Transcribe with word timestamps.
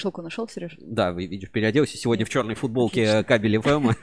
вешалку 0.00 0.22
нашел, 0.22 0.48
Сереж? 0.48 0.76
Да, 0.80 1.12
вы 1.12 1.26
видишь, 1.26 1.50
переоделся 1.50 1.96
сегодня 1.96 2.24
в 2.24 2.30
черной 2.30 2.54
футболке 2.54 3.22
кабель 3.24 3.60
ФМ. 3.60 3.90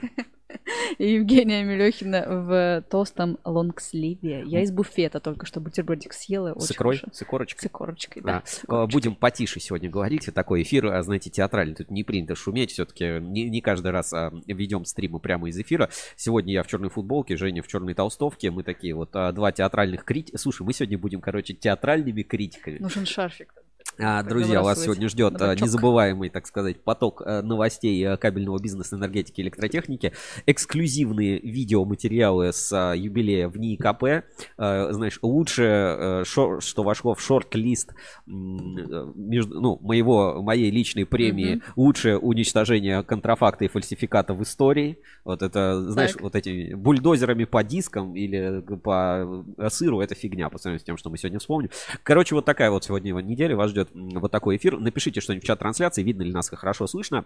И 0.98 1.12
Евгения 1.12 1.62
Мелехина 1.62 2.24
в 2.26 2.84
толстом 2.90 3.38
лонгсливе. 3.44 4.42
Я 4.46 4.62
из 4.62 4.72
буфета 4.72 5.20
только 5.20 5.44
что 5.44 5.60
бутербродик 5.60 6.12
съела. 6.12 6.58
С 6.58 6.72
икрой? 6.72 7.00
С 7.12 7.22
икорочкой? 7.22 7.62
С 7.62 7.66
икорочкой, 7.66 8.22
да. 8.22 8.42
А, 8.66 8.86
будем 8.86 9.14
потише 9.14 9.60
сегодня 9.60 9.90
говорить. 9.90 10.28
Такой 10.34 10.62
эфир, 10.62 10.86
а, 10.86 11.02
знаете, 11.02 11.30
театральный. 11.30 11.74
Тут 11.74 11.90
не 11.90 12.02
принято 12.02 12.34
шуметь. 12.34 12.72
Все-таки 12.72 13.20
не, 13.20 13.48
не 13.48 13.60
каждый 13.60 13.92
раз 13.92 14.12
а, 14.12 14.32
ведем 14.46 14.84
стримы 14.86 15.20
прямо 15.20 15.48
из 15.48 15.58
эфира. 15.58 15.90
Сегодня 16.16 16.54
я 16.54 16.62
в 16.62 16.66
черной 16.66 16.90
футболке, 16.90 17.36
Женя 17.36 17.62
в 17.62 17.68
черной 17.68 17.94
толстовке. 17.94 18.50
Мы 18.50 18.62
такие 18.62 18.94
вот 18.94 19.10
два 19.12 19.52
театральных 19.52 20.04
критика. 20.04 20.38
Слушай, 20.38 20.62
мы 20.62 20.72
сегодня 20.72 20.98
будем, 20.98 21.20
короче, 21.20 21.54
театральными 21.54 22.22
критиками. 22.22 22.78
Нужен 22.78 23.06
шарфик. 23.06 23.52
А, 24.00 24.22
друзья, 24.22 24.62
вас 24.62 24.84
сегодня 24.84 25.08
ждет 25.08 25.42
а, 25.42 25.56
незабываемый, 25.56 26.30
так 26.30 26.46
сказать, 26.46 26.80
поток 26.80 27.22
а, 27.24 27.42
новостей 27.42 28.16
кабельного 28.16 28.60
бизнеса, 28.60 28.94
энергетики, 28.94 29.40
электротехники, 29.40 30.12
эксклюзивные 30.46 31.40
видеоматериалы 31.40 32.52
с 32.52 32.94
юбилея 32.94 33.48
в 33.48 33.58
НИИКП, 33.58 34.24
знаешь, 34.56 35.18
лучше, 35.22 36.22
что 36.24 36.82
вошло 36.82 37.14
в 37.14 37.20
шорт-лист 37.20 37.94
между, 38.26 39.60
ну, 39.60 39.78
моего, 39.80 40.42
моей 40.42 40.70
личной 40.70 41.04
премии, 41.04 41.56
mm-hmm. 41.56 41.72
лучшее 41.76 42.18
уничтожение 42.18 43.02
контрафакта 43.02 43.64
и 43.64 43.68
фальсификата 43.68 44.32
в 44.32 44.42
истории. 44.42 44.98
Вот 45.24 45.42
это, 45.42 45.82
знаешь, 45.90 46.12
так. 46.12 46.22
вот 46.22 46.36
эти 46.36 46.74
бульдозерами 46.74 47.44
по 47.44 47.64
дискам 47.64 48.14
или 48.14 48.62
по 48.82 49.44
сыру, 49.68 50.00
это 50.00 50.14
фигня 50.14 50.48
по 50.50 50.58
сравнению 50.58 50.80
с 50.80 50.84
тем, 50.84 50.96
что 50.96 51.10
мы 51.10 51.18
сегодня 51.18 51.40
вспомним. 51.40 51.70
Короче, 52.04 52.34
вот 52.34 52.44
такая 52.44 52.70
вот 52.70 52.84
сегодня 52.84 53.12
неделя 53.14 53.56
вас 53.56 53.70
ждет 53.70 53.87
вот 53.94 54.30
такой 54.30 54.56
эфир. 54.56 54.78
Напишите 54.78 55.20
что-нибудь 55.20 55.44
в 55.44 55.46
чат 55.46 55.58
трансляции, 55.58 56.02
видно 56.02 56.22
ли 56.22 56.32
нас 56.32 56.48
хорошо 56.48 56.86
слышно 56.86 57.24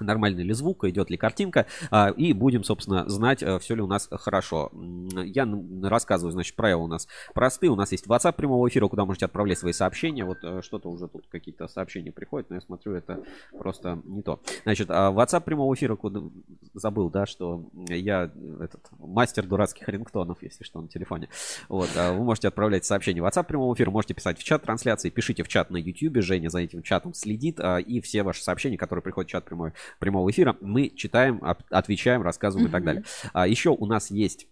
нормальный 0.00 0.42
ли 0.42 0.52
звук, 0.52 0.84
идет 0.84 1.10
ли 1.10 1.16
картинка, 1.16 1.66
а, 1.90 2.08
и 2.08 2.32
будем, 2.32 2.64
собственно, 2.64 3.08
знать, 3.08 3.42
э, 3.42 3.58
все 3.58 3.74
ли 3.74 3.82
у 3.82 3.86
нас 3.86 4.08
хорошо. 4.10 4.70
Я 5.24 5.48
рассказываю, 5.82 6.32
значит, 6.32 6.56
правила 6.56 6.82
у 6.82 6.86
нас 6.86 7.06
простые. 7.34 7.70
У 7.70 7.76
нас 7.76 7.92
есть 7.92 8.06
WhatsApp 8.06 8.34
прямого 8.34 8.68
эфира, 8.68 8.88
куда 8.88 9.04
можете 9.04 9.26
отправлять 9.26 9.58
свои 9.58 9.72
сообщения. 9.72 10.24
Вот 10.24 10.38
э, 10.42 10.62
что-то 10.62 10.90
уже 10.90 11.08
тут 11.08 11.26
какие-то 11.28 11.68
сообщения 11.68 12.12
приходят, 12.12 12.50
но 12.50 12.56
я 12.56 12.60
смотрю, 12.60 12.94
это 12.94 13.22
просто 13.58 14.00
не 14.04 14.22
то. 14.22 14.40
Значит, 14.64 14.90
а 14.90 15.10
WhatsApp 15.10 15.42
прямого 15.42 15.74
эфира, 15.74 15.96
куда 15.96 16.20
забыл, 16.74 17.10
да, 17.10 17.26
что 17.26 17.64
я 17.88 18.30
этот 18.60 18.86
мастер 18.98 19.46
дурацких 19.46 19.88
рингтонов, 19.88 20.42
если 20.42 20.64
что, 20.64 20.80
на 20.80 20.88
телефоне. 20.88 21.28
Вот, 21.68 21.90
а 21.96 22.12
вы 22.12 22.24
можете 22.24 22.48
отправлять 22.48 22.84
сообщения 22.84 23.22
в 23.22 23.26
WhatsApp 23.26 23.44
прямого 23.44 23.74
эфира, 23.74 23.90
можете 23.90 24.14
писать 24.14 24.38
в 24.38 24.44
чат 24.44 24.62
трансляции, 24.62 25.10
пишите 25.10 25.42
в 25.42 25.48
чат 25.48 25.70
на 25.70 25.76
YouTube, 25.76 26.22
Женя 26.22 26.48
за 26.48 26.60
этим 26.60 26.82
чатом 26.82 27.14
следит, 27.14 27.60
и 27.86 28.00
все 28.00 28.22
ваши 28.22 28.42
сообщения, 28.42 28.76
которые 28.76 29.02
приходят 29.02 29.28
в 29.28 29.32
чат 29.32 29.44
прямой 29.44 29.72
прямого 29.98 30.30
эфира, 30.30 30.56
мы 30.60 30.88
читаем, 30.88 31.42
отвечаем, 31.70 32.22
рассказываем 32.22 32.66
mm-hmm. 32.66 32.70
и 32.70 32.72
так 32.72 32.84
далее. 32.84 33.04
А, 33.32 33.46
еще 33.46 33.70
у 33.70 33.86
нас 33.86 34.10
есть 34.10 34.46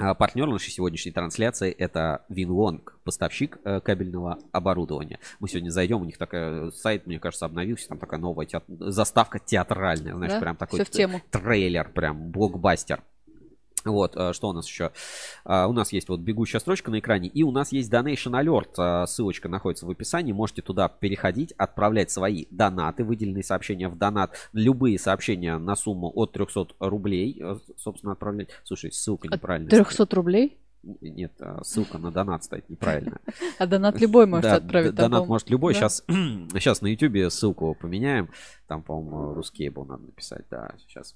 а, 0.00 0.14
Партнер 0.14 0.48
нашей 0.48 0.70
сегодняшней 0.70 1.12
трансляции 1.12 1.70
это 1.70 2.24
Винлонг, 2.30 2.98
поставщик 3.04 3.58
э, 3.64 3.80
кабельного 3.80 4.38
оборудования. 4.50 5.18
Мы 5.40 5.48
сегодня 5.48 5.68
зайдем, 5.70 6.00
у 6.00 6.04
них 6.04 6.16
такой 6.16 6.72
сайт, 6.72 7.06
мне 7.06 7.18
кажется, 7.18 7.44
обновился, 7.44 7.88
там 7.88 7.98
такая 7.98 8.18
новая 8.18 8.46
теат... 8.46 8.64
заставка 8.66 9.38
театральная, 9.38 10.14
знаешь, 10.14 10.32
да? 10.32 10.40
прям 10.40 10.56
такой 10.56 10.80
трейлер, 11.30 11.90
прям 11.92 12.30
блокбастер. 12.30 13.02
Вот, 13.84 14.16
э, 14.16 14.32
что 14.32 14.48
у 14.48 14.52
нас 14.52 14.66
еще? 14.68 14.92
А, 15.44 15.66
у 15.66 15.72
нас 15.72 15.92
есть 15.92 16.08
вот 16.08 16.20
бегущая 16.20 16.60
строчка 16.60 16.90
на 16.90 16.98
экране, 16.98 17.28
и 17.28 17.42
у 17.42 17.50
нас 17.50 17.72
есть 17.72 17.92
Donation 17.92 18.32
Alert, 18.32 18.74
а, 18.78 19.06
ссылочка 19.06 19.48
находится 19.48 19.86
в 19.86 19.90
описании, 19.90 20.32
можете 20.32 20.62
туда 20.62 20.88
переходить, 20.88 21.52
отправлять 21.52 22.10
свои 22.10 22.46
донаты, 22.50 23.04
выделенные 23.04 23.44
сообщения 23.44 23.88
в 23.88 23.96
донат, 23.96 24.36
любые 24.52 24.98
сообщения 24.98 25.56
на 25.58 25.76
сумму 25.76 26.10
от 26.14 26.32
300 26.32 26.74
рублей, 26.80 27.40
э, 27.40 27.56
собственно, 27.76 28.12
отправлять. 28.12 28.50
Слушай, 28.64 28.92
ссылка 28.92 29.28
неправильная. 29.28 29.70
300 29.70 30.16
рублей? 30.16 30.58
Нет, 30.82 31.32
а, 31.40 31.62
ссылка 31.62 31.98
на 31.98 32.10
донат 32.10 32.44
стоит 32.44 32.68
неправильно. 32.70 33.20
А 33.58 33.66
донат 33.66 34.00
любой 34.00 34.26
может 34.26 34.50
отправить. 34.50 34.94
Донат 34.94 35.26
может 35.26 35.50
любой. 35.50 35.74
Сейчас, 35.74 36.02
сейчас 36.06 36.80
на 36.82 36.86
YouTube 36.86 37.30
ссылку 37.30 37.74
поменяем. 37.74 38.30
Там, 38.66 38.82
по-моему, 38.82 39.34
русский 39.34 39.68
был 39.68 39.84
надо 39.84 40.04
написать. 40.04 40.46
Да, 40.50 40.72
сейчас 40.78 41.14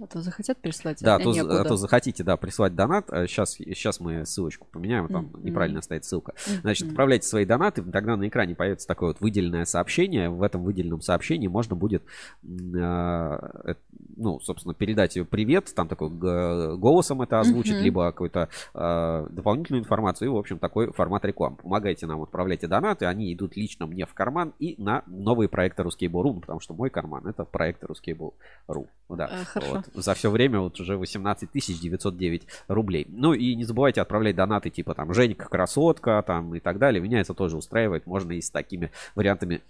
а 0.00 0.06
то 0.06 0.22
захотят 0.22 0.58
прислать, 0.58 1.02
да, 1.02 1.16
а 1.16 1.18
то, 1.18 1.30
а 1.30 1.64
то 1.64 1.76
захотите, 1.76 2.24
да, 2.24 2.38
прислать 2.38 2.74
донат. 2.74 3.08
Сейчас, 3.08 3.60
а 3.60 3.64
сейчас 3.64 4.00
мы 4.00 4.24
ссылочку 4.24 4.66
поменяем, 4.70 5.06
там 5.08 5.26
mm-hmm. 5.26 5.44
неправильно 5.44 5.82
стоит 5.82 6.06
ссылка. 6.06 6.32
Значит, 6.62 6.88
отправляйте 6.88 7.26
свои 7.26 7.44
донаты, 7.44 7.82
тогда 7.82 8.16
на 8.16 8.26
экране 8.26 8.54
появится 8.54 8.88
такое 8.88 9.10
вот 9.10 9.20
выделенное 9.20 9.66
сообщение. 9.66 10.30
В 10.30 10.42
этом 10.42 10.64
выделенном 10.64 11.02
сообщении 11.02 11.46
можно 11.46 11.76
будет, 11.76 12.02
э, 12.42 13.74
ну, 14.16 14.40
собственно, 14.40 14.74
передать 14.74 15.18
привет, 15.28 15.72
там 15.74 15.88
такой 15.88 16.08
голосом 16.08 17.20
это 17.20 17.40
озвучить, 17.40 17.74
mm-hmm. 17.74 17.82
либо 17.82 18.10
какую-то 18.12 18.48
э, 18.74 19.26
дополнительную 19.30 19.82
информацию. 19.82 20.28
И, 20.28 20.32
в 20.32 20.36
общем, 20.38 20.58
такой 20.58 20.90
формат 20.92 21.26
рекламы. 21.26 21.56
Помогайте 21.56 22.06
нам, 22.06 22.22
отправляйте 22.22 22.66
донаты, 22.66 23.04
они 23.04 23.32
идут 23.34 23.56
лично 23.56 23.86
мне 23.86 24.06
в 24.06 24.14
карман 24.14 24.54
и 24.58 24.74
на 24.82 25.02
новые 25.06 25.50
проекты 25.50 25.82
Ruskable.ru, 25.82 26.40
потому 26.40 26.60
что 26.60 26.72
мой 26.72 26.88
карман 26.88 27.26
это 27.26 27.44
проекты 27.44 27.86
Ruskable.ru. 27.86 28.86
Да, 29.10 29.30
а, 29.54 29.81
Вот 29.94 30.04
за 30.04 30.14
все 30.14 30.30
время 30.30 30.60
вот 30.60 30.78
уже 30.80 30.96
18 30.96 31.50
909 31.52 32.42
рублей. 32.68 33.06
Ну 33.08 33.32
и 33.32 33.54
не 33.54 33.64
забывайте 33.64 34.00
отправлять 34.00 34.36
донаты 34.36 34.70
типа 34.70 34.94
там 34.94 35.12
Женька 35.14 35.48
красотка 35.48 36.22
там 36.26 36.54
и 36.54 36.60
так 36.60 36.78
далее. 36.78 37.02
Меня 37.02 37.20
это 37.20 37.34
тоже 37.34 37.56
устраивает. 37.56 38.06
Можно 38.06 38.32
и 38.32 38.40
с 38.40 38.50
такими 38.50 38.90
вариантами 39.14 39.60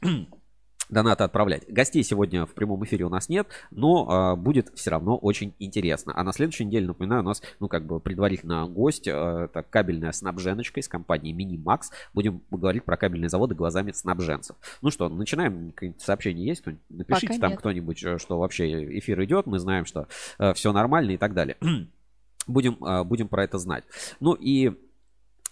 донаты 0.88 1.24
отправлять. 1.24 1.64
Гостей 1.68 2.02
сегодня 2.02 2.46
в 2.46 2.54
прямом 2.54 2.84
эфире 2.84 3.04
у 3.04 3.08
нас 3.08 3.28
нет, 3.28 3.48
но 3.70 4.34
э, 4.34 4.40
будет 4.40 4.70
все 4.74 4.90
равно 4.90 5.16
очень 5.16 5.54
интересно. 5.58 6.12
А 6.16 6.22
на 6.22 6.32
следующей 6.32 6.64
неделе, 6.64 6.86
напоминаю, 6.86 7.22
у 7.22 7.24
нас, 7.24 7.42
ну, 7.60 7.68
как 7.68 7.86
бы 7.86 8.00
предварительно 8.00 8.66
гость, 8.66 9.08
э, 9.08 9.12
это 9.12 9.62
кабельная 9.62 10.12
снабженочка 10.12 10.80
из 10.80 10.88
компании 10.88 11.34
Minimax. 11.34 11.84
Будем 12.14 12.42
говорить 12.50 12.84
про 12.84 12.96
кабельные 12.96 13.28
заводы 13.28 13.54
глазами 13.54 13.92
снабженцев. 13.92 14.56
Ну 14.82 14.90
что, 14.90 15.08
начинаем. 15.08 15.72
Какие-то 15.72 16.04
сообщения 16.04 16.46
есть? 16.46 16.64
Напишите 16.88 17.28
Пока 17.28 17.40
там 17.40 17.50
нет. 17.52 17.58
кто-нибудь, 17.60 18.04
э, 18.04 18.18
что 18.18 18.38
вообще 18.38 18.98
эфир 18.98 19.22
идет. 19.24 19.46
Мы 19.46 19.58
знаем, 19.58 19.84
что 19.84 20.08
э, 20.38 20.52
все 20.54 20.72
нормально 20.72 21.12
и 21.12 21.16
так 21.16 21.34
далее. 21.34 21.56
будем, 22.46 22.82
э, 22.84 23.04
будем 23.04 23.28
про 23.28 23.44
это 23.44 23.58
знать. 23.58 23.84
Ну 24.20 24.34
и 24.34 24.72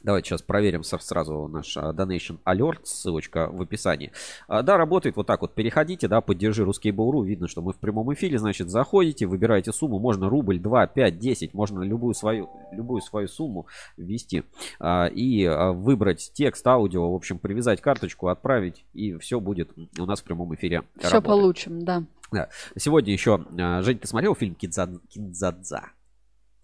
Давайте 0.02 0.30
сейчас 0.30 0.40
проверим 0.40 0.82
сразу 0.82 1.46
наш 1.46 1.76
а, 1.76 1.92
Donation 1.92 2.38
Alert, 2.46 2.80
ссылочка 2.84 3.48
в 3.52 3.60
описании. 3.60 4.12
А, 4.48 4.62
да, 4.62 4.78
работает 4.78 5.16
вот 5.16 5.26
так 5.26 5.42
вот. 5.42 5.54
Переходите, 5.54 6.08
да, 6.08 6.22
поддержи 6.22 6.64
русский 6.64 6.90
Буру. 6.90 7.22
Видно, 7.22 7.48
что 7.48 7.60
мы 7.60 7.74
в 7.74 7.76
прямом 7.76 8.12
эфире. 8.14 8.38
Значит, 8.38 8.70
заходите, 8.70 9.26
выбираете 9.26 9.72
сумму. 9.72 9.98
Можно 9.98 10.30
рубль, 10.30 10.58
2, 10.58 10.86
5, 10.86 11.18
10. 11.18 11.52
Можно 11.52 11.82
любую 11.82 12.14
свою, 12.14 12.48
любую 12.72 13.02
свою 13.02 13.28
сумму 13.28 13.66
ввести. 13.98 14.44
А, 14.78 15.06
и 15.06 15.46
выбрать 15.46 16.30
текст, 16.32 16.66
аудио. 16.66 17.12
В 17.12 17.14
общем, 17.14 17.38
привязать 17.38 17.82
карточку, 17.82 18.28
отправить. 18.28 18.86
И 18.94 19.18
все 19.18 19.38
будет 19.38 19.70
у 19.98 20.06
нас 20.06 20.22
в 20.22 20.24
прямом 20.24 20.54
эфире. 20.54 20.84
Все 20.96 21.08
работать. 21.08 21.26
получим, 21.26 21.84
да. 21.84 22.04
да. 22.32 22.48
Сегодня 22.74 23.12
еще, 23.12 23.44
Жень, 23.82 23.98
ты 23.98 24.08
смотрел 24.08 24.34
фильм 24.34 24.54
Кинзадза? 24.54 25.90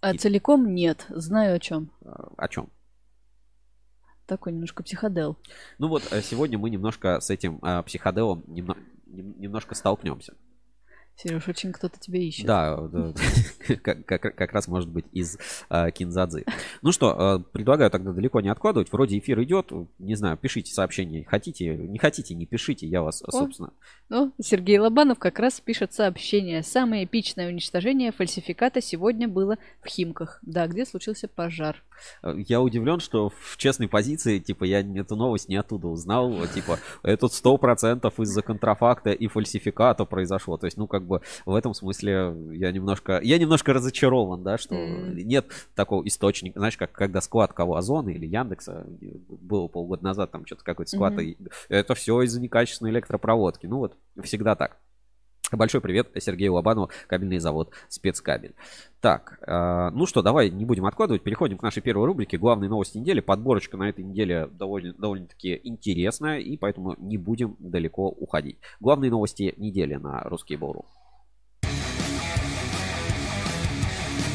А 0.00 0.14
целиком 0.14 0.74
нет. 0.74 1.04
Знаю 1.10 1.56
о 1.56 1.58
чем. 1.58 1.90
О 2.36 2.48
чем? 2.48 2.70
Такой 4.26 4.52
немножко 4.52 4.82
психодел. 4.82 5.36
Ну 5.78 5.88
вот, 5.88 6.02
э, 6.10 6.20
сегодня 6.20 6.58
мы 6.58 6.70
немножко 6.70 7.20
с 7.20 7.30
этим 7.30 7.58
э, 7.62 7.82
психоделом 7.84 8.42
немно, 8.46 8.76
немножко 9.06 9.74
столкнемся. 9.74 10.34
Сереж, 11.16 11.48
очень 11.48 11.72
кто-то 11.72 11.98
тебя 11.98 12.20
ищет. 12.20 12.46
Да, 12.46 12.78
как, 13.82 14.52
раз 14.52 14.68
может 14.68 14.90
быть 14.90 15.06
из 15.12 15.38
э, 15.70 15.90
Кинзадзы. 15.90 16.44
Ну 16.82 16.92
что, 16.92 17.38
э, 17.40 17.52
предлагаю 17.52 17.90
тогда 17.90 18.12
далеко 18.12 18.42
не 18.42 18.50
откладывать. 18.50 18.92
Вроде 18.92 19.18
эфир 19.18 19.42
идет. 19.42 19.72
Не 19.98 20.14
знаю, 20.14 20.36
пишите 20.36 20.74
сообщение. 20.74 21.24
Хотите, 21.24 21.74
не 21.74 21.98
хотите, 21.98 22.34
не 22.34 22.44
пишите. 22.44 22.86
Я 22.86 23.00
вас, 23.00 23.22
собственно... 23.30 23.72
Ну, 24.10 24.32
Сергей 24.40 24.78
Лобанов 24.78 25.18
как 25.18 25.38
раз 25.38 25.58
пишет 25.58 25.94
сообщение. 25.94 26.62
Самое 26.62 27.04
эпичное 27.04 27.48
уничтожение 27.48 28.12
фальсификата 28.12 28.82
сегодня 28.82 29.26
было 29.26 29.56
в 29.82 29.88
Химках. 29.88 30.38
Да, 30.42 30.66
где 30.66 30.84
случился 30.84 31.28
пожар. 31.28 31.82
Э, 32.22 32.34
я 32.36 32.60
удивлен, 32.60 33.00
что 33.00 33.30
в 33.30 33.56
честной 33.56 33.88
позиции, 33.88 34.38
типа, 34.38 34.64
я 34.64 34.80
эту 34.80 35.16
новость 35.16 35.48
не 35.48 35.56
оттуда 35.56 35.88
узнал. 35.88 36.46
Типа, 36.54 36.78
это 37.02 37.28
сто 37.28 37.56
процентов 37.56 38.20
из-за 38.20 38.42
контрафакта 38.42 39.12
и 39.12 39.28
фальсификата 39.28 40.04
произошло. 40.04 40.58
То 40.58 40.66
есть, 40.66 40.76
ну, 40.76 40.86
как 40.86 41.05
бы 41.06 41.22
в 41.44 41.54
этом 41.54 41.74
смысле 41.74 42.34
я 42.52 42.72
немножко, 42.72 43.20
я 43.22 43.38
немножко 43.38 43.72
разочарован, 43.72 44.42
да, 44.42 44.58
что 44.58 44.74
mm. 44.74 45.22
нет 45.22 45.46
такого 45.74 46.06
источника, 46.06 46.58
знаешь, 46.58 46.76
как 46.76 46.92
когда 46.92 47.20
склад 47.20 47.52
кого 47.52 47.76
Озона 47.76 48.10
или 48.10 48.26
Яндекса 48.26 48.86
было 49.28 49.68
полгода 49.68 50.04
назад, 50.04 50.30
там 50.30 50.46
что-то 50.46 50.64
какой-то 50.64 50.90
склад, 50.90 51.14
mm-hmm. 51.14 51.50
это 51.68 51.94
все 51.94 52.22
из-за 52.22 52.40
некачественной 52.40 52.90
электропроводки. 52.90 53.66
Ну 53.66 53.78
вот, 53.78 53.96
всегда 54.22 54.54
так. 54.54 54.78
Большой 55.52 55.80
привет 55.80 56.10
Сергею 56.18 56.54
Лобанову, 56.54 56.90
кабельный 57.06 57.38
завод 57.38 57.70
«Спецкабель». 57.88 58.56
Так, 59.00 59.38
э, 59.46 59.90
ну 59.94 60.04
что, 60.06 60.20
давай 60.20 60.50
не 60.50 60.64
будем 60.64 60.86
откладывать, 60.86 61.22
переходим 61.22 61.56
к 61.56 61.62
нашей 61.62 61.82
первой 61.82 62.06
рубрике 62.06 62.36
«Главные 62.36 62.68
новости 62.68 62.98
недели». 62.98 63.20
Подборочка 63.20 63.76
на 63.76 63.88
этой 63.88 64.02
неделе 64.02 64.48
довольно, 64.48 64.92
довольно-таки 64.94 65.60
интересная, 65.62 66.40
и 66.40 66.56
поэтому 66.56 66.96
не 66.98 67.16
будем 67.16 67.54
далеко 67.60 68.08
уходить. 68.08 68.58
Главные 68.80 69.12
новости 69.12 69.54
недели 69.56 69.94
на 69.94 70.22
«Русский 70.24 70.56
Бору». 70.56 70.84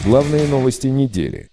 Главные 0.05 0.47
новости 0.47 0.87
недели. 0.87 1.50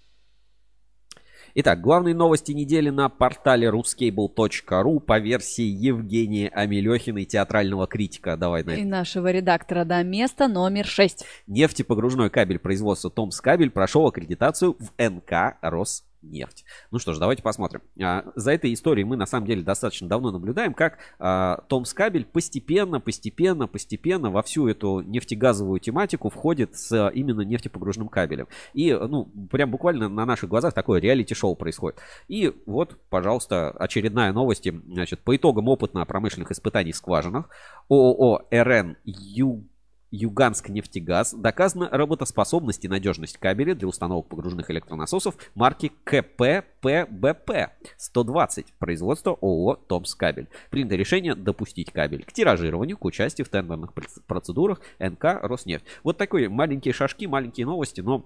Итак, 1.61 1.81
главные 1.81 2.15
новости 2.15 2.53
недели 2.53 2.89
на 2.89 3.09
портале 3.09 3.67
ruscable.ru 3.67 4.99
по 5.01 5.19
версии 5.19 5.65
Евгения 5.65 6.47
Амелехиной, 6.47 7.25
театрального 7.25 7.85
критика. 7.85 8.37
Давай 8.37 8.63
на 8.63 8.75
И 8.75 8.85
нашего 8.85 9.29
редактора 9.29 9.83
до 9.83 10.01
места 10.01 10.47
номер 10.47 10.85
6. 10.85 11.25
Нефтепогружной 11.47 12.29
кабель 12.29 12.59
производства 12.59 13.11
Томс 13.11 13.41
Кабель 13.41 13.71
прошел 13.71 14.07
аккредитацию 14.07 14.77
в 14.79 14.93
НК 14.97 15.57
«Рос 15.61 16.05
нефть. 16.21 16.65
Ну 16.91 16.99
что 16.99 17.13
ж, 17.13 17.19
давайте 17.19 17.43
посмотрим. 17.43 17.81
А, 18.01 18.25
за 18.35 18.51
этой 18.51 18.73
историей 18.73 19.05
мы 19.05 19.15
на 19.15 19.25
самом 19.25 19.47
деле 19.47 19.61
достаточно 19.61 20.07
давно 20.07 20.31
наблюдаем, 20.31 20.73
как 20.73 20.97
а, 21.19 21.63
Томс 21.67 21.93
Кабель 21.93 22.25
постепенно, 22.25 22.99
постепенно, 22.99 23.67
постепенно 23.67 24.31
во 24.31 24.43
всю 24.43 24.67
эту 24.67 25.01
нефтегазовую 25.01 25.79
тематику 25.79 26.29
входит 26.29 26.75
с 26.77 27.09
именно 27.13 27.41
нефтепогружным 27.41 28.09
кабелем. 28.09 28.47
И, 28.73 28.93
ну, 28.93 29.25
прям 29.51 29.71
буквально 29.71 30.09
на 30.09 30.25
наших 30.25 30.49
глазах 30.49 30.73
такое 30.73 30.99
реалити-шоу 30.99 31.55
происходит. 31.55 31.99
И 32.27 32.53
вот, 32.65 32.97
пожалуйста, 33.09 33.71
очередная 33.71 34.33
новость. 34.33 34.67
Значит, 34.87 35.21
по 35.21 35.35
итогам 35.35 35.67
опытно-промышленных 35.67 36.51
испытаний 36.51 36.91
в 36.91 36.97
скважинах 36.97 37.49
ООО 37.89 38.45
РН 38.51 38.97
Ю 39.05 39.65
Юганск 40.11 40.69
нефтегаз 40.69 41.33
доказана 41.33 41.89
работоспособность 41.91 42.83
и 42.85 42.87
надежность 42.87 43.37
кабеля 43.37 43.75
для 43.75 43.87
установок 43.87 44.27
погружных 44.27 44.71
электронасосов 44.71 45.35
марки 45.55 45.91
КППБП 46.03 47.51
120 47.97 48.73
производства 48.79 49.37
ООО 49.41 49.75
Томс 49.75 50.15
Кабель. 50.15 50.47
Принято 50.71 50.95
решение 50.95 51.35
допустить 51.35 51.91
кабель 51.91 52.23
к 52.23 52.33
тиражированию, 52.33 52.97
к 52.97 53.05
участию 53.05 53.45
в 53.45 53.49
тендерных 53.49 53.93
процедурах 54.27 54.81
НК 54.99 55.23
Роснефть. 55.43 55.85
Вот 56.03 56.17
такие 56.17 56.49
маленькие 56.49 56.93
шажки, 56.93 57.27
маленькие 57.27 57.65
новости, 57.65 58.01
но 58.01 58.25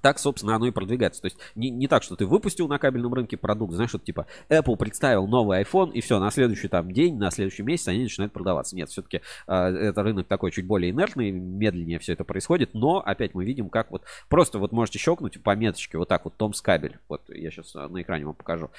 так, 0.00 0.18
собственно, 0.18 0.56
оно 0.56 0.66
и 0.66 0.70
продвигается. 0.70 1.22
То 1.22 1.26
есть 1.26 1.38
не, 1.54 1.70
не 1.70 1.88
так, 1.88 2.02
что 2.02 2.16
ты 2.16 2.26
выпустил 2.26 2.68
на 2.68 2.78
кабельном 2.78 3.14
рынке 3.14 3.36
продукт, 3.36 3.74
знаешь, 3.74 3.90
что 3.90 3.98
типа 3.98 4.26
Apple 4.48 4.76
представил 4.76 5.26
новый 5.26 5.62
iPhone, 5.62 5.92
и 5.92 6.00
все, 6.00 6.18
на 6.18 6.30
следующий 6.30 6.68
там 6.68 6.92
день, 6.92 7.16
на 7.16 7.30
следующий 7.30 7.62
месяц 7.62 7.88
они 7.88 8.02
начинают 8.02 8.32
продаваться. 8.32 8.76
Нет, 8.76 8.88
все-таки 8.88 9.18
э, 9.18 9.20
а, 9.46 9.70
это 9.70 10.02
рынок 10.02 10.26
такой 10.26 10.50
чуть 10.50 10.66
более 10.66 10.90
инертный, 10.90 11.30
медленнее 11.30 11.98
все 11.98 12.12
это 12.12 12.24
происходит, 12.24 12.74
но 12.74 13.02
опять 13.04 13.34
мы 13.34 13.44
видим, 13.44 13.68
как 13.68 13.90
вот 13.90 14.02
просто 14.28 14.58
вот 14.58 14.72
можете 14.72 14.98
щелкнуть 14.98 15.42
по 15.42 15.54
меточке, 15.56 15.98
вот 15.98 16.08
так 16.08 16.24
вот, 16.24 16.36
Томс 16.36 16.60
кабель. 16.60 16.98
Вот 17.08 17.22
я 17.28 17.50
сейчас 17.50 17.74
а, 17.76 17.88
на 17.88 18.02
экране 18.02 18.26
вам 18.26 18.34
покажу. 18.34 18.70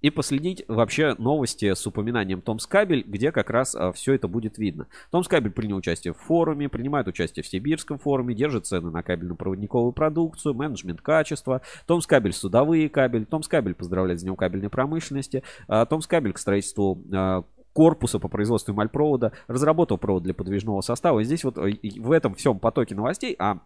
И 0.00 0.10
последить 0.10 0.64
вообще 0.68 1.14
новости 1.18 1.74
с 1.74 1.86
упоминанием 1.86 2.40
Томс 2.40 2.66
кабель, 2.66 3.02
где 3.06 3.32
как 3.32 3.50
раз 3.50 3.74
а, 3.74 3.92
все 3.92 4.14
это 4.14 4.28
будет 4.28 4.58
видно. 4.58 4.86
Томс 5.10 5.28
кабель 5.28 5.50
принял 5.50 5.76
участие 5.76 6.14
в 6.14 6.18
форуме, 6.18 6.68
принимает 6.68 7.08
участие 7.08 7.42
в 7.42 7.46
Сибирском 7.48 7.98
форуме, 7.98 8.34
держит 8.34 8.66
цены 8.66 8.90
на 8.90 9.02
кабельно-проводниковую 9.02 9.92
продукцию, 9.92 10.54
менеджмент 10.68 11.00
качества, 11.00 11.62
Томс 11.86 12.06
Кабель 12.06 12.32
судовые 12.32 12.88
кабель, 12.88 13.26
Томс 13.26 13.48
Кабель 13.48 13.74
поздравляет 13.74 14.20
с 14.20 14.22
Днем 14.22 14.36
кабельной 14.36 14.70
промышленности, 14.70 15.42
а, 15.66 15.86
Томс 15.86 16.06
Кабель 16.06 16.32
к 16.32 16.38
строительству 16.38 17.02
а, 17.12 17.44
корпуса 17.72 18.18
по 18.18 18.28
производству 18.28 18.74
мальпровода, 18.74 19.32
разработал 19.46 19.98
провод 19.98 20.24
для 20.24 20.34
подвижного 20.34 20.80
состава. 20.80 21.20
И 21.20 21.24
здесь 21.24 21.44
вот 21.44 21.58
э, 21.58 21.74
в 21.98 22.10
этом 22.10 22.34
всем 22.34 22.58
потоке 22.58 22.94
новостей, 22.94 23.36
а 23.38 23.60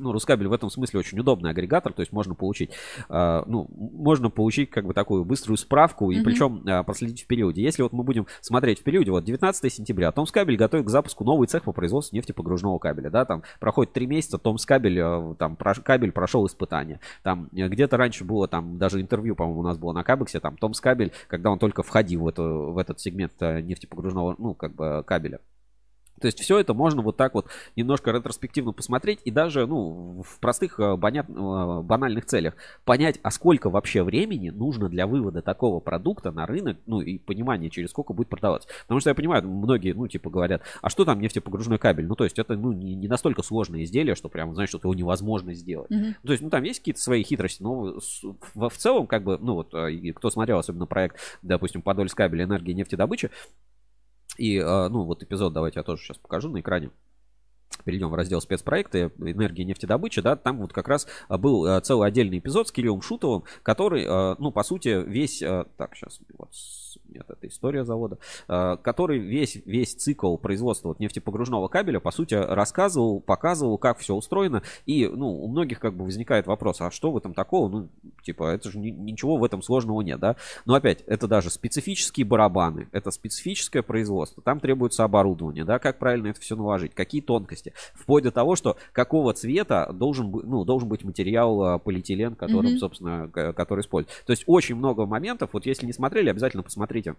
ну, 0.00 0.12
Рускабель 0.12 0.48
в 0.48 0.52
этом 0.52 0.70
смысле 0.70 1.00
очень 1.00 1.18
удобный 1.18 1.50
агрегатор, 1.50 1.92
то 1.92 2.00
есть 2.00 2.12
можно 2.12 2.34
получить, 2.34 2.70
э, 3.08 3.42
ну, 3.46 3.68
можно 3.70 4.30
получить 4.30 4.70
как 4.70 4.86
бы 4.86 4.94
такую 4.94 5.24
быструю 5.24 5.56
справку, 5.56 6.10
и 6.10 6.18
mm-hmm. 6.18 6.24
причем 6.24 6.66
э, 6.66 6.82
проследить 6.84 7.22
в 7.22 7.26
периоде. 7.26 7.62
Если 7.62 7.82
вот 7.82 7.92
мы 7.92 8.02
будем 8.02 8.26
смотреть 8.40 8.80
в 8.80 8.82
периоде, 8.82 9.10
вот 9.10 9.24
19 9.24 9.72
сентября, 9.72 10.12
Томскабель 10.12 10.56
готовит 10.56 10.86
к 10.86 10.90
запуску 10.90 11.24
новый 11.24 11.46
цех 11.46 11.64
по 11.64 11.72
производству 11.72 12.16
нефтепогружного 12.16 12.78
кабеля, 12.78 13.10
да, 13.10 13.24
там 13.24 13.42
проходит 13.60 13.92
3 13.92 14.06
месяца, 14.06 14.38
Томскабель, 14.38 14.98
э, 14.98 15.34
там, 15.38 15.56
кабель 15.56 16.12
прошел 16.12 16.46
испытание. 16.46 17.00
Там 17.22 17.48
где-то 17.52 17.96
раньше 17.96 18.24
было, 18.24 18.48
там, 18.48 18.78
даже 18.78 19.00
интервью, 19.00 19.34
по-моему, 19.36 19.60
у 19.60 19.64
нас 19.64 19.78
было 19.78 19.92
на 19.92 20.02
Кабексе, 20.02 20.40
там, 20.40 20.56
Томскабель, 20.56 21.12
когда 21.28 21.50
он 21.50 21.58
только 21.58 21.82
входил 21.82 22.22
в, 22.22 22.28
эту, 22.28 22.72
в 22.72 22.78
этот 22.78 23.00
сегмент 23.00 23.32
э, 23.40 23.60
нефтепогружного, 23.60 24.34
ну, 24.38 24.54
как 24.54 24.74
бы, 24.74 25.04
кабеля. 25.06 25.40
То 26.20 26.26
есть 26.26 26.40
все 26.40 26.58
это 26.58 26.74
можно 26.74 27.02
вот 27.02 27.16
так 27.16 27.34
вот 27.34 27.46
немножко 27.76 28.10
ретроспективно 28.10 28.72
посмотреть 28.72 29.20
и 29.24 29.30
даже 29.30 29.66
ну, 29.66 30.22
в 30.22 30.38
простых 30.40 30.78
э, 30.78 30.96
баня... 30.96 31.24
Э, 31.28 31.80
банальных 31.82 32.26
целях 32.26 32.54
понять, 32.84 33.18
а 33.22 33.30
сколько 33.30 33.70
вообще 33.70 34.02
времени 34.02 34.50
нужно 34.50 34.88
для 34.88 35.06
вывода 35.06 35.42
такого 35.42 35.80
продукта 35.80 36.30
на 36.30 36.46
рынок, 36.46 36.78
ну 36.86 37.00
и 37.00 37.18
понимание, 37.18 37.70
через 37.70 37.90
сколько 37.90 38.12
будет 38.12 38.28
продаваться. 38.28 38.68
Потому 38.82 39.00
что 39.00 39.10
я 39.10 39.14
понимаю, 39.14 39.48
многие, 39.48 39.92
ну, 39.92 40.06
типа 40.08 40.30
говорят, 40.30 40.62
а 40.82 40.90
что 40.90 41.04
там 41.04 41.20
нефтепогружной 41.20 41.78
кабель? 41.78 42.06
Ну, 42.06 42.14
то 42.14 42.24
есть 42.24 42.38
это, 42.38 42.54
ну, 42.56 42.72
не, 42.72 42.94
не 42.94 43.08
настолько 43.08 43.42
сложное 43.42 43.84
изделие, 43.84 44.14
что 44.14 44.28
прям, 44.28 44.54
знаешь, 44.54 44.68
что 44.70 44.78
его 44.78 44.94
невозможно 44.94 45.54
сделать. 45.54 45.90
Mm-hmm. 45.90 46.14
То 46.24 46.32
есть, 46.32 46.42
ну, 46.42 46.50
там 46.50 46.62
есть 46.62 46.80
какие-то 46.80 47.00
свои 47.00 47.22
хитрости, 47.22 47.62
но 47.62 47.98
в, 48.54 48.68
в 48.68 48.76
целом, 48.76 49.06
как 49.06 49.24
бы, 49.24 49.38
ну, 49.38 49.54
вот, 49.54 49.74
э, 49.74 50.12
кто 50.12 50.30
смотрел 50.30 50.58
особенно 50.58 50.86
проект, 50.86 51.16
допустим, 51.42 51.82
Подольск 51.82 52.16
кабель 52.16 52.42
энергии 52.42 52.72
нефтедобычи, 52.72 53.30
и, 54.40 54.58
а, 54.58 54.88
ну, 54.88 55.04
вот 55.04 55.22
эпизод 55.22 55.52
давайте 55.52 55.80
я 55.80 55.84
тоже 55.84 56.02
сейчас 56.02 56.16
покажу 56.16 56.48
на 56.48 56.60
экране. 56.60 56.90
Перейдем 57.84 58.08
в 58.08 58.14
раздел 58.14 58.40
спецпроекты 58.40 59.12
энергии 59.18 59.62
нефтедобычи, 59.62 60.22
да, 60.22 60.34
там 60.34 60.58
вот 60.58 60.72
как 60.72 60.88
раз 60.88 61.06
а, 61.28 61.38
был 61.38 61.66
а, 61.66 61.80
целый 61.82 62.08
отдельный 62.08 62.38
эпизод 62.38 62.68
с 62.68 62.72
Кириллом 62.72 63.02
Шутовым, 63.02 63.44
который, 63.62 64.06
ну, 64.38 64.50
по 64.50 64.62
сути, 64.62 65.02
весь, 65.06 65.38
так, 65.38 65.94
сейчас, 65.94 66.20
вот, 66.36 66.50
нет, 67.14 67.26
это 67.28 67.46
история 67.46 67.84
завода, 67.84 68.18
который 68.46 69.18
весь, 69.18 69.56
весь 69.64 69.94
цикл 69.94 70.36
производства 70.36 70.88
вот 70.88 71.00
нефтепогружного 71.00 71.68
кабеля, 71.68 72.00
по 72.00 72.10
сути, 72.10 72.34
рассказывал, 72.34 73.20
показывал, 73.20 73.78
как 73.78 73.98
все 73.98 74.14
устроено, 74.14 74.62
и, 74.86 75.06
ну, 75.06 75.44
у 75.44 75.48
многих 75.48 75.80
как 75.80 75.94
бы 75.94 76.04
возникает 76.04 76.46
вопрос, 76.46 76.80
а 76.80 76.90
что 76.90 77.12
в 77.12 77.16
этом 77.16 77.34
такого, 77.34 77.68
ну, 77.68 77.88
типа, 78.22 78.50
это 78.50 78.70
же 78.70 78.78
ничего 78.78 79.36
в 79.36 79.44
этом 79.44 79.62
сложного 79.62 80.00
нет, 80.02 80.20
да, 80.20 80.36
но 80.66 80.74
опять, 80.74 81.02
это 81.06 81.26
даже 81.26 81.50
специфические 81.50 82.26
барабаны, 82.26 82.88
это 82.92 83.10
специфическое 83.10 83.82
производство, 83.82 84.42
там 84.42 84.60
требуется 84.60 85.04
оборудование, 85.04 85.64
да, 85.64 85.78
как 85.78 85.98
правильно 85.98 86.28
это 86.28 86.40
все 86.40 86.56
наложить, 86.56 86.94
какие 86.94 87.20
тонкости, 87.20 87.72
вплоть 87.94 88.24
до 88.24 88.30
того, 88.30 88.56
что 88.56 88.76
какого 88.92 89.32
цвета 89.32 89.90
должен, 89.92 90.30
ну, 90.30 90.64
должен 90.64 90.88
быть 90.88 91.04
материал 91.04 91.62
а, 91.62 91.78
полиэтилен, 91.78 92.34
которым, 92.34 92.74
mm-hmm. 92.74 92.78
собственно, 92.78 93.28
который 93.28 93.80
используют. 93.80 94.10
То 94.26 94.32
есть 94.32 94.44
очень 94.46 94.74
много 94.74 95.06
моментов, 95.06 95.50
вот 95.52 95.64
если 95.64 95.86
не 95.86 95.92
смотрели, 95.92 96.28
обязательно 96.28 96.62
посмотрите 96.62 96.99
смотрите 97.02 97.16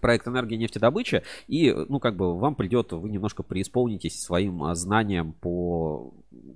проект 0.00 0.28
энергии 0.28 0.56
нефтедобычи, 0.56 1.22
и, 1.48 1.72
ну, 1.88 1.98
как 1.98 2.16
бы 2.16 2.38
вам 2.38 2.54
придет, 2.54 2.92
вы 2.92 3.08
немножко 3.10 3.42
преисполнитесь 3.42 4.22
своим 4.22 4.62
а, 4.62 4.74
знанием 4.74 5.32
по 5.32 6.12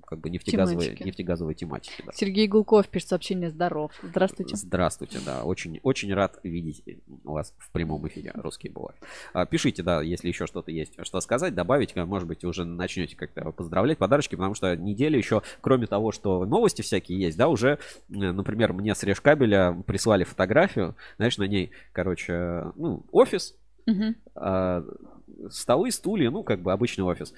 как 0.07 0.21
бы 0.21 0.31
нефтегазовой, 0.31 0.85
тематики. 0.85 1.03
нефтегазовой 1.03 1.55
тематике. 1.55 2.03
Да. 2.07 2.13
Сергей 2.13 2.47
Гулков 2.47 2.89
пишет 2.89 3.09
сообщение 3.09 3.51
«Здоров». 3.51 3.93
Здравствуйте. 4.03 4.57
Здравствуйте, 4.57 5.19
да. 5.25 5.45
Очень, 5.45 5.81
очень 5.83 6.13
рад 6.15 6.39
видеть 6.43 6.85
вас 7.25 7.55
в 7.59 7.71
прямом 7.73 8.07
эфире. 8.07 8.31
Русские 8.35 8.73
бывают. 8.73 8.97
А, 9.33 9.47
пишите, 9.47 9.83
да, 9.83 10.03
если 10.03 10.29
еще 10.29 10.47
что-то 10.47 10.71
есть, 10.71 10.93
что 11.03 11.21
сказать, 11.21 11.55
добавить. 11.55 11.97
Может 11.97 12.29
быть, 12.29 12.45
уже 12.45 12.65
начнете 12.65 13.17
как-то 13.17 13.51
поздравлять, 13.51 13.99
подарочки, 13.99 14.37
потому 14.37 14.55
что 14.55 14.77
неделя 14.77 15.19
еще, 15.19 15.43
кроме 15.61 15.87
того, 15.87 16.13
что 16.13 16.45
новости 16.45 16.83
всякие 16.83 17.19
есть, 17.19 17.37
да, 17.37 17.49
уже, 17.49 17.79
например, 18.09 18.73
мне 18.73 18.95
с 18.95 19.03
Решкабеля 19.03 19.83
прислали 19.87 20.25
фотографию, 20.25 20.95
знаешь, 21.17 21.39
на 21.39 21.45
ней, 21.45 21.73
короче, 21.93 22.73
ну, 22.77 23.05
офис, 23.25 23.57
угу. 23.87 24.15
столы, 25.51 25.91
стулья, 25.91 26.31
ну, 26.31 26.43
как 26.43 26.61
бы 26.61 26.73
обычный 26.73 27.05
офис. 27.05 27.35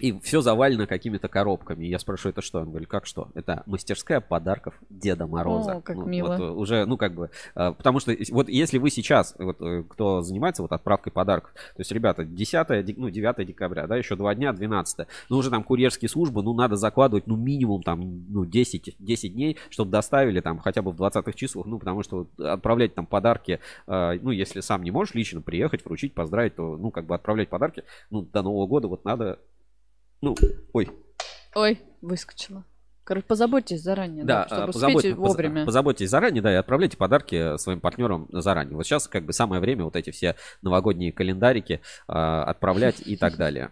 И 0.00 0.18
все 0.20 0.40
завалено 0.40 0.88
какими-то 0.88 1.28
коробками. 1.28 1.86
Я 1.86 2.00
спрашиваю, 2.00 2.32
это 2.32 2.42
что? 2.42 2.58
Он 2.58 2.70
говорит, 2.70 2.88
как 2.88 3.06
что? 3.06 3.28
Это 3.34 3.62
мастерская 3.66 4.20
подарков 4.20 4.74
Деда 4.90 5.28
Мороза. 5.28 5.76
О, 5.76 5.80
как 5.82 5.94
ну, 5.94 6.04
мило. 6.04 6.36
Вот, 6.36 6.40
э, 6.40 6.50
уже, 6.50 6.84
ну, 6.84 6.96
как 6.96 7.14
бы, 7.14 7.30
э, 7.54 7.72
потому 7.72 8.00
что 8.00 8.12
вот 8.32 8.48
если 8.48 8.78
вы 8.78 8.90
сейчас, 8.90 9.36
вот, 9.38 9.62
э, 9.62 9.84
кто 9.88 10.20
занимается 10.20 10.62
вот 10.62 10.72
отправкой 10.72 11.12
подарков, 11.12 11.52
то 11.54 11.80
есть, 11.80 11.92
ребята, 11.92 12.24
10, 12.24 12.98
ну, 12.98 13.08
9 13.08 13.46
декабря, 13.46 13.86
да, 13.86 13.96
еще 13.96 14.16
два 14.16 14.34
дня, 14.34 14.52
12, 14.52 15.06
ну, 15.28 15.36
уже 15.36 15.48
там 15.50 15.62
курьерские 15.62 16.08
службы, 16.08 16.42
ну, 16.42 16.54
надо 16.54 16.74
закладывать, 16.74 17.28
ну, 17.28 17.36
минимум 17.36 17.84
там, 17.84 18.24
ну, 18.28 18.44
10, 18.44 18.96
10 18.98 19.32
дней, 19.32 19.58
чтобы 19.70 19.92
доставили 19.92 20.40
там 20.40 20.58
хотя 20.58 20.82
бы 20.82 20.90
в 20.90 20.96
20-х 20.96 21.34
числах, 21.34 21.66
ну, 21.66 21.78
потому 21.78 22.02
что 22.02 22.26
отправлять 22.38 22.96
там 22.96 23.06
подарки, 23.06 23.60
ну, 23.86 24.30
если 24.32 24.60
сам 24.60 24.82
не 24.82 24.90
можешь 24.90 25.14
лично 25.14 25.40
приехать, 25.40 25.84
вручить, 25.84 26.14
поздравить, 26.14 26.56
то, 26.56 26.76
ну, 26.76 26.90
как 26.90 27.06
бы 27.06 27.14
отправлять 27.14 27.48
подарки, 27.48 27.84
ну, 28.10 28.22
до 28.22 28.42
Нового 28.42 28.66
года 28.66 28.88
вот 28.88 29.04
надо 29.04 29.38
ну, 30.24 30.34
ой. 30.72 30.90
Ой, 31.54 31.80
выскочила. 32.00 32.64
Короче, 33.04 33.26
позаботьтесь 33.26 33.82
заранее, 33.82 34.24
да, 34.24 34.46
да 34.48 34.56
чтобы 34.56 34.72
позабот... 34.72 34.96
успеть 34.96 35.16
вовремя. 35.16 35.66
Позаботьтесь 35.66 36.08
заранее, 36.08 36.42
да, 36.42 36.52
и 36.52 36.56
отправляйте 36.56 36.96
подарки 36.96 37.58
своим 37.58 37.80
партнерам 37.80 38.28
заранее. 38.32 38.76
Вот 38.76 38.86
сейчас 38.86 39.08
как 39.08 39.26
бы 39.26 39.34
самое 39.34 39.60
время 39.60 39.84
вот 39.84 39.94
эти 39.94 40.10
все 40.10 40.36
новогодние 40.62 41.12
календарики 41.12 41.82
э, 42.08 42.12
отправлять 42.12 43.06
и 43.06 43.18
так 43.18 43.36
далее. 43.36 43.70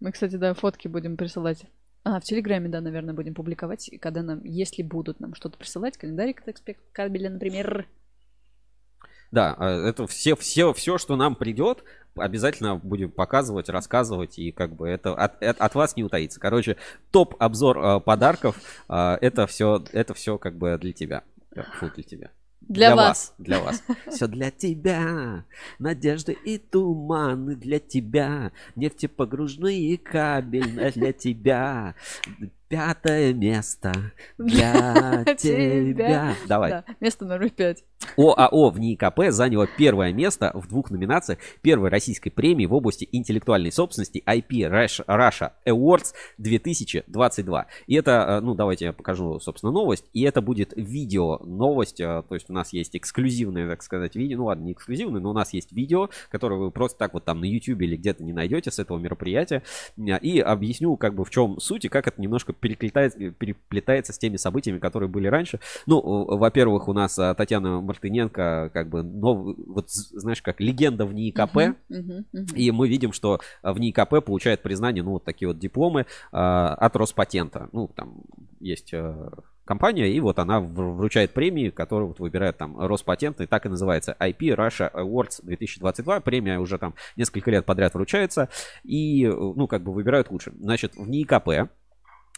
Мы, 0.00 0.12
кстати, 0.12 0.36
да, 0.36 0.54
фотки 0.54 0.88
будем 0.88 1.18
присылать. 1.18 1.66
А, 2.02 2.18
в 2.18 2.24
Телеграме, 2.24 2.70
да, 2.70 2.80
наверное, 2.80 3.12
будем 3.12 3.34
публиковать, 3.34 3.90
когда 4.00 4.22
нам, 4.22 4.42
если 4.44 4.82
будут 4.82 5.20
нам 5.20 5.34
что-то 5.34 5.58
присылать, 5.58 5.98
календарик 5.98 6.40
от 6.40 6.48
Экспект 6.48 6.80
кабеля, 6.92 7.28
например. 7.28 7.86
Да, 9.30 9.54
а, 9.58 9.88
это 9.88 10.06
все, 10.06 10.34
все, 10.36 10.72
все, 10.72 10.96
что 10.96 11.16
нам 11.16 11.36
придет, 11.36 11.84
обязательно 12.16 12.76
будем 12.76 13.10
показывать, 13.10 13.68
рассказывать, 13.68 14.38
и 14.38 14.52
как 14.52 14.74
бы 14.74 14.88
это 14.88 15.14
от, 15.14 15.42
от, 15.42 15.60
от 15.60 15.74
вас 15.74 15.96
не 15.96 16.04
утаится. 16.04 16.40
Короче, 16.40 16.76
топ-обзор 17.10 17.78
э, 17.78 18.00
подарков, 18.00 18.56
э, 18.88 19.18
это 19.20 19.46
все, 19.46 19.82
это 19.92 20.14
все 20.14 20.38
как 20.38 20.56
бы 20.56 20.76
для 20.78 20.92
тебя. 20.92 21.22
Фу, 21.78 21.90
для 21.94 22.04
тебя. 22.04 22.30
Для, 22.60 22.88
для 22.88 22.96
вас. 22.96 23.06
вас. 23.06 23.34
Для 23.38 23.60
вас. 23.60 23.82
Все 24.14 24.28
для 24.28 24.50
тебя. 24.50 25.44
Надежды 25.78 26.32
и 26.44 26.58
туманы 26.58 27.56
для 27.56 27.80
тебя. 27.80 28.52
Нефтепогружные 28.76 29.98
кабель 29.98 30.92
для 30.92 31.12
тебя. 31.12 31.96
Пятое 32.70 33.34
место 33.34 33.92
для 34.38 35.24
тебя. 35.36 36.36
Давай. 36.46 36.84
Место 37.00 37.24
номер 37.24 37.50
пять. 37.50 37.82
ОАО 38.16 38.70
в 38.70 38.78
НИИКП 38.78 39.30
заняло 39.30 39.66
первое 39.66 40.12
место 40.12 40.52
в 40.54 40.68
двух 40.68 40.90
номинациях 40.90 41.38
первой 41.62 41.90
российской 41.90 42.30
премии 42.30 42.66
в 42.66 42.72
области 42.72 43.08
интеллектуальной 43.10 43.72
собственности 43.72 44.22
IP 44.24 44.70
Russia 44.70 45.52
Awards 45.66 46.12
2022. 46.38 47.66
И 47.86 47.94
это, 47.94 48.10
э, 48.10 48.40
ну 48.40 48.54
давайте 48.54 48.86
я 48.86 48.92
покажу, 48.92 49.40
собственно, 49.40 49.72
новость. 49.72 50.04
И 50.12 50.22
это 50.22 50.40
будет 50.40 50.72
видео 50.76 51.38
новость, 51.44 52.00
э, 52.00 52.22
то 52.28 52.34
есть 52.34 52.48
у 52.50 52.52
нас 52.52 52.72
есть 52.72 52.96
эксклюзивное, 52.96 53.68
так 53.68 53.82
сказать, 53.82 54.14
видео, 54.14 54.38
ну 54.38 54.44
ладно, 54.46 54.64
не 54.64 54.72
эксклюзивное, 54.72 55.20
но 55.20 55.30
у 55.30 55.34
нас 55.34 55.52
есть 55.52 55.72
видео, 55.72 56.08
которое 56.30 56.58
вы 56.58 56.70
просто 56.70 56.98
так 56.98 57.14
вот 57.14 57.24
там 57.24 57.40
на 57.40 57.44
YouTube 57.44 57.80
или 57.82 57.96
где-то 57.96 58.22
не 58.22 58.32
найдете 58.32 58.70
с 58.70 58.78
этого 58.78 58.98
мероприятия. 58.98 59.62
И 59.96 60.40
объясню, 60.40 60.96
как 60.96 61.14
бы 61.14 61.24
в 61.24 61.30
чем 61.30 61.58
суть 61.58 61.84
и 61.84 61.88
как 61.88 62.06
это 62.06 62.20
немножко 62.20 62.52
переплетается, 62.60 63.18
переплетается 63.30 64.12
с 64.12 64.18
теми 64.18 64.36
событиями, 64.36 64.78
которые 64.78 65.08
были 65.08 65.26
раньше. 65.26 65.60
Ну, 65.86 66.00
во-первых, 66.00 66.88
у 66.88 66.92
нас 66.92 67.18
э, 67.18 67.34
Татьяна 67.34 67.80
Мартыненко, 67.80 68.70
как 68.72 68.88
бы, 68.88 69.02
новый, 69.02 69.56
вот 69.66 69.90
знаешь, 69.90 70.42
как 70.42 70.60
легенда 70.60 71.06
в 71.06 71.14
НИИКП. 71.14 71.56
Uh-huh, 71.56 71.76
uh-huh, 71.90 72.24
uh-huh. 72.32 72.56
И 72.56 72.70
мы 72.70 72.88
видим, 72.88 73.12
что 73.12 73.40
в 73.62 73.78
НИИКП 73.78 74.24
получает 74.24 74.62
признание, 74.62 75.02
ну, 75.02 75.12
вот 75.12 75.24
такие 75.24 75.48
вот 75.48 75.58
дипломы 75.58 76.02
э, 76.02 76.04
от 76.32 76.96
Роспатента. 76.96 77.68
Ну, 77.72 77.88
там 77.88 78.22
есть 78.60 78.92
э, 78.92 79.30
компания, 79.70 80.08
и 80.08 80.18
вот 80.18 80.40
она 80.40 80.60
вручает 80.60 81.32
премии, 81.32 81.70
которые 81.70 82.08
вот 82.08 82.18
выбирает 82.18 82.58
там 82.58 82.76
Роспатент, 82.78 83.40
и 83.40 83.46
так 83.46 83.66
и 83.66 83.68
называется 83.68 84.16
IP 84.18 84.56
Russia 84.56 84.92
Awards 84.92 85.40
2022. 85.44 86.20
Премия 86.20 86.58
уже 86.58 86.76
там 86.76 86.94
несколько 87.16 87.52
лет 87.52 87.64
подряд 87.64 87.94
вручается, 87.94 88.48
и, 88.82 89.26
ну, 89.26 89.68
как 89.68 89.82
бы 89.82 89.92
выбирают 89.92 90.30
лучше. 90.30 90.52
Значит, 90.58 90.96
в 90.96 91.08
НИИКП 91.08 91.70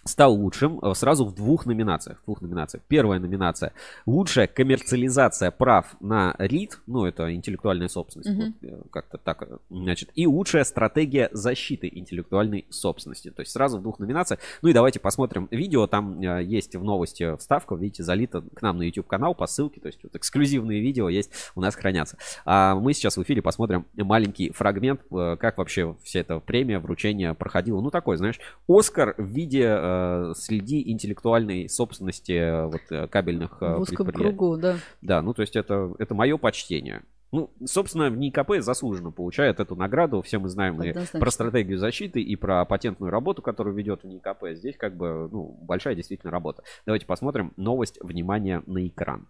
стал 0.05 0.35
лучшим 0.35 0.81
э, 0.81 0.95
сразу 0.95 1.25
в 1.25 1.35
двух 1.35 1.67
номинациях. 1.67 2.21
В 2.23 2.25
двух 2.25 2.41
номинациях. 2.41 2.83
Первая 2.89 3.21
номинация– 3.21 3.73
лучшая 4.07 4.47
коммерциализация 4.47 5.51
прав 5.51 5.95
на 6.01 6.35
РИД, 6.39 6.81
ну, 6.87 7.07
это 7.07 7.33
интеллектуальная 7.35 7.89
собственность, 7.89 8.31
mm-hmm. 8.31 8.55
вот, 8.63 8.71
э, 8.71 8.89
как-то 8.91 9.19
так, 9.19 9.43
э, 9.43 9.59
значит, 9.71 10.11
и 10.15 10.27
лучшая 10.27 10.65
стратегия 10.65 11.29
защиты 11.33 11.91
интеллектуальной 11.93 12.67
собственности. 12.71 13.31
То 13.31 13.41
есть 13.41 13.53
сразу 13.53 13.79
в 13.79 13.83
двух 13.83 13.99
номинациях. 13.99 14.41
Ну 14.63 14.69
и 14.69 14.73
давайте 14.73 14.99
посмотрим 14.99 15.49
видео, 15.51 15.87
там 15.87 16.21
есть 16.41 16.75
в 16.75 16.85
новости 16.85 17.37
вставка, 17.37 17.75
видите, 17.75 18.03
залита 18.03 18.43
к 18.43 18.63
нам 18.63 18.79
на 18.79 18.83
YouTube-канал 18.83 19.35
по 19.35 19.47
ссылке, 19.47 19.81
то 19.81 19.87
есть 19.87 20.03
вот 20.03 20.17
эксклюзивные 20.17 20.81
видео 20.81 21.09
есть, 21.09 21.31
у 21.55 21.61
нас 21.61 21.75
хранятся. 21.75 22.17
А 22.45 22.75
мы 22.75 22.93
сейчас 22.93 23.17
в 23.17 23.23
эфире 23.23 23.43
посмотрим 23.43 23.87
маленький 23.95 24.51
фрагмент, 24.51 25.03
как 25.11 25.59
вообще 25.59 25.97
вся 26.03 26.21
эта 26.21 26.39
премия, 26.41 26.79
вручение 26.79 27.35
проходила. 27.35 27.81
Ну, 27.81 27.91
такой, 27.91 28.17
знаешь, 28.17 28.41
Оскар 28.69 29.15
в 29.17 29.25
виде 29.25 29.92
э, 29.93 30.35
среди 30.37 30.91
интеллектуальной 30.91 31.69
собственности 31.69 32.33
э, 32.33 32.67
вот, 32.67 32.81
э, 32.91 33.07
кабельных 33.09 33.59
э, 33.61 33.77
В 33.77 33.81
узком 33.81 34.07
кругу, 34.09 34.57
да. 34.57 34.77
Да, 35.01 35.23
ну 35.23 35.35
то 35.35 35.43
есть 35.43 35.57
это, 35.57 35.95
это 35.99 36.15
мое 36.15 36.37
почтение. 36.37 37.03
Ну, 37.33 37.51
собственно, 37.65 38.11
в 38.11 38.17
НИКП 38.19 38.59
заслуженно 38.59 39.11
получает 39.11 39.59
эту 39.59 39.75
награду. 39.75 40.21
Все 40.21 40.39
мы 40.39 40.51
знаем 40.51 40.81
и 40.83 40.93
про 41.19 41.31
стратегию 41.31 41.79
защиты, 41.79 42.21
и 42.21 42.37
про 42.37 42.63
патентную 42.67 43.11
работу, 43.11 43.41
которую 43.41 43.75
ведет 43.75 44.03
в 44.03 44.07
НИКП. 44.07 44.49
Здесь 44.53 44.77
как 44.77 44.95
бы, 44.97 45.31
ну, 45.33 45.59
большая 45.63 45.95
действительно 45.95 46.31
работа. 46.31 46.63
Давайте 46.85 47.07
посмотрим 47.07 47.55
новость. 47.57 47.99
Внимание 48.03 48.63
на 48.67 48.87
экран. 48.87 49.29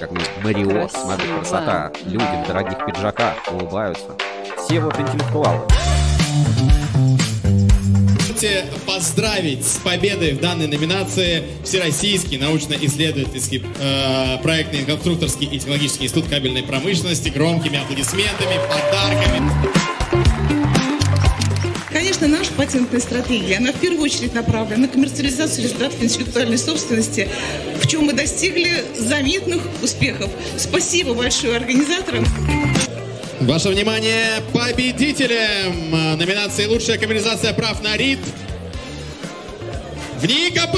Как 0.00 0.12
Марио, 0.42 0.88
смотри, 0.88 1.28
красота. 1.28 1.92
Люди 2.04 2.44
в 2.44 2.48
дорогих 2.48 2.84
пиджаках 2.84 3.34
улыбаются. 3.52 4.16
Все 4.56 4.80
вот 4.80 4.98
интеллектуалы 4.98 5.60
позвольте 8.38 8.66
поздравить 8.86 9.66
с 9.66 9.78
победой 9.78 10.32
в 10.32 10.40
данной 10.40 10.68
номинации 10.68 11.42
Всероссийский 11.64 12.38
научно-исследовательский 12.38 13.64
э, 13.80 14.38
проектный 14.42 14.84
конструкторский 14.84 15.48
и 15.48 15.58
технологический 15.58 16.04
институт 16.04 16.28
кабельной 16.28 16.62
промышленности 16.62 17.30
громкими 17.30 17.80
аплодисментами, 17.80 18.60
подарками. 18.68 19.50
Конечно, 21.90 22.28
наша 22.28 22.52
патентная 22.52 23.00
стратегия, 23.00 23.56
она 23.56 23.72
в 23.72 23.80
первую 23.80 24.02
очередь 24.02 24.34
направлена 24.34 24.82
на 24.82 24.88
коммерциализацию 24.88 25.64
результатов 25.64 26.00
интеллектуальной 26.00 26.58
собственности, 26.58 27.28
в 27.82 27.88
чем 27.88 28.04
мы 28.04 28.12
достигли 28.12 28.84
заметных 28.96 29.62
успехов. 29.82 30.30
Спасибо 30.56 31.14
большое 31.14 31.56
организаторам. 31.56 32.24
Ваше 33.40 33.68
внимание, 33.68 34.42
победителем 34.52 35.90
номинации 36.18 36.66
«Лучшая 36.66 36.98
коммерциализация 36.98 37.52
прав 37.52 37.80
на 37.82 37.96
РИД» 37.96 38.18
в 40.20 40.26
НИКП! 40.26 40.76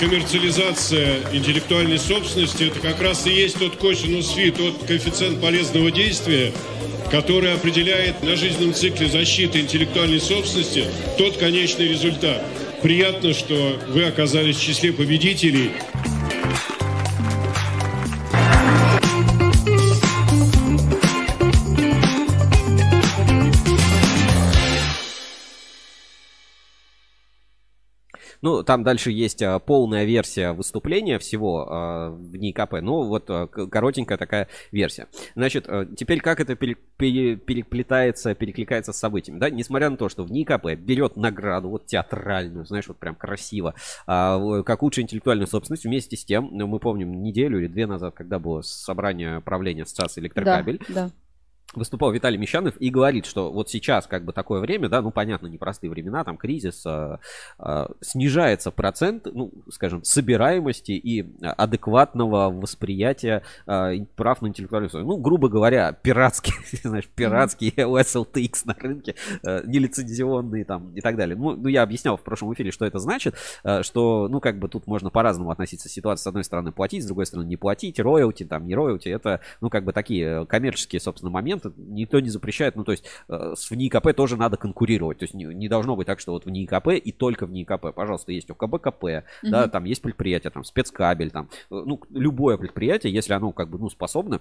Коммерциализация 0.00 1.20
интеллектуальной 1.32 1.98
собственности– 2.00 2.64
это 2.64 2.80
как 2.80 3.00
раз 3.00 3.26
и 3.28 3.30
есть 3.30 3.58
тот 3.58 3.76
косинус 3.76 4.32
фи, 4.32 4.50
тот 4.50 4.84
коэффициент 4.86 5.40
полезного 5.40 5.92
действия, 5.92 6.52
который 7.12 7.54
определяет 7.54 8.22
на 8.24 8.34
жизненном 8.34 8.74
цикле 8.74 9.08
защиты 9.08 9.60
интеллектуальной 9.60 10.20
собственности 10.20 10.86
тот 11.16 11.36
конечный 11.36 11.86
результат. 11.86 12.44
Приятно, 12.82 13.32
что 13.32 13.78
вы 13.88 14.04
оказались 14.04 14.56
в 14.56 14.62
числе 14.62 14.92
победителей. 14.92 15.70
Ну, 28.42 28.62
там 28.62 28.82
дальше 28.82 29.10
есть 29.10 29.42
а, 29.42 29.58
полная 29.58 30.04
версия 30.04 30.52
выступления 30.52 31.18
всего 31.18 31.66
а, 31.68 32.10
в 32.10 32.36
НИКП. 32.36 32.74
Ну, 32.80 33.04
вот 33.04 33.24
а, 33.28 33.46
коротенькая 33.46 34.18
такая 34.18 34.48
версия. 34.72 35.08
Значит, 35.34 35.68
теперь 35.96 36.20
как 36.20 36.40
это 36.40 36.54
переплетается, 36.54 38.34
перекликается 38.34 38.92
с 38.92 38.98
событиями, 38.98 39.38
да? 39.38 39.50
Несмотря 39.50 39.90
на 39.90 39.96
то, 39.96 40.08
что 40.08 40.24
в 40.24 40.32
НИКП 40.32 40.74
берет 40.76 41.16
награду, 41.16 41.68
вот 41.68 41.86
театральную, 41.86 42.64
знаешь, 42.64 42.88
вот 42.88 42.98
прям 42.98 43.14
красиво, 43.14 43.74
как 44.06 44.82
лучшая 44.82 45.04
интеллектуальная 45.04 45.46
собственность, 45.46 45.84
вместе 45.84 46.16
с 46.16 46.24
тем, 46.24 46.48
ну, 46.52 46.66
мы 46.66 46.78
помним 46.78 47.22
неделю 47.22 47.58
или 47.58 47.66
две 47.66 47.86
назад, 47.86 48.14
когда 48.14 48.38
было 48.38 48.62
собрание 48.62 49.40
правления 49.40 49.82
Ассоциации 49.82 50.20
Электрокабель, 50.20 50.80
да, 50.88 51.06
да 51.06 51.10
выступал 51.74 52.12
Виталий 52.12 52.38
Мещанов 52.38 52.74
и 52.78 52.90
говорит, 52.90 53.26
что 53.26 53.52
вот 53.52 53.70
сейчас 53.70 54.06
как 54.06 54.24
бы 54.24 54.32
такое 54.32 54.60
время, 54.60 54.88
да, 54.88 55.02
ну 55.02 55.10
понятно, 55.10 55.46
непростые 55.46 55.90
времена, 55.90 56.24
там 56.24 56.36
кризис, 56.36 56.84
э, 56.86 57.18
э, 57.58 57.86
снижается 58.00 58.70
процент, 58.70 59.26
ну, 59.32 59.52
скажем, 59.70 60.02
собираемости 60.04 60.92
и 60.92 61.26
адекватного 61.40 62.50
восприятия 62.50 63.42
э, 63.66 64.04
прав 64.16 64.42
на 64.42 64.48
интеллектуальную 64.48 64.90
собственность. 64.90 65.16
Ну, 65.16 65.22
грубо 65.22 65.48
говоря, 65.48 65.92
пиратские, 65.92 66.56
знаешь, 66.82 67.08
пиратские 67.08 67.72
SLTX 67.72 68.62
на 68.64 68.74
рынке, 68.74 69.14
э, 69.42 69.62
нелицензионные 69.66 70.64
там 70.64 70.92
и 70.94 71.00
так 71.00 71.16
далее. 71.16 71.36
Ну, 71.36 71.56
ну, 71.56 71.68
я 71.68 71.82
объяснял 71.82 72.16
в 72.16 72.22
прошлом 72.22 72.52
эфире, 72.54 72.70
что 72.70 72.84
это 72.84 72.98
значит, 72.98 73.36
э, 73.64 73.82
что, 73.82 74.28
ну, 74.28 74.40
как 74.40 74.58
бы 74.58 74.68
тут 74.68 74.86
можно 74.86 75.10
по-разному 75.10 75.50
относиться 75.50 75.88
к 75.88 75.92
ситуации. 75.92 76.24
С 76.24 76.26
одной 76.26 76.44
стороны 76.44 76.72
платить, 76.72 77.04
с 77.04 77.06
другой 77.06 77.26
стороны 77.26 77.46
не 77.46 77.56
платить, 77.56 78.00
роялти, 78.00 78.44
там, 78.44 78.66
не 78.66 78.74
роялти, 78.74 79.08
это, 79.08 79.40
ну, 79.60 79.70
как 79.70 79.84
бы 79.84 79.92
такие 79.92 80.46
коммерческие, 80.46 81.00
собственно, 81.00 81.30
моменты, 81.30 81.59
момент 81.64 81.78
никто 81.78 82.20
не 82.20 82.28
запрещает. 82.28 82.76
Ну, 82.76 82.84
то 82.84 82.92
есть 82.92 83.04
э, 83.28 83.54
с 83.56 83.70
в 83.70 83.74
НИИКП 83.74 84.14
тоже 84.14 84.36
надо 84.36 84.56
конкурировать. 84.56 85.18
То 85.18 85.24
есть 85.24 85.34
не, 85.34 85.44
не 85.44 85.68
должно 85.68 85.96
быть 85.96 86.06
так, 86.06 86.20
что 86.20 86.32
вот 86.32 86.44
в 86.44 86.50
НИИКП 86.50 86.88
и 86.88 87.12
только 87.12 87.46
в 87.46 87.52
НИИКП. 87.52 87.94
Пожалуйста, 87.94 88.32
есть 88.32 88.50
ОКБКП, 88.50 89.04
mm-hmm. 89.04 89.22
да, 89.42 89.68
там 89.68 89.84
есть 89.84 90.02
предприятие, 90.02 90.50
там 90.50 90.64
спецкабель, 90.64 91.30
там, 91.30 91.48
э, 91.70 91.74
ну, 91.84 92.00
любое 92.10 92.56
предприятие, 92.56 93.12
если 93.12 93.32
оно 93.32 93.52
как 93.52 93.68
бы, 93.70 93.78
ну, 93.78 93.88
способно 93.88 94.40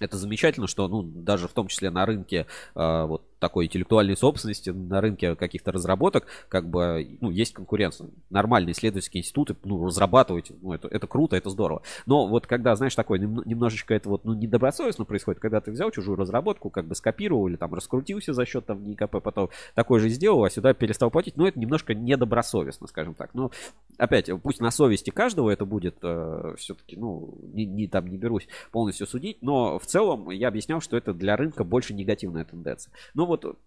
это 0.00 0.16
замечательно, 0.16 0.66
что, 0.66 0.88
ну, 0.88 1.02
даже 1.02 1.48
в 1.48 1.52
том 1.52 1.68
числе 1.68 1.90
на 1.90 2.06
рынке, 2.06 2.46
э, 2.74 3.04
вот, 3.04 3.27
такой 3.38 3.66
интеллектуальной 3.66 4.16
собственности 4.16 4.70
на 4.70 5.00
рынке 5.00 5.34
каких-то 5.34 5.72
разработок, 5.72 6.26
как 6.48 6.68
бы, 6.68 7.18
ну, 7.20 7.30
есть 7.30 7.54
конкуренция. 7.54 8.08
Нормальные 8.30 8.72
исследовательские 8.72 9.22
институты, 9.22 9.56
ну, 9.64 9.84
разрабатывать, 9.84 10.52
ну, 10.62 10.72
это, 10.72 10.88
это 10.88 11.06
круто, 11.06 11.36
это 11.36 11.50
здорово. 11.50 11.82
Но 12.06 12.26
вот 12.26 12.46
когда, 12.46 12.74
знаешь, 12.76 12.94
такое 12.94 13.18
немножечко 13.18 13.94
это 13.94 14.08
вот, 14.08 14.24
ну, 14.24 14.34
недобросовестно 14.34 15.04
происходит, 15.04 15.40
когда 15.40 15.60
ты 15.60 15.70
взял 15.70 15.90
чужую 15.90 16.16
разработку, 16.16 16.70
как 16.70 16.86
бы 16.86 16.94
скопировал 16.94 17.48
или 17.48 17.56
там 17.56 17.74
раскрутился 17.74 18.32
за 18.32 18.44
счет 18.44 18.66
там 18.66 18.84
НИКП, 18.84 19.22
потом 19.22 19.50
такой 19.74 20.00
же 20.00 20.08
сделал, 20.08 20.44
а 20.44 20.50
сюда 20.50 20.74
перестал 20.74 21.10
платить, 21.10 21.36
ну, 21.36 21.46
это 21.46 21.58
немножко 21.58 21.94
недобросовестно, 21.94 22.86
скажем 22.86 23.14
так. 23.14 23.34
Но, 23.34 23.50
опять, 23.96 24.30
пусть 24.42 24.60
на 24.60 24.70
совести 24.70 25.10
каждого 25.10 25.50
это 25.50 25.64
будет 25.64 25.96
э, 26.02 26.54
все-таки, 26.58 26.96
ну, 26.96 27.38
не, 27.52 27.64
не 27.64 27.86
там 27.86 28.06
не 28.08 28.16
берусь 28.16 28.48
полностью 28.72 29.06
судить, 29.06 29.38
но 29.42 29.78
в 29.78 29.86
целом 29.86 30.30
я 30.30 30.48
объяснял, 30.48 30.80
что 30.80 30.96
это 30.96 31.14
для 31.14 31.36
рынка 31.36 31.64
больше 31.64 31.94
негативная 31.94 32.44
тенденция. 32.44 32.92
Ну 33.14 33.27
вот 33.28 33.58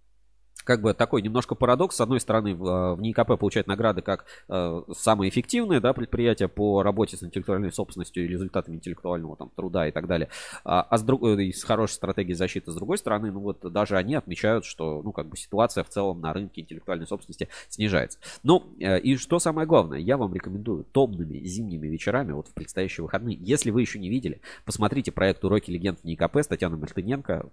как 0.63 0.81
бы 0.81 0.93
такой 0.93 1.21
немножко 1.21 1.55
парадокс. 1.55 1.95
С 1.95 2.01
одной 2.01 2.19
стороны, 2.19 2.55
в, 2.55 2.95
в 2.95 3.01
НИКП 3.01 3.37
получает 3.39 3.67
награды 3.67 4.01
как 4.01 4.25
э, 4.47 4.81
самое 4.93 5.29
эффективное 5.29 5.79
да, 5.79 5.93
предприятие 5.93 6.47
по 6.47 6.83
работе 6.83 7.17
с 7.17 7.23
интеллектуальной 7.23 7.71
собственностью 7.71 8.25
и 8.25 8.27
результатами 8.27 8.75
интеллектуального 8.75 9.35
там, 9.35 9.51
труда 9.55 9.87
и 9.87 9.91
так 9.91 10.07
далее. 10.07 10.29
А, 10.63 10.81
а 10.81 10.97
с, 10.97 11.03
друг, 11.03 11.23
э, 11.23 11.51
с 11.51 11.63
хорошей 11.63 11.93
стратегией 11.93 12.35
защиты 12.35 12.71
с 12.71 12.75
другой 12.75 12.97
стороны, 12.97 13.31
ну 13.31 13.39
вот 13.39 13.59
даже 13.71 13.97
они 13.97 14.15
отмечают, 14.15 14.65
что 14.65 15.01
ну, 15.03 15.11
как 15.11 15.27
бы 15.27 15.37
ситуация 15.37 15.83
в 15.83 15.89
целом 15.89 16.21
на 16.21 16.33
рынке 16.33 16.61
интеллектуальной 16.61 17.07
собственности 17.07 17.49
снижается. 17.69 18.19
Ну 18.43 18.63
э, 18.79 18.99
и 18.99 19.17
что 19.17 19.39
самое 19.39 19.67
главное, 19.67 19.99
я 19.99 20.17
вам 20.17 20.33
рекомендую 20.33 20.83
томными 20.85 21.39
зимними 21.39 21.87
вечерами, 21.87 22.31
вот 22.33 22.47
в 22.47 22.53
предстоящие 22.53 23.03
выходные, 23.03 23.37
если 23.39 23.71
вы 23.71 23.81
еще 23.81 23.99
не 23.99 24.09
видели, 24.09 24.41
посмотрите 24.65 25.11
проект 25.11 25.43
«Уроки 25.43 25.71
легенд 25.71 26.03
НИКП» 26.03 26.37
с 26.37 26.47
Татьяной 26.47 26.77
Мартыненко 26.77 27.49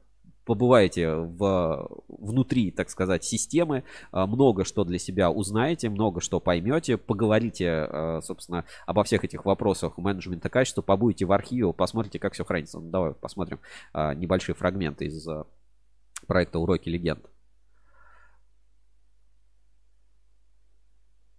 побываете 0.49 1.11
в, 1.15 1.91
внутри, 2.09 2.71
так 2.71 2.89
сказать, 2.89 3.23
системы, 3.23 3.85
а, 4.13 4.27
много 4.27 4.65
что 4.65 4.83
для 4.85 4.99
себя 4.99 5.31
узнаете, 5.31 5.91
много 5.91 6.23
что 6.23 6.41
поймете, 6.41 6.97
поговорите, 6.97 7.69
а, 7.69 8.21
собственно, 8.23 8.65
обо 8.87 9.05
всех 9.05 9.25
этих 9.25 9.45
вопросах 9.45 9.99
менеджмента 9.99 10.49
качества, 10.49 10.81
побудете 10.81 11.27
в 11.27 11.33
архиве, 11.33 11.75
посмотрите, 11.75 12.19
как 12.19 12.33
все 12.33 12.47
хранится. 12.47 12.81
Ну, 12.81 12.89
давай 12.89 13.13
посмотрим 13.13 13.61
а, 13.93 14.15
небольшие 14.15 14.55
фрагменты 14.55 15.05
из 15.05 15.29
проекта 16.27 16.59
«Уроки 16.59 16.89
легенд». 16.89 17.21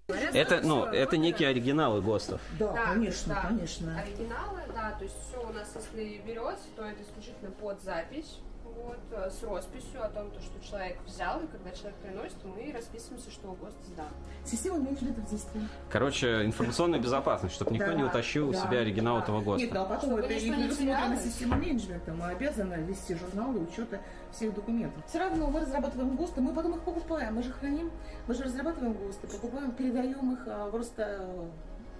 Это, 0.07 0.61
ну, 0.63 0.85
это 0.85 1.17
некие 1.17 1.49
оригиналы 1.49 2.01
ГОСТов. 2.01 2.41
Да, 2.59 2.73
да 2.73 2.93
конечно, 2.93 3.33
да. 3.33 3.47
конечно. 3.47 3.99
Оригиналы, 3.99 4.61
да, 4.71 4.91
то 4.91 5.03
есть 5.03 5.15
все 5.27 5.49
у 5.49 5.51
нас, 5.51 5.75
если 5.75 6.21
берется, 6.23 6.65
то 6.75 6.83
это 6.83 7.01
исключительно 7.01 7.49
под 7.49 7.81
запись 7.81 8.37
вот, 8.83 8.99
э, 9.11 9.29
с 9.29 9.43
росписью 9.43 10.03
о 10.03 10.09
том, 10.09 10.31
то, 10.31 10.39
что 10.41 10.59
человек 10.63 10.97
взял, 11.05 11.39
и 11.41 11.47
когда 11.47 11.71
человек 11.71 11.95
приносит, 11.97 12.37
мы 12.43 12.73
расписываемся, 12.73 13.31
что 13.31 13.51
ГОСТ 13.53 13.77
сдан. 13.93 14.07
Система 14.45 14.79
менеджмента 14.79 15.21
в 15.21 15.29
действии. 15.29 15.61
Короче, 15.89 16.45
информационная 16.45 16.99
безопасность, 16.99 17.55
чтобы 17.55 17.71
никто 17.71 17.87
да, 17.87 17.93
не 17.93 18.03
утащил 18.03 18.51
да, 18.51 18.61
себя 18.61 18.79
оригинал 18.79 19.17
да. 19.17 19.23
этого 19.23 19.41
ГОСТа. 19.41 19.65
Нет, 19.65 19.73
ну, 19.73 19.81
а 19.81 19.85
потом 19.85 20.09
чтобы 20.11 20.19
это 20.21 20.33
и 20.33 20.51
предусмотрено 20.51 21.17
система 21.17 21.55
менеджмента. 21.57 22.13
Мы 22.13 22.25
обязаны 22.25 22.73
вести 22.85 23.15
журналы 23.15 23.59
учета 23.59 23.99
всех 24.31 24.53
документов. 24.53 25.03
Все 25.07 25.19
равно 25.19 25.49
мы 25.49 25.59
разрабатываем 25.59 26.15
ГОСТы, 26.15 26.41
мы 26.41 26.53
потом 26.53 26.75
их 26.75 26.81
покупаем. 26.81 27.35
Мы 27.35 27.43
же 27.43 27.51
храним, 27.51 27.91
мы 28.27 28.33
же 28.33 28.43
разрабатываем 28.43 28.93
ГОСТы, 28.93 29.27
покупаем, 29.27 29.71
передаем 29.71 30.33
их 30.33 30.39
а, 30.47 30.69
просто 30.69 31.49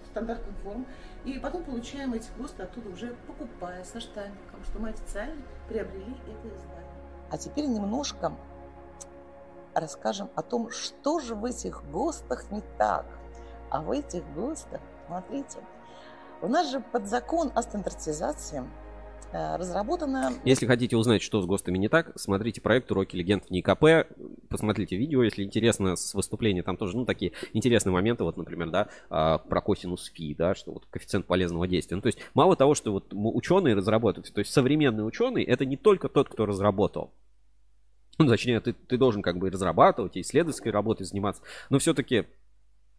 стандартным 0.10 0.56
форм. 0.64 0.86
И 1.26 1.38
потом 1.40 1.64
получаем 1.64 2.14
эти 2.14 2.30
ГОСТы 2.38 2.64
оттуда 2.64 2.90
уже 2.90 3.16
покупая 3.28 3.84
со 3.84 4.00
штампиком, 4.00 4.64
что 4.64 4.80
мы 4.80 4.90
официально 4.90 5.42
приобрели 5.68 6.16
это 6.28 6.48
издание. 6.48 6.86
А 7.30 7.38
теперь 7.38 7.68
немножко 7.68 8.34
расскажем 9.74 10.30
о 10.36 10.42
том, 10.42 10.72
что 10.72 11.20
же 11.20 11.36
в 11.36 11.46
этих 11.46 11.84
ГОСТах 11.92 12.50
не 12.52 12.62
так. 12.78 13.06
А 13.70 13.82
в 13.82 13.92
этих 13.92 14.24
ГОСТах, 14.34 14.82
смотрите, 15.08 15.60
у 16.42 16.48
нас 16.48 16.70
же 16.70 16.80
под 16.80 17.08
закон 17.08 17.52
о 17.54 17.62
стандартизации 17.62 18.64
разработана... 19.32 20.34
Если 20.46 20.66
хотите 20.66 20.98
узнать, 20.98 21.22
что 21.22 21.42
с 21.42 21.46
ГОСТами 21.46 21.78
не 21.78 21.90
так, 21.90 22.12
смотрите 22.16 22.62
проект 22.62 22.92
«Уроки 22.92 23.16
легенд 23.16 23.46
в 23.46 23.52
НИКП», 23.52 24.12
посмотрите 24.50 24.98
видео, 24.98 25.24
если 25.24 25.44
интересно, 25.44 25.96
с 25.96 26.14
выступления, 26.14 26.64
там 26.64 26.78
тоже, 26.78 26.98
ну, 26.98 27.06
такие 27.06 27.34
интересные 27.54 27.94
моменты, 27.94 28.24
вот, 28.24 28.38
например, 28.38 28.70
да, 28.70 28.88
а, 29.10 29.38
про 29.38 29.62
косинус 29.62 30.06
фи, 30.06 30.36
да, 30.36 30.56
что 30.56 30.74
вот 30.74 30.86
коэффициент 30.90 31.26
полезного 31.26 31.68
действия. 31.68 31.96
Ну, 31.96 32.02
то 32.02 32.08
есть, 32.08 32.20
мало 32.34 32.56
того, 32.56 32.76
что 32.76 32.92
вот 32.92 33.08
ученые 33.12 33.76
разрабатывают, 33.76 34.34
то 34.34 34.40
есть, 34.40 34.52
современный 34.52 35.06
ученый, 35.06 35.44
это 35.44 35.66
не 35.66 35.78
только 35.78 36.10
тот, 36.10 36.30
кто 36.30 36.46
разработал, 36.46 37.14
ну, 38.18 38.28
точнее, 38.28 38.60
ты, 38.60 38.74
ты 38.74 38.98
должен 38.98 39.22
как 39.22 39.38
бы 39.38 39.50
разрабатывать 39.50 40.18
и 40.18 40.22
исследовательской 40.22 40.72
работой 40.72 41.06
заниматься, 41.06 41.42
но 41.70 41.80
все-таки 41.80 42.26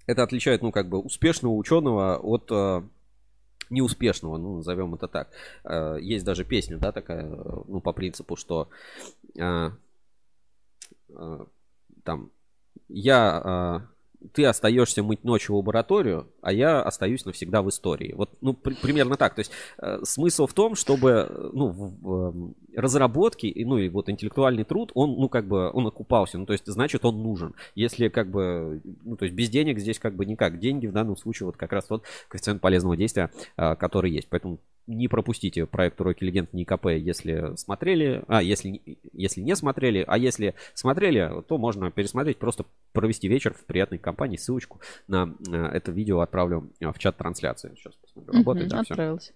это 0.07 0.23
отличает, 0.23 0.63
ну, 0.63 0.73
как 0.73 0.89
бы, 0.89 0.99
успешного 0.99 1.55
ученого 1.55 2.17
от 2.17 2.51
э, 2.51 2.83
неуспешного, 3.71 4.37
ну, 4.37 4.57
назовем 4.57 4.95
это 4.95 5.09
так. 5.09 5.31
Э, 5.65 5.97
есть 6.01 6.25
даже 6.25 6.45
песня, 6.45 6.79
да, 6.79 6.93
такая, 6.93 7.27
ну, 7.27 7.81
по 7.81 7.93
принципу, 7.93 8.37
что 8.37 8.69
а, 9.39 9.73
а, 11.15 11.47
там 12.05 12.31
я 12.89 13.90
ты 14.33 14.45
остаешься 14.45 15.03
мыть 15.03 15.25
ночью 15.25 15.55
в 15.55 15.59
лабораторию, 15.59 16.29
а 16.43 16.53
я 16.53 16.83
остаюсь 16.83 17.25
навсегда 17.25 17.63
в 17.63 17.69
истории. 17.69 18.13
Вот, 18.17 18.31
ну, 18.41 18.55
при, 18.55 18.75
примерно 18.75 19.17
так. 19.17 19.35
То 19.35 19.41
есть 19.41 19.51
э, 19.79 20.01
смысл 20.05 20.47
в 20.47 20.53
том, 20.53 20.75
чтобы, 20.75 21.51
ну, 21.53 21.69
в, 21.69 22.01
в 22.03 22.55
разработке, 22.77 23.53
ну, 23.65 23.79
и 23.79 23.89
вот 23.89 24.09
интеллектуальный 24.09 24.65
труд, 24.65 24.93
он, 24.95 25.17
ну, 25.17 25.29
как 25.29 25.47
бы, 25.47 25.71
он 25.71 25.87
окупался. 25.87 26.39
Ну, 26.39 26.47
то 26.47 26.53
есть, 26.53 26.67
значит, 26.67 27.05
он 27.05 27.23
нужен. 27.23 27.55
Если, 27.75 28.09
как 28.09 28.31
бы, 28.31 28.83
ну, 29.05 29.17
то 29.17 29.25
есть, 29.25 29.35
без 29.35 29.49
денег 29.49 29.79
здесь, 29.79 29.99
как 29.99 30.15
бы, 30.15 30.27
никак. 30.27 30.59
Деньги 30.59 30.87
в 30.87 30.93
данном 30.93 31.17
случае, 31.17 31.47
вот, 31.47 31.57
как 31.57 31.73
раз 31.73 31.87
тот 31.87 32.05
коэффициент 32.29 32.61
полезного 32.61 32.97
действия, 32.97 33.31
э, 33.57 33.75
который 33.77 34.11
есть. 34.11 34.29
Поэтому 34.29 34.59
не 34.87 35.09
пропустите 35.09 35.67
проект 35.67 36.01
«Уроки 36.01 36.25
легенд 36.25 36.53
НИКП», 36.53 36.87
если 36.87 37.57
смотрели, 37.57 38.25
а, 38.29 38.43
если, 38.43 38.99
если 39.13 39.41
не 39.41 39.55
смотрели, 39.55 40.05
а 40.07 40.19
если 40.19 40.55
смотрели, 40.75 41.43
то 41.49 41.59
можно 41.59 41.91
пересмотреть, 41.91 42.39
просто 42.39 42.65
провести 42.93 43.29
вечер 43.29 43.55
в 43.55 43.65
приятной 43.65 43.99
компании. 43.99 44.37
Ссылочку 44.37 44.81
на 45.07 45.35
это 45.73 45.93
видео 45.93 46.21
отправлю 46.21 46.73
в 46.81 46.99
чат 46.99 47.17
трансляции. 47.17 47.75
Сейчас 47.77 47.95
посмотрю, 47.95 48.33
работает, 48.35 48.67
угу, 48.67 48.77
да, 48.77 48.81
отправился. 48.81 49.33
Все. 49.33 49.35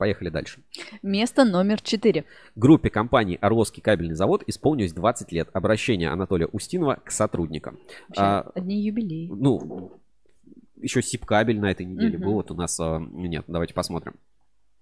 Поехали 0.00 0.30
дальше. 0.30 0.62
Место 1.02 1.44
номер 1.44 1.82
4. 1.82 2.24
Группе 2.56 2.88
компании 2.88 3.36
«Орловский 3.38 3.82
кабельный 3.82 4.14
завод» 4.14 4.42
исполнилось 4.46 4.94
20 4.94 5.30
лет. 5.30 5.50
Обращение 5.52 6.08
Анатолия 6.08 6.46
Устинова 6.46 6.98
к 7.04 7.10
сотрудникам. 7.10 7.78
Вообще, 8.08 8.22
а, 8.22 8.50
одни 8.54 8.80
юбилеи. 8.80 9.28
Ну, 9.30 10.00
еще 10.80 11.02
СИП-кабель 11.02 11.60
на 11.60 11.70
этой 11.70 11.84
неделе 11.84 12.16
угу. 12.16 12.24
был. 12.24 12.32
Вот 12.32 12.50
у 12.50 12.54
нас... 12.54 12.80
А, 12.80 12.98
нет, 12.98 13.44
давайте 13.46 13.74
посмотрим 13.74 14.14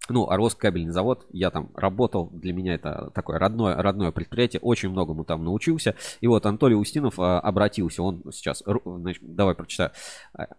ну, 0.08 0.28
Орловский 0.28 0.60
кабельный 0.60 0.92
завод, 0.92 1.26
я 1.32 1.50
там 1.50 1.70
работал, 1.74 2.30
для 2.32 2.52
меня 2.52 2.74
это 2.74 3.10
такое 3.14 3.38
родное, 3.38 3.74
родное 3.76 4.10
предприятие, 4.10 4.60
очень 4.60 4.90
многому 4.90 5.24
там 5.24 5.44
научился. 5.44 5.94
И 6.20 6.26
вот 6.26 6.46
Анатолий 6.46 6.74
Устинов 6.74 7.18
а, 7.18 7.40
обратился, 7.40 8.02
он 8.02 8.22
сейчас, 8.32 8.62
значит, 8.84 9.22
давай 9.22 9.54
прочитаю. 9.54 9.90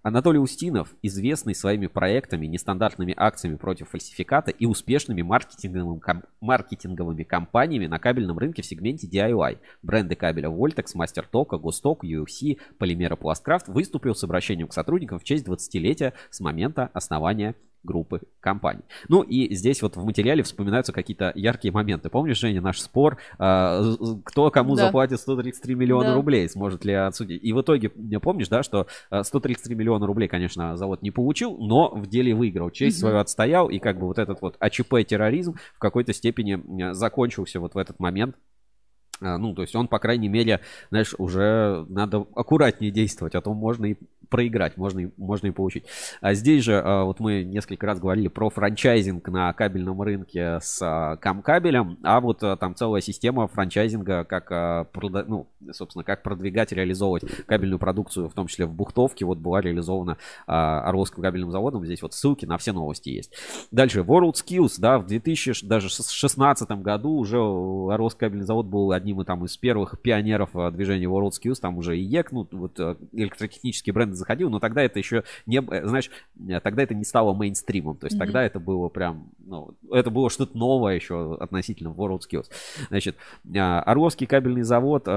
Анатолий 0.04 0.40
Устинов, 0.40 0.94
известный 1.02 1.56
своими 1.56 1.88
проектами, 1.88 2.46
нестандартными 2.46 3.14
акциями 3.18 3.56
против 3.56 3.90
фальсификата 3.90 4.52
и 4.52 4.66
успешными 4.66 5.22
маркетинговыми, 5.22 6.00
ком, 6.00 6.24
маркетинговыми 6.42 7.24
кампаниями 7.24 7.88
на 7.88 8.00
кабельном 8.00 8.38
рынке 8.38 8.62
в 8.62 8.66
сегменте 8.66 9.08
DIY. 9.08 9.60
Бренды 9.82 10.16
кабеля 10.16 10.50
Voltex, 10.50 10.94
Talk, 11.32 11.58
Госток, 11.58 12.04
UFC, 12.04 12.60
Полимера 12.78 13.16
Пласткрафт 13.16 13.68
выступил 13.68 14.16
с 14.16 14.24
обращением 14.24 14.68
к 14.68 14.74
сотрудникам 14.74 15.20
в 15.20 15.24
честь 15.24 15.48
20-летия 15.48 16.14
с 16.30 16.40
момента 16.40 16.90
основания 16.94 17.56
группы 17.84 18.22
компаний. 18.40 18.84
Ну 19.08 19.22
и 19.22 19.54
здесь 19.54 19.82
вот 19.82 19.96
в 19.96 20.04
материале 20.04 20.44
вспоминаются 20.44 20.94
какие-то 20.94 21.32
яркие 21.36 21.72
моменты. 21.72 22.10
Помнишь, 22.10 22.40
Женя, 22.40 22.62
наш 22.62 22.80
спор, 22.82 23.18
э, 23.38 23.96
кто 24.26 24.52
кому 24.52 24.76
да. 24.76 24.86
заплатит 24.86 25.20
133 25.20 25.76
миллиона 25.76 26.10
да. 26.10 26.16
рублей, 26.16 26.48
сможет 26.50 26.86
ли 26.86 26.94
отсудить. 26.94 27.44
И 27.44 27.54
в 27.54 27.62
итоге, 27.62 27.90
помнишь, 27.90 28.50
да, 28.50 28.64
что 28.64 28.88
133 29.12 29.76
миллиона 29.76 30.06
рублей, 30.06 30.28
конечно, 30.28 30.76
завод 30.78 31.02
не 31.02 31.12
получил, 31.12 31.58
но 31.58 31.90
в 31.90 32.08
деле 32.08 32.34
выиграл. 32.34 32.70
Честь 32.72 32.98
угу. 32.98 33.08
свою 33.08 33.18
отстоял, 33.18 33.70
и 33.70 33.80
как 33.80 34.00
бы 34.00 34.08
вот 34.08 34.20
этот 34.20 34.42
вот 34.42 34.56
АЧП-терроризм 34.60 35.56
в 35.76 35.80
какой-то 35.80 36.14
степени 36.14 36.94
закончился 36.94 37.60
вот 37.60 37.76
в 37.76 37.78
этот 37.78 38.00
момент 38.00 38.36
ну, 39.20 39.54
то 39.54 39.62
есть 39.62 39.76
он, 39.76 39.88
по 39.88 40.00
крайней 40.00 40.30
мере, 40.30 40.62
знаешь, 40.90 41.16
уже 41.18 41.86
надо 41.90 42.26
аккуратнее 42.36 42.92
действовать, 42.92 43.36
а 43.36 43.42
то 43.42 43.54
можно 43.54 43.86
и 43.86 43.96
проиграть, 44.30 44.78
можно 44.78 45.00
и, 45.00 45.10
можно 45.18 45.48
и 45.48 45.52
получить. 45.52 45.86
А 46.22 46.34
здесь 46.34 46.64
же, 46.64 46.82
а, 46.84 47.04
вот 47.04 47.20
мы 47.20 47.44
несколько 47.44 47.86
раз 47.86 48.00
говорили 48.00 48.28
про 48.28 48.50
франчайзинг 48.50 49.28
на 49.30 49.52
кабельном 49.54 50.02
рынке 50.02 50.60
с 50.62 50.80
а, 50.82 51.18
Камкабелем, 51.18 51.98
а 52.04 52.22
вот 52.22 52.44
а, 52.44 52.56
там 52.56 52.76
целая 52.76 53.02
система 53.02 53.48
франчайзинга, 53.48 54.24
как, 54.24 54.88
ну, 55.28 55.48
собственно, 55.72 56.04
как 56.04 56.24
продвигать, 56.24 56.72
реализовывать 56.72 57.24
кабельную 57.46 57.80
продукцию, 57.80 58.30
в 58.30 58.34
том 58.34 58.48
числе 58.48 58.66
в 58.66 58.74
Бухтовке, 58.74 59.26
вот 59.26 59.40
была 59.40 59.62
реализована 59.62 60.18
Орловским 60.46 61.24
кабельным 61.24 61.52
заводом, 61.52 61.86
здесь 61.86 62.02
вот 62.02 62.14
ссылки 62.14 62.46
на 62.46 62.58
все 62.58 62.72
новости 62.72 63.10
есть. 63.10 63.34
Дальше, 63.72 64.02
World 64.02 64.34
Skills, 64.34 64.76
да, 64.78 65.00
в 65.00 65.08
2016 65.08 66.70
году 66.72 67.12
уже 67.12 67.38
Орловский 67.38 68.20
кабельный 68.20 68.46
завод 68.46 68.68
был 68.68 68.92
одним 68.92 69.09
одним 69.10 69.26
там 69.26 69.46
из 69.46 69.58
первых 69.58 70.00
пионеров 70.02 70.50
э, 70.56 70.72
движения 70.72 71.06
WorldSkills, 71.06 71.60
там 71.60 71.78
уже 71.78 71.98
и 71.98 72.02
ЕК, 72.02 72.32
ну, 72.32 72.48
вот 72.52 72.80
э, 72.80 72.96
электротехнический 73.14 73.92
бренд 73.92 74.16
заходил, 74.16 74.50
но 74.50 74.60
тогда 74.60 74.82
это 74.82 75.00
еще 75.00 75.24
не, 75.46 75.62
знаешь, 75.62 76.10
тогда 76.64 76.84
это 76.84 76.94
не 76.94 77.04
стало 77.04 77.34
мейнстримом, 77.34 77.98
то 77.98 78.06
есть 78.06 78.16
mm-hmm. 78.16 78.20
тогда 78.20 78.44
это 78.44 78.60
было 78.60 78.90
прям, 78.90 79.32
ну, 79.40 79.76
это 79.92 80.10
было 80.10 80.30
что-то 80.30 80.58
новое 80.58 80.96
еще 80.96 81.36
относительно 81.40 81.90
WorldSkills. 81.90 82.46
Значит, 82.90 83.16
Орловский 83.56 84.28
кабельный 84.28 84.64
завод 84.64 85.08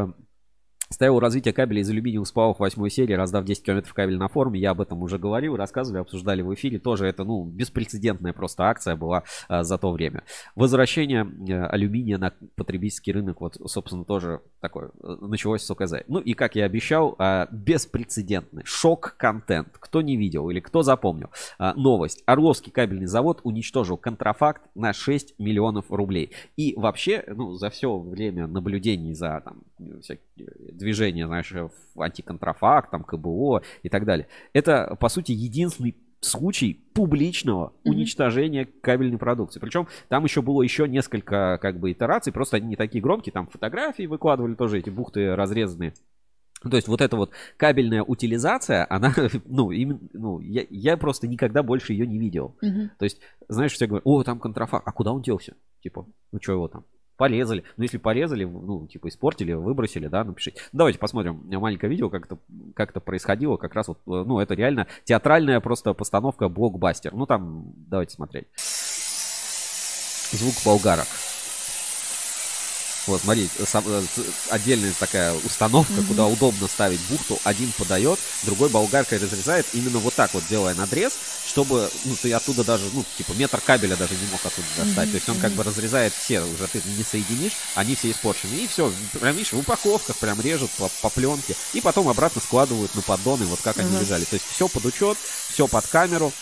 Ставил 0.92 1.18
развитие 1.20 1.54
кабеля 1.54 1.80
из 1.80 1.88
алюминиевых 1.88 2.28
сплавов 2.28 2.58
8 2.58 2.88
серии, 2.90 3.14
раздав 3.14 3.44
10 3.46 3.64
километров 3.64 3.94
кабеля 3.94 4.18
на 4.18 4.28
форуме. 4.28 4.60
Я 4.60 4.72
об 4.72 4.80
этом 4.82 5.02
уже 5.02 5.18
говорил, 5.18 5.56
рассказывали, 5.56 6.00
обсуждали 6.00 6.42
в 6.42 6.52
эфире. 6.54 6.78
Тоже 6.78 7.06
это, 7.06 7.24
ну, 7.24 7.44
беспрецедентная 7.44 8.34
просто 8.34 8.64
акция 8.64 8.94
была 8.94 9.24
а, 9.48 9.64
за 9.64 9.78
то 9.78 9.90
время. 9.90 10.24
Возвращение 10.54 11.22
а, 11.22 11.68
алюминия 11.68 12.18
на 12.18 12.34
потребительский 12.56 13.12
рынок, 13.12 13.40
вот, 13.40 13.56
собственно, 13.66 14.04
тоже 14.04 14.42
такое 14.60 14.90
э, 15.02 15.16
началось 15.22 15.62
с 15.62 15.70
ОКЗ. 15.70 15.94
Ну 16.08 16.18
и, 16.18 16.34
как 16.34 16.56
я 16.56 16.66
обещал, 16.66 17.14
а, 17.18 17.48
беспрецедентный 17.50 18.64
шок-контент. 18.66 19.68
Кто 19.80 20.02
не 20.02 20.16
видел 20.16 20.50
или 20.50 20.60
кто 20.60 20.82
запомнил. 20.82 21.30
А, 21.58 21.72
новость. 21.74 22.22
Орловский 22.26 22.70
кабельный 22.70 23.06
завод 23.06 23.40
уничтожил 23.44 23.96
контрафакт 23.96 24.62
на 24.74 24.92
6 24.92 25.38
миллионов 25.38 25.86
рублей. 25.90 26.32
И 26.56 26.74
вообще, 26.76 27.24
ну, 27.28 27.54
за 27.54 27.70
все 27.70 27.98
время 27.98 28.46
наблюдений 28.46 29.14
за 29.14 29.40
там 29.42 29.62
всякие 30.00 30.48
движение, 30.72 31.26
знаешь, 31.26 31.52
в 31.52 32.00
антиконтрафакт, 32.00 32.90
там, 32.90 33.04
КБО 33.04 33.62
и 33.82 33.88
так 33.88 34.04
далее. 34.04 34.28
Это, 34.52 34.96
по 35.00 35.08
сути, 35.08 35.32
единственный 35.32 35.96
случай 36.24 36.74
публичного 36.94 37.68
mm-hmm. 37.68 37.90
уничтожения 37.90 38.64
кабельной 38.64 39.18
продукции. 39.18 39.60
Причем 39.60 39.88
там 40.08 40.24
еще 40.24 40.40
было 40.40 40.62
еще 40.62 40.88
несколько 40.88 41.58
как 41.60 41.78
бы 41.78 41.92
итераций, 41.92 42.32
просто 42.32 42.56
они 42.56 42.68
не 42.68 42.76
такие 42.76 43.02
громкие, 43.02 43.32
там 43.32 43.48
фотографии 43.48 44.06
выкладывали 44.06 44.54
тоже, 44.54 44.78
эти 44.78 44.90
бухты 44.90 45.34
разрезанные. 45.34 45.94
То 46.62 46.76
есть 46.76 46.86
вот 46.86 47.00
эта 47.00 47.16
вот 47.16 47.32
кабельная 47.56 48.04
утилизация, 48.04 48.86
она, 48.88 49.12
ну, 49.46 49.72
именно, 49.72 50.00
ну, 50.12 50.38
я, 50.40 50.64
я 50.70 50.96
просто 50.96 51.26
никогда 51.26 51.62
больше 51.62 51.92
ее 51.92 52.06
не 52.06 52.18
видел. 52.18 52.56
Mm-hmm. 52.62 52.90
То 52.98 53.04
есть, 53.04 53.20
знаешь, 53.48 53.72
все 53.72 53.86
говорят, 53.86 54.06
о, 54.06 54.22
там 54.22 54.38
контрафакт, 54.38 54.86
а 54.86 54.92
куда 54.92 55.12
он 55.12 55.22
делся? 55.22 55.54
Типа, 55.82 56.06
ну 56.30 56.38
что 56.40 56.52
его 56.52 56.68
там? 56.68 56.84
Порезали. 57.22 57.62
Ну, 57.76 57.84
если 57.84 57.98
порезали, 57.98 58.44
ну, 58.44 58.88
типа, 58.88 59.08
испортили, 59.08 59.52
выбросили, 59.52 60.08
да, 60.08 60.24
напишите. 60.24 60.60
Давайте 60.72 60.98
посмотрим 60.98 61.40
маленькое 61.44 61.88
видео, 61.88 62.10
как 62.10 62.26
это, 62.26 62.36
как 62.74 62.90
это 62.90 62.98
происходило. 62.98 63.56
Как 63.56 63.76
раз 63.76 63.86
вот, 63.86 63.98
э, 63.98 64.24
ну, 64.26 64.40
это 64.40 64.54
реально 64.54 64.88
театральная 65.04 65.60
просто 65.60 65.94
постановка 65.94 66.48
блокбастер. 66.48 67.14
Ну, 67.14 67.26
там, 67.26 67.74
давайте 67.76 68.14
смотреть. 68.14 68.48
Звук 70.32 70.54
болгарок. 70.64 71.06
Вот, 73.06 73.20
смотри, 73.20 73.48
сам, 73.66 73.82
э, 73.86 74.02
отдельная 74.50 74.92
такая 74.98 75.34
установка, 75.34 75.92
mm-hmm. 75.92 76.06
куда 76.06 76.26
удобно 76.26 76.68
ставить 76.68 77.00
бухту. 77.08 77.38
Один 77.42 77.72
подает, 77.72 78.18
другой 78.44 78.68
болгаркой 78.68 79.18
разрезает, 79.18 79.66
именно 79.72 79.98
вот 79.98 80.14
так 80.14 80.32
вот 80.34 80.44
делая 80.48 80.74
надрез, 80.74 81.12
чтобы, 81.46 81.90
ну, 82.04 82.14
ты 82.14 82.32
оттуда 82.32 82.62
даже, 82.62 82.84
ну, 82.92 83.04
типа, 83.18 83.32
метр 83.32 83.60
кабеля 83.60 83.96
даже 83.96 84.14
не 84.14 84.30
мог 84.30 84.40
оттуда 84.44 84.66
достать. 84.76 85.08
Mm-hmm. 85.08 85.10
То 85.10 85.16
есть 85.16 85.28
он 85.28 85.38
как 85.40 85.52
бы 85.52 85.64
разрезает 85.64 86.12
все, 86.12 86.42
уже 86.42 86.68
ты 86.68 86.80
не 86.96 87.02
соединишь, 87.02 87.52
они 87.74 87.96
все 87.96 88.12
испорчены. 88.12 88.54
И 88.54 88.68
все, 88.68 88.92
прям, 89.20 89.34
видишь, 89.34 89.52
в 89.52 89.58
упаковках 89.58 90.16
прям 90.16 90.40
режут 90.40 90.70
по, 90.72 90.88
по 91.00 91.10
пленке. 91.10 91.56
И 91.72 91.80
потом 91.80 92.08
обратно 92.08 92.40
складывают 92.40 92.94
на 92.94 93.02
поддоны, 93.02 93.46
вот 93.46 93.60
как 93.62 93.76
mm-hmm. 93.76 93.86
они 93.86 93.98
лежали. 93.98 94.24
То 94.24 94.34
есть 94.34 94.46
все 94.48 94.68
под 94.68 94.84
учет, 94.84 95.18
все 95.48 95.66
под 95.66 95.86
камеру. 95.86 96.32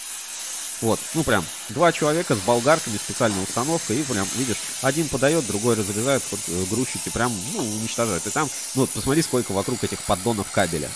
Вот, 0.81 0.99
ну 1.15 1.23
прям 1.23 1.45
два 1.69 1.93
человека 1.93 2.35
с 2.35 2.39
болгарками, 2.39 2.97
специальная 2.97 3.43
установка, 3.43 3.93
и 3.93 4.03
прям, 4.03 4.27
видишь, 4.37 4.57
один 4.81 5.09
подает, 5.09 5.47
другой 5.47 5.75
разрезает, 5.75 6.23
вот, 6.31 6.41
э, 6.49 6.65
грузчики 6.71 7.11
прям, 7.11 7.33
ну, 7.53 7.61
уничтожают. 7.61 8.27
И 8.27 8.31
там, 8.31 8.49
ну, 8.75 8.83
вот 8.83 8.91
посмотри, 8.91 9.23
сколько 9.23 9.53
вокруг 9.53 9.85
этих 9.85 10.03
поддонов 10.03 10.51
кабеля. 10.51 10.91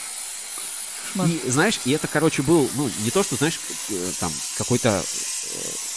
И, 1.26 1.50
знаешь, 1.50 1.80
и 1.84 1.92
это, 1.92 2.08
короче, 2.08 2.42
был, 2.42 2.68
ну, 2.74 2.90
не 3.00 3.10
то, 3.10 3.22
что, 3.22 3.36
знаешь, 3.36 3.60
э, 3.90 4.12
там, 4.18 4.32
какой-то 4.56 4.88
э, 4.88 5.93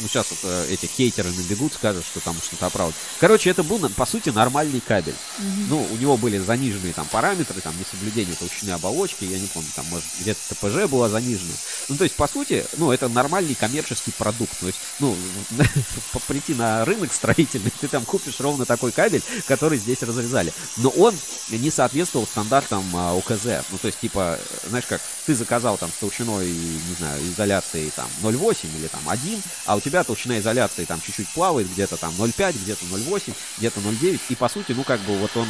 ну 0.00 0.08
сейчас 0.08 0.26
вот 0.30 0.38
э, 0.44 0.66
эти 0.70 0.86
хейтеры 0.86 1.30
набегут, 1.30 1.74
скажут, 1.74 2.04
что 2.04 2.20
там 2.20 2.36
что-то 2.42 2.66
оправдывают. 2.66 2.96
Короче, 3.18 3.50
это 3.50 3.62
был, 3.62 3.78
по 3.90 4.06
сути, 4.06 4.30
нормальный 4.30 4.80
кабель. 4.80 5.14
Mm-hmm. 5.14 5.66
Ну, 5.68 5.86
у 5.90 5.96
него 5.96 6.16
были 6.16 6.38
заниженные 6.38 6.92
там 6.92 7.06
параметры, 7.06 7.60
там, 7.60 7.74
несоблюдение 7.78 8.34
толщины 8.36 8.70
оболочки, 8.70 9.24
я 9.24 9.38
не 9.38 9.46
помню, 9.48 9.68
там, 9.74 9.86
может, 9.86 10.06
где-то 10.20 10.40
ТПЖ 10.50 10.88
была 10.88 11.08
занижена. 11.08 11.54
Ну, 11.88 11.96
то 11.96 12.04
есть, 12.04 12.16
по 12.16 12.28
сути, 12.28 12.64
ну, 12.76 12.92
это 12.92 13.08
нормальный 13.08 13.54
коммерческий 13.54 14.12
продукт. 14.12 14.58
То 14.60 14.66
есть, 14.66 14.78
ну, 15.00 15.16
прийти 16.28 16.54
на 16.54 16.84
рынок 16.84 17.12
строительный, 17.12 17.72
ты 17.80 17.88
там 17.88 18.04
купишь 18.04 18.38
ровно 18.40 18.64
такой 18.64 18.92
кабель, 18.92 19.22
который 19.46 19.78
здесь 19.78 20.02
разрезали. 20.02 20.52
Но 20.76 20.90
он 20.90 21.14
не 21.48 21.70
соответствовал 21.70 22.26
стандартам 22.26 22.84
а, 22.94 23.14
УКЗ. 23.14 23.64
Ну, 23.70 23.78
то 23.78 23.86
есть, 23.86 23.98
типа, 24.00 24.38
знаешь 24.68 24.86
как, 24.86 25.00
ты 25.26 25.34
заказал 25.34 25.76
там 25.78 25.90
с 25.90 25.98
толщиной, 25.98 26.48
не 26.48 26.94
знаю, 26.98 27.20
изоляции 27.22 27.90
там 27.96 28.08
0,8 28.22 28.56
или 28.78 28.86
там 28.86 29.00
1, 29.08 29.42
а 29.66 29.76
у 29.76 29.80
тебя 29.80 29.89
толщина 30.04 30.38
изоляции 30.38 30.84
там 30.84 31.00
чуть-чуть 31.00 31.28
плавает, 31.28 31.70
где-то 31.70 31.96
там 31.96 32.12
0,5, 32.18 32.52
где-то 32.62 32.84
0,8, 32.86 33.34
где-то 33.58 33.80
0,9, 33.80 34.20
и 34.28 34.34
по 34.34 34.48
сути, 34.48 34.72
ну 34.72 34.84
как 34.84 35.00
бы 35.00 35.16
вот 35.18 35.36
он 35.36 35.48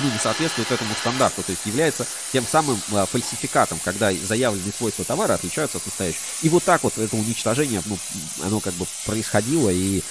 ну, 0.00 0.10
не 0.10 0.18
соответствует 0.18 0.70
этому 0.70 0.94
стандарту, 0.94 1.42
то 1.42 1.50
есть 1.50 1.64
является 1.66 2.06
тем 2.32 2.46
самым 2.46 2.80
э, 2.92 3.06
фальсификатом, 3.06 3.78
когда 3.84 4.12
заявленные 4.12 4.72
свойства 4.72 5.04
товара 5.04 5.34
отличаются 5.34 5.78
от 5.78 5.86
настоящих. 5.86 6.20
И 6.42 6.48
вот 6.48 6.64
так 6.64 6.82
вот 6.82 6.96
это 6.96 7.16
уничтожение, 7.16 7.82
ну, 7.84 7.98
оно 8.42 8.60
как 8.60 8.74
бы 8.74 8.86
происходило, 9.04 9.70
и, 9.70 10.02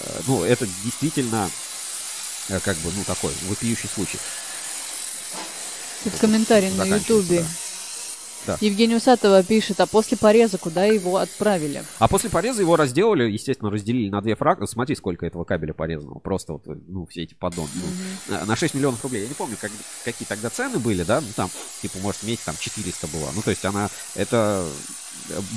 э, 0.00 0.20
ну, 0.26 0.44
это 0.44 0.66
действительно, 0.82 1.50
э, 2.48 2.58
как 2.60 2.76
бы, 2.78 2.90
ну, 2.96 3.04
такой 3.04 3.32
вопиющий 3.48 3.88
случай. 3.94 4.18
Тут 6.04 6.14
комментарий 6.18 6.70
на 6.70 6.84
Ютубе. 6.84 7.40
Да. 7.40 7.46
Да. 8.46 8.58
Евгения 8.60 8.96
Усатова 8.96 9.42
пишет, 9.42 9.80
а 9.80 9.86
после 9.86 10.16
пореза 10.16 10.58
куда 10.58 10.84
его 10.84 11.16
отправили? 11.16 11.82
А 11.98 12.08
после 12.08 12.30
пореза 12.30 12.60
его 12.60 12.76
разделали, 12.76 13.30
естественно, 13.30 13.70
разделили 13.70 14.10
на 14.10 14.20
две 14.20 14.36
фракции. 14.36 14.66
Смотри, 14.66 14.94
сколько 14.96 15.26
этого 15.26 15.44
кабеля 15.44 15.72
порезанного. 15.72 16.18
Просто 16.18 16.54
вот, 16.54 16.62
ну, 16.66 17.06
все 17.06 17.22
эти 17.22 17.34
поддоны. 17.34 17.68
Mm-hmm. 18.28 18.44
На 18.46 18.56
6 18.56 18.74
миллионов 18.74 19.02
рублей. 19.02 19.22
Я 19.22 19.28
не 19.28 19.34
помню, 19.34 19.56
как, 19.60 19.70
какие 20.04 20.26
тогда 20.26 20.50
цены 20.50 20.78
были, 20.78 21.02
да? 21.02 21.20
Ну, 21.20 21.28
там, 21.34 21.50
типа, 21.82 21.98
может, 21.98 22.22
медь 22.22 22.40
там 22.44 22.54
400 22.58 23.06
была. 23.08 23.28
Ну, 23.34 23.42
то 23.42 23.50
есть 23.50 23.64
она, 23.64 23.88
это 24.14 24.66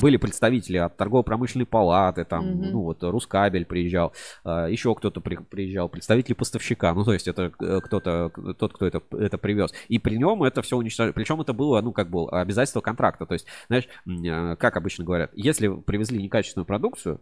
были 0.01 0.17
представители 0.17 0.77
от 0.77 0.97
торгово-промышленной 0.97 1.65
палаты, 1.65 2.25
там, 2.25 2.45
mm-hmm. 2.45 2.69
ну 2.71 2.81
вот 2.83 3.03
Рускабель 3.03 3.65
приезжал, 3.65 4.13
а, 4.43 4.67
еще 4.67 4.93
кто-то 4.95 5.21
при, 5.21 5.35
приезжал, 5.35 5.89
представители 5.89 6.33
поставщика, 6.33 6.93
ну 6.93 7.03
то 7.03 7.13
есть 7.13 7.27
это 7.27 7.51
э, 7.59 7.81
кто-то, 7.83 8.31
тот, 8.57 8.73
кто 8.73 8.85
это, 8.85 9.01
это 9.11 9.37
привез. 9.37 9.73
И 9.87 9.99
при 9.99 10.17
нем 10.17 10.43
это 10.43 10.61
все 10.61 10.77
уничтожили. 10.77 11.13
Причем 11.13 11.41
это 11.41 11.53
было, 11.53 11.81
ну 11.81 11.91
как 11.91 12.09
было, 12.09 12.29
обязательство 12.41 12.81
контракта. 12.81 13.25
То 13.25 13.33
есть, 13.33 13.45
знаешь, 13.67 13.87
а, 14.07 14.55
как 14.55 14.77
обычно 14.77 15.03
говорят, 15.03 15.31
если 15.33 15.67
привезли 15.67 16.21
некачественную 16.21 16.65
продукцию, 16.65 17.21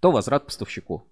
то 0.00 0.10
возврат 0.10 0.46
поставщику. 0.46 1.08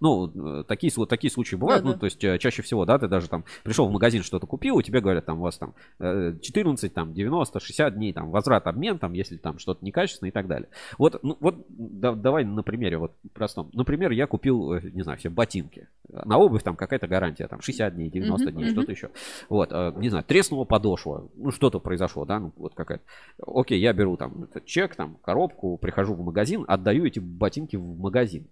Ну, 0.00 0.60
э, 0.60 0.64
такие, 0.64 0.92
вот 0.96 1.08
такие 1.08 1.30
случаи 1.30 1.56
бывают. 1.56 1.82
Да, 1.82 1.88
ну, 1.88 1.94
да. 1.94 2.00
то 2.00 2.06
есть 2.06 2.22
э, 2.24 2.38
чаще 2.38 2.62
всего, 2.62 2.84
да, 2.84 2.98
ты 2.98 3.08
даже 3.08 3.28
там 3.28 3.44
пришел 3.62 3.88
в 3.88 3.92
магазин, 3.92 4.22
что-то 4.22 4.46
купил, 4.46 4.78
и 4.78 4.82
тебе 4.82 5.00
говорят, 5.00 5.26
там, 5.26 5.40
у 5.40 5.42
вас 5.42 5.58
там 5.58 5.74
14, 5.98 6.90
э, 6.90 6.94
там, 6.94 7.12
90, 7.12 7.60
60 7.60 7.94
дней, 7.94 8.12
там, 8.12 8.30
возврат, 8.30 8.66
обмен, 8.66 8.98
там, 8.98 9.12
если 9.12 9.36
там 9.36 9.58
что-то 9.58 9.84
некачественное 9.84 10.30
и 10.30 10.32
так 10.32 10.46
далее. 10.46 10.68
Вот, 10.98 11.22
ну, 11.22 11.36
вот 11.40 11.66
да, 11.68 12.12
давай 12.14 12.44
на 12.44 12.62
примере 12.62 12.98
вот 12.98 13.12
простом. 13.32 13.70
Например, 13.72 14.10
я 14.10 14.26
купил, 14.26 14.74
не 14.80 15.02
знаю, 15.02 15.18
все 15.18 15.30
ботинки. 15.30 15.88
На 16.08 16.38
обувь 16.38 16.62
там 16.62 16.76
какая-то 16.76 17.06
гарантия, 17.06 17.46
там, 17.48 17.60
60 17.60 17.94
дней, 17.94 18.10
90 18.10 18.48
uh-huh, 18.48 18.52
дней, 18.52 18.66
uh-huh. 18.66 18.72
что-то 18.72 18.92
еще. 18.92 19.10
Вот, 19.48 19.70
не 19.96 20.08
знаю, 20.08 20.24
треснула 20.24 20.64
подошва, 20.64 21.28
ну, 21.36 21.50
что-то 21.50 21.80
произошло, 21.80 22.24
да, 22.24 22.40
ну, 22.40 22.52
вот 22.56 22.74
какая-то. 22.74 23.04
Окей, 23.46 23.80
я 23.80 23.92
беру 23.92 24.16
там 24.16 24.48
чек, 24.64 24.94
там, 24.94 25.16
коробку, 25.22 25.76
прихожу 25.78 26.14
в 26.14 26.22
магазин, 26.22 26.64
отдаю 26.68 27.04
эти 27.04 27.18
ботинки 27.18 27.76
в 27.76 27.98
магазин. 27.98 28.46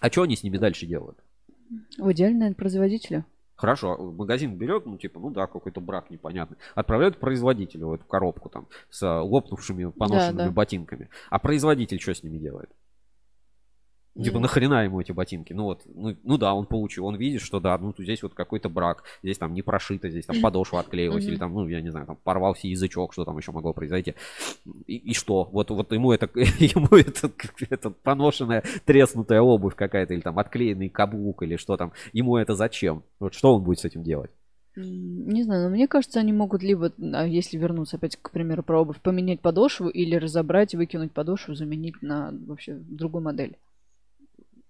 А 0.00 0.10
что 0.10 0.22
они 0.22 0.36
с 0.36 0.42
ними 0.42 0.56
дальше 0.56 0.86
делают? 0.86 1.18
В 1.98 2.10
идеале, 2.12 2.34
наверное, 2.34 2.54
производителю. 2.56 3.24
Хорошо, 3.54 3.96
магазин 3.98 4.56
берет, 4.56 4.86
ну, 4.86 4.96
типа, 4.96 5.20
ну 5.20 5.30
да, 5.30 5.46
какой-то 5.46 5.82
брак 5.82 6.08
непонятный. 6.08 6.56
Отправляют 6.74 7.18
производителю 7.18 7.92
эту 7.92 8.06
коробку 8.06 8.48
там 8.48 8.68
с 8.88 9.06
лопнувшими, 9.22 9.90
поношенными 9.90 10.38
да, 10.38 10.44
да. 10.46 10.50
ботинками. 10.50 11.10
А 11.28 11.38
производитель 11.38 12.00
что 12.00 12.14
с 12.14 12.22
ними 12.22 12.38
делает? 12.38 12.70
Типа, 14.16 14.38
mm. 14.38 14.40
нахрена 14.40 14.84
ему 14.84 15.00
эти 15.00 15.12
ботинки? 15.12 15.52
Ну 15.52 15.64
вот, 15.64 15.82
ну, 15.86 16.16
ну 16.24 16.36
да, 16.36 16.52
он 16.52 16.66
получил, 16.66 17.06
он 17.06 17.16
видит, 17.16 17.42
что 17.42 17.60
да, 17.60 17.78
ну 17.78 17.94
здесь 17.96 18.22
вот 18.22 18.34
какой-то 18.34 18.68
брак, 18.68 19.04
здесь 19.22 19.38
там 19.38 19.54
не 19.54 19.62
прошито, 19.62 20.10
здесь 20.10 20.26
там 20.26 20.40
подошва 20.40 20.80
отклеилась, 20.80 21.24
mm-hmm. 21.24 21.28
или 21.28 21.36
там, 21.36 21.54
ну, 21.54 21.68
я 21.68 21.80
не 21.80 21.90
знаю, 21.90 22.06
там 22.06 22.16
порвался 22.16 22.66
язычок, 22.66 23.12
что 23.12 23.24
там 23.24 23.38
еще 23.38 23.52
могло 23.52 23.72
произойти. 23.72 24.14
И, 24.86 24.96
и 24.96 25.14
что? 25.14 25.48
Вот, 25.52 25.70
вот 25.70 25.92
ему 25.92 26.12
это, 26.12 26.28
ему 26.34 26.88
это, 26.96 27.30
это 27.70 27.90
поношенная, 27.90 28.64
треснутая 28.84 29.42
обувь 29.42 29.76
какая-то, 29.76 30.12
или 30.12 30.20
там 30.20 30.38
отклеенный 30.40 30.88
каблук, 30.88 31.44
или 31.44 31.56
что 31.56 31.76
там, 31.76 31.92
ему 32.12 32.36
это 32.36 32.56
зачем? 32.56 33.04
Вот 33.20 33.34
что 33.34 33.54
он 33.54 33.62
будет 33.62 33.78
с 33.78 33.84
этим 33.84 34.02
делать? 34.02 34.32
Не 34.76 35.42
знаю, 35.42 35.64
но 35.64 35.70
мне 35.70 35.88
кажется, 35.88 36.20
они 36.20 36.32
могут 36.32 36.62
либо, 36.62 36.92
а 37.12 37.26
если 37.26 37.58
вернуться 37.58 37.96
опять, 37.96 38.16
к 38.16 38.30
примеру, 38.30 38.62
про 38.62 38.80
обувь, 38.80 39.00
поменять 39.00 39.40
подошву 39.40 39.88
или 39.88 40.14
разобрать, 40.14 40.74
выкинуть 40.74 41.12
подошву, 41.12 41.54
заменить 41.54 42.02
на 42.02 42.32
вообще 42.46 42.74
другую 42.74 43.22
модель. 43.22 43.56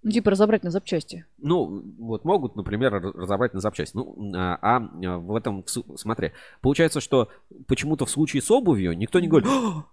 Ну, 0.03 0.11
типа 0.11 0.31
разобрать 0.31 0.65
на 0.65 0.71
запчасти. 0.71 1.27
Ну, 1.39 1.83
вот 1.99 2.25
могут, 2.25 2.57
например, 2.57 2.93
разобрать 2.93 3.53
на 3.53 3.61
запчасти. 3.61 3.97
Ну, 3.97 4.33
а, 4.35 4.59
а 4.63 5.19
в 5.19 5.37
этом, 5.37 5.65
смотри, 5.97 6.33
получается, 6.63 7.01
что 7.01 7.29
почему-то 7.67 8.07
в 8.07 8.11
случае 8.11 8.41
с 8.41 8.51
обувью 8.51 8.97
никто 8.97 9.21
не 9.21 9.29
говорит, 9.29 9.49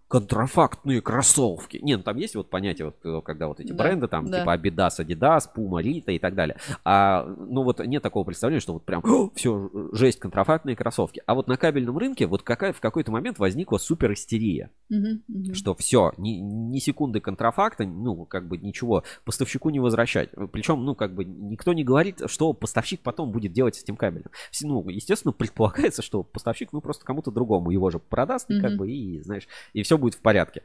контрафактные 0.07 1.01
кроссовки. 1.01 1.77
Не, 1.77 1.97
ну 1.97 2.03
там 2.03 2.15
есть 2.17 2.35
вот 2.35 2.49
понятие, 2.49 2.85
вот, 2.85 2.95
э, 3.03 3.21
когда 3.25 3.47
вот 3.47 3.59
эти 3.59 3.73
да, 3.73 3.83
бренды, 3.83 4.07
там, 4.07 4.27
да. 4.27 4.39
типа 4.39 4.55
Adidas, 4.55 4.99
Adidas, 4.99 5.43
Puma, 5.53 5.83
Rita 5.83 6.13
и 6.13 6.19
так 6.19 6.33
далее. 6.33 6.57
А, 6.85 7.25
ну 7.25 7.63
вот 7.63 7.79
нет 7.85 8.01
такого 8.01 8.23
представления, 8.23 8.61
что 8.61 8.73
вот 8.73 8.85
прям 8.85 9.03
все, 9.35 9.69
жесть, 9.91 10.19
контрафактные 10.19 10.77
кроссовки. 10.77 11.21
А 11.25 11.35
вот 11.35 11.47
на 11.47 11.57
кабельном 11.57 11.97
рынке 11.97 12.25
вот 12.25 12.43
какая, 12.43 12.71
в 12.71 12.79
какой-то 12.79 13.11
момент 13.11 13.39
возникла 13.39 13.77
супер 13.77 14.13
истерия. 14.13 14.71
Угу, 14.89 15.07
угу. 15.27 15.53
Что 15.53 15.75
все, 15.75 16.13
ни, 16.17 16.39
ни 16.39 16.79
секунды 16.79 17.19
контрафакта, 17.19 17.83
ну, 17.85 18.25
как 18.25 18.47
бы 18.47 18.57
ничего 18.57 19.03
поставщику 19.25 19.69
не 19.69 19.81
возвращать. 19.97 20.29
Причем, 20.51 20.85
ну, 20.85 20.95
как 20.95 21.13
бы 21.13 21.25
никто 21.25 21.73
не 21.73 21.83
говорит, 21.83 22.21
что 22.27 22.53
поставщик 22.53 23.01
потом 23.01 23.31
будет 23.31 23.51
делать 23.51 23.75
с 23.75 23.83
этим 23.83 23.97
кабелем. 23.97 24.29
Ну, 24.61 24.87
естественно, 24.89 25.31
предполагается, 25.33 26.01
что 26.01 26.23
поставщик, 26.23 26.71
ну, 26.71 26.81
просто 26.81 27.05
кому-то 27.05 27.31
другому 27.31 27.71
его 27.71 27.89
же 27.89 27.99
продаст, 27.99 28.49
угу. 28.49 28.61
как 28.61 28.77
бы, 28.77 28.89
и, 28.89 29.21
знаешь, 29.21 29.47
и 29.73 29.81
все 29.81 29.97
будет 29.97 30.13
в 30.13 30.21
порядке. 30.21 30.61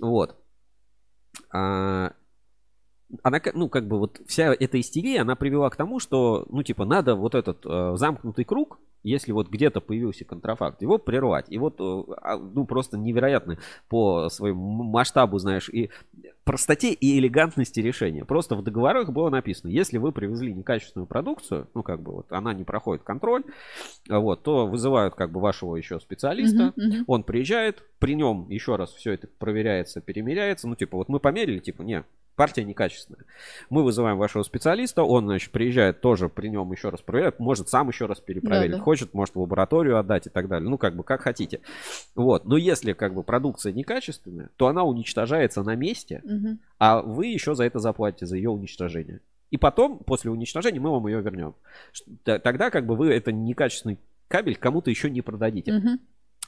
Вот. 0.00 0.36
А, 1.52 2.12
она, 3.22 3.40
ну, 3.54 3.68
как 3.68 3.86
бы 3.86 3.98
вот 3.98 4.20
вся 4.26 4.54
эта 4.54 4.80
истерия, 4.80 5.20
она 5.20 5.36
привела 5.36 5.70
к 5.70 5.76
тому, 5.76 6.00
что, 6.00 6.46
ну, 6.50 6.62
типа, 6.62 6.84
надо 6.84 7.14
вот 7.14 7.34
этот 7.34 7.64
э, 7.64 7.96
замкнутый 7.96 8.44
круг, 8.44 8.78
если 9.10 9.32
вот 9.32 9.48
где-то 9.48 9.80
появился 9.80 10.24
контрафакт, 10.24 10.82
его 10.82 10.98
прервать. 10.98 11.46
И 11.48 11.58
вот, 11.58 11.80
э, 11.80 12.12
а, 12.22 12.36
ну, 12.36 12.64
просто 12.64 12.98
невероятно 12.98 13.58
по 13.88 14.28
своему 14.28 14.82
масштабу, 14.82 15.38
знаешь, 15.38 15.68
и 15.68 15.90
простоте 16.44 16.92
и 16.92 17.18
элегантности 17.18 17.80
решения. 17.80 18.24
Просто 18.24 18.54
в 18.54 18.62
договорах 18.62 19.10
было 19.10 19.30
написано, 19.30 19.68
если 19.68 19.98
вы 19.98 20.12
привезли 20.12 20.54
некачественную 20.54 21.06
продукцию, 21.06 21.68
ну, 21.74 21.82
как 21.82 22.00
бы 22.02 22.12
вот 22.12 22.26
она 22.30 22.54
не 22.54 22.64
проходит 22.64 23.02
контроль, 23.02 23.42
вот, 24.08 24.42
то 24.42 24.66
вызывают 24.66 25.14
как 25.14 25.30
бы 25.30 25.40
вашего 25.40 25.76
еще 25.76 25.98
специалиста, 25.98 26.72
uh-huh, 26.76 26.78
uh-huh. 26.78 27.04
он 27.06 27.24
приезжает, 27.24 27.82
при 27.98 28.14
нем 28.14 28.48
еще 28.48 28.76
раз 28.76 28.92
все 28.92 29.12
это 29.12 29.26
проверяется, 29.26 30.00
перемеряется, 30.00 30.68
ну, 30.68 30.76
типа, 30.76 30.96
вот 30.96 31.08
мы 31.08 31.18
померили, 31.18 31.58
типа, 31.58 31.82
не, 31.82 32.04
партия 32.36 32.64
некачественная. 32.64 33.24
Мы 33.70 33.82
вызываем 33.82 34.18
вашего 34.18 34.42
специалиста, 34.42 35.02
он, 35.02 35.24
значит, 35.24 35.50
приезжает 35.50 36.00
тоже 36.00 36.28
при 36.28 36.48
нем 36.48 36.70
еще 36.70 36.90
раз 36.90 37.00
проверяет, 37.00 37.40
может 37.40 37.68
сам 37.68 37.88
еще 37.88 38.06
раз 38.06 38.20
перепроверить, 38.20 38.72
да, 38.72 38.76
да. 38.78 38.82
хочет, 38.82 39.14
может 39.14 39.34
в 39.34 39.40
лабораторию 39.40 39.98
отдать 39.98 40.26
и 40.26 40.30
так 40.30 40.46
далее. 40.46 40.68
Ну, 40.68 40.78
как 40.78 40.94
бы, 40.94 41.02
как 41.02 41.22
хотите. 41.22 41.60
Вот. 42.14 42.44
Но 42.44 42.56
если, 42.56 42.92
как 42.92 43.14
бы, 43.14 43.22
продукция 43.22 43.72
некачественная, 43.72 44.50
то 44.56 44.68
она 44.68 44.84
уничтожается 44.84 45.62
на 45.62 45.74
месте, 45.74 46.20
угу. 46.22 46.58
а 46.78 47.02
вы 47.02 47.26
еще 47.26 47.54
за 47.54 47.64
это 47.64 47.78
заплатите, 47.78 48.26
за 48.26 48.36
ее 48.36 48.50
уничтожение. 48.50 49.20
И 49.50 49.56
потом, 49.56 49.98
после 50.00 50.30
уничтожения, 50.30 50.80
мы 50.80 50.90
вам 50.90 51.06
ее 51.06 51.20
вернем. 51.20 51.54
Тогда, 52.24 52.70
как 52.70 52.86
бы, 52.86 52.96
вы 52.96 53.12
это 53.12 53.32
некачественный 53.32 53.98
кабель 54.28 54.56
кому-то 54.56 54.90
еще 54.90 55.08
не 55.08 55.22
продадите. 55.22 55.72
Угу. 55.72 55.88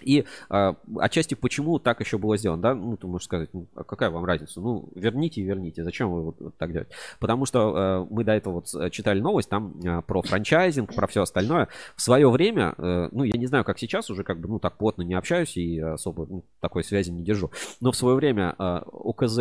И 0.03 0.25
э, 0.51 0.75
отчасти 0.99 1.35
почему 1.35 1.79
так 1.79 2.01
еще 2.01 2.19
было 2.19 2.37
сделано, 2.37 2.63
да, 2.63 2.75
ну, 2.75 2.97
ты 2.97 3.07
можешь 3.07 3.27
сказать, 3.27 3.51
ну, 3.53 3.67
а 3.75 3.85
какая 3.85 4.11
вам 4.11 4.25
разница, 4.25 4.61
ну, 4.61 4.89
верните 4.95 5.41
и 5.41 5.45
верните, 5.45 5.85
зачем 5.85 6.11
вы 6.11 6.23
вот, 6.23 6.37
вот 6.41 6.57
так 6.57 6.73
делать? 6.73 6.89
Потому 7.19 7.47
что 7.47 7.77
э, 7.77 8.07
мы 8.11 8.25
до 8.25 8.33
этого 8.33 8.63
вот 8.63 8.93
читали 8.93 9.21
новость 9.21 9.49
там 9.49 9.75
э, 9.81 10.03
про 10.03 10.23
франчайзинг, 10.23 10.95
про 10.95 11.07
все 11.07 11.23
остальное. 11.23 11.69
В 11.97 12.03
свое 12.03 12.31
время, 12.31 12.75
э, 12.79 13.09
ну, 13.13 13.25
я 13.25 13.39
не 13.39 13.47
знаю, 13.47 13.65
как 13.65 13.79
сейчас, 13.79 14.11
уже 14.11 14.25
как 14.25 14.41
бы, 14.41 14.49
ну, 14.49 14.59
так 14.59 14.77
плотно 14.77 15.03
не 15.03 15.15
общаюсь 15.15 15.57
и 15.57 15.79
особо 15.79 16.27
ну, 16.29 16.45
такой 16.61 16.85
связи 16.85 17.11
не 17.11 17.23
держу, 17.23 17.51
но 17.81 17.93
в 17.93 17.97
свое 17.97 18.17
время 18.17 18.55
э, 18.59 18.81
ОКЗ 18.87 19.39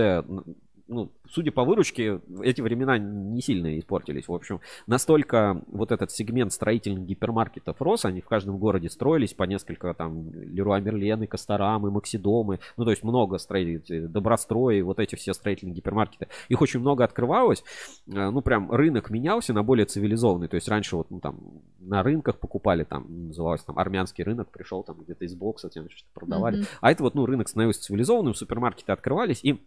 ну, 0.88 1.12
судя 1.30 1.52
по 1.52 1.64
выручке, 1.64 2.22
эти 2.42 2.62
времена 2.62 2.98
не 2.98 3.42
сильно 3.42 3.78
испортились. 3.78 4.28
В 4.28 4.34
общем, 4.34 4.62
настолько 4.88 5.62
вот 5.68 5.92
этот 5.92 6.12
сегмент 6.12 6.54
строительных 6.54 7.06
гипермаркетов 7.06 7.82
рос, 7.82 8.06
они 8.06 8.22
в 8.22 8.28
каждом 8.28 8.58
городе 8.58 8.90
строились 8.90 9.34
по 9.34 9.44
несколько 9.44 9.94
там 9.94 10.32
Леруа 10.34 10.80
Мерлены, 10.80 11.28
Касторамы, 11.28 11.92
Максидомы, 11.92 12.60
ну, 12.78 12.86
то 12.86 12.92
есть 12.92 13.04
много 13.04 13.38
строителей, 13.38 14.08
Добрострои, 14.08 14.82
вот 14.82 15.00
эти 15.00 15.16
все 15.16 15.34
строительные 15.34 15.76
гипермаркеты. 15.76 16.28
Их 16.50 16.62
очень 16.62 16.80
много 16.80 17.04
открывалось, 17.04 17.64
э, 18.08 18.30
ну, 18.30 18.42
прям 18.42 18.72
рынок 18.72 19.10
менялся 19.10 19.54
на 19.54 19.64
более 19.64 19.86
цивилизованный, 19.86 20.48
то 20.48 20.56
есть 20.56 20.70
раньше 20.70 20.96
вот, 20.96 21.12
ну, 21.12 21.20
там, 21.20 21.40
на 21.80 22.04
рынках 22.04 22.38
покупали, 22.38 22.84
там, 22.84 23.28
называлось 23.28 23.64
там 23.64 23.78
армянский 23.78 24.24
рынок, 24.24 24.50
пришел 24.50 24.84
там 24.84 24.98
где-то 25.02 25.26
из 25.26 25.36
бокса, 25.36 25.70
что-то 25.70 25.90
продавали, 26.14 26.60
mm-hmm. 26.60 26.68
а 26.82 26.92
это 26.92 27.04
вот, 27.04 27.16
ну, 27.16 27.26
рынок 27.26 27.50
становился 27.50 27.82
цивилизованным, 27.82 28.34
супермаркеты 28.34 28.92
открывались, 28.92 29.44
и 29.44 29.60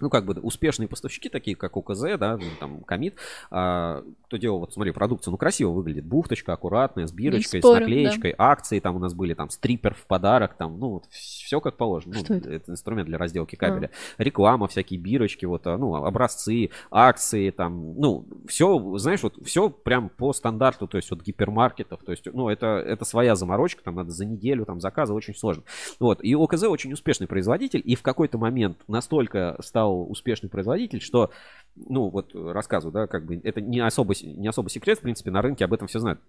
ну, 0.00 0.10
как 0.10 0.24
бы 0.24 0.34
успешные 0.34 0.88
поставщики, 0.88 1.28
такие 1.28 1.56
как 1.56 1.76
УКЗ, 1.76 2.02
да, 2.18 2.36
ну, 2.36 2.44
там, 2.58 2.80
Комит, 2.82 3.16
а, 3.50 4.02
кто 4.26 4.36
делал, 4.36 4.58
вот 4.60 4.72
смотри, 4.72 4.92
продукцию, 4.92 5.32
ну, 5.32 5.38
красиво 5.38 5.70
выглядит, 5.70 6.04
бухточка 6.04 6.52
аккуратная, 6.52 7.06
с 7.06 7.12
бирочкой, 7.12 7.60
спорю, 7.60 7.76
с 7.76 7.80
наклеечкой, 7.80 8.34
да. 8.36 8.50
акции 8.50 8.80
там 8.80 8.96
у 8.96 8.98
нас 8.98 9.14
были, 9.14 9.34
там, 9.34 9.50
стрипер 9.50 9.94
в 9.94 10.06
подарок, 10.06 10.54
там, 10.54 10.78
ну, 10.78 10.88
вот, 10.90 11.06
все 11.10 11.60
как 11.60 11.76
положено. 11.76 12.14
Что 12.14 12.32
ну, 12.32 12.38
это? 12.38 12.50
это 12.50 12.72
инструмент 12.72 13.08
для 13.08 13.18
разделки 13.18 13.56
кабеля. 13.56 13.90
А. 14.18 14.22
Реклама, 14.22 14.66
всякие 14.66 14.98
бирочки, 14.98 15.44
вот, 15.44 15.66
а, 15.66 15.78
ну, 15.78 15.94
образцы, 15.94 16.70
акции, 16.90 17.50
там, 17.50 17.94
ну, 17.98 18.26
все, 18.48 18.98
знаешь, 18.98 19.22
вот, 19.22 19.34
все 19.44 19.70
прям 19.70 20.08
по 20.08 20.32
стандарту, 20.32 20.88
то 20.88 20.96
есть, 20.96 21.10
вот, 21.10 21.22
гипермаркетов, 21.22 22.02
то 22.02 22.10
есть, 22.10 22.26
ну, 22.32 22.48
это, 22.48 22.66
это 22.66 23.04
своя 23.04 23.36
заморочка, 23.36 23.82
там, 23.84 23.94
надо 23.94 24.10
за 24.10 24.24
неделю, 24.24 24.64
там, 24.64 24.80
заказы, 24.80 25.12
очень 25.12 25.34
сложно. 25.34 25.62
Вот, 26.00 26.22
и 26.22 26.34
ОКЗ 26.34 26.64
очень 26.64 26.92
успешный 26.92 27.26
производитель, 27.28 27.82
и 27.84 27.94
в 27.94 28.02
какой-то 28.02 28.38
момент 28.38 28.78
настолько 28.88 29.56
стал 29.60 29.83
стал 29.84 30.10
успешный 30.10 30.48
производитель, 30.48 31.00
что, 31.00 31.30
ну, 31.76 32.08
вот 32.08 32.34
рассказываю, 32.34 32.92
да, 32.92 33.06
как 33.06 33.26
бы 33.26 33.40
это 33.44 33.60
не 33.60 33.80
особо, 33.80 34.14
не 34.22 34.48
особо 34.48 34.70
секрет, 34.70 34.98
в 34.98 35.02
принципе, 35.02 35.30
на 35.30 35.42
рынке 35.42 35.64
об 35.64 35.72
этом 35.72 35.88
все 35.88 35.98
знают 35.98 36.20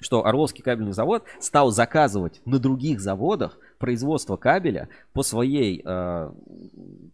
что 0.00 0.24
Орловский 0.24 0.62
кабельный 0.62 0.92
завод 0.92 1.24
стал 1.40 1.70
заказывать 1.70 2.40
на 2.46 2.58
других 2.58 3.00
заводах 3.00 3.58
производство 3.84 4.38
кабеля 4.38 4.88
по 5.12 5.22
своей 5.22 5.82
э, 5.84 6.30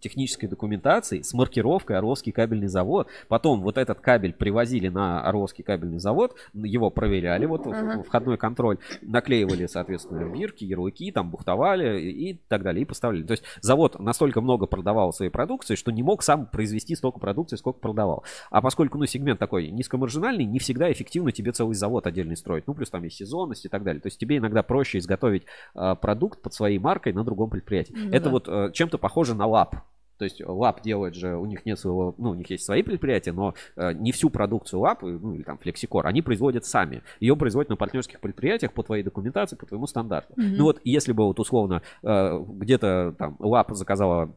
технической 0.01 0.49
документации 0.49 1.21
с 1.21 1.35
маркировкой 1.35 1.99
Орловский 1.99 2.31
кабельный 2.31 2.69
завод. 2.69 3.09
Потом 3.27 3.63
вот 3.63 3.77
этот 3.77 3.99
кабель 3.99 4.33
привозили 4.33 4.87
на 4.87 5.21
Орловский 5.21 5.65
кабельный 5.65 5.99
завод, 5.99 6.37
его 6.55 6.91
проверяли, 6.91 7.47
вот 7.47 7.67
uh-huh. 7.67 8.05
входной 8.05 8.39
контроль, 8.39 8.79
наклеивали, 9.03 9.67
соответственно, 9.67 10.33
бирки, 10.33 10.63
ярлыки, 10.63 11.11
там 11.11 11.31
бухтовали 11.31 12.01
и 12.01 12.35
так 12.47 12.63
далее, 12.63 12.83
и 12.83 12.85
поставляли. 12.85 13.25
То 13.25 13.33
есть 13.33 13.43
завод 13.61 13.99
настолько 13.99 14.41
много 14.41 14.67
продавал 14.67 15.13
своей 15.13 15.33
продукции, 15.33 15.75
что 15.75 15.91
не 15.91 16.05
мог 16.05 16.23
сам 16.23 16.47
произвести 16.47 16.95
столько 16.95 17.19
продукции, 17.19 17.57
сколько 17.57 17.81
продавал. 17.81 18.23
А 18.53 18.63
поскольку, 18.63 18.97
ну, 18.97 19.07
сегмент 19.07 19.41
такой 19.41 19.73
низкомаржинальный, 19.73 20.45
не 20.45 20.61
всегда 20.61 20.93
эффективно 20.93 21.33
тебе 21.33 21.51
целый 21.51 21.75
завод 21.75 22.07
отдельный 22.07 22.37
строить. 22.37 22.69
Ну, 22.69 22.75
плюс 22.75 22.91
там 22.91 23.03
есть 23.03 23.17
сезонность 23.17 23.65
и 23.65 23.69
так 23.69 23.83
далее. 23.83 24.01
То 24.01 24.07
есть 24.07 24.19
тебе 24.19 24.37
иногда 24.37 24.63
проще 24.63 24.99
изготовить 24.99 25.47
э, 25.75 25.97
продукт 26.01 26.41
под 26.43 26.55
своей 26.61 26.79
маркой 26.79 27.15
на 27.15 27.25
другом 27.25 27.49
предприятии. 27.49 27.95
Ну, 27.97 28.11
Это 28.11 28.25
да. 28.27 28.31
вот 28.31 28.49
э, 28.49 28.71
чем-то 28.73 28.99
похоже 28.99 29.35
на 29.35 29.47
лап. 29.47 29.77
То 30.19 30.25
есть 30.25 30.43
лап 30.45 30.83
делает 30.83 31.15
же, 31.15 31.35
у 31.35 31.47
них 31.47 31.65
нет 31.65 31.79
своего, 31.79 32.15
ну, 32.19 32.31
у 32.31 32.35
них 32.35 32.51
есть 32.51 32.67
свои 32.67 32.83
предприятия, 32.83 33.33
но 33.33 33.55
э, 33.77 33.95
не 33.95 34.13
всю 34.13 34.29
продукцию 34.29 34.81
лап, 34.81 35.01
ну, 35.01 35.33
или 35.33 35.43
там 35.43 35.57
флексикор, 35.57 36.07
они 36.07 36.21
производят 36.21 36.67
сами. 36.67 37.03
Ее 37.21 37.37
производят 37.37 37.71
на 37.71 37.77
партнерских 37.77 38.21
предприятиях 38.21 38.75
по 38.75 38.83
твоей 38.83 39.03
документации, 39.03 39.57
по 39.57 39.65
твоему 39.65 39.87
стандарту. 39.87 40.35
Mm-hmm. 40.35 40.55
Ну 40.59 40.65
вот, 40.65 40.81
если 40.85 41.13
бы 41.13 41.25
вот 41.25 41.41
условно 41.41 41.81
э, 42.03 42.39
где-то 42.47 43.15
там 43.19 43.37
лап 43.39 43.71
заказала 43.73 44.37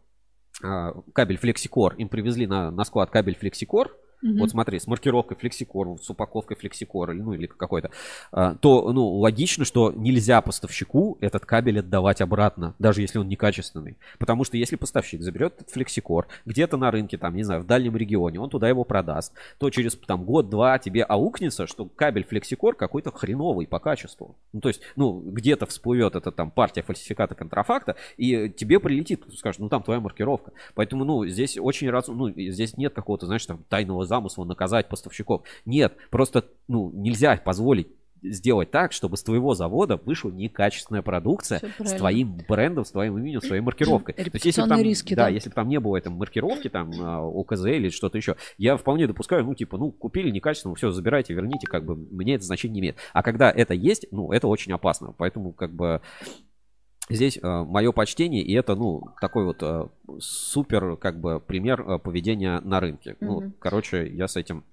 э, 0.64 0.94
кабель 1.12 1.38
флексикор, 1.38 1.96
им 1.96 2.08
привезли 2.08 2.48
на, 2.48 2.72
на 2.72 2.86
склад 2.86 3.10
кабель 3.10 3.36
флексикор, 3.36 3.92
угу. 4.24 4.40
вот 4.40 4.52
смотри, 4.52 4.80
с 4.80 4.88
маркировкой 4.88 5.38
флексикор, 5.38 6.00
с 6.02 6.10
упаковкой 6.10 6.58
флексикор, 6.58 7.14
ну 7.14 7.34
или 7.34 7.48
какой-то, 7.48 7.92
а, 8.32 8.56
то, 8.56 8.92
ну, 8.92 9.08
логично, 9.18 9.66
что 9.66 9.92
нельзя 9.92 10.42
поставщику 10.42 11.18
этот 11.22 11.46
кабель 11.46 11.80
отдавать 11.80 12.22
обратно, 12.22 12.76
даже 12.80 13.02
если 13.02 13.20
он 13.20 13.28
некачественный. 13.28 13.98
Потому 14.20 14.44
что 14.44 14.58
если 14.58 14.76
поставщик 14.76 15.22
заберет 15.22 15.56
этот 15.56 15.70
флексикор 15.70 16.28
где-то 16.46 16.78
на 16.78 16.92
рынке, 16.92 17.18
там, 17.18 17.36
не 17.36 17.44
знаю, 17.44 17.62
в 17.62 17.66
дальнем 17.66 17.96
регионе, 17.98 18.40
он 18.40 18.50
туда 18.50 18.70
его 18.70 18.84
продаст, 18.84 19.34
то 19.58 19.70
через 19.70 19.96
там 19.96 20.24
год-два 20.24 20.80
тебе 20.80 21.04
аукнется, 21.04 21.68
что 21.68 21.86
кабель 21.86 22.26
флексикор 22.26 22.76
какой-то 22.76 23.12
хреновый 23.12 23.68
по 23.68 23.80
качеству. 23.80 24.36
Ну, 24.54 24.62
то 24.62 24.70
есть, 24.70 24.82
ну, 24.96 25.20
где-то 25.20 25.66
всплывет 25.66 26.16
эта 26.16 26.32
там 26.32 26.52
партия 26.52 26.82
фальсификата 26.82 27.36
контрафакта, 27.36 27.96
и 28.18 28.50
тебе 28.50 28.80
прилетит, 28.80 29.24
скажет, 29.38 29.60
ну, 29.60 29.70
там 29.70 29.84
твоя 29.84 30.00
маркировка. 30.00 30.52
Поэтому, 30.76 31.06
ну, 31.06 31.26
здесь 31.26 31.58
очень 31.58 31.90
раз, 31.90 32.08
ну, 32.08 32.30
здесь 32.30 32.78
нет 32.78 32.94
какого-то, 32.94 33.26
знаешь, 33.26 33.46
там, 33.46 33.64
тайного 33.70 34.06
замысла 34.14 34.46
наказать 34.46 34.90
поставщиков. 34.90 35.42
Нет, 35.66 35.96
просто 36.12 36.46
ну, 36.68 36.92
нельзя 36.94 37.36
позволить 37.38 37.88
сделать 38.22 38.72
так, 38.72 38.94
чтобы 38.94 39.18
с 39.18 39.24
твоего 39.24 39.54
завода 39.54 39.98
вышла 39.98 40.30
некачественная 40.30 41.02
продукция 41.02 41.62
с 41.80 41.94
твоим 41.94 42.38
брендом, 42.48 42.86
с 42.86 42.92
твоим 42.92 43.18
именем, 43.18 43.42
с 43.42 43.48
твоей 43.48 43.62
маркировкой. 43.62 44.14
То 44.14 44.30
есть, 44.34 44.46
если 44.46 44.62
там, 44.66 44.80
риски, 44.80 45.14
да, 45.14 45.24
да, 45.24 45.30
если 45.30 45.50
бы 45.50 45.56
там 45.56 45.68
не 45.68 45.80
было 45.80 45.98
этой 45.98 46.10
маркировки, 46.10 46.70
там, 46.70 46.92
а, 47.02 47.20
ОКЗ 47.20 47.66
или 47.66 47.90
что-то 47.90 48.18
еще, 48.18 48.38
я 48.58 48.78
вполне 48.78 49.08
допускаю, 49.08 49.44
ну, 49.44 49.56
типа, 49.56 49.78
ну, 49.78 49.92
купили 49.92 50.30
некачественно, 50.30 50.76
все, 50.76 50.92
забирайте, 50.92 51.34
верните, 51.34 51.68
как 51.68 51.84
бы, 51.84 51.96
мне 51.96 52.36
это 52.36 52.46
значение 52.46 52.76
не 52.76 52.80
имеет. 52.80 52.98
А 53.12 53.24
когда 53.24 53.52
это 53.52 53.74
есть, 53.74 54.06
ну, 54.12 54.32
это 54.32 54.48
очень 54.48 54.72
опасно. 54.72 55.14
Поэтому, 55.18 55.52
как 55.52 55.74
бы, 55.74 56.02
Здесь 57.10 57.38
э, 57.38 57.64
мое 57.64 57.92
почтение, 57.92 58.42
и 58.44 58.54
это, 58.54 58.76
ну, 58.76 59.04
такой 59.20 59.44
вот 59.46 59.62
э, 59.62 59.88
супер, 60.20 60.96
как 60.98 61.20
бы, 61.20 61.40
пример 61.40 61.82
э, 61.82 62.00
поведения 62.00 62.60
на 62.62 62.80
рынке. 62.80 63.12
Mm-hmm. 63.12 63.18
Ну, 63.26 63.52
короче, 63.60 64.08
я 64.08 64.28
с 64.28 64.38
этим 64.38 64.64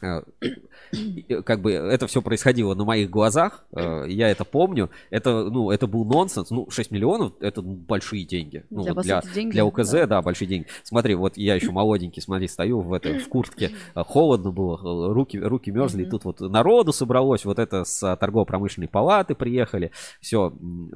как 0.00 1.60
бы 1.60 1.72
это 1.72 2.06
все 2.06 2.22
происходило 2.22 2.74
на 2.74 2.84
моих 2.84 3.10
глазах, 3.10 3.64
э, 3.72 4.06
я 4.08 4.28
это 4.28 4.44
помню, 4.44 4.90
это, 5.10 5.44
ну, 5.44 5.70
это 5.70 5.86
был 5.86 6.04
нонсенс, 6.04 6.50
ну, 6.50 6.68
6 6.70 6.90
миллионов, 6.90 7.32
это 7.40 7.62
большие 7.62 8.24
деньги. 8.24 8.64
Ну, 8.70 8.82
для, 8.82 8.94
вот 8.94 9.04
для, 9.04 9.22
деньги, 9.34 9.52
для 9.52 9.64
УКЗ, 9.64 9.90
да. 9.90 10.06
да, 10.06 10.22
большие 10.22 10.48
деньги. 10.48 10.66
Смотри, 10.82 11.14
вот 11.14 11.36
я 11.36 11.54
еще 11.54 11.70
молоденький, 11.70 12.22
смотри, 12.22 12.48
стою 12.48 12.80
в 12.80 12.92
этой, 12.92 13.18
в 13.18 13.28
куртке, 13.28 13.72
э, 13.94 14.02
холодно 14.04 14.50
было, 14.50 15.12
руки, 15.12 15.38
руки 15.38 15.70
мерзли, 15.70 16.04
mm-hmm. 16.04 16.10
тут 16.10 16.24
вот 16.24 16.40
народу 16.40 16.92
собралось, 16.92 17.44
вот 17.44 17.58
это 17.58 17.84
с 17.84 18.16
торгово-промышленной 18.16 18.88
палаты 18.88 19.34
приехали, 19.34 19.90
все. 20.20 20.52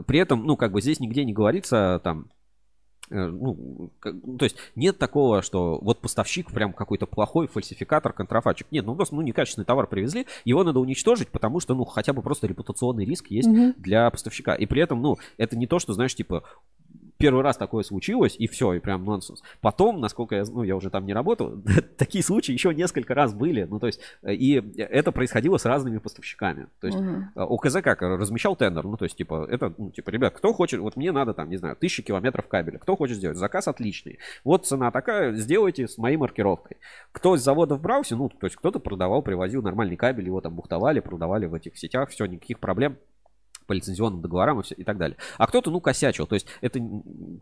При 0.06 0.18
этом, 0.18 0.44
ну, 0.44 0.56
как 0.56 0.72
бы 0.72 0.80
здесь 0.80 1.00
нигде 1.00 1.24
не 1.24 1.32
говорится, 1.32 2.00
там, 2.02 2.26
Э, 2.28 2.37
ну, 3.10 3.90
то 4.38 4.44
есть 4.44 4.56
нет 4.74 4.98
такого, 4.98 5.42
что 5.42 5.78
вот 5.80 6.00
поставщик 6.00 6.50
прям 6.50 6.72
какой-то 6.72 7.06
плохой 7.06 7.46
фальсификатор, 7.46 8.12
контрафактчик. 8.12 8.66
Нет, 8.70 8.84
ну 8.86 8.94
просто 8.94 9.14
ну, 9.14 9.22
некачественный 9.22 9.64
товар 9.64 9.86
привезли, 9.86 10.26
его 10.44 10.64
надо 10.64 10.80
уничтожить, 10.80 11.28
потому 11.28 11.60
что, 11.60 11.74
ну, 11.74 11.84
хотя 11.84 12.12
бы 12.12 12.22
просто 12.22 12.46
репутационный 12.46 13.04
риск 13.04 13.30
есть 13.30 13.48
угу. 13.48 13.74
для 13.76 14.10
поставщика. 14.10 14.54
И 14.54 14.66
при 14.66 14.82
этом, 14.82 15.00
ну, 15.00 15.16
это 15.36 15.56
не 15.56 15.66
то, 15.66 15.78
что, 15.78 15.92
знаешь, 15.92 16.14
типа, 16.14 16.44
первый 17.18 17.42
раз 17.42 17.56
такое 17.56 17.82
случилось, 17.82 18.36
и 18.38 18.46
все, 18.46 18.72
и 18.74 18.78
прям 18.78 19.04
нонсенс. 19.04 19.42
Потом, 19.60 20.00
насколько 20.00 20.36
я, 20.36 20.44
ну, 20.44 20.62
я 20.62 20.76
уже 20.76 20.88
там 20.88 21.04
не 21.04 21.12
работал, 21.12 21.60
такие 21.98 22.24
случаи 22.24 22.52
еще 22.52 22.72
несколько 22.72 23.14
раз 23.14 23.34
были. 23.34 23.64
Ну, 23.64 23.78
то 23.78 23.86
есть, 23.86 24.00
э, 24.22 24.34
и 24.34 24.54
это 24.78 25.12
происходило 25.12 25.58
с 25.58 25.64
разными 25.64 25.98
поставщиками. 25.98 26.68
То 26.80 26.86
есть, 26.86 26.98
uh-huh. 26.98 27.24
ОКЗ 27.34 27.76
как, 27.82 28.02
размещал 28.02 28.56
тендер, 28.56 28.84
ну, 28.84 28.96
то 28.96 29.04
есть, 29.04 29.16
типа, 29.16 29.46
это, 29.50 29.74
ну, 29.76 29.90
типа, 29.90 30.10
ребят, 30.10 30.34
кто 30.34 30.52
хочет, 30.52 30.80
вот 30.80 30.96
мне 30.96 31.12
надо 31.12 31.34
там, 31.34 31.50
не 31.50 31.56
знаю, 31.56 31.76
тысячи 31.76 32.02
километров 32.02 32.46
кабеля, 32.46 32.78
кто 32.78 32.96
хочет 32.96 33.16
сделать, 33.16 33.36
заказ 33.36 33.68
отличный. 33.68 34.18
Вот 34.44 34.66
цена 34.66 34.90
такая, 34.90 35.34
сделайте 35.34 35.88
с 35.88 35.98
моей 35.98 36.16
маркировкой. 36.16 36.76
Кто 37.12 37.34
из 37.34 37.42
заводов 37.42 37.80
брался, 37.80 38.16
ну, 38.16 38.28
то 38.28 38.46
есть, 38.46 38.56
кто-то 38.56 38.78
продавал, 38.78 39.22
привозил 39.22 39.62
нормальный 39.62 39.96
кабель, 39.96 40.26
его 40.26 40.40
там 40.40 40.54
бухтовали, 40.54 41.00
продавали 41.00 41.46
в 41.46 41.54
этих 41.54 41.76
сетях, 41.76 42.10
все, 42.10 42.26
никаких 42.26 42.60
проблем 42.60 42.96
по 43.68 43.74
лицензионным 43.74 44.22
договорам 44.22 44.60
и, 44.60 44.62
все, 44.62 44.74
и 44.74 44.82
так 44.82 44.96
далее. 44.96 45.16
А 45.36 45.46
кто-то, 45.46 45.70
ну, 45.70 45.80
косячил. 45.80 46.26
То 46.26 46.34
есть 46.34 46.46
это 46.62 46.80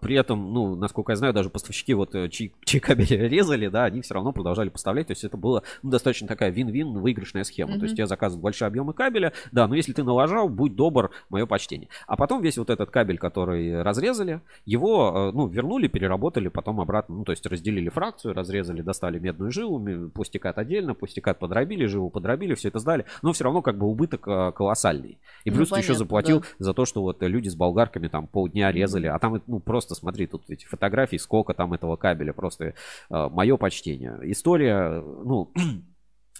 при 0.00 0.16
этом, 0.16 0.52
ну, 0.52 0.74
насколько 0.74 1.12
я 1.12 1.16
знаю, 1.16 1.32
даже 1.32 1.48
поставщики, 1.48 1.94
вот, 1.94 2.14
э, 2.14 2.28
чьи, 2.28 2.52
чьи 2.64 2.80
кабели 2.80 3.14
резали, 3.28 3.68
да, 3.68 3.84
они 3.84 4.02
все 4.02 4.14
равно 4.14 4.32
продолжали 4.32 4.68
поставлять. 4.68 5.06
То 5.06 5.12
есть 5.12 5.22
это 5.24 5.36
была 5.36 5.62
ну, 5.82 5.90
достаточно 5.90 6.26
такая 6.26 6.50
вин-вин, 6.50 6.98
выигрышная 6.98 7.44
схема. 7.44 7.74
Mm-hmm. 7.74 7.78
То 7.78 7.84
есть 7.84 7.98
я 7.98 8.06
заказываю 8.06 8.42
большие 8.42 8.66
объемы 8.66 8.92
кабеля, 8.92 9.32
да, 9.52 9.68
но 9.68 9.76
если 9.76 9.92
ты 9.92 10.02
налажал, 10.02 10.48
будь 10.48 10.74
добр, 10.74 11.12
мое 11.30 11.46
почтение. 11.46 11.88
А 12.08 12.16
потом 12.16 12.42
весь 12.42 12.58
вот 12.58 12.70
этот 12.70 12.90
кабель, 12.90 13.18
который 13.18 13.82
разрезали, 13.82 14.40
его, 14.64 15.30
э, 15.30 15.32
ну, 15.32 15.46
вернули, 15.46 15.86
переработали, 15.86 16.48
потом 16.48 16.80
обратно, 16.80 17.18
ну, 17.18 17.24
то 17.24 17.30
есть 17.30 17.46
разделили 17.46 17.88
фракцию, 17.88 18.34
разрезали, 18.34 18.82
достали 18.82 19.20
медную 19.20 19.52
жилу, 19.52 20.10
пустикат 20.10 20.58
отдельно, 20.58 20.94
пустикат 20.94 21.38
подробили, 21.38 21.86
жилу 21.86 22.10
подробили, 22.10 22.54
все 22.54 22.68
это 22.68 22.80
сдали, 22.80 23.04
но 23.22 23.32
все 23.32 23.44
равно 23.44 23.62
как 23.62 23.78
бы 23.78 23.86
убыток 23.86 24.26
э, 24.26 24.52
колоссальный. 24.52 25.18
И 25.44 25.50
ну, 25.50 25.56
плюс 25.56 25.70
ну, 25.70 25.76
ты 25.76 25.82
еще 25.82 25.94
заплатил 25.94 26.15
заплатил 26.16 26.40
да. 26.40 26.46
за 26.58 26.74
то, 26.74 26.84
что 26.84 27.02
вот 27.02 27.22
люди 27.22 27.48
с 27.48 27.54
болгарками 27.54 28.08
там 28.08 28.26
полдня 28.26 28.72
резали. 28.72 29.06
А 29.06 29.18
там, 29.18 29.42
ну, 29.46 29.60
просто 29.60 29.94
смотри, 29.94 30.26
тут 30.26 30.48
эти 30.48 30.64
фотографии, 30.66 31.16
сколько 31.16 31.54
там 31.54 31.72
этого 31.72 31.96
кабеля. 31.96 32.32
Просто 32.32 32.64
э, 32.64 32.72
мое 33.08 33.56
почтение. 33.56 34.18
История, 34.22 35.00
ну, 35.00 35.52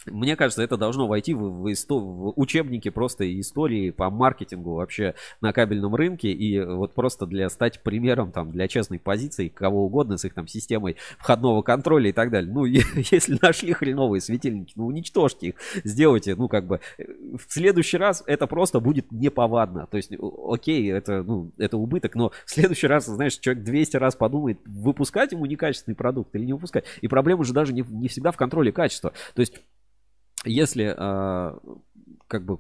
Мне 0.06 0.36
кажется, 0.36 0.62
это 0.62 0.76
должно 0.76 1.06
войти 1.06 1.34
в, 1.34 1.62
в, 1.62 1.72
исто, 1.72 1.98
в 1.98 2.32
учебники 2.36 2.88
просто 2.88 3.28
истории 3.40 3.90
по 3.90 4.10
маркетингу 4.10 4.74
вообще 4.74 5.14
на 5.40 5.52
кабельном 5.52 5.94
рынке 5.94 6.30
и 6.30 6.60
вот 6.60 6.94
просто 6.94 7.26
для 7.26 7.48
стать 7.48 7.82
примером 7.82 8.32
там 8.32 8.50
для 8.50 8.68
честной 8.68 8.98
позиции 8.98 9.48
кого 9.48 9.86
угодно 9.86 10.16
с 10.16 10.24
их 10.24 10.34
там 10.34 10.46
системой 10.46 10.96
входного 11.18 11.62
контроля 11.62 12.10
и 12.10 12.12
так 12.12 12.30
далее. 12.30 12.52
Ну, 12.52 12.64
если 13.10 13.38
нашли 13.40 13.72
хреновые 13.72 14.20
светильники, 14.20 14.72
ну, 14.76 14.86
уничтожьте 14.86 15.48
их, 15.48 15.54
сделайте, 15.84 16.34
ну, 16.34 16.48
как 16.48 16.66
бы 16.66 16.80
в 16.98 17.42
следующий 17.48 17.96
раз 17.96 18.22
это 18.26 18.46
просто 18.46 18.80
будет 18.80 19.10
неповадно. 19.12 19.86
То 19.86 19.96
есть, 19.96 20.12
окей, 20.48 20.90
это, 20.92 21.22
ну, 21.22 21.52
это 21.58 21.76
убыток, 21.76 22.14
но 22.14 22.32
в 22.44 22.50
следующий 22.50 22.86
раз, 22.86 23.06
знаешь, 23.06 23.38
человек 23.38 23.64
200 23.64 23.96
раз 23.96 24.16
подумает, 24.16 24.58
выпускать 24.66 25.32
ему 25.32 25.46
некачественный 25.46 25.96
продукт 25.96 26.34
или 26.34 26.44
не 26.44 26.52
выпускать. 26.52 26.84
И 27.00 27.08
проблема 27.08 27.44
же 27.44 27.52
даже 27.52 27.72
не, 27.72 27.82
не 27.82 28.08
всегда 28.08 28.30
в 28.32 28.36
контроле 28.36 28.72
качества. 28.72 29.12
То 29.34 29.40
есть 29.40 29.54
если 30.46 30.94
э, 30.96 31.58
как 32.28 32.44
бы 32.44 32.58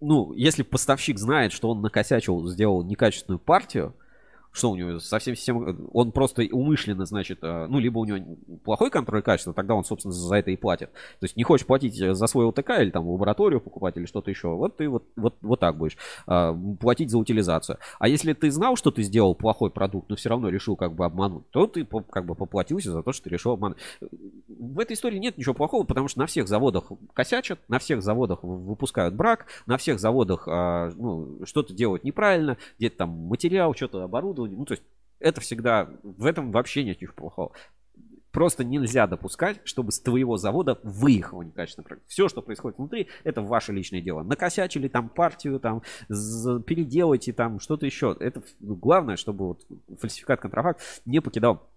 ну, 0.00 0.32
если 0.34 0.62
поставщик 0.62 1.18
знает, 1.18 1.52
что 1.52 1.70
он 1.70 1.80
накосячил, 1.80 2.46
сделал 2.46 2.84
некачественную 2.84 3.38
партию, 3.38 3.94
что 4.54 4.70
у 4.70 4.76
него 4.76 5.00
совсем 5.00 5.34
система, 5.34 5.76
он 5.92 6.12
просто 6.12 6.42
умышленно, 6.50 7.04
значит, 7.06 7.40
э, 7.42 7.66
ну, 7.68 7.80
либо 7.80 7.98
у 7.98 8.04
него 8.04 8.24
плохой 8.62 8.88
контроль 8.88 9.20
качества, 9.20 9.52
тогда 9.52 9.74
он, 9.74 9.84
собственно, 9.84 10.12
за 10.12 10.36
это 10.36 10.52
и 10.52 10.56
платит. 10.56 10.92
То 10.92 11.24
есть 11.24 11.36
не 11.36 11.42
хочешь 11.42 11.66
платить 11.66 11.96
за 11.96 12.26
свой 12.28 12.46
ЛТК 12.46 12.80
или 12.80 12.90
там 12.90 13.08
лабораторию 13.08 13.60
покупать 13.60 13.96
или 13.96 14.06
что-то 14.06 14.30
еще, 14.30 14.54
вот 14.54 14.76
ты 14.76 14.88
вот, 14.88 15.04
вот, 15.16 15.34
вот 15.42 15.58
так 15.58 15.76
будешь 15.76 15.98
а, 16.28 16.56
платить 16.78 17.10
за 17.10 17.18
утилизацию. 17.18 17.78
А 17.98 18.06
если 18.06 18.32
ты 18.32 18.50
знал, 18.52 18.76
что 18.76 18.92
ты 18.92 19.02
сделал 19.02 19.34
плохой 19.34 19.70
продукт, 19.70 20.08
но 20.08 20.14
все 20.14 20.28
равно 20.28 20.48
решил 20.50 20.76
как 20.76 20.94
бы 20.94 21.04
обмануть, 21.04 21.50
то 21.50 21.66
ты 21.66 21.84
как 21.84 22.24
бы 22.24 22.36
поплатился 22.36 22.92
за 22.92 23.02
то, 23.02 23.12
что 23.12 23.24
ты 23.24 23.30
решил 23.30 23.52
обмануть. 23.52 23.78
В 24.48 24.78
этой 24.78 24.92
истории 24.92 25.18
нет 25.18 25.36
ничего 25.36 25.54
плохого, 25.54 25.84
потому 25.84 26.06
что 26.06 26.20
на 26.20 26.26
всех 26.26 26.46
заводах 26.46 26.92
косячат, 27.12 27.58
на 27.66 27.80
всех 27.80 28.02
заводах 28.02 28.44
выпускают 28.44 29.14
брак, 29.14 29.46
на 29.66 29.78
всех 29.78 29.98
заводах 29.98 30.46
а, 30.46 30.92
ну, 30.94 31.40
что-то 31.44 31.74
делают 31.74 32.04
неправильно, 32.04 32.56
где-то 32.78 32.98
там 32.98 33.08
материал, 33.08 33.74
что-то 33.74 34.04
оборудование, 34.04 34.43
оборудование. 34.44 34.58
Ну, 34.58 34.64
то 34.64 34.72
есть 34.72 34.82
это 35.18 35.40
всегда, 35.40 35.90
в 36.02 36.26
этом 36.26 36.52
вообще 36.52 36.84
нет 36.84 37.00
ничего 37.00 37.14
плохого. 37.14 37.52
Просто 38.30 38.64
нельзя 38.64 39.06
допускать, 39.06 39.60
чтобы 39.62 39.92
с 39.92 40.00
твоего 40.00 40.36
завода 40.36 40.80
выехал 40.82 41.42
некачественный 41.42 41.84
продукт. 41.84 42.08
Все, 42.08 42.28
что 42.28 42.42
происходит 42.42 42.78
внутри, 42.78 43.08
это 43.22 43.42
ваше 43.42 43.72
личное 43.72 44.00
дело. 44.00 44.24
Накосячили 44.24 44.88
там 44.88 45.08
партию, 45.08 45.60
там, 45.60 45.82
переделайте 46.08 47.32
там 47.32 47.60
что-то 47.60 47.86
еще. 47.86 48.16
Это 48.18 48.42
главное, 48.58 49.16
чтобы 49.16 49.46
вот 49.46 49.66
фальсификат 50.00 50.40
контрафакт 50.40 50.80
не 51.04 51.20
покидал 51.20 51.70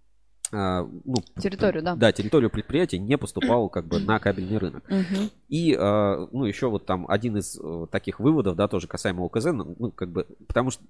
ну, 0.52 1.16
территорию, 1.40 1.84
да. 1.84 1.96
Да, 1.96 2.12
территорию 2.12 2.50
предприятия 2.50 2.98
не 2.98 3.18
поступал 3.18 3.70
как 3.70 3.86
бы 3.86 4.00
на 4.00 4.20
кабельный 4.20 4.58
рынок. 4.58 4.84
Угу. 4.88 5.30
И, 5.50 5.76
а, 5.78 6.28
ну, 6.32 6.46
еще 6.46 6.70
вот 6.70 6.86
там 6.86 7.06
один 7.10 7.38
из 7.38 7.60
э, 7.62 7.88
таких 7.92 8.20
выводов, 8.20 8.56
да, 8.56 8.68
тоже 8.68 8.88
касаемо 8.88 9.26
ОКЗ, 9.26 9.46
ну, 9.46 9.76
ну, 9.78 9.92
как 9.92 10.10
бы, 10.10 10.26
потому 10.48 10.72
что, 10.72 10.84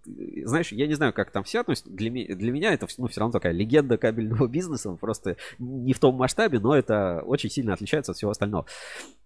знаешь, 0.45 0.71
я 0.71 0.85
не 0.87 0.93
знаю, 0.93 1.13
как 1.13 1.31
там 1.31 1.43
все 1.43 1.61
относятся, 1.61 1.89
для, 1.89 2.09
для 2.09 2.51
меня 2.51 2.73
это, 2.73 2.87
ну, 2.97 3.07
все 3.07 3.19
равно 3.19 3.31
такая 3.31 3.53
легенда 3.53 3.97
кабельного 3.97 4.47
бизнеса, 4.47 4.91
просто 4.99 5.37
не 5.57 5.93
в 5.93 5.99
том 5.99 6.15
масштабе, 6.15 6.59
но 6.59 6.75
это 6.75 7.23
очень 7.25 7.49
сильно 7.49 7.73
отличается 7.73 8.11
от 8.11 8.17
всего 8.17 8.31
остального. 8.31 8.65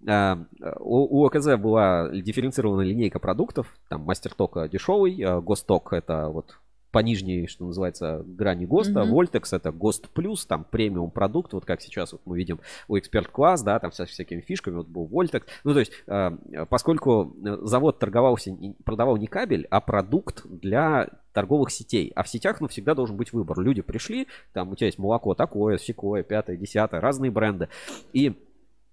У, 0.02 1.20
у 1.20 1.26
ОКЗ 1.26 1.58
была 1.58 2.10
дифференцированная 2.10 2.86
линейка 2.86 3.20
продуктов, 3.20 3.68
там 3.90 4.02
мастер-ток 4.02 4.70
дешевый, 4.70 5.42
госток 5.42 5.94
это 5.94 6.30
вот 6.30 6.58
по 6.92 7.00
нижней, 7.00 7.48
что 7.48 7.66
называется, 7.66 8.24
грани 8.26 8.66
ГОСТа. 8.66 9.02
Mm-hmm. 9.02 9.10
Вольтекс 9.10 9.54
это 9.54 9.72
ГОСТ 9.72 10.10
плюс, 10.10 10.46
там 10.46 10.66
премиум 10.70 11.12
продукт, 11.12 11.54
вот 11.54 11.66
как 11.66 11.82
сейчас 11.82 12.12
вот 12.12 12.22
мы 12.26 12.38
видим 12.38 12.60
у 12.88 12.98
Эксперт 12.98 13.28
Класс, 13.28 13.64
да, 13.64 13.80
там 13.80 13.92
со 13.92 14.06
всякими 14.06 14.42
фишками, 14.42 14.76
вот 14.76 14.88
был 14.88 15.06
Вольтекс. 15.06 15.48
Ну, 15.64 15.74
то 15.74 15.80
есть, 15.80 15.92
э, 16.08 16.32
поскольку 16.70 17.36
завод 17.62 18.00
торговался, 18.00 18.56
продавал 18.84 19.18
не 19.18 19.28
кабель, 19.28 19.68
а 19.70 19.82
продукт 19.82 20.46
для 20.46 21.10
торговых 21.34 21.72
сетей. 21.72 22.12
А 22.16 22.24
в 22.24 22.30
сетях, 22.30 22.60
ну, 22.60 22.68
всегда 22.68 22.94
должен 22.94 23.16
быть 23.16 23.32
выбор. 23.32 23.60
Люди 23.60 23.82
пришли, 23.82 24.28
там 24.54 24.70
у 24.70 24.76
тебя 24.76 24.88
есть 24.88 25.00
молоко 25.00 25.34
такое, 25.34 25.78
секое, 25.78 26.24
пятое, 26.24 26.58
десятое, 26.58 27.00
разные 27.00 27.32
бренды. 27.32 27.70
И 28.12 28.36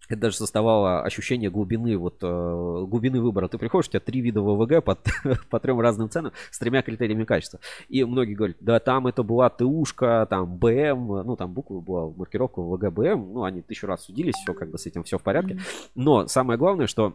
это 0.08 0.20
даже 0.20 0.36
создавало 0.36 1.02
ощущение 1.02 1.50
глубины, 1.50 1.96
вот, 1.96 2.18
э, 2.22 2.86
глубины 2.86 3.20
выбора. 3.20 3.48
Ты 3.48 3.58
приходишь, 3.58 3.88
у 3.88 3.90
тебя 3.90 4.00
три 4.00 4.20
вида 4.20 4.40
ВВГ 4.40 4.82
под, 4.82 5.00
по 5.50 5.60
трем 5.60 5.80
разным 5.80 6.08
ценам 6.08 6.32
с 6.50 6.58
тремя 6.58 6.82
критериями 6.82 7.24
качества. 7.24 7.60
И 7.88 8.04
многие 8.04 8.34
говорят, 8.34 8.56
да 8.60 8.80
там 8.80 9.06
это 9.06 9.22
была 9.22 9.50
ТУшка, 9.50 10.26
там 10.28 10.56
БМ, 10.56 11.24
ну 11.24 11.36
там 11.36 11.52
буква 11.52 11.80
была, 11.80 12.10
маркировка 12.10 12.60
ВВГ 12.60 12.92
БМ, 12.92 13.32
ну 13.34 13.44
они 13.44 13.60
тысячу 13.60 13.86
раз 13.86 14.04
судились, 14.04 14.34
все 14.34 14.54
как 14.54 14.70
бы 14.70 14.78
с 14.78 14.86
этим 14.86 15.04
все 15.04 15.18
в 15.18 15.22
порядке. 15.22 15.58
Но 15.94 16.26
самое 16.26 16.58
главное, 16.58 16.86
что 16.86 17.14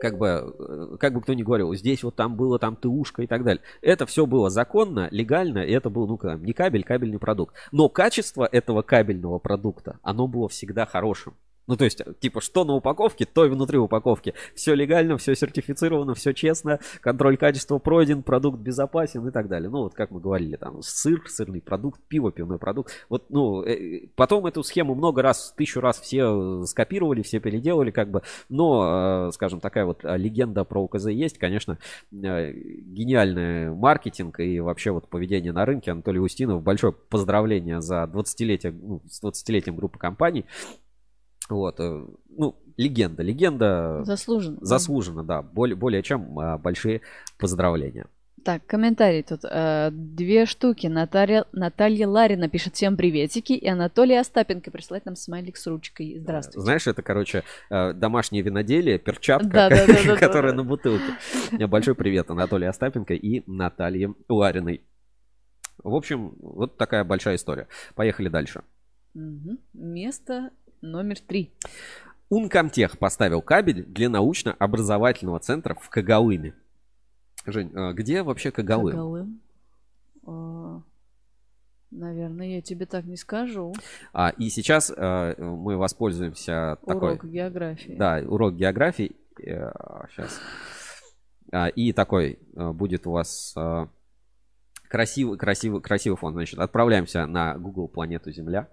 как 0.00 0.18
бы, 0.18 0.54
э, 0.58 0.96
как 1.00 1.14
бы 1.14 1.20
кто 1.22 1.32
ни 1.34 1.42
говорил, 1.42 1.74
здесь 1.74 2.04
вот 2.04 2.14
там 2.14 2.36
было 2.36 2.58
там 2.58 2.76
ТУшка 2.76 3.22
и 3.22 3.26
так 3.26 3.42
далее. 3.44 3.62
Это 3.80 4.06
все 4.06 4.26
было 4.26 4.50
законно, 4.50 5.08
легально, 5.10 5.58
и 5.58 5.72
это 5.72 5.90
был, 5.90 6.06
ну, 6.06 6.18
не 6.36 6.52
кабель, 6.52 6.84
кабельный 6.84 7.18
продукт. 7.18 7.54
Но 7.72 7.88
качество 7.88 8.48
этого 8.50 8.82
кабельного 8.82 9.38
продукта, 9.38 9.98
оно 10.02 10.28
было 10.28 10.48
всегда 10.48 10.86
хорошим. 10.86 11.34
Ну, 11.66 11.76
то 11.76 11.84
есть, 11.84 12.00
типа, 12.20 12.40
что 12.40 12.64
на 12.64 12.74
упаковке, 12.74 13.24
то 13.24 13.44
и 13.44 13.48
внутри 13.48 13.78
упаковки. 13.78 14.34
Все 14.54 14.74
легально, 14.74 15.18
все 15.18 15.34
сертифицировано, 15.34 16.14
все 16.14 16.32
честно, 16.32 16.78
контроль 17.00 17.36
качества 17.36 17.78
пройден, 17.78 18.22
продукт 18.22 18.58
безопасен 18.60 19.26
и 19.26 19.32
так 19.32 19.48
далее. 19.48 19.68
Ну, 19.68 19.78
вот 19.82 19.94
как 19.94 20.10
мы 20.10 20.20
говорили, 20.20 20.56
там, 20.56 20.82
сыр, 20.82 21.22
сырный 21.28 21.60
продукт, 21.60 22.00
пиво, 22.08 22.30
пивной 22.30 22.58
продукт. 22.58 22.92
Вот, 23.08 23.30
ну, 23.30 23.62
э, 23.62 24.06
потом 24.14 24.46
эту 24.46 24.62
схему 24.62 24.94
много 24.94 25.22
раз, 25.22 25.52
тысячу 25.56 25.80
раз 25.80 26.00
все 26.00 26.64
скопировали, 26.66 27.22
все 27.22 27.40
переделали, 27.40 27.90
как 27.90 28.10
бы. 28.10 28.22
Но, 28.48 29.28
э, 29.28 29.32
скажем, 29.32 29.60
такая 29.60 29.86
вот 29.86 30.04
легенда 30.04 30.64
про 30.64 30.82
УКЗ 30.82 31.06
есть, 31.06 31.38
конечно, 31.38 31.78
э, 32.12 32.52
гениальный 32.52 33.74
маркетинг 33.74 34.38
и 34.38 34.60
вообще 34.60 34.92
вот 34.92 35.08
поведение 35.08 35.52
на 35.52 35.64
рынке. 35.66 35.90
Анатолий 35.90 36.20
Устинов, 36.20 36.62
большое 36.62 36.92
поздравление 36.92 37.80
за 37.80 38.04
20-летие, 38.04 38.70
ну, 38.70 39.02
с 39.08 39.22
20-летием 39.22 39.74
группы 39.74 39.98
компаний. 39.98 40.44
Вот, 41.48 41.80
э, 41.80 42.06
ну, 42.28 42.56
легенда, 42.76 43.22
легенда. 43.22 44.02
Заслуженно. 44.04 44.58
Заслуженно, 44.60 45.24
да. 45.24 45.42
Более, 45.42 45.76
более 45.76 46.02
чем 46.02 46.38
а, 46.38 46.58
большие 46.58 47.02
поздравления. 47.38 48.06
Так, 48.44 48.64
комментарий 48.66 49.24
тут. 49.24 49.40
Э, 49.44 49.90
две 49.90 50.46
штуки. 50.46 50.86
Наталья, 50.86 51.46
Наталья 51.52 52.06
Ларина 52.06 52.48
пишет 52.48 52.74
всем 52.74 52.96
приветики. 52.96 53.54
И 53.54 53.66
Анатолий 53.66 54.16
Остапенко 54.16 54.70
присылает 54.70 55.04
нам 55.04 55.16
смайлик 55.16 55.56
с 55.56 55.66
ручкой. 55.66 56.18
Здравствуйте. 56.20 56.60
Знаешь, 56.60 56.86
это, 56.86 57.02
короче, 57.02 57.42
э, 57.70 57.92
домашнее 57.92 58.42
виноделие, 58.42 58.98
перчатка, 58.98 59.68
которая 60.20 60.52
на 60.52 60.62
бутылке. 60.62 61.04
Большой 61.66 61.96
привет 61.96 62.30
Анатолию 62.30 62.70
Остапенко 62.70 63.14
и 63.14 63.42
Наталье 63.50 64.14
Лариной. 64.28 64.82
В 65.82 65.94
общем, 65.94 66.36
вот 66.38 66.76
такая 66.76 67.02
большая 67.02 67.36
история. 67.36 67.66
Поехали 67.96 68.28
дальше. 68.28 68.62
Место 69.72 70.50
номер 70.80 71.20
три. 71.20 71.52
Ункомтех 72.28 72.98
поставил 72.98 73.40
кабель 73.40 73.84
для 73.84 74.08
научно-образовательного 74.08 75.38
центра 75.38 75.74
в 75.74 75.88
Кагалыме. 75.88 76.54
Жень, 77.46 77.70
а 77.74 77.92
где 77.92 78.22
вообще 78.22 78.50
Кагалым? 78.50 78.90
Кагалым. 78.90 79.40
А, 80.26 80.82
наверное, 81.92 82.56
я 82.56 82.62
тебе 82.62 82.86
так 82.86 83.04
не 83.04 83.16
скажу. 83.16 83.72
А, 84.12 84.30
и 84.30 84.48
сейчас 84.48 84.92
а, 84.94 85.34
мы 85.40 85.76
воспользуемся 85.76 86.78
урок 86.82 86.86
такой... 86.86 87.12
Урок 87.12 87.24
географии. 87.26 87.94
Да, 87.96 88.22
урок 88.26 88.54
географии. 88.56 89.14
А, 89.46 90.06
сейчас. 90.08 90.40
А, 91.52 91.68
и 91.68 91.92
такой 91.92 92.40
а, 92.56 92.72
будет 92.72 93.06
у 93.06 93.12
вас 93.12 93.54
а, 93.56 93.88
красивый, 94.88 95.38
красивый, 95.38 95.80
красивый 95.80 96.16
фон. 96.16 96.32
Значит, 96.32 96.58
отправляемся 96.58 97.26
на 97.26 97.56
Google 97.56 97.86
планету 97.86 98.32
Земля. 98.32 98.68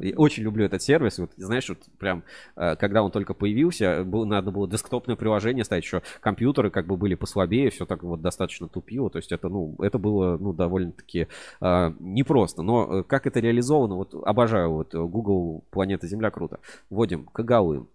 И 0.00 0.14
очень 0.14 0.42
люблю 0.42 0.64
этот 0.64 0.82
сервис. 0.82 1.18
Вот, 1.18 1.32
знаешь, 1.36 1.68
вот 1.68 1.78
прям, 1.98 2.24
э, 2.56 2.76
когда 2.76 3.02
он 3.02 3.10
только 3.10 3.34
появился, 3.34 4.04
был, 4.04 4.24
надо 4.24 4.50
было 4.50 4.68
десктопное 4.68 5.16
приложение 5.16 5.64
ставить, 5.64 5.84
еще 5.84 6.02
компьютеры 6.20 6.70
как 6.70 6.86
бы 6.86 6.96
были 6.96 7.14
послабее, 7.14 7.70
все 7.70 7.86
так 7.86 8.02
вот 8.02 8.20
достаточно 8.20 8.68
тупило. 8.68 9.10
То 9.10 9.18
есть 9.18 9.32
это, 9.32 9.48
ну, 9.48 9.74
это 9.78 9.98
было, 9.98 10.36
ну, 10.36 10.52
довольно-таки 10.52 11.28
э, 11.60 11.92
непросто. 11.98 12.62
Но 12.62 13.00
э, 13.00 13.02
как 13.04 13.26
это 13.26 13.40
реализовано, 13.40 13.96
вот 13.96 14.14
обожаю 14.14 14.72
вот 14.72 14.94
Google 14.94 15.64
Планета 15.70 16.06
Земля 16.06 16.30
круто. 16.30 16.60
Вводим 16.90 17.24
Кагалым. 17.26 17.88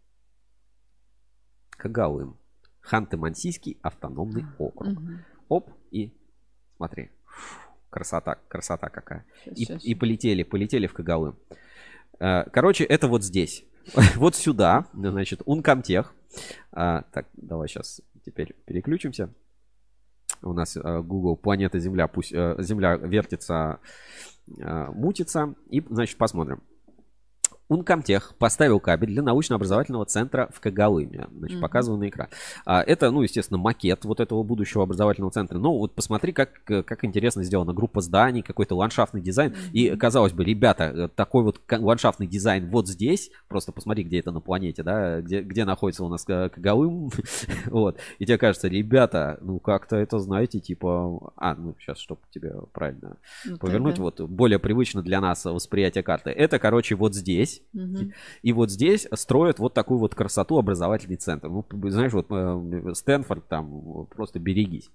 Кагалым. 1.72 2.38
Ханты-Мансийский 2.82 3.78
автономный 3.82 4.46
округ. 4.58 4.98
Оп, 5.50 5.70
и 5.92 6.14
смотри. 6.78 7.12
Красота, 7.92 8.38
красота 8.48 8.90
какая. 8.90 9.26
Сейчас, 9.44 9.58
и, 9.58 9.66
сейчас. 9.66 9.86
и 9.86 9.96
полетели, 9.96 10.44
полетели 10.44 10.88
в 10.88 10.94
Кагалым. 10.94 11.38
Э, 12.20 12.46
короче, 12.50 12.86
это 12.86 13.08
вот 13.08 13.24
здесь. 13.24 13.66
вот 14.16 14.36
сюда, 14.36 14.88
значит, 14.94 15.42
Ункомтех. 15.46 16.14
А, 16.72 17.02
так, 17.12 17.28
давай 17.34 17.68
сейчас 17.68 18.02
теперь 18.26 18.56
переключимся. 18.66 19.30
У 20.42 20.54
нас 20.54 20.78
э, 20.78 21.02
Google 21.02 21.36
планета 21.36 21.80
Земля, 21.80 22.08
пусть 22.08 22.32
э, 22.32 22.56
Земля 22.60 22.96
вертится, 22.96 23.80
мутится. 24.48 25.54
И, 25.70 25.82
значит, 25.90 26.18
посмотрим. 26.18 26.64
Ункомтех 27.72 28.36
поставил 28.38 28.82
кабель 28.82 29.12
для 29.12 29.24
научно-образовательного 29.24 30.06
центра 30.06 30.50
в 30.54 30.60
Кагалыме. 30.60 31.30
Значит, 31.32 31.58
mm-hmm. 31.58 31.62
показываю 31.62 32.00
на 32.02 32.10
экран. 32.10 32.28
А, 32.66 32.82
это, 32.82 33.12
ну, 33.12 33.22
естественно, 33.22 33.58
макет 33.58 34.04
вот 34.04 34.20
этого 34.20 34.44
будущего 34.44 34.84
образовательного 34.84 35.32
центра. 35.32 35.58
Ну, 35.58 35.78
вот 35.78 35.96
посмотри, 35.96 36.34
как, 36.34 36.66
как 36.66 37.06
интересно 37.06 37.46
сделана 37.46 37.74
группа 37.74 38.02
зданий, 38.02 38.42
какой-то 38.42 38.76
ландшафтный 38.76 39.22
дизайн. 39.22 39.54
Mm-hmm. 39.54 39.72
И, 39.72 39.96
казалось 39.96 40.34
бы, 40.34 40.44
ребята, 40.44 40.84
э, 40.84 41.08
такой 41.08 41.46
вот 41.46 41.62
ландшафтный 41.72 42.28
дизайн 42.28 42.68
вот 42.68 42.90
здесь, 42.90 43.32
просто 43.48 43.72
посмотри, 43.72 44.04
где 44.04 44.20
это 44.20 44.32
на 44.32 44.42
планете, 44.42 44.84
да, 44.84 45.22
где, 45.22 45.40
где 45.42 45.64
находится 45.64 46.04
у 46.04 46.10
нас 46.10 46.26
Кагалым. 46.26 47.10
вот. 47.68 47.98
И 48.20 48.26
тебе 48.26 48.38
кажется, 48.38 48.68
ребята, 48.68 49.38
ну, 49.40 49.60
как-то 49.60 49.96
это, 49.96 50.20
знаете, 50.20 50.60
типа... 50.60 51.32
А, 51.38 51.56
ну, 51.56 51.74
сейчас, 51.80 52.00
чтобы 52.00 52.20
тебе 52.32 52.54
правильно 52.74 53.16
ну, 53.46 53.58
повернуть, 53.58 53.98
вот, 53.98 54.20
более 54.20 54.60
привычно 54.60 55.02
для 55.02 55.22
нас 55.22 55.46
восприятие 55.46 56.04
карты. 56.04 56.32
Это, 56.32 56.60
короче, 56.60 56.96
вот 56.96 57.16
здесь 57.16 57.61
Угу. 57.74 58.12
И 58.42 58.54
вот 58.54 58.72
здесь 58.72 59.08
строят 59.14 59.60
вот 59.60 59.74
такую 59.74 60.00
вот 60.00 60.16
красоту 60.16 60.58
образовательный 60.58 61.18
центр. 61.18 61.50
Ну, 61.50 61.66
знаешь, 61.90 62.14
вот 62.14 62.28
э, 62.30 62.94
Стэнфорд 62.94 63.48
там 63.48 64.08
просто 64.08 64.40
берегись. 64.40 64.90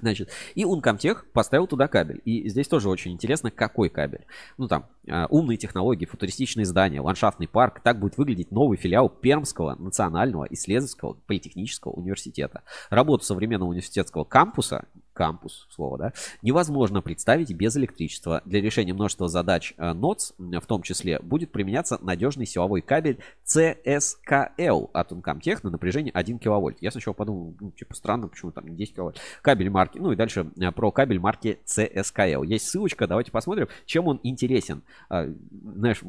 Значит, 0.00 0.30
и 0.54 0.64
Uncomtech 0.64 1.18
поставил 1.32 1.66
туда 1.66 1.88
кабель. 1.88 2.20
И 2.24 2.48
здесь 2.48 2.68
тоже 2.68 2.90
очень 2.90 3.12
интересно, 3.12 3.50
какой 3.50 3.88
кабель. 3.88 4.26
Ну 4.58 4.68
там, 4.68 4.86
э, 5.06 5.26
умные 5.30 5.56
технологии, 5.56 6.04
футуристичные 6.04 6.66
здания, 6.66 7.00
ландшафтный 7.00 7.48
парк. 7.48 7.80
Так 7.82 7.98
будет 7.98 8.18
выглядеть 8.18 8.50
новый 8.50 8.76
филиал 8.76 9.08
Пермского 9.08 9.74
национального 9.76 10.46
исследовательского 10.50 11.14
политехнического 11.26 11.92
университета. 11.92 12.62
Работу 12.90 13.24
современного 13.24 13.70
университетского 13.70 14.24
кампуса 14.24 14.86
кампус, 15.16 15.66
слово, 15.70 15.98
да, 15.98 16.12
невозможно 16.42 17.00
представить 17.00 17.52
без 17.52 17.76
электричества. 17.76 18.42
Для 18.44 18.60
решения 18.60 18.92
множества 18.92 19.28
задач 19.28 19.74
НОЦ, 19.78 20.34
э, 20.38 20.60
в 20.60 20.66
том 20.66 20.82
числе, 20.82 21.18
будет 21.20 21.50
применяться 21.50 21.98
надежный 22.02 22.46
силовой 22.46 22.82
кабель 22.82 23.18
CSKL 23.46 24.90
от 24.92 25.12
Uncomtech 25.12 25.60
на 25.62 25.70
напряжение 25.70 26.12
1 26.12 26.38
киловольт. 26.38 26.76
Я 26.82 26.90
сначала 26.90 27.14
подумал, 27.14 27.56
ну, 27.58 27.70
типа, 27.70 27.94
странно, 27.94 28.28
почему 28.28 28.52
там 28.52 28.68
не 28.68 28.76
10 28.76 28.94
киловольт. 28.94 29.18
Кабель 29.40 29.70
марки, 29.70 29.98
ну 29.98 30.12
и 30.12 30.16
дальше 30.16 30.50
э, 30.60 30.70
про 30.70 30.92
кабель 30.92 31.18
марки 31.18 31.58
CSKL. 31.64 32.44
Есть 32.46 32.68
ссылочка, 32.68 33.06
давайте 33.06 33.32
посмотрим, 33.32 33.68
чем 33.86 34.06
он 34.08 34.20
интересен. 34.22 34.82
А, 35.08 35.26
знаешь, 35.50 36.02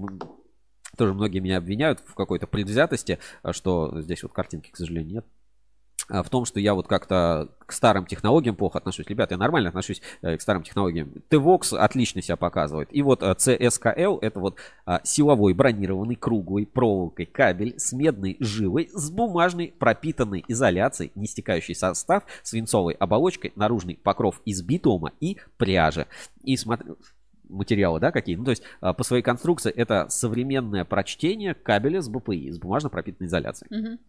тоже 0.98 1.14
многие 1.14 1.40
меня 1.40 1.58
обвиняют 1.58 2.02
в 2.06 2.14
какой-то 2.14 2.48
предвзятости, 2.48 3.20
что 3.52 4.02
здесь 4.02 4.24
вот 4.24 4.34
картинки, 4.34 4.70
к 4.72 4.76
сожалению, 4.76 5.14
нет. 5.14 5.26
А, 6.10 6.24
в 6.24 6.30
том, 6.30 6.46
что 6.46 6.60
я 6.60 6.74
вот 6.74 6.88
как-то 6.88 7.50
к 7.66 7.74
старым 7.74 8.06
технологиям 8.06 8.56
плохо 8.56 8.78
отношусь. 8.78 9.08
Ребята, 9.08 9.34
я 9.34 9.38
нормально 9.38 9.70
отношусь 9.70 10.02
э, 10.22 10.38
к 10.38 10.42
старым 10.42 10.64
технологиям. 10.64 11.12
TVOX 11.30 11.78
отлично 11.78 12.22
себя 12.22 12.38
показывает. 12.38 12.88
И 12.92 13.02
вот 13.02 13.22
CSKL 13.22 14.20
это 14.22 14.40
вот 14.40 14.58
а, 14.86 15.02
силовой 15.04 15.54
бронированный 15.54 16.16
круглый 16.16 16.66
проволокой 16.66 17.26
кабель 17.26 17.78
с 17.78 17.92
медной 17.92 18.38
жилой 18.40 18.90
с 18.94 19.10
бумажной 19.10 19.74
пропитанной 19.78 20.46
изоляцией, 20.48 21.12
не 21.16 21.28
стекающий 21.28 21.76
состав, 21.76 22.24
свинцовой 22.42 22.94
оболочкой, 22.94 23.52
наружный 23.56 24.00
покров 24.02 24.42
из 24.46 24.62
битума 24.62 25.12
и 25.20 25.38
пряжи. 25.58 26.08
И 26.42 26.56
смотри, 26.56 26.94
материалы, 27.50 28.00
да, 28.00 28.12
какие? 28.12 28.38
Ну, 28.38 28.46
то 28.46 28.52
есть 28.52 28.64
а, 28.80 28.94
по 28.94 29.04
своей 29.04 29.24
конструкции 29.24 29.72
это 29.72 30.08
современное 30.10 30.86
прочтение 30.86 31.54
кабеля 31.54 32.02
с 32.02 32.08
БПИ, 32.08 32.52
с 32.52 32.60
бумажно 32.60 32.90
пропитанной 32.90 33.28
изоляцией. 33.28 33.70
Mm-hmm. 33.76 34.00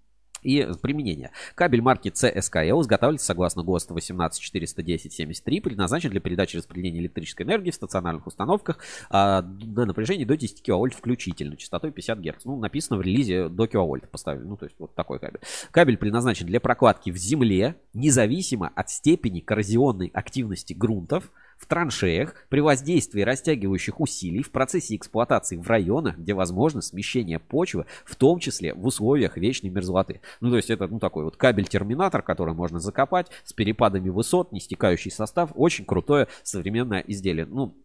И 0.42 0.68
применение. 0.80 1.30
Кабель 1.54 1.82
марки 1.82 2.08
CSKL 2.08 2.80
изготавливается 2.82 3.26
согласно 3.26 3.62
ГОСТ 3.62 3.90
18410-73, 3.90 5.60
предназначен 5.60 6.10
для 6.10 6.20
передачи 6.20 6.56
распределения 6.56 7.00
электрической 7.00 7.46
энергии 7.46 7.70
в 7.70 7.74
стационарных 7.74 8.26
установках 8.26 8.78
а, 9.10 9.42
на 9.42 9.86
напряжении 9.86 10.24
до 10.24 10.36
10 10.36 10.62
кВт 10.62 10.94
включительно, 10.94 11.56
частотой 11.56 11.90
50 11.90 12.20
Гц. 12.20 12.44
Ну, 12.44 12.58
написано 12.58 12.98
в 12.98 13.02
релизе 13.02 13.48
до 13.48 13.66
кВт 13.66 14.10
поставили, 14.10 14.44
ну, 14.44 14.56
то 14.56 14.66
есть 14.66 14.76
вот 14.78 14.94
такой 14.94 15.18
кабель. 15.18 15.40
Кабель 15.70 15.96
предназначен 15.96 16.46
для 16.46 16.60
прокладки 16.60 17.10
в 17.10 17.16
земле, 17.16 17.76
независимо 17.94 18.70
от 18.74 18.90
степени 18.90 19.40
коррозионной 19.40 20.10
активности 20.14 20.72
грунтов, 20.72 21.30
в 21.58 21.66
траншеях, 21.66 22.34
при 22.48 22.60
воздействии 22.60 23.22
растягивающих 23.22 24.00
усилий, 24.00 24.42
в 24.42 24.50
процессе 24.50 24.96
эксплуатации 24.96 25.56
в 25.56 25.68
районах, 25.68 26.16
где 26.16 26.34
возможно 26.34 26.80
смещение 26.80 27.38
почвы, 27.38 27.86
в 28.04 28.16
том 28.16 28.38
числе 28.38 28.72
в 28.74 28.86
условиях 28.86 29.36
вечной 29.36 29.70
мерзлоты. 29.70 30.20
Ну, 30.40 30.50
то 30.50 30.56
есть 30.56 30.70
это, 30.70 30.86
ну, 30.86 30.98
такой 30.98 31.24
вот 31.24 31.36
кабель-терминатор, 31.36 32.22
который 32.22 32.54
можно 32.54 32.78
закопать 32.78 33.26
с 33.44 33.52
перепадами 33.52 34.08
высот, 34.08 34.52
не 34.52 34.60
стекающий 34.60 35.10
состав. 35.10 35.50
Очень 35.54 35.84
крутое 35.84 36.28
современное 36.42 37.00
изделие. 37.00 37.46
Ну, 37.46 37.76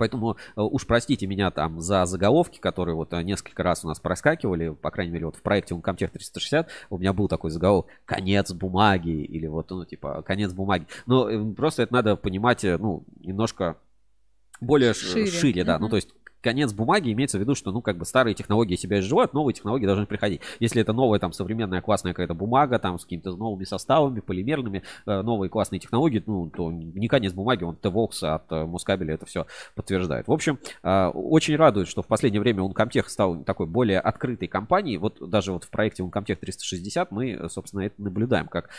Поэтому 0.00 0.32
э, 0.32 0.34
уж 0.56 0.86
простите 0.86 1.26
меня 1.26 1.50
там 1.50 1.78
за 1.80 2.06
заголовки, 2.06 2.58
которые 2.58 2.94
вот 2.94 3.12
э, 3.12 3.22
несколько 3.22 3.62
раз 3.62 3.84
у 3.84 3.88
нас 3.88 4.00
проскакивали, 4.00 4.70
по 4.70 4.90
крайней 4.90 5.12
мере, 5.12 5.26
вот 5.26 5.36
в 5.36 5.42
проекте 5.42 5.74
Uncomtech 5.74 6.08
360 6.08 6.68
у 6.88 6.96
меня 6.96 7.12
был 7.12 7.28
такой 7.28 7.50
заголовок 7.50 7.86
«Конец 8.06 8.50
бумаги» 8.52 9.10
или 9.10 9.46
вот, 9.46 9.68
ну, 9.70 9.84
типа 9.84 10.22
«Конец 10.22 10.54
бумаги». 10.54 10.86
Но 11.04 11.28
э, 11.28 11.52
просто 11.52 11.82
это 11.82 11.92
надо 11.92 12.16
понимать, 12.16 12.64
ну, 12.64 13.04
немножко 13.20 13.76
более 14.60 14.94
шире, 14.94 15.26
шире 15.26 15.64
да. 15.64 15.76
Mm-hmm. 15.76 15.78
Ну, 15.80 15.88
то 15.90 15.96
есть 15.96 16.08
конец 16.40 16.72
бумаги 16.72 17.12
имеется 17.12 17.38
в 17.38 17.40
виду, 17.40 17.54
что, 17.54 17.72
ну, 17.72 17.82
как 17.82 17.96
бы 17.98 18.04
старые 18.04 18.34
технологии 18.34 18.76
себя 18.76 19.00
изживают, 19.00 19.32
новые 19.32 19.54
технологии 19.54 19.86
должны 19.86 20.06
приходить. 20.06 20.40
Если 20.58 20.80
это 20.80 20.92
новая, 20.92 21.18
там, 21.18 21.32
современная 21.32 21.80
классная 21.80 22.12
какая-то 22.12 22.34
бумага, 22.34 22.78
там, 22.78 22.98
с 22.98 23.04
какими-то 23.04 23.36
новыми 23.36 23.64
составами, 23.64 24.20
полимерными, 24.20 24.82
э, 25.06 25.22
новые 25.22 25.50
классные 25.50 25.80
технологии, 25.80 26.22
ну, 26.26 26.50
то 26.50 26.70
не 26.72 27.08
конец 27.08 27.32
бумаги, 27.32 27.64
он 27.64 27.76
TVOX 27.80 28.24
от 28.24 28.50
э, 28.50 28.64
Москабеля 28.64 29.14
это 29.14 29.26
все 29.26 29.46
подтверждает. 29.74 30.28
В 30.28 30.32
общем, 30.32 30.58
э, 30.82 31.06
очень 31.08 31.56
радует, 31.56 31.88
что 31.88 32.02
в 32.02 32.06
последнее 32.06 32.40
время 32.40 32.62
Uncomtech 32.62 33.08
стал 33.08 33.42
такой 33.44 33.66
более 33.66 34.00
открытой 34.00 34.48
компанией. 34.48 34.98
Вот 34.98 35.18
даже 35.30 35.52
вот 35.52 35.64
в 35.64 35.70
проекте 35.70 36.02
Uncomtech 36.02 36.36
360 36.36 37.10
мы, 37.10 37.48
собственно, 37.48 37.82
это 37.82 38.02
наблюдаем, 38.02 38.48
как 38.48 38.70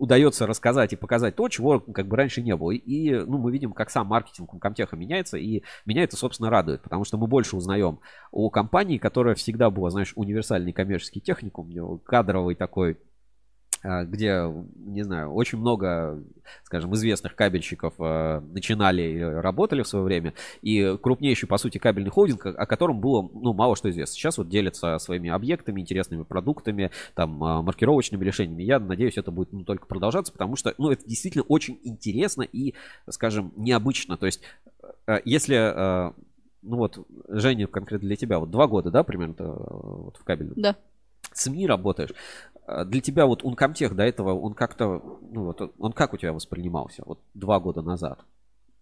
удается 0.00 0.46
рассказать 0.46 0.94
и 0.94 0.96
показать 0.96 1.36
то, 1.36 1.48
чего 1.48 1.78
как 1.78 2.08
бы 2.08 2.16
раньше 2.16 2.40
не 2.42 2.56
было. 2.56 2.70
И 2.70 3.12
ну, 3.12 3.38
мы 3.38 3.52
видим, 3.52 3.72
как 3.72 3.90
сам 3.90 4.06
маркетинг 4.06 4.50
Комтеха 4.58 4.96
меняется, 4.96 5.36
и 5.36 5.62
меня 5.84 6.02
это, 6.02 6.16
собственно, 6.16 6.48
радует, 6.48 6.80
потому 6.80 7.04
что 7.04 7.18
мы 7.18 7.26
больше 7.26 7.54
узнаем 7.54 8.00
о 8.32 8.48
компании, 8.48 8.96
которая 8.96 9.34
всегда 9.34 9.70
была, 9.70 9.90
знаешь, 9.90 10.14
универсальный 10.16 10.72
коммерческий 10.72 11.20
техникум, 11.20 12.00
кадровый 12.04 12.54
такой 12.54 12.96
где, 13.82 14.44
не 14.76 15.02
знаю, 15.02 15.32
очень 15.32 15.58
много, 15.58 16.22
скажем, 16.64 16.94
известных 16.94 17.34
кабельщиков 17.34 17.94
а, 17.98 18.40
начинали 18.40 19.02
и 19.02 19.20
работали 19.20 19.82
в 19.82 19.88
свое 19.88 20.04
время, 20.04 20.34
и 20.60 20.98
крупнейший, 21.00 21.48
по 21.48 21.56
сути, 21.56 21.78
кабельный 21.78 22.10
холдинг, 22.10 22.44
о 22.44 22.66
котором 22.66 23.00
было, 23.00 23.28
ну, 23.32 23.54
мало 23.54 23.76
что 23.76 23.88
известно. 23.90 24.14
Сейчас 24.14 24.36
вот 24.38 24.48
делятся 24.48 24.98
своими 24.98 25.30
объектами, 25.30 25.80
интересными 25.80 26.24
продуктами, 26.24 26.90
там, 27.14 27.42
а, 27.42 27.62
маркировочными 27.62 28.24
решениями. 28.24 28.62
Я 28.62 28.78
надеюсь, 28.78 29.16
это 29.16 29.30
будет 29.30 29.52
ну, 29.52 29.64
только 29.64 29.86
продолжаться, 29.86 30.32
потому 30.32 30.56
что, 30.56 30.74
ну, 30.76 30.90
это 30.90 31.06
действительно 31.06 31.44
очень 31.44 31.80
интересно 31.82 32.42
и, 32.42 32.74
скажем, 33.08 33.52
необычно. 33.56 34.16
То 34.16 34.26
есть, 34.26 34.42
если 35.24 36.12
ну 36.62 36.76
вот, 36.76 36.98
Женя, 37.28 37.66
конкретно 37.66 38.06
для 38.06 38.16
тебя, 38.16 38.38
вот 38.38 38.50
два 38.50 38.66
года, 38.66 38.90
да, 38.90 39.02
примерно 39.02 39.34
вот 39.38 40.16
в 40.18 40.24
кабельном? 40.24 40.54
Да. 40.56 40.76
СМИ 41.32 41.66
работаешь. 41.66 42.10
А 42.70 42.84
для 42.84 43.00
тебя 43.00 43.26
вот 43.26 43.42
Uncomtech 43.42 43.94
до 43.94 44.04
этого, 44.04 44.32
он 44.38 44.54
как-то, 44.54 45.02
ну 45.32 45.44
вот, 45.46 45.74
он 45.78 45.92
как 45.92 46.14
у 46.14 46.16
тебя 46.16 46.32
воспринимался 46.32 47.02
вот 47.04 47.18
два 47.34 47.58
года 47.58 47.82
назад? 47.82 48.20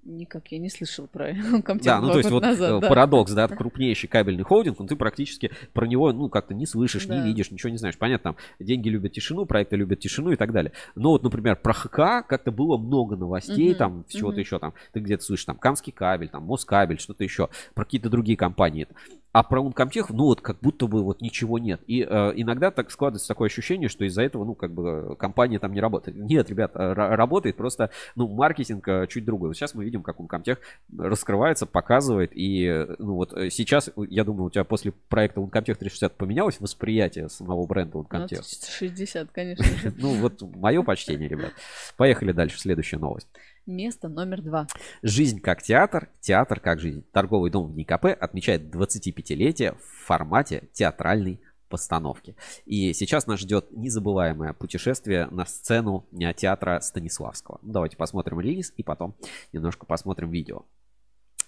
Никак 0.04 0.52
я 0.52 0.58
не 0.58 0.68
слышал 0.68 1.06
про 1.06 1.30
Comtech 1.60 1.84
Да, 1.84 2.00
ну 2.00 2.10
то 2.10 2.18
есть 2.18 2.30
вот 2.30 2.42
назад, 2.42 2.70
э, 2.70 2.80
да. 2.80 2.88
парадокс, 2.88 3.32
да, 3.32 3.48
крупнейший 3.48 4.08
кабельный 4.08 4.44
холдинг, 4.44 4.78
но 4.78 4.86
ты 4.86 4.94
практически 4.94 5.50
про 5.72 5.86
него, 5.86 6.12
ну, 6.12 6.28
как-то 6.28 6.54
не 6.54 6.66
слышишь, 6.66 7.06
да. 7.06 7.18
не 7.18 7.26
видишь, 7.26 7.50
ничего 7.50 7.70
не 7.70 7.78
знаешь. 7.78 7.96
Понятно, 7.96 8.34
там, 8.34 8.36
деньги 8.58 8.90
любят 8.90 9.12
тишину, 9.12 9.46
проекты 9.46 9.76
любят 9.76 10.00
тишину 10.00 10.30
и 10.32 10.36
так 10.36 10.52
далее. 10.52 10.72
Но 10.94 11.10
вот, 11.10 11.22
например, 11.22 11.56
про 11.56 11.72
ХК 11.72 12.26
как-то 12.26 12.52
было 12.52 12.76
много 12.76 13.16
новостей, 13.16 13.70
угу, 13.70 13.78
там, 13.78 14.04
всего-то 14.08 14.34
угу. 14.34 14.40
еще, 14.40 14.58
там, 14.58 14.74
ты 14.92 15.00
где-то 15.00 15.24
слышишь, 15.24 15.46
там, 15.46 15.56
Камский 15.56 15.92
кабель, 15.92 16.28
там, 16.28 16.44
Москабель, 16.44 17.00
что-то 17.00 17.24
еще, 17.24 17.48
про 17.74 17.84
какие-то 17.84 18.10
другие 18.10 18.36
компании. 18.36 18.86
А 19.32 19.42
про 19.42 19.62
Uncomtech, 19.62 20.06
ну 20.08 20.24
вот 20.24 20.40
как 20.40 20.58
будто 20.60 20.86
бы 20.86 21.02
вот 21.02 21.20
ничего 21.20 21.58
нет. 21.58 21.82
И 21.86 22.02
э, 22.02 22.32
иногда 22.34 22.70
так 22.70 22.90
складывается 22.90 23.28
такое 23.28 23.48
ощущение, 23.48 23.88
что 23.88 24.04
из-за 24.04 24.22
этого, 24.22 24.44
ну 24.44 24.54
как 24.54 24.72
бы 24.72 25.16
компания 25.18 25.58
там 25.58 25.74
не 25.74 25.80
работает. 25.80 26.16
Нет, 26.16 26.48
ребят, 26.48 26.72
работает, 26.74 27.56
просто, 27.56 27.90
ну 28.16 28.26
маркетинг 28.26 28.88
э, 28.88 29.06
чуть 29.08 29.26
другой. 29.26 29.48
Вот 29.48 29.56
сейчас 29.56 29.74
мы 29.74 29.84
видим, 29.84 30.02
как 30.02 30.18
Uncomtech 30.18 30.58
раскрывается, 30.96 31.66
показывает. 31.66 32.30
И, 32.34 32.86
ну 32.98 33.16
вот 33.16 33.34
э, 33.34 33.50
сейчас, 33.50 33.90
я 33.96 34.24
думаю, 34.24 34.46
у 34.46 34.50
тебя 34.50 34.64
после 34.64 34.92
проекта 34.92 35.40
Uncomtech 35.40 35.74
360 35.74 36.16
поменялось 36.16 36.58
восприятие 36.58 37.28
самого 37.28 37.66
бренда 37.66 37.98
Uncomtech? 37.98 38.42
60, 38.78 39.30
конечно 39.30 39.66
Ну 39.98 40.14
вот 40.14 40.40
мое 40.56 40.82
почтение, 40.82 41.28
ребят. 41.28 41.52
Поехали 41.96 42.32
дальше, 42.32 42.58
следующая 42.58 42.98
новость. 42.98 43.28
Место 43.68 44.08
номер 44.08 44.40
два. 44.40 44.66
Жизнь 45.02 45.40
как 45.40 45.62
театр, 45.62 46.08
театр 46.20 46.58
как 46.58 46.80
жизнь. 46.80 47.04
Торговый 47.12 47.50
дом 47.50 47.70
в 47.70 47.76
НИКП 47.76 48.06
отмечает 48.18 48.74
25-летие 48.74 49.76
в 49.76 50.06
формате 50.06 50.70
театральной 50.72 51.42
постановки. 51.68 52.34
И 52.64 52.94
сейчас 52.94 53.26
нас 53.26 53.40
ждет 53.40 53.66
незабываемое 53.70 54.54
путешествие 54.54 55.26
на 55.26 55.44
сцену 55.44 56.06
театра 56.34 56.80
Станиславского. 56.80 57.58
Давайте 57.60 57.98
посмотрим 57.98 58.40
релиз 58.40 58.72
и 58.78 58.82
потом 58.82 59.14
немножко 59.52 59.84
посмотрим 59.84 60.30
видео 60.30 60.64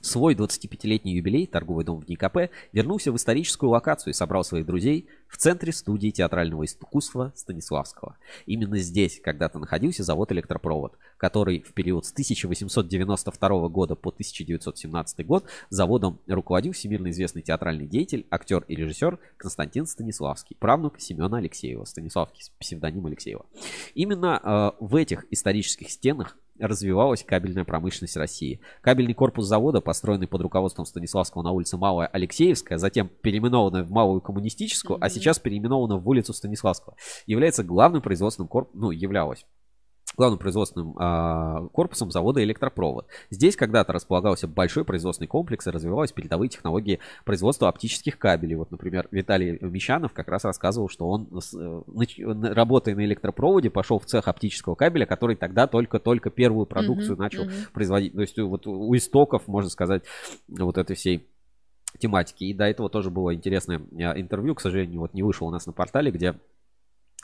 свой 0.00 0.34
25-летний 0.34 1.14
юбилей 1.14 1.46
торговый 1.46 1.84
дом 1.84 2.00
в 2.00 2.08
НИКП 2.08 2.50
вернулся 2.72 3.12
в 3.12 3.16
историческую 3.16 3.70
локацию 3.70 4.12
и 4.12 4.14
собрал 4.14 4.44
своих 4.44 4.66
друзей 4.66 5.08
в 5.28 5.36
центре 5.36 5.72
студии 5.72 6.10
театрального 6.10 6.64
искусства 6.64 7.32
Станиславского. 7.36 8.16
Именно 8.46 8.78
здесь 8.78 9.20
когда-то 9.22 9.58
находился 9.58 10.02
завод 10.02 10.32
«Электропровод», 10.32 10.96
который 11.16 11.60
в 11.60 11.72
период 11.72 12.06
с 12.06 12.12
1892 12.12 13.68
года 13.68 13.94
по 13.94 14.10
1917 14.10 15.26
год 15.26 15.44
заводом 15.68 16.20
руководил 16.26 16.72
всемирно 16.72 17.10
известный 17.10 17.42
театральный 17.42 17.86
деятель, 17.86 18.26
актер 18.30 18.64
и 18.68 18.74
режиссер 18.74 19.18
Константин 19.36 19.86
Станиславский, 19.86 20.56
правнук 20.58 21.00
Семена 21.00 21.38
Алексеева, 21.38 21.84
Станиславский 21.84 22.44
псевдоним 22.58 23.06
Алексеева. 23.06 23.46
Именно 23.94 24.40
э, 24.42 24.84
в 24.84 24.96
этих 24.96 25.26
исторических 25.30 25.90
стенах 25.90 26.36
развивалась 26.60 27.24
кабельная 27.24 27.64
промышленность 27.64 28.16
России. 28.16 28.60
Кабельный 28.82 29.14
корпус 29.14 29.46
завода, 29.46 29.80
построенный 29.80 30.28
под 30.28 30.42
руководством 30.42 30.84
Станиславского 30.84 31.42
на 31.42 31.50
улице 31.50 31.76
Малая 31.76 32.06
Алексеевская, 32.06 32.78
затем 32.78 33.10
переименованная 33.22 33.84
в 33.84 33.90
Малую 33.90 34.20
Коммунистическую, 34.20 34.98
mm-hmm. 34.98 35.04
а 35.04 35.10
сейчас 35.10 35.38
переименована 35.38 35.96
в 35.96 36.08
улицу 36.08 36.32
Станиславского, 36.32 36.96
является 37.26 37.64
главным 37.64 38.02
производственным 38.02 38.48
корпусом, 38.48 38.80
ну, 38.80 38.90
являлась 38.90 39.44
главным 40.20 40.38
производственным 40.38 40.94
э, 40.98 41.68
корпусом 41.72 42.10
завода 42.10 42.44
«Электропровод». 42.44 43.06
Здесь 43.30 43.56
когда-то 43.56 43.94
располагался 43.94 44.46
большой 44.46 44.84
производственный 44.84 45.28
комплекс 45.28 45.66
и 45.66 45.70
развивались 45.70 46.12
передовые 46.12 46.50
технологии 46.50 47.00
производства 47.24 47.68
оптических 47.68 48.18
кабелей. 48.18 48.56
Вот, 48.56 48.70
например, 48.70 49.08
Виталий 49.10 49.56
Мещанов 49.62 50.12
как 50.12 50.28
раз 50.28 50.44
рассказывал, 50.44 50.90
что 50.90 51.08
он, 51.08 51.26
э, 51.32 52.52
работая 52.52 52.94
на 52.94 53.04
электропроводе, 53.06 53.70
пошел 53.70 53.98
в 53.98 54.04
цех 54.04 54.28
оптического 54.28 54.74
кабеля, 54.74 55.06
который 55.06 55.36
тогда 55.36 55.66
только-только 55.66 56.28
первую 56.28 56.66
продукцию 56.66 57.16
mm-hmm, 57.16 57.18
начал 57.18 57.44
mm-hmm. 57.44 57.72
производить. 57.72 58.12
То 58.12 58.20
есть 58.20 58.38
вот 58.38 58.66
у 58.66 58.94
истоков, 58.94 59.48
можно 59.48 59.70
сказать, 59.70 60.02
вот 60.48 60.76
этой 60.76 60.96
всей 60.96 61.26
тематики. 61.98 62.44
И 62.44 62.52
до 62.52 62.64
этого 62.64 62.90
тоже 62.90 63.10
было 63.10 63.34
интересное 63.34 63.78
э, 63.78 64.20
интервью, 64.20 64.54
к 64.54 64.60
сожалению, 64.60 65.00
вот 65.00 65.14
не 65.14 65.22
вышло 65.22 65.46
у 65.46 65.50
нас 65.50 65.64
на 65.64 65.72
портале, 65.72 66.10
где 66.10 66.28
а, 66.30 66.34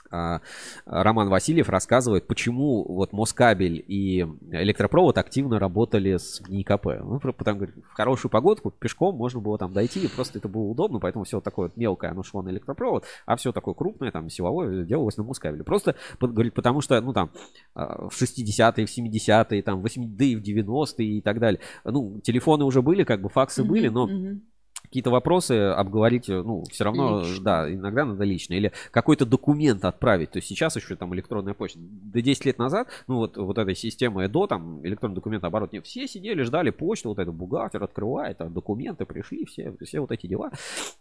Роман 0.09 1.29
Васильев 1.29 1.69
рассказывает, 1.69 2.27
почему 2.27 2.83
вот 2.83 3.13
Москабель 3.13 3.83
и 3.87 4.25
электропровод 4.51 5.17
активно 5.17 5.59
работали 5.59 6.17
с 6.17 6.41
НИКП. 6.47 6.85
Ну, 7.03 7.19
потому 7.19 7.57
говорит, 7.57 7.75
в 7.89 7.93
хорошую 7.93 8.31
погодку 8.31 8.71
пешком 8.71 9.15
можно 9.15 9.39
было 9.39 9.57
там 9.57 9.73
дойти, 9.73 10.05
и 10.05 10.07
просто 10.07 10.39
это 10.39 10.47
было 10.47 10.63
удобно, 10.63 10.99
поэтому 10.99 11.25
все 11.25 11.41
такое 11.41 11.67
вот 11.67 11.77
мелкое, 11.77 12.11
оно 12.11 12.23
шло 12.23 12.41
на 12.41 12.49
электропровод, 12.49 13.05
а 13.25 13.35
все 13.35 13.51
такое 13.51 13.73
крупное, 13.73 14.11
там, 14.11 14.29
силовое 14.29 14.85
делалось 14.85 15.17
на 15.17 15.23
Москабеле. 15.23 15.63
Просто, 15.63 15.95
говорит, 16.19 16.53
потому 16.53 16.81
что, 16.81 16.99
ну, 17.01 17.13
там, 17.13 17.31
а, 17.73 18.07
в 18.09 18.21
60-е, 18.21 18.85
в 18.85 18.97
70-е, 18.97 19.63
там, 19.63 19.81
в 19.81 19.85
80-е, 19.85 20.37
в 20.37 20.41
90-е 20.41 21.17
и 21.17 21.21
так 21.21 21.39
далее, 21.39 21.59
ну, 21.83 22.19
телефоны 22.21 22.65
уже 22.65 22.81
были, 22.81 23.03
как 23.03 23.21
бы 23.21 23.29
факсы 23.29 23.61
mm-hmm, 23.61 23.65
были, 23.65 23.87
но... 23.89 24.09
Mm-hmm 24.09 24.39
какие-то 24.87 25.09
вопросы 25.09 25.51
обговорить, 25.51 26.27
ну, 26.29 26.63
все 26.71 26.85
равно, 26.85 27.21
лично. 27.21 27.43
да, 27.43 27.73
иногда 27.73 28.05
надо 28.05 28.23
лично. 28.23 28.53
Или 28.53 28.71
какой-то 28.91 29.25
документ 29.25 29.83
отправить. 29.85 30.31
То 30.31 30.37
есть 30.37 30.47
сейчас 30.47 30.75
еще 30.75 30.95
там 30.95 31.13
электронная 31.13 31.53
почта. 31.53 31.79
До 31.79 32.21
10 32.21 32.45
лет 32.45 32.57
назад, 32.57 32.87
ну, 33.07 33.17
вот, 33.17 33.37
вот 33.37 33.57
этой 33.57 33.75
системы 33.75 34.25
ЭДО, 34.25 34.47
там, 34.47 34.85
электронный 34.85 35.15
документ 35.15 35.43
оборот, 35.43 35.73
не 35.73 35.81
все 35.81 36.07
сидели, 36.07 36.41
ждали 36.43 36.69
почту, 36.69 37.09
вот 37.09 37.19
этот 37.19 37.33
бухгалтер 37.33 37.83
открывает, 37.83 38.37
там, 38.37 38.53
документы 38.53 39.05
пришли, 39.05 39.45
все, 39.45 39.75
все 39.81 39.99
вот 39.99 40.11
эти 40.11 40.27
дела. 40.27 40.51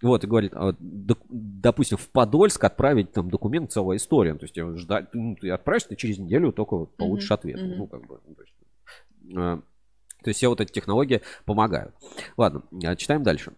Вот, 0.03 0.25
и 0.25 0.27
говорит, 0.27 0.53
а, 0.55 0.75
допустим, 0.81 1.97
в 1.97 2.09
Подольск 2.09 2.63
отправить 2.65 3.13
там 3.13 3.31
документ, 3.31 3.71
целая 3.73 3.99
история. 3.99 4.35
То 4.35 4.45
есть 4.45 4.81
ждать, 4.81 5.09
ну, 5.13 5.37
ты 5.37 5.51
отправишь, 5.51 5.85
ты 5.85 5.97
через 5.97 6.19
неделю 6.19 6.53
только 6.53 6.85
получишь 6.85 7.31
mm-hmm. 7.31 7.35
ответ. 7.35 7.61
Mm-hmm. 7.61 7.75
Ну, 7.77 7.87
как 7.87 8.07
бы, 8.07 8.19
то 8.19 8.43
есть, 8.43 8.55
а, 9.37 9.61
то 10.23 10.31
есть 10.31 10.39
все 10.39 10.49
вот 10.49 10.61
эти 10.61 10.73
технологии 10.73 11.23
помогают. 11.45 11.95
Ладно, 12.37 12.63
читаем 12.97 13.23
дальше. 13.23 13.53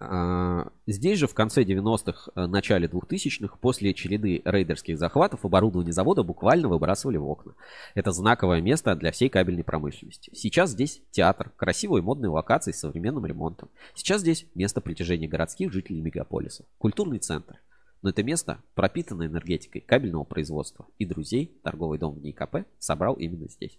А, 0.00 0.68
здесь 0.86 1.18
же 1.18 1.26
в 1.26 1.34
конце 1.34 1.62
90-х, 1.62 2.30
э, 2.34 2.46
начале 2.46 2.88
2000-х, 2.88 3.56
после 3.60 3.94
череды 3.94 4.42
рейдерских 4.44 4.98
захватов, 4.98 5.44
оборудование 5.44 5.92
завода 5.92 6.22
буквально 6.22 6.68
выбрасывали 6.68 7.16
в 7.16 7.26
окна. 7.26 7.54
Это 7.94 8.10
знаковое 8.10 8.60
место 8.60 8.94
для 8.96 9.12
всей 9.12 9.28
кабельной 9.28 9.64
промышленности. 9.64 10.30
Сейчас 10.34 10.70
здесь 10.70 11.02
театр, 11.10 11.52
красивые 11.56 12.02
модные 12.02 12.30
локации 12.30 12.72
с 12.72 12.80
современным 12.80 13.24
ремонтом. 13.24 13.70
Сейчас 13.94 14.20
здесь 14.20 14.46
место 14.54 14.80
притяжения 14.80 15.28
городских 15.28 15.72
жителей 15.72 16.00
мегаполиса, 16.00 16.64
культурный 16.78 17.18
центр. 17.18 17.60
Но 18.02 18.10
это 18.10 18.22
место 18.22 18.58
пропитано 18.74 19.24
энергетикой 19.24 19.80
кабельного 19.80 20.24
производства. 20.24 20.86
И 20.98 21.06
друзей 21.06 21.58
торговый 21.62 21.98
дом 21.98 22.16
в 22.16 22.22
НИКП 22.22 22.66
собрал 22.78 23.14
именно 23.14 23.48
здесь. 23.48 23.78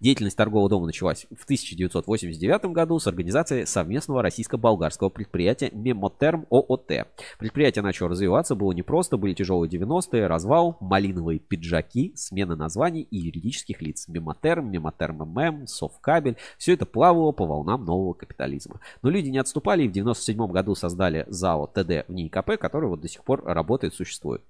Деятельность 0.00 0.36
торгового 0.36 0.68
дома 0.68 0.86
началась 0.86 1.26
в 1.36 1.44
1989 1.44 2.66
году 2.66 2.98
с 2.98 3.06
организацией 3.06 3.66
совместного 3.66 4.22
российско-болгарского 4.22 5.08
предприятия 5.08 5.70
Мемотерм 5.72 6.46
ООТ. 6.50 7.06
Предприятие 7.38 7.82
начало 7.82 8.10
развиваться, 8.10 8.54
было 8.54 8.72
непросто, 8.72 9.16
были 9.16 9.34
тяжелые 9.34 9.70
90-е, 9.70 10.26
развал, 10.26 10.76
малиновые 10.80 11.38
пиджаки, 11.38 12.12
смена 12.16 12.56
названий 12.56 13.02
и 13.02 13.18
юридических 13.18 13.82
лиц. 13.82 14.06
Мемотерм, 14.08 14.70
Мемотерм 14.70 15.18
ММ, 15.18 15.66
Совкабель. 15.66 16.36
Все 16.58 16.74
это 16.74 16.86
плавало 16.86 17.32
по 17.32 17.46
волнам 17.46 17.84
нового 17.84 18.14
капитализма. 18.14 18.80
Но 19.02 19.10
люди 19.10 19.28
не 19.28 19.38
отступали 19.38 19.84
и 19.84 19.88
в 19.88 19.92
97 19.92 20.46
году 20.46 20.74
создали 20.74 21.24
ЗАО 21.28 21.66
ТД 21.66 22.08
в 22.08 22.12
НИИКП, 22.12 22.58
который 22.58 22.88
вот 22.88 23.00
до 23.00 23.08
сих 23.08 23.24
пор 23.24 23.44
работает, 23.44 23.94
существует. 23.94 24.42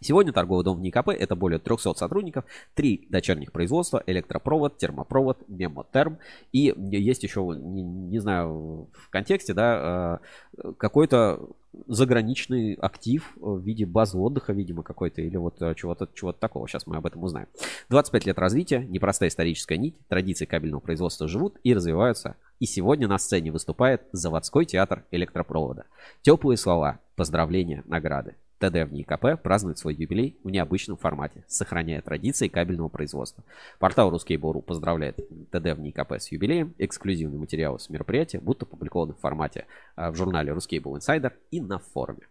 Сегодня 0.00 0.32
торговый 0.32 0.64
дом 0.64 0.78
в 0.78 0.80
НИКП 0.80 1.08
это 1.08 1.34
более 1.34 1.58
300 1.58 1.94
сотрудников, 1.94 2.44
три 2.74 3.06
дочерних 3.10 3.50
производства, 3.50 4.02
электропровод, 4.06 4.78
термопровод, 4.78 5.38
мемотерм. 5.48 6.18
И 6.52 6.72
есть 6.76 7.24
еще, 7.24 7.40
не, 7.40 7.82
не 7.82 8.18
знаю, 8.20 8.88
в 8.92 9.10
контексте, 9.10 9.54
да, 9.54 10.20
э, 10.56 10.72
какой-то 10.78 11.48
заграничный 11.86 12.74
актив 12.74 13.32
в 13.36 13.60
виде 13.60 13.86
базы 13.86 14.18
отдыха, 14.18 14.52
видимо, 14.52 14.82
какой-то, 14.82 15.20
или 15.20 15.36
вот 15.36 15.60
э, 15.60 15.74
чего-то 15.74 16.08
чего 16.14 16.32
такого. 16.32 16.68
Сейчас 16.68 16.86
мы 16.86 16.96
об 16.96 17.06
этом 17.06 17.24
узнаем. 17.24 17.48
25 17.88 18.26
лет 18.26 18.38
развития, 18.38 18.86
непростая 18.88 19.30
историческая 19.30 19.78
нить, 19.78 19.96
традиции 20.08 20.44
кабельного 20.44 20.80
производства 20.80 21.26
живут 21.26 21.56
и 21.64 21.74
развиваются. 21.74 22.36
И 22.60 22.66
сегодня 22.66 23.08
на 23.08 23.18
сцене 23.18 23.50
выступает 23.50 24.02
заводской 24.12 24.64
театр 24.64 25.04
электропровода. 25.10 25.86
Теплые 26.22 26.56
слова, 26.56 27.00
поздравления, 27.16 27.82
награды. 27.86 28.36
ТД 28.58 28.88
в 28.88 28.92
НИКП 28.92 29.40
празднует 29.42 29.78
свой 29.78 29.94
юбилей 29.94 30.36
в 30.42 30.50
необычном 30.50 30.96
формате, 30.96 31.44
сохраняя 31.46 32.02
традиции 32.02 32.48
кабельного 32.48 32.88
производства. 32.88 33.44
Портал 33.78 34.14
Ruskable.ru 34.14 34.62
поздравляет 34.62 35.16
ТД 35.50 35.76
в 35.76 35.80
НИКП 35.80 36.12
с 36.12 36.32
юбилеем. 36.32 36.74
Эксклюзивные 36.78 37.38
материалы 37.38 37.78
с 37.78 37.88
мероприятия 37.88 38.40
будут 38.40 38.64
опубликованы 38.64 39.14
в 39.14 39.20
формате 39.20 39.66
а, 39.96 40.10
в 40.10 40.16
журнале 40.16 40.52
Ruskable 40.52 40.98
Insider 40.98 41.32
и 41.50 41.60
на 41.60 41.78
форуме. 41.78 42.26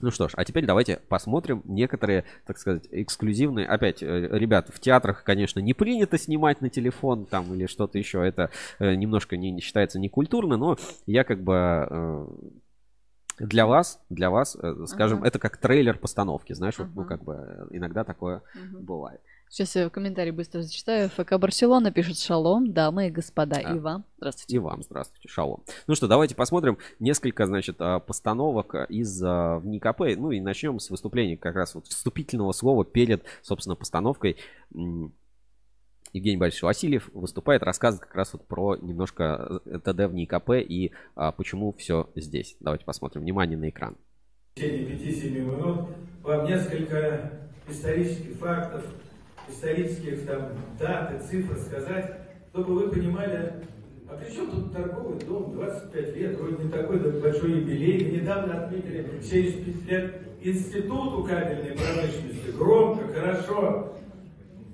Ну 0.00 0.10
что 0.10 0.28
ж, 0.28 0.32
а 0.36 0.44
теперь 0.44 0.64
давайте 0.64 1.00
посмотрим 1.08 1.62
некоторые, 1.64 2.24
так 2.46 2.58
сказать, 2.58 2.86
эксклюзивные. 2.90 3.66
Опять, 3.66 4.02
э, 4.02 4.28
ребят, 4.30 4.68
в 4.72 4.78
театрах, 4.78 5.24
конечно, 5.24 5.60
не 5.60 5.74
принято 5.74 6.18
снимать 6.18 6.60
на 6.60 6.70
телефон 6.70 7.26
там 7.26 7.52
или 7.54 7.66
что-то 7.66 7.98
еще. 7.98 8.24
Это 8.24 8.50
э, 8.78 8.94
немножко 8.94 9.36
не, 9.36 9.50
не 9.50 9.60
считается 9.60 9.98
некультурно, 9.98 10.56
но 10.56 10.78
я 11.06 11.24
как 11.24 11.42
бы 11.42 11.54
э, 11.90 12.26
для 13.38 13.66
вас, 13.66 14.00
для 14.10 14.30
вас, 14.30 14.56
э, 14.60 14.86
скажем, 14.86 15.18
ага. 15.18 15.28
это 15.28 15.38
как 15.38 15.56
трейлер 15.56 15.98
постановки, 15.98 16.52
знаешь, 16.52 16.74
ага. 16.78 16.90
вот, 16.94 17.02
ну 17.02 17.08
как 17.08 17.22
бы 17.22 17.34
э, 17.34 17.66
иногда 17.70 18.04
такое 18.04 18.42
ага. 18.54 18.78
бывает. 18.78 19.20
Сейчас 19.50 19.74
я 19.76 19.88
в 19.88 19.90
комментарии 19.90 20.30
быстро 20.30 20.60
зачитаю. 20.60 21.08
ФК 21.08 21.38
Барселона 21.38 21.90
пишет 21.90 22.18
шалом, 22.18 22.72
дамы 22.72 23.08
и 23.08 23.10
господа. 23.10 23.56
А. 23.56 23.74
И 23.74 23.78
вам 23.78 24.04
здравствуйте. 24.18 24.56
И 24.56 24.58
вам 24.58 24.82
здравствуйте, 24.82 25.28
шалом. 25.28 25.62
Ну 25.86 25.94
что, 25.94 26.06
давайте 26.06 26.34
посмотрим 26.34 26.76
несколько, 27.00 27.46
значит, 27.46 27.76
а, 27.78 27.98
постановок 27.98 28.74
из 28.90 29.22
в 29.22 29.62
НИКП. 29.64 30.00
Ну 30.18 30.32
и 30.32 30.40
начнем 30.40 30.78
с 30.78 30.90
выступления 30.90 31.38
как 31.38 31.54
раз 31.54 31.74
вот 31.74 31.86
вступительного 31.86 32.52
слова 32.52 32.84
перед, 32.84 33.24
собственно, 33.42 33.74
постановкой. 33.74 34.36
Евгений 36.12 36.36
Борисович 36.36 36.62
Васильев 36.62 37.10
выступает, 37.12 37.62
рассказывает 37.62 38.06
как 38.06 38.14
раз 38.14 38.32
вот 38.32 38.46
про 38.46 38.76
немножко 38.76 39.60
э, 39.66 39.78
ТД 39.78 40.10
в 40.10 40.14
НИКП 40.14 40.50
и 40.56 40.92
а, 41.14 41.32
почему 41.32 41.72
все 41.72 42.10
здесь. 42.14 42.56
Давайте 42.60 42.84
посмотрим. 42.84 43.22
Внимание 43.22 43.58
на 43.58 43.68
экран. 43.68 43.96
В 44.54 44.60
течение 44.60 44.96
5-7 44.96 45.30
минут 45.40 45.88
вам 46.22 46.46
несколько 46.46 47.48
исторических 47.68 48.36
фактов, 48.36 48.84
исторических 49.48 50.26
там 50.26 50.52
дат 50.78 51.14
и 51.14 51.26
цифр 51.26 51.56
сказать, 51.58 52.16
чтобы 52.50 52.74
вы 52.74 52.90
понимали, 52.90 53.64
а 54.08 54.16
при 54.16 54.34
чем 54.34 54.50
тут 54.50 54.72
торговый 54.72 55.18
дом, 55.20 55.52
25 55.52 56.16
лет, 56.16 56.38
вроде 56.38 56.64
не 56.64 56.70
такой 56.70 56.98
большой 57.20 57.60
юбилей, 57.60 58.20
недавно 58.20 58.64
отметили 58.64 59.20
75 59.22 59.90
лет 59.90 60.14
институту 60.40 61.24
кабельной 61.24 61.76
промышленности, 61.76 62.56
громко, 62.56 63.08
хорошо, 63.08 63.92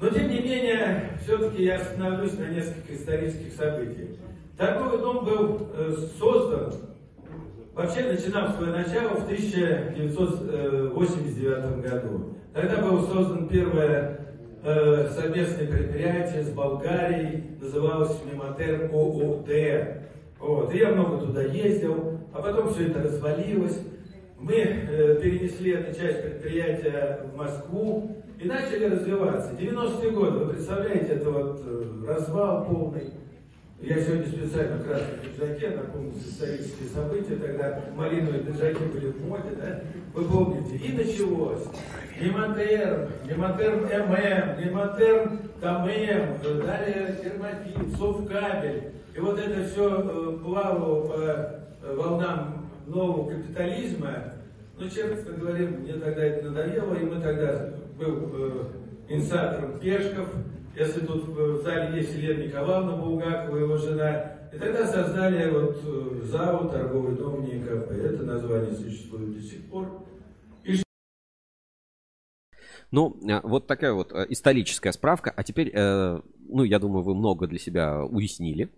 но, 0.04 0.10
тем 0.10 0.28
не 0.28 0.40
менее, 0.40 1.12
все-таки 1.22 1.64
я 1.64 1.76
остановлюсь 1.76 2.38
на 2.38 2.48
нескольких 2.48 3.00
исторических 3.00 3.54
событиях. 3.54 4.10
Торговый 4.58 4.98
дом 4.98 5.24
был 5.24 5.70
э, 5.72 5.94
создан, 6.18 6.74
вообще 7.72 8.02
начинал 8.02 8.52
свое 8.52 8.72
начало 8.72 9.20
в 9.20 9.24
1989 9.24 11.80
году. 11.80 12.34
Тогда 12.52 12.82
было 12.82 13.06
создано 13.06 13.48
первое 13.48 14.20
э, 14.62 15.08
совместное 15.08 15.68
предприятие 15.68 16.42
с 16.42 16.50
Болгарией, 16.50 17.56
называлось 17.62 18.20
Мемотер 18.30 18.90
ООД. 18.92 19.48
Вот. 20.38 20.74
И 20.74 20.78
я 20.78 20.90
много 20.90 21.24
туда 21.24 21.44
ездил, 21.44 22.20
а 22.34 22.42
потом 22.42 22.74
все 22.74 22.88
это 22.88 23.04
развалилось. 23.04 23.80
Мы 24.38 24.54
э, 24.54 25.18
перенесли 25.22 25.72
эту 25.72 25.98
часть 25.98 26.20
предприятия 26.20 27.20
в 27.32 27.36
Москву, 27.38 28.22
и 28.38 28.46
начали 28.46 28.86
развиваться. 28.86 29.52
90-е 29.58 30.10
годы, 30.10 30.38
вы 30.38 30.52
представляете, 30.54 31.12
это 31.12 31.30
вот 31.30 31.62
э, 31.64 32.04
развал 32.06 32.64
полный. 32.64 33.10
Я 33.80 34.00
сегодня 34.00 34.26
специально 34.26 34.76
в 34.76 34.84
красном 34.84 35.18
пиджаке, 35.18 35.70
напомню 35.76 36.12
исторические 36.16 36.88
события, 36.88 37.36
тогда 37.36 37.84
малиновые 37.94 38.42
пиджаки 38.42 38.84
были 38.84 39.08
в 39.08 39.26
моде, 39.26 39.50
да? 39.60 39.80
Вы 40.14 40.24
помните, 40.24 40.76
и 40.76 40.92
началось. 40.92 41.64
Нематерм, 42.20 43.08
Нематерм 43.28 43.80
ММ, 43.82 44.64
Нематерм 44.64 45.38
ТАММ, 45.60 46.64
далее 46.64 47.18
Термопит, 47.22 47.98
Совкабель. 47.98 48.92
И 49.14 49.20
вот 49.20 49.38
это 49.38 49.64
все 49.68 50.00
э, 50.00 50.38
плавало 50.42 51.06
по 51.06 51.20
э, 51.20 51.94
волнам 51.94 52.70
нового 52.86 53.30
капитализма. 53.30 54.32
Но, 54.78 54.88
честно 54.88 55.32
говоря, 55.36 55.66
мне 55.66 55.92
тогда 55.94 56.24
это 56.24 56.50
надоело, 56.50 56.94
и 56.94 57.04
мы 57.04 57.20
тогда 57.20 57.70
был 57.98 58.30
э, 58.32 58.64
инициатором 59.08 59.78
Пешков, 59.78 60.28
если 60.76 61.00
тут 61.06 61.28
в 61.28 61.62
зале 61.62 61.98
есть 61.98 62.14
Елена 62.14 62.44
Николаевна 62.44 62.96
Булгакова, 62.96 63.56
его 63.56 63.76
жена, 63.76 64.32
и 64.52 64.58
тогда 64.58 64.86
создали 64.86 65.50
вот 65.50 65.80
э, 65.84 66.22
ЗАО 66.24 66.68
«Торговый 66.68 67.16
дом 67.16 67.44
НИКП». 67.44 67.90
Это 67.90 68.22
название 68.22 68.74
существует 68.74 69.34
до 69.34 69.40
сих 69.40 69.70
пор. 69.70 70.04
Ну, 72.90 73.18
вот 73.42 73.66
такая 73.66 73.92
вот 73.92 74.12
э, 74.12 74.26
историческая 74.28 74.92
справка. 74.92 75.32
А 75.34 75.42
теперь, 75.42 75.72
э, 75.74 76.20
ну, 76.48 76.62
я 76.62 76.78
думаю, 76.78 77.02
вы 77.02 77.16
много 77.16 77.48
для 77.48 77.58
себя 77.58 78.04
уяснили. 78.04 78.70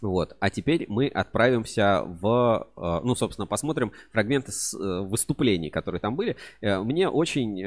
Вот. 0.00 0.36
А 0.40 0.50
теперь 0.50 0.86
мы 0.88 1.08
отправимся 1.08 2.02
в, 2.04 2.68
э, 2.76 3.00
ну, 3.04 3.14
собственно, 3.14 3.46
посмотрим 3.46 3.92
фрагменты 4.12 4.50
э, 4.50 5.00
выступлений, 5.00 5.70
которые 5.70 6.00
там 6.00 6.16
были. 6.16 6.36
Э, 6.60 6.80
мне 6.80 7.08
очень, 7.08 7.62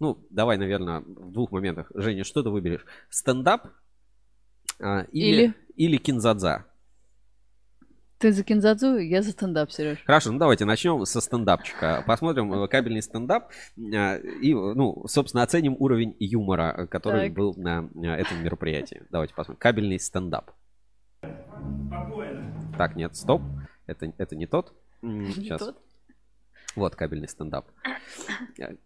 ну, 0.00 0.18
давай, 0.30 0.56
наверное, 0.56 1.00
в 1.00 1.32
двух 1.32 1.52
моментах. 1.52 1.90
Женя, 1.94 2.24
что 2.24 2.42
ты 2.42 2.50
выберешь? 2.50 2.84
Стендап 3.08 3.68
или, 4.80 5.04
или? 5.12 5.54
или 5.76 5.96
кинзадза? 5.96 6.64
Ты 8.18 8.32
за 8.32 8.42
кинзадзу, 8.42 8.96
я 8.96 9.22
за 9.22 9.30
стендап, 9.30 9.70
Сереж. 9.70 9.98
Хорошо, 10.04 10.32
ну 10.32 10.38
давайте 10.40 10.64
начнем 10.64 11.04
со 11.06 11.20
стендапчика. 11.20 12.02
Посмотрим 12.04 12.66
кабельный 12.66 13.00
стендап 13.00 13.52
и, 13.76 14.54
ну, 14.54 15.04
собственно, 15.06 15.44
оценим 15.44 15.76
уровень 15.78 16.16
юмора, 16.18 16.88
который 16.90 17.28
так. 17.28 17.36
был 17.36 17.54
на 17.56 17.88
этом 18.16 18.42
мероприятии. 18.42 19.02
Давайте 19.10 19.34
посмотрим. 19.34 19.60
Кабельный 19.60 20.00
стендап. 20.00 20.50
Спокойно. 21.20 22.52
Так, 22.76 22.96
нет, 22.96 23.16
стоп. 23.16 23.42
Это, 23.86 24.12
это 24.18 24.36
не 24.36 24.46
тот. 24.46 24.72
Сейчас. 25.02 25.60
тот? 25.60 25.82
Вот 26.78 26.94
кабельный 26.94 27.28
стендап. 27.28 27.66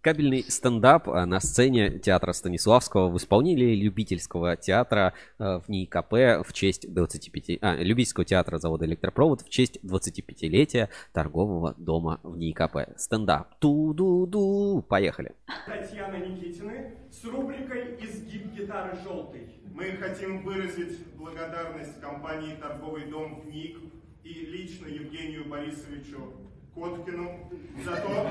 Кабельный 0.00 0.42
стендап 0.44 1.08
а, 1.08 1.26
на 1.26 1.40
сцене 1.40 1.98
театра 1.98 2.32
Станиславского 2.32 3.10
в 3.10 3.16
исполнении 3.18 3.74
любительского 3.74 4.56
театра 4.56 5.12
а, 5.38 5.60
в 5.60 5.68
НИИКП 5.68 6.46
в 6.46 6.52
честь 6.52 6.92
25... 6.92 7.58
А, 7.60 7.76
любительского 7.76 8.24
театра 8.24 8.58
завода 8.58 8.86
Электропровод 8.86 9.42
в 9.42 9.50
честь 9.50 9.78
25-летия 9.84 10.88
торгового 11.12 11.74
дома 11.76 12.20
в 12.22 12.36
НИИКП. 12.36 12.96
Стендап. 12.96 13.58
Ту-ду-ду. 13.58 14.82
Поехали. 14.88 15.34
Татьяна 15.66 16.16
Никитина 16.16 16.92
с 17.10 17.24
рубрикой 17.24 17.98
«Изгиб 18.00 18.54
гитары 18.54 18.96
желтой». 19.02 19.61
Мы 19.82 19.96
хотим 19.96 20.42
выразить 20.42 21.04
благодарность 21.16 22.00
компании 22.00 22.54
«Торговый 22.54 23.06
дом 23.06 23.40
ВНИК» 23.40 23.78
и 24.22 24.32
лично 24.32 24.86
Евгению 24.86 25.46
Борисовичу 25.46 26.34
Коткину 26.72 27.50
за 27.84 27.96
то, 27.96 28.30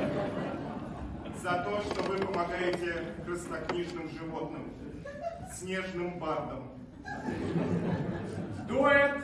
за 1.44 1.64
то, 1.66 1.82
что 1.82 2.04
вы 2.04 2.20
помогаете 2.20 3.04
краснокнижным 3.26 4.10
животным, 4.12 4.72
снежным 5.54 6.20
бардам. 6.20 6.72
Дуэт 8.70 9.18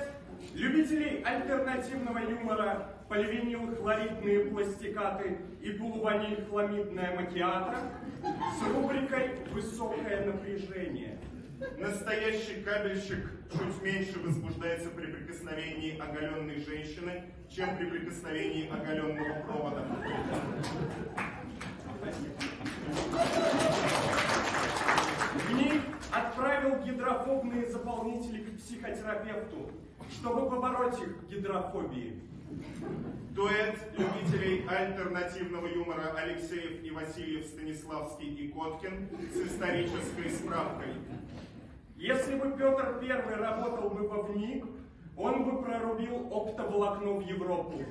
любителей 0.54 1.24
альтернативного 1.24 2.18
юмора 2.18 2.90
поливинил-хлоридные 3.08 4.52
пластикаты 4.52 5.38
и 5.62 5.72
полуваниль-хламидная 5.72 7.16
макиата 7.16 7.78
с 8.22 8.76
рубрикой 8.76 9.30
«Высокое 9.54 10.26
напряжение». 10.26 11.17
Настоящий 11.60 12.62
кабельщик 12.62 13.32
чуть 13.52 13.82
меньше 13.82 14.20
возбуждается 14.20 14.90
при 14.90 15.08
прикосновении 15.08 15.98
оголенной 15.98 16.60
женщины, 16.60 17.34
чем 17.50 17.76
при 17.78 17.86
прикосновении 17.86 18.70
оголенного 18.70 19.42
провода. 19.44 19.84
ВНИ 25.50 25.82
отправил 26.12 26.84
гидрофобные 26.84 27.68
заполнители 27.72 28.44
к 28.44 28.58
психотерапевту, 28.58 29.72
чтобы 30.12 30.50
побороть 30.50 31.02
их 31.02 31.24
гидрофобии. 31.28 32.22
Дуэт 33.32 33.76
любителей 33.98 34.66
альтернативного 34.68 35.68
юмора 35.68 36.14
Алексеев 36.18 36.84
и 36.84 36.90
Васильев, 36.90 37.46
Станиславский 37.46 38.34
и 38.34 38.48
Коткин 38.48 39.10
с 39.32 39.48
исторической 39.48 40.30
справкой. 40.32 40.94
Если 41.98 42.36
бы 42.36 42.52
Петр 42.58 43.00
I 43.02 43.36
работал 43.36 43.90
бы 43.92 44.08
во 44.08 44.24
ВНИК, 44.24 44.66
он 45.16 45.46
бы 45.46 45.62
прорубил 45.62 46.28
оптоволокно 46.32 47.14
в 47.14 47.22
Европу. 47.22 47.84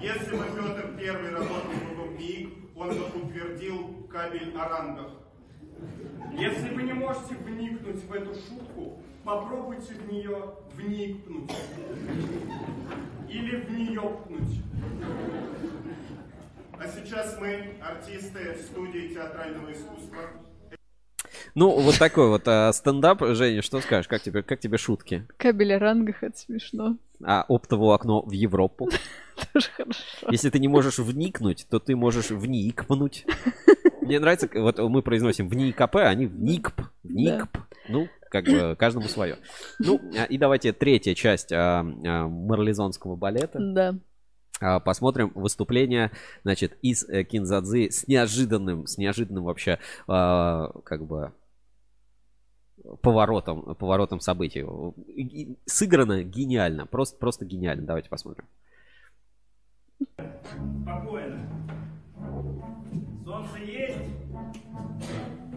Если 0.00 0.36
бы 0.36 0.44
Петр 0.44 0.94
I 0.98 1.32
работал 1.32 1.72
бы 1.72 1.94
во 1.96 2.04
ВНИК, 2.04 2.48
он 2.76 2.88
бы 2.88 3.22
утвердил 3.22 4.06
кабель 4.10 4.56
о 4.56 4.68
рангах. 4.68 5.12
Если 6.32 6.70
вы 6.74 6.82
не 6.84 6.92
можете 6.92 7.34
вникнуть 7.34 8.02
в 8.04 8.12
эту 8.12 8.34
шутку, 8.34 9.02
попробуйте 9.24 9.94
в 9.94 10.12
нее 10.12 10.54
вникнуть. 10.74 11.50
Или 13.28 13.56
в 13.56 13.70
нее 13.70 14.18
пнуть. 14.26 14.62
А 16.78 16.88
сейчас 16.88 17.38
мы, 17.38 17.74
артисты 17.80 18.56
студии 18.56 19.12
театрального 19.14 19.70
искусства, 19.72 20.30
ну, 21.54 21.80
вот 21.80 21.98
такой 21.98 22.28
вот 22.28 22.46
а, 22.46 22.72
стендап. 22.72 23.22
Женя, 23.22 23.62
что 23.62 23.80
скажешь? 23.80 24.08
Как 24.08 24.22
тебе, 24.22 24.42
как 24.42 24.60
тебе 24.60 24.78
шутки? 24.78 25.26
Кабель 25.36 25.74
о 25.74 25.78
рангах, 25.78 26.22
это 26.22 26.38
смешно. 26.38 26.96
А 27.24 27.44
оптовое 27.48 27.94
окно 27.94 28.22
в 28.22 28.30
Европу? 28.30 28.88
Тоже 29.52 29.68
хорошо. 29.76 30.28
Если 30.30 30.50
ты 30.50 30.58
не 30.58 30.68
можешь 30.68 30.98
вникнуть, 30.98 31.66
то 31.68 31.78
ты 31.78 31.96
можешь 31.96 32.30
вникнуть. 32.30 33.26
Мне 34.00 34.20
нравится, 34.20 34.48
вот 34.54 34.78
мы 34.78 35.02
произносим 35.02 35.48
вникп, 35.48 35.96
а 35.96 36.08
они 36.08 36.26
вникп, 36.26 36.82
вникп. 37.02 37.58
Ну, 37.88 38.08
как 38.30 38.46
бы 38.46 38.76
каждому 38.78 39.08
свое. 39.08 39.36
Ну, 39.78 40.00
а, 40.16 40.24
и 40.24 40.38
давайте 40.38 40.72
третья 40.72 41.14
часть 41.14 41.52
а, 41.52 41.80
а, 41.80 42.28
марлезонского 42.28 43.16
балета. 43.16 43.58
Да. 43.60 43.94
А, 44.60 44.78
посмотрим 44.78 45.32
выступление, 45.34 46.10
значит, 46.42 46.78
из 46.82 47.08
э, 47.08 47.24
Кинзадзы 47.24 47.90
с 47.90 48.06
неожиданным, 48.06 48.86
с 48.86 48.98
неожиданным 48.98 49.44
вообще, 49.44 49.78
а, 50.06 50.70
как 50.84 51.06
бы, 51.06 51.32
поворотом, 53.02 53.74
поворотом 53.74 54.20
событий. 54.20 54.64
Сыграно 55.66 56.22
гениально, 56.22 56.86
просто, 56.86 57.18
просто 57.18 57.44
гениально. 57.44 57.86
Давайте 57.86 58.10
посмотрим. 58.10 58.46
Спокойно. 60.82 61.48
Солнце 63.24 63.58
есть, 63.58 63.98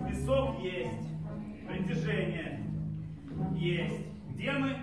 песок 0.07 0.59
есть, 0.61 1.07
притяжение 1.67 2.62
есть. 3.55 4.05
Где 4.29 4.51
мы? 4.53 4.75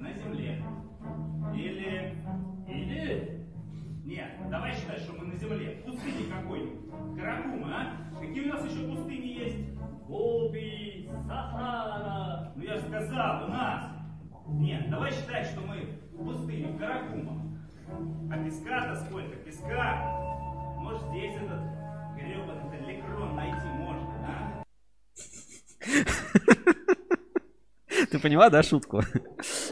На 0.00 0.12
земле. 0.12 0.62
Или... 1.54 2.14
Или... 2.68 3.46
Нет, 4.04 4.30
давай 4.50 4.74
считать, 4.74 5.00
что 5.00 5.12
мы 5.12 5.26
на 5.26 5.36
земле. 5.36 5.82
Пустыни 5.86 6.30
какой-нибудь. 6.30 7.18
Каракума, 7.18 7.68
а? 7.68 8.18
Какие 8.18 8.50
у 8.50 8.52
нас 8.52 8.64
еще 8.64 8.88
пустыни 8.88 9.26
есть? 9.26 9.74
Голуби, 10.06 11.08
Сахара. 11.26 12.52
Ну 12.56 12.62
я 12.62 12.74
же 12.74 12.82
сказал, 12.82 13.44
у 13.46 13.48
нас. 13.48 13.90
Нет, 14.48 14.90
давай 14.90 15.12
считать, 15.12 15.46
что 15.46 15.60
мы 15.60 16.00
в 16.12 16.24
пустыне, 16.24 16.68
в 16.68 16.78
Каракума. 16.78 17.40
А 18.30 18.44
песка-то 18.44 18.96
сколько? 19.04 19.36
Песка. 19.36 20.20
Может, 20.78 21.02
здесь 21.10 21.36
этот 21.36 21.60
гребаный 22.16 22.78
электрон 22.84 23.36
найти 23.36 23.68
можно, 23.68 24.14
да? 24.26 24.64
Ты 28.12 28.18
поняла, 28.18 28.50
да, 28.50 28.62
шутку? 28.62 29.00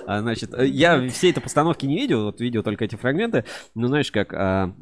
А, 0.07 0.21
значит, 0.21 0.51
я 0.59 1.07
всей 1.11 1.31
этой 1.31 1.43
постановки 1.43 1.85
не 1.85 1.97
видел, 1.97 2.25
вот 2.25 2.41
видел 2.41 2.63
только 2.63 2.87
эти 2.87 2.97
фрагменты. 2.97 3.45
Но 3.75 3.87
знаешь, 3.87 4.11
как 4.11 4.33
а, 4.33 4.75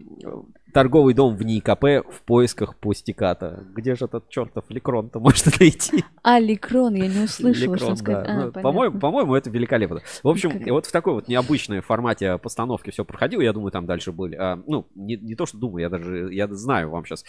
торговый 0.73 1.13
дом 1.13 1.37
в 1.37 1.43
НИКП 1.43 1.83
в 2.09 2.23
поисках 2.25 2.77
пустиката. 2.77 3.65
Где 3.75 3.97
же 3.97 4.05
этот 4.05 4.29
чертов 4.29 4.65
Ликрон-то 4.69 5.19
может 5.19 5.59
найти? 5.59 6.05
А, 6.23 6.39
Ликрон, 6.39 6.95
я 6.95 7.09
не 7.09 7.25
услышала, 7.25 7.73
Ликрон, 7.73 7.79
что 7.79 7.97
сказать. 7.97 8.27
да. 8.27 8.33
А, 8.33 8.45
ну, 8.47 8.53
по-моему, 8.53 9.01
по-моему, 9.01 9.35
это 9.35 9.51
великолепно. 9.51 10.03
В 10.23 10.29
общем, 10.29 10.53
Как- 10.53 10.69
вот 10.69 10.87
в 10.87 10.93
такой 10.93 11.15
вот 11.15 11.27
необычной 11.27 11.81
формате 11.81 12.39
постановки 12.39 12.91
все 12.91 13.05
проходило. 13.05 13.41
Я 13.41 13.53
думаю, 13.53 13.73
там 13.73 13.87
дальше 13.87 14.13
были. 14.13 14.37
а, 14.37 14.63
ну, 14.69 14.87
не, 14.95 15.17
не 15.17 15.35
то, 15.35 15.47
что 15.47 15.59
думаю, 15.59 15.83
я 15.83 15.89
даже 15.89 16.33
я 16.33 16.47
знаю, 16.49 16.91
вам 16.91 17.05
сейчас 17.05 17.25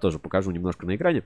тоже 0.00 0.20
покажу 0.20 0.52
немножко 0.52 0.86
на 0.86 0.94
экране. 0.94 1.24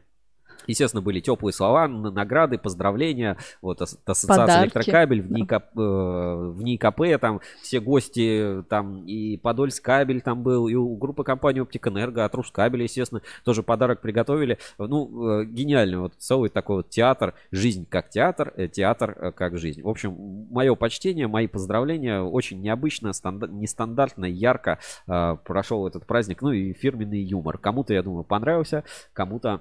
Естественно, 0.67 1.03
были 1.03 1.21
теплые 1.21 1.53
слова, 1.53 1.89
награды, 1.89 2.59
поздравления. 2.59 3.37
Вот 3.63 3.83
ас- 3.83 3.99
ассоциация 4.05 4.47
Подарки. 4.47 4.65
Электрокабель 4.79 5.23
в 5.23 5.31
НИКП, 5.33 5.53
э, 5.53 6.51
в 6.55 6.63
НИКП, 6.63 7.21
там 7.21 7.41
все 7.63 7.81
гости, 7.81 8.65
там 8.69 9.05
и 9.07 9.37
Подольск 9.37 9.85
кабель 9.85 10.21
там 10.21 10.43
был, 10.43 10.69
и 10.69 10.75
у 10.75 10.97
группы 10.97 11.25
компании 11.25 11.61
Оптикэнерго, 11.61 12.25
от 12.25 12.35
Рускабеля, 12.35 12.85
естественно, 12.85 13.23
тоже 13.45 13.63
подарок 13.63 14.01
приготовили. 14.01 14.59
Ну, 14.79 15.41
э, 15.41 15.45
гениально, 15.45 16.01
вот 16.03 16.15
целый 16.19 16.51
такой 16.51 16.77
вот 16.77 16.91
театр, 16.91 17.35
жизнь 17.51 17.87
как 17.89 18.11
театр, 18.11 18.53
э, 18.57 18.69
театр 18.69 19.17
э, 19.19 19.33
как 19.33 19.59
жизнь. 19.59 19.83
В 19.83 19.89
общем, 19.89 20.47
мое 20.51 20.75
почтение, 20.75 21.27
мои 21.27 21.47
поздравления, 21.47 22.21
очень 22.21 22.61
необычно, 22.61 23.09
стандар- 23.13 23.51
нестандартно, 23.51 24.25
ярко 24.25 24.79
э, 25.07 25.37
прошел 25.45 25.87
этот 25.87 26.07
праздник, 26.07 26.43
ну 26.43 26.53
и 26.53 26.73
фирменный 26.73 27.23
юмор. 27.23 27.59
Кому-то, 27.59 27.95
я 27.95 28.03
думаю, 28.03 28.25
понравился, 28.25 28.85
кому-то 29.13 29.47
Э, 29.47 29.59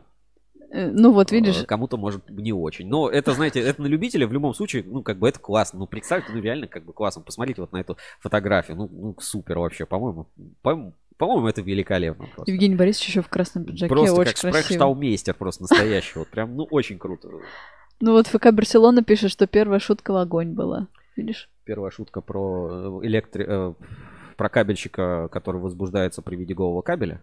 Ну 0.71 1.11
вот, 1.13 1.31
видишь, 1.31 1.61
Э, 1.61 1.65
Кому-то 1.65 1.97
может 1.97 2.29
не 2.29 2.51
очень. 2.53 2.87
Но 2.87 3.09
это, 3.09 3.31
знаете, 3.33 3.59
это 3.61 3.81
на 3.81 3.87
любителя 3.87 4.27
в 4.27 4.33
любом 4.33 4.53
случае, 4.53 4.83
ну, 4.85 5.03
как 5.03 5.17
бы 5.19 5.29
это 5.29 5.39
классно. 5.39 5.79
Ну, 5.79 5.87
представьте, 5.87 6.31
ну, 6.33 6.41
реально, 6.41 6.67
как 6.67 6.83
бы 6.85 6.93
классно. 6.93 7.21
Посмотрите 7.21 7.61
вот 7.61 7.71
на 7.71 7.77
эту 7.77 7.97
фотографию. 8.19 8.77
Ну, 8.77 8.89
ну 8.91 9.15
супер 9.19 9.59
вообще, 9.59 9.85
по-моему. 9.85 10.27
По- 10.61 10.93
По-моему, 11.17 11.47
это 11.47 11.61
великолепно 11.61 12.25
просто. 12.35 12.51
Евгений 12.51 12.75
Борисович 12.75 13.07
еще 13.07 13.21
в 13.21 13.29
красном 13.29 13.63
пиджаке, 13.65 13.87
Просто 13.87 14.13
очень 14.15 14.31
как 14.33 14.41
красиво. 14.41 14.61
спрайхштаумейстер 14.61 15.33
просто 15.35 15.61
настоящий. 15.63 16.19
Вот 16.19 16.27
прям, 16.27 16.55
ну, 16.57 16.63
очень 16.65 16.99
круто. 16.99 17.29
Ну 18.01 18.11
вот 18.11 18.27
ФК 18.27 18.51
Барселона 18.51 19.01
пишет, 19.03 19.31
что 19.31 19.47
первая 19.47 19.79
шутка 19.79 20.11
в 20.11 20.17
огонь 20.17 20.49
была. 20.53 20.87
Видишь? 21.15 21.49
Первая 21.63 21.89
шутка 21.91 22.19
про 22.19 23.01
э, 23.01 23.07
электри... 23.07 23.45
э, 23.47 23.73
про 24.35 24.49
кабельщика, 24.49 25.29
который 25.31 25.61
возбуждается 25.61 26.21
при 26.21 26.35
виде 26.35 26.53
голого 26.53 26.81
кабеля. 26.81 27.21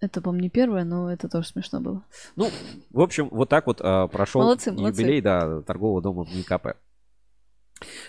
Это, 0.00 0.20
по-моему, 0.20 0.44
не 0.44 0.50
первая, 0.50 0.84
но 0.84 1.10
это 1.10 1.28
тоже 1.28 1.48
смешно 1.48 1.80
было. 1.80 2.02
Ну, 2.36 2.50
в 2.90 3.00
общем, 3.00 3.28
вот 3.30 3.48
так 3.48 3.66
вот 3.66 3.80
а, 3.80 4.08
прошел 4.08 4.42
Молодцы, 4.42 4.70
молодцы. 4.72 5.00
юбилей 5.00 5.22
да, 5.22 5.62
торгового 5.62 6.02
дома 6.02 6.24
в 6.24 6.34
НИКП. 6.34 6.76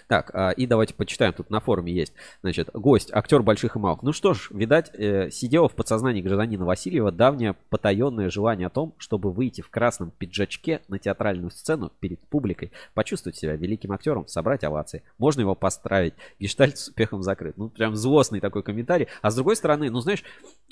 Так, 0.07 0.31
а, 0.33 0.51
и 0.51 0.65
давайте 0.65 0.93
почитаем, 0.93 1.33
тут 1.33 1.49
на 1.49 1.59
форуме 1.59 1.91
есть. 1.91 2.13
Значит, 2.41 2.69
гость, 2.73 3.09
актер 3.11 3.41
больших 3.41 3.75
и 3.75 3.79
малых. 3.79 4.01
Ну 4.01 4.13
что 4.13 4.33
ж, 4.33 4.49
видать, 4.51 4.91
э, 4.93 5.29
сидело 5.29 5.67
в 5.67 5.75
подсознании 5.75 6.21
гражданина 6.21 6.65
Васильева 6.65 7.11
давнее 7.11 7.55
потаенное 7.69 8.29
желание 8.29 8.67
о 8.67 8.69
том, 8.69 8.95
чтобы 8.97 9.31
выйти 9.31 9.61
в 9.61 9.69
красном 9.69 10.11
пиджачке 10.11 10.81
на 10.87 10.99
театральную 10.99 11.51
сцену 11.51 11.91
перед 11.99 12.19
публикой, 12.27 12.71
почувствовать 12.93 13.35
себя 13.35 13.55
великим 13.55 13.91
актером, 13.91 14.27
собрать 14.27 14.63
овации. 14.63 15.03
Можно 15.17 15.41
его 15.41 15.55
постравить. 15.55 16.13
Гештальт 16.39 16.77
с 16.77 16.87
успехом 16.87 17.21
закрыт. 17.21 17.57
Ну, 17.57 17.69
прям 17.69 17.95
злостный 17.95 18.39
такой 18.39 18.63
комментарий. 18.63 19.07
А 19.21 19.31
с 19.31 19.35
другой 19.35 19.57
стороны, 19.57 19.89
ну, 19.89 19.99
знаешь, 19.99 20.23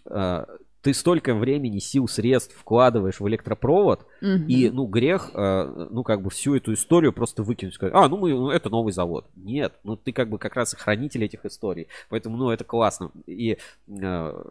э, 0.06 0.46
ты 0.86 0.94
столько 0.94 1.34
времени, 1.34 1.80
сил, 1.80 2.08
средств 2.08 2.56
вкладываешь 2.56 3.20
в 3.20 3.28
электропровод, 3.28 4.06
Мгм. 4.22 4.46
и, 4.48 4.70
ну, 4.70 4.86
грех, 4.86 5.32
э, 5.34 5.88
ну, 5.90 6.04
как 6.04 6.22
бы 6.22 6.30
всю 6.30 6.56
эту 6.56 6.74
историю 6.74 7.12
просто 7.12 7.42
выкинуть. 7.42 7.74
Сказать, 7.74 7.96
а, 7.96 8.08
ну, 8.08 8.18
мы, 8.18 8.30
ну, 8.30 8.52
это 8.52 8.70
новый 8.70 8.94
завод. 8.94 9.26
Нет, 9.36 9.74
ну, 9.84 9.96
ты 9.96 10.12
как 10.12 10.30
бы 10.30 10.38
как 10.38 10.56
раз 10.56 10.76
и 10.76 10.78
хранитель 10.78 11.24
этих 11.24 11.44
историй. 11.44 11.88
Поэтому, 12.10 12.38
ну, 12.38 12.52
это 12.52 12.64
классно. 12.64 13.10
И, 13.26 13.58
э, 13.88 14.44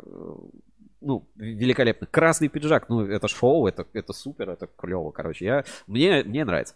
ну, 1.00 1.24
великолепно. 1.36 2.08
Красный 2.10 2.48
пиджак, 2.48 2.88
ну, 2.88 3.02
это 3.02 3.28
шоу, 3.28 3.68
это, 3.68 3.86
это 3.92 4.12
супер, 4.12 4.50
это 4.50 4.66
клево, 4.76 5.12
короче. 5.12 5.44
Я, 5.44 5.64
мне, 5.86 6.24
мне 6.24 6.44
нравится. 6.44 6.74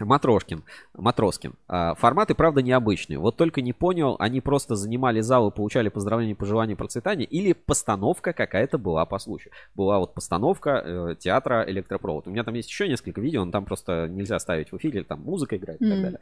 Матрошкин, 0.00 0.64
Матроскин. 0.94 1.54
А, 1.68 1.94
Форматы, 1.94 2.34
правда, 2.34 2.62
необычные. 2.62 3.18
Вот 3.18 3.36
только 3.36 3.60
не 3.60 3.72
понял, 3.72 4.16
они 4.18 4.40
просто 4.40 4.74
занимали 4.74 5.20
зал 5.20 5.50
и 5.50 5.54
получали 5.54 5.88
поздравления, 5.90 6.34
пожелания, 6.34 6.76
процветания, 6.76 7.24
или 7.24 7.52
постановка 7.52 8.32
какая-то 8.32 8.78
была 8.78 9.04
по 9.04 9.18
случаю. 9.18 9.52
Была 9.74 9.98
вот 9.98 10.14
постановка 10.14 10.82
э, 10.84 11.16
театра 11.18 11.64
Электропровод. 11.68 12.26
У 12.26 12.30
меня 12.30 12.42
там 12.42 12.54
есть 12.54 12.70
еще 12.70 12.88
несколько 12.88 13.20
видео, 13.20 13.44
но 13.44 13.52
там 13.52 13.64
просто 13.64 14.08
нельзя 14.08 14.38
ставить 14.38 14.72
в 14.72 14.76
эфире, 14.78 15.04
там 15.04 15.20
музыка 15.20 15.56
играет 15.56 15.80
и 15.80 15.88
так 15.88 16.02
далее. 16.02 16.20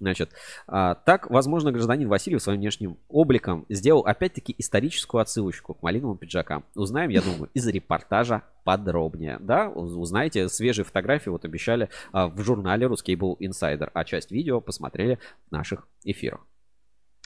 Значит, 0.00 0.30
а, 0.66 0.94
так, 0.94 1.30
возможно, 1.30 1.72
гражданин 1.72 2.08
Васильев 2.08 2.42
своим 2.42 2.58
внешним 2.58 2.98
обликом 3.08 3.66
сделал 3.68 4.02
опять-таки 4.02 4.54
историческую 4.58 5.20
отсылочку 5.20 5.74
к 5.74 5.82
малиновым 5.82 6.18
пиджакам. 6.18 6.64
Узнаем, 6.74 7.10
я 7.10 7.22
думаю, 7.22 7.48
из 7.54 7.66
репортажа 7.66 8.42
подробнее. 8.64 9.38
Да, 9.40 9.68
узнаете 9.68 10.48
свежие 10.48 10.84
фотографии, 10.84 11.30
вот 11.30 11.44
обещали 11.44 11.88
а, 12.12 12.28
в 12.28 12.40
журнале 12.42 12.86
Ruscable 13.12 13.36
Insider, 13.38 13.90
а 13.92 14.04
часть 14.04 14.30
видео 14.30 14.60
посмотрели 14.60 15.18
в 15.48 15.52
наших 15.52 15.86
эфирах. 16.04 16.46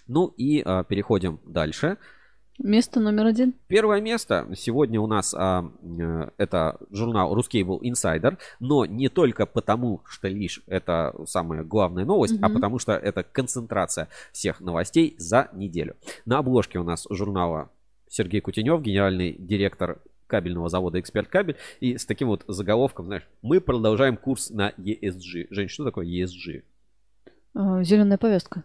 Ну 0.06 0.28
и 0.36 0.62
а, 0.64 0.84
переходим 0.84 1.40
дальше. 1.44 1.96
Место 2.58 3.00
номер 3.00 3.26
один. 3.26 3.54
Первое 3.68 4.00
место 4.00 4.48
сегодня 4.56 4.98
у 4.98 5.06
нас 5.06 5.34
а, 5.34 5.70
э, 5.82 6.30
это 6.38 6.78
журнал 6.90 7.36
Ruscable 7.38 7.80
Insider, 7.82 8.38
но 8.60 8.86
не 8.86 9.08
только 9.08 9.44
потому, 9.44 10.00
что 10.06 10.28
лишь 10.28 10.62
это 10.66 11.14
самая 11.26 11.64
главная 11.64 12.06
новость, 12.06 12.36
mm-hmm. 12.36 12.46
а 12.46 12.48
потому 12.48 12.78
что 12.78 12.92
это 12.92 13.22
концентрация 13.24 14.08
всех 14.32 14.60
новостей 14.60 15.16
за 15.18 15.50
неделю. 15.52 15.96
На 16.24 16.38
обложке 16.38 16.78
у 16.78 16.84
нас 16.84 17.06
журнала 17.10 17.70
Сергей 18.08 18.40
Кутенев, 18.40 18.80
генеральный 18.80 19.36
директор 19.38 20.00
кабельного 20.26 20.68
завода 20.68 21.00
«Эксперт 21.00 21.28
Кабель». 21.28 21.56
И 21.80 21.96
с 21.96 22.04
таким 22.04 22.28
вот 22.28 22.44
заголовком, 22.48 23.06
знаешь, 23.06 23.26
мы 23.42 23.60
продолжаем 23.60 24.16
курс 24.16 24.50
на 24.50 24.70
ESG. 24.70 25.48
Жень, 25.50 25.68
что 25.68 25.84
такое 25.84 26.06
ESG? 26.06 26.62
А, 27.54 27.82
Зеленая 27.82 28.18
повестка. 28.18 28.64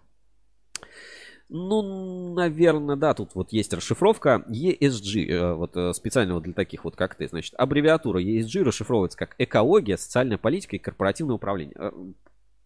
Ну, 1.54 2.34
наверное, 2.34 2.96
да, 2.96 3.14
тут 3.14 3.36
вот 3.36 3.52
есть 3.52 3.74
расшифровка 3.74 4.46
ESG, 4.48 5.28
э, 5.28 5.54
вот 5.54 5.76
э, 5.76 5.94
специально 5.94 6.34
вот 6.34 6.44
для 6.44 6.54
таких 6.54 6.86
вот, 6.86 6.96
как 6.96 7.16
ты, 7.16 7.28
значит, 7.28 7.54
аббревиатура 7.58 8.24
ESG 8.24 8.64
расшифровывается 8.64 9.18
как 9.18 9.36
экология, 9.38 9.98
социальная 9.98 10.38
политика 10.38 10.78
и 10.78 10.80
корпоративное 10.80 11.36
управление. 11.36 11.76
Э, 11.78 11.92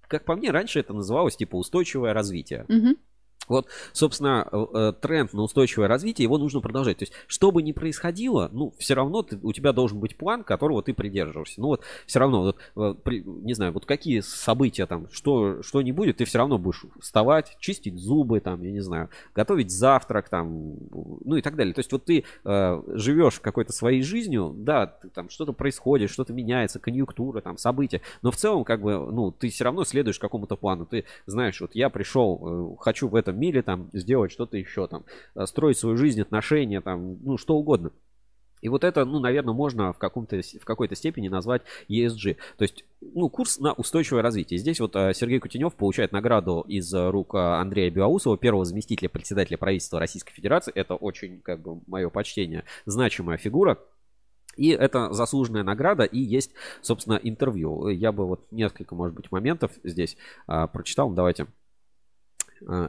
как 0.08 0.24
по 0.26 0.36
мне, 0.36 0.52
раньше 0.52 0.80
это 0.80 0.94
называлось 0.94 1.36
типа 1.36 1.56
устойчивое 1.56 2.14
развитие. 2.14 2.66
Угу. 2.70 2.96
Вот, 3.48 3.68
собственно, 3.94 4.48
э, 4.52 4.66
э, 4.74 4.94
тренд 5.00 5.34
на 5.34 5.44
устойчивое 5.44 5.88
развитие, 5.88 6.24
его 6.24 6.38
нужно 6.38 6.62
продолжать. 6.62 6.98
То 6.98 7.04
есть, 7.04 7.14
что 7.28 7.52
бы 7.52 7.62
ни 7.62 7.72
происходило, 7.72 8.50
ну, 8.52 8.74
все 8.78 8.94
равно 8.94 9.24
ты, 9.24 9.38
у 9.42 9.54
тебя 9.54 9.74
должен 9.74 10.00
быть 10.00 10.18
план, 10.18 10.44
которого 10.44 10.82
ты 10.82 10.94
придерживаешься. 10.94 11.62
Ну, 11.62 11.68
вот, 11.68 11.82
все 12.06 12.20
равно, 12.20 12.42
вот, 12.42 12.58
э, 12.76 12.96
при, 13.04 13.22
не 13.24 13.54
знаю, 13.54 13.72
вот 13.72 13.86
какие 13.86 14.22
события 14.22 14.86
там, 14.86 15.08
что, 15.12 15.62
что 15.64 15.82
не 15.82 15.92
будет, 15.92 16.18
ты 16.18 16.26
все 16.26 16.38
равно 16.38 16.58
будешь 16.58 16.86
вставать, 17.00 17.56
чистить 17.60 17.98
зубы, 17.98 18.40
там, 18.40 18.62
я 18.64 18.72
не 18.72 18.82
знаю, 18.82 19.10
готовить 19.34 19.72
завтрак, 19.72 20.30
там, 20.30 20.76
ну 21.24 21.36
и 21.36 21.42
так 21.42 21.56
далее. 21.56 21.74
То 21.74 21.80
есть, 21.80 21.92
вот 21.92 22.06
ты 22.06 22.24
э, 22.44 22.82
живешь 22.88 23.40
какой-то 23.40 23.74
своей 23.74 24.02
жизнью, 24.02 24.54
да, 24.58 24.88
ты, 24.88 25.10
там 25.10 25.30
что-то 25.30 25.54
происходит, 25.54 26.10
что-то 26.10 26.34
меняется, 26.34 26.80
конъюнктура, 26.80 27.42
там, 27.42 27.58
события, 27.58 28.02
но 28.22 28.32
в 28.32 28.38
целом, 28.38 28.64
как 28.64 28.82
бы, 28.82 29.12
ну, 29.12 29.32
ты 29.32 29.50
все 29.50 29.64
равно 29.64 29.84
следуешь 29.84 30.20
какому-то 30.20 30.56
плану. 30.56 30.86
Ты 30.86 31.06
знаешь, 31.26 31.62
вот 31.62 31.76
я 31.76 31.90
пришел, 31.90 32.76
э, 32.76 32.76
хочу 32.80 33.08
в 33.08 33.16
этом 33.16 33.35
мире, 33.38 33.62
там, 33.62 33.90
сделать 33.94 34.32
что-то 34.32 34.58
еще, 34.58 34.88
там, 34.88 35.06
э, 35.36 35.46
строить 35.46 35.78
свою 35.78 35.98
жизнь, 35.98 36.22
отношения, 36.22 36.82
там, 36.82 37.18
ну, 37.24 37.38
что 37.38 37.56
угодно. 37.56 37.92
И 38.62 38.70
вот 38.70 38.84
это, 38.84 39.06
ну, 39.06 39.20
наверное, 39.20 39.54
можно 39.54 39.94
в, 39.94 39.98
каком-то, 40.00 40.42
в 40.42 40.66
какой-то 40.66 40.96
степени 40.96 41.28
назвать 41.28 41.62
ESG. 41.88 42.38
То 42.58 42.64
есть, 42.64 42.84
ну, 43.02 43.30
курс 43.30 43.60
на 43.60 43.74
устойчивое 43.74 44.24
развитие. 44.24 44.58
Здесь 44.58 44.80
вот 44.80 44.96
э, 44.96 45.14
Сергей 45.14 45.40
Кутенев 45.40 45.76
получает 45.76 46.12
награду 46.12 46.66
из 46.68 46.92
рук 46.94 47.36
э, 47.36 47.38
Андрея 47.38 47.92
Белоусова, 47.92 48.38
первого 48.38 48.66
заместителя 48.66 49.10
председателя 49.10 49.58
правительства 49.58 50.00
Российской 50.00 50.34
Федерации. 50.34 50.72
Это 50.74 50.96
очень, 50.96 51.42
как 51.42 51.62
бы, 51.62 51.82
мое 51.86 52.10
почтение, 52.10 52.64
значимая 52.86 53.38
фигура. 53.38 53.78
И 54.56 54.70
это 54.70 55.12
заслуженная 55.12 55.64
награда, 55.64 56.04
и 56.04 56.20
есть, 56.20 56.52
собственно, 56.82 57.20
интервью. 57.22 57.90
Я 57.90 58.12
бы 58.12 58.26
вот 58.26 58.52
несколько, 58.52 58.96
может 58.96 59.16
быть, 59.16 59.32
моментов 59.32 59.72
здесь 59.84 60.18
а, 60.48 60.68
прочитал. 60.68 61.12
Давайте 61.12 61.48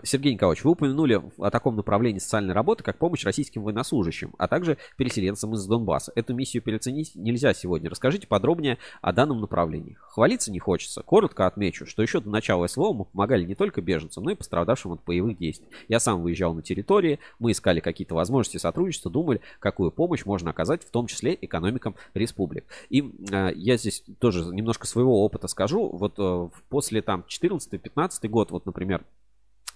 Сергей 0.05 0.35
Николаевич, 0.35 0.65
вы 0.65 0.73
упомянули 0.73 1.21
о 1.39 1.51
таком 1.51 1.77
направлении 1.77 2.19
социальной 2.19 2.55
работы, 2.55 2.83
как 2.83 2.99
помощь 2.99 3.25
российским 3.25 3.63
военнослужащим, 3.63 4.33
а 4.39 4.49
также 4.49 4.79
переселенцам 4.97 5.55
из 5.55 5.67
Донбасса. 5.67 6.13
Эту 6.15 6.35
миссию 6.35 6.63
переоценить 6.63 7.15
нельзя 7.15 7.53
сегодня. 7.53 7.91
Расскажите 7.91 8.27
подробнее 8.27 8.79
о 9.03 9.13
данном 9.13 9.41
направлении. 9.41 9.97
Хвалиться 10.01 10.51
не 10.51 10.59
хочется. 10.59 11.03
Коротко 11.03 11.47
отмечу, 11.47 11.87
что 11.87 12.03
еще 12.03 12.21
до 12.21 12.31
начала 12.31 12.67
СВО 12.67 12.93
мы 12.93 13.05
помогали 13.05 13.45
не 13.45 13.55
только 13.55 13.83
беженцам, 13.83 14.25
но 14.25 14.31
и 14.31 14.35
пострадавшим 14.35 14.93
от 14.93 15.05
боевых 15.05 15.37
действий. 15.37 15.69
Я 15.89 16.01
сам 16.01 16.23
выезжал 16.23 16.55
на 16.55 16.63
территории, 16.63 17.19
мы 17.39 17.53
искали 17.53 17.81
какие-то 17.81 18.15
возможности 18.15 18.57
сотрудничества, 18.57 19.11
думали, 19.11 19.41
какую 19.59 19.91
помощь 19.91 20.25
можно 20.25 20.51
оказать, 20.51 20.83
в 20.85 20.91
том 20.91 21.07
числе 21.07 21.37
экономикам 21.41 21.95
республик. 22.15 22.65
И 22.89 23.13
э, 23.31 23.53
я 23.55 23.77
здесь 23.77 24.05
тоже 24.19 24.45
немножко 24.47 24.87
своего 24.87 25.23
опыта 25.25 25.49
скажу. 25.49 25.89
Вот 25.89 26.15
э, 26.19 26.49
после 26.69 27.03
там 27.03 27.25
14-15 27.29 28.29
год, 28.29 28.51
вот, 28.51 28.67
например, 28.67 29.05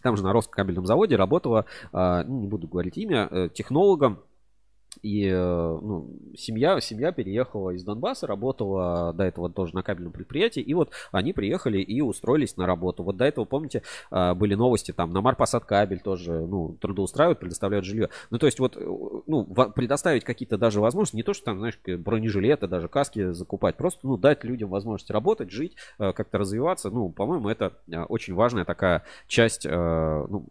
там 0.02 0.16
же 0.16 0.22
на 0.22 0.32
Роскабельном 0.32 0.86
заводе 0.86 1.16
работала, 1.16 1.66
а, 1.92 2.24
ну, 2.24 2.40
не 2.40 2.46
буду 2.46 2.68
говорить 2.68 2.96
имя, 2.96 3.28
э, 3.30 3.48
технологом 3.52 4.20
и 5.02 5.26
э, 5.26 5.78
ну, 5.82 6.10
семья, 6.36 6.80
семья 6.80 7.12
переехала 7.12 7.70
из 7.70 7.84
Донбасса, 7.84 8.26
работала 8.26 9.12
до 9.12 9.24
этого 9.24 9.50
тоже 9.50 9.74
на 9.74 9.82
кабельном 9.82 10.12
предприятии. 10.12 10.60
И 10.60 10.74
вот 10.74 10.90
они 11.12 11.32
приехали 11.32 11.78
и 11.78 12.00
устроились 12.00 12.56
на 12.56 12.66
работу. 12.66 13.02
Вот 13.02 13.16
до 13.16 13.24
этого, 13.24 13.44
помните, 13.44 13.82
э, 14.10 14.34
были 14.34 14.54
новости 14.54 14.92
там 14.92 15.12
на 15.12 15.20
Марпасад 15.20 15.64
кабель 15.64 16.00
тоже 16.00 16.32
ну, 16.32 16.76
трудоустраивают, 16.80 17.38
предоставляют 17.38 17.84
жилье. 17.84 18.10
Ну, 18.30 18.38
то 18.38 18.46
есть 18.46 18.58
вот 18.60 18.76
э, 18.76 18.80
ну, 19.26 19.44
предоставить 19.44 20.24
какие-то 20.24 20.58
даже 20.58 20.80
возможности, 20.80 21.16
не 21.16 21.22
то, 21.22 21.32
что 21.32 21.46
там, 21.46 21.58
знаешь, 21.58 21.78
бронежилеты, 21.84 22.66
даже 22.66 22.88
каски 22.88 23.32
закупать, 23.32 23.76
просто 23.76 24.06
ну, 24.06 24.16
дать 24.16 24.44
людям 24.44 24.68
возможность 24.68 25.10
работать, 25.10 25.50
жить, 25.50 25.76
как-то 25.98 26.38
развиваться. 26.38 26.90
Ну, 26.90 27.10
по-моему, 27.10 27.48
это 27.48 27.72
очень 28.08 28.34
важная 28.34 28.64
такая 28.64 29.04
часть 29.26 29.64
ну, 29.64 30.44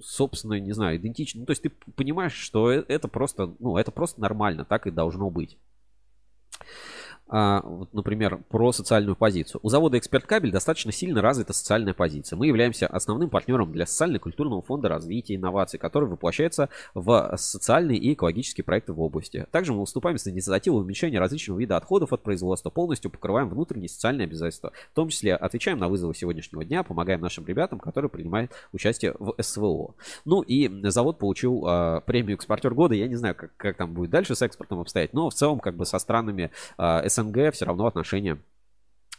собственной, 0.00 0.60
не 0.60 0.72
знаю, 0.72 0.96
идентичности. 0.96 1.38
Ну, 1.38 1.46
то 1.46 1.52
есть 1.52 1.62
ты 1.62 1.70
понимаешь, 1.96 2.34
что 2.34 2.70
это 2.70 3.08
просто 3.08 3.54
ну, 3.58 3.76
это 3.76 3.90
просто 3.90 4.20
нормально, 4.20 4.64
так 4.64 4.86
и 4.86 4.90
должно 4.90 5.30
быть. 5.30 5.56
А, 7.26 7.62
вот, 7.64 7.92
например, 7.94 8.38
про 8.48 8.70
социальную 8.72 9.16
позицию. 9.16 9.60
У 9.62 9.70
завода 9.70 9.98
«Эксперт 9.98 10.26
Кабель» 10.26 10.52
достаточно 10.52 10.92
сильно 10.92 11.22
развита 11.22 11.54
социальная 11.54 11.94
позиция. 11.94 12.36
Мы 12.36 12.46
являемся 12.46 12.86
основным 12.86 13.30
партнером 13.30 13.72
для 13.72 13.86
социально-культурного 13.86 14.60
фонда 14.60 14.88
развития 14.88 15.36
инноваций, 15.36 15.78
который 15.78 16.08
воплощается 16.08 16.68
в 16.92 17.34
социальные 17.36 17.98
и 17.98 18.12
экологические 18.12 18.64
проекты 18.64 18.92
в 18.92 19.00
области. 19.00 19.46
Также 19.50 19.72
мы 19.72 19.80
выступаем 19.80 20.18
с 20.18 20.28
инициативой 20.28 20.82
уменьшения 20.82 21.18
различного 21.18 21.58
вида 21.58 21.78
отходов 21.78 22.12
от 22.12 22.22
производства, 22.22 22.68
полностью 22.68 23.10
покрываем 23.10 23.48
внутренние 23.48 23.88
социальные 23.88 24.26
обязательства. 24.26 24.72
В 24.92 24.94
том 24.94 25.08
числе 25.08 25.34
отвечаем 25.34 25.78
на 25.78 25.88
вызовы 25.88 26.14
сегодняшнего 26.14 26.64
дня, 26.64 26.82
помогаем 26.82 27.22
нашим 27.22 27.46
ребятам, 27.46 27.80
которые 27.80 28.10
принимают 28.10 28.52
участие 28.72 29.14
в 29.18 29.34
СВО. 29.40 29.94
Ну 30.26 30.42
и 30.42 30.70
завод 30.90 31.18
получил 31.18 31.66
э, 31.66 32.02
премию 32.04 32.36
«Экспортер 32.36 32.74
года». 32.74 32.94
Я 32.94 33.08
не 33.08 33.16
знаю, 33.16 33.34
как, 33.34 33.56
как 33.56 33.76
там 33.78 33.94
будет 33.94 34.10
дальше 34.10 34.34
с 34.34 34.42
экспортом 34.42 34.80
обстоять, 34.80 35.14
но 35.14 35.30
в 35.30 35.34
целом 35.34 35.58
как 35.58 35.74
бы 35.74 35.86
со 35.86 35.98
странами 35.98 36.50
э, 36.76 37.08
СНГ 37.14 37.52
все 37.52 37.64
равно 37.64 37.86
отношения 37.86 38.38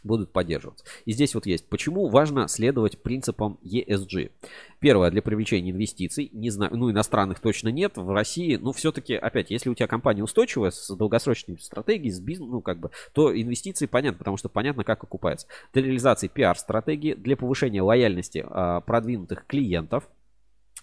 будут 0.06 0.32
поддерживаться. 0.32 0.84
И 1.04 1.12
здесь 1.12 1.34
вот 1.34 1.46
есть, 1.46 1.68
почему 1.68 2.08
важно 2.08 2.48
следовать 2.48 3.02
принципам 3.02 3.58
ESG. 3.64 4.30
Первое, 4.78 5.10
для 5.10 5.22
привлечения 5.22 5.72
инвестиций, 5.72 6.30
не 6.32 6.50
знаю, 6.50 6.76
ну 6.76 6.90
иностранных 6.90 7.40
точно 7.40 7.68
нет, 7.68 7.96
в 7.96 8.10
России, 8.12 8.56
ну 8.56 8.72
все-таки, 8.72 9.14
опять, 9.14 9.50
если 9.50 9.68
у 9.68 9.74
тебя 9.74 9.88
компания 9.88 10.22
устойчивая, 10.22 10.70
с 10.70 10.94
долгосрочной 10.94 11.58
стратегией, 11.58 12.12
с 12.12 12.20
бизнесом, 12.20 12.52
ну 12.52 12.60
как 12.60 12.78
бы, 12.78 12.90
то 13.12 13.34
инвестиции 13.34 13.86
понятно, 13.86 14.18
потому 14.18 14.36
что 14.36 14.48
понятно, 14.48 14.84
как 14.84 15.02
окупается. 15.02 15.46
Для 15.72 15.82
реализации 15.82 16.28
пиар-стратегии, 16.28 17.14
для 17.14 17.36
повышения 17.36 17.82
лояльности 17.82 18.44
а, 18.46 18.80
продвинутых 18.80 19.46
клиентов, 19.46 20.08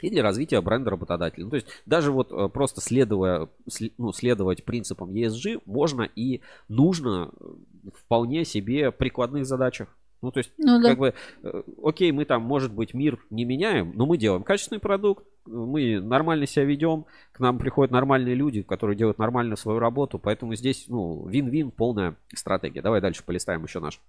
и 0.03 0.09
для 0.09 0.21
развития 0.21 0.59
бренда 0.61 0.91
работодателя. 0.91 1.45
Ну, 1.45 1.49
то 1.49 1.55
есть 1.55 1.67
даже 1.85 2.11
вот 2.11 2.31
э, 2.31 2.49
просто 2.49 2.81
следуя, 2.81 3.47
ну, 3.97 4.11
следовать 4.11 4.65
принципам 4.65 5.11
ESG 5.11 5.61
можно 5.65 6.03
и 6.03 6.41
нужно 6.67 7.31
э, 7.39 7.45
вполне 7.95 8.43
себе 8.43 8.91
прикладных 8.91 9.45
задачах. 9.45 9.87
Ну, 10.21 10.31
то 10.31 10.39
есть, 10.39 10.51
ну, 10.57 10.81
да. 10.81 10.89
как 10.89 10.99
бы, 10.99 11.13
э, 11.43 11.63
окей, 11.83 12.11
мы 12.11 12.25
там, 12.25 12.41
может 12.43 12.73
быть, 12.73 12.93
мир 12.93 13.17
не 13.29 13.45
меняем, 13.45 13.93
но 13.95 14.05
мы 14.05 14.17
делаем 14.17 14.43
качественный 14.43 14.79
продукт, 14.79 15.25
мы 15.45 16.01
нормально 16.01 16.47
себя 16.47 16.65
ведем, 16.65 17.05
к 17.31 17.39
нам 17.39 17.57
приходят 17.57 17.91
нормальные 17.91 18.35
люди, 18.35 18.61
которые 18.61 18.97
делают 18.97 19.19
нормально 19.19 19.55
свою 19.55 19.79
работу, 19.79 20.19
поэтому 20.19 20.55
здесь, 20.55 20.85
ну, 20.89 21.27
вин-вин, 21.27 21.71
полная 21.71 22.15
стратегия. 22.33 22.81
Давай 22.81 22.99
дальше 22.99 23.23
полистаем 23.25 23.63
еще 23.63 23.79
наш 23.79 24.01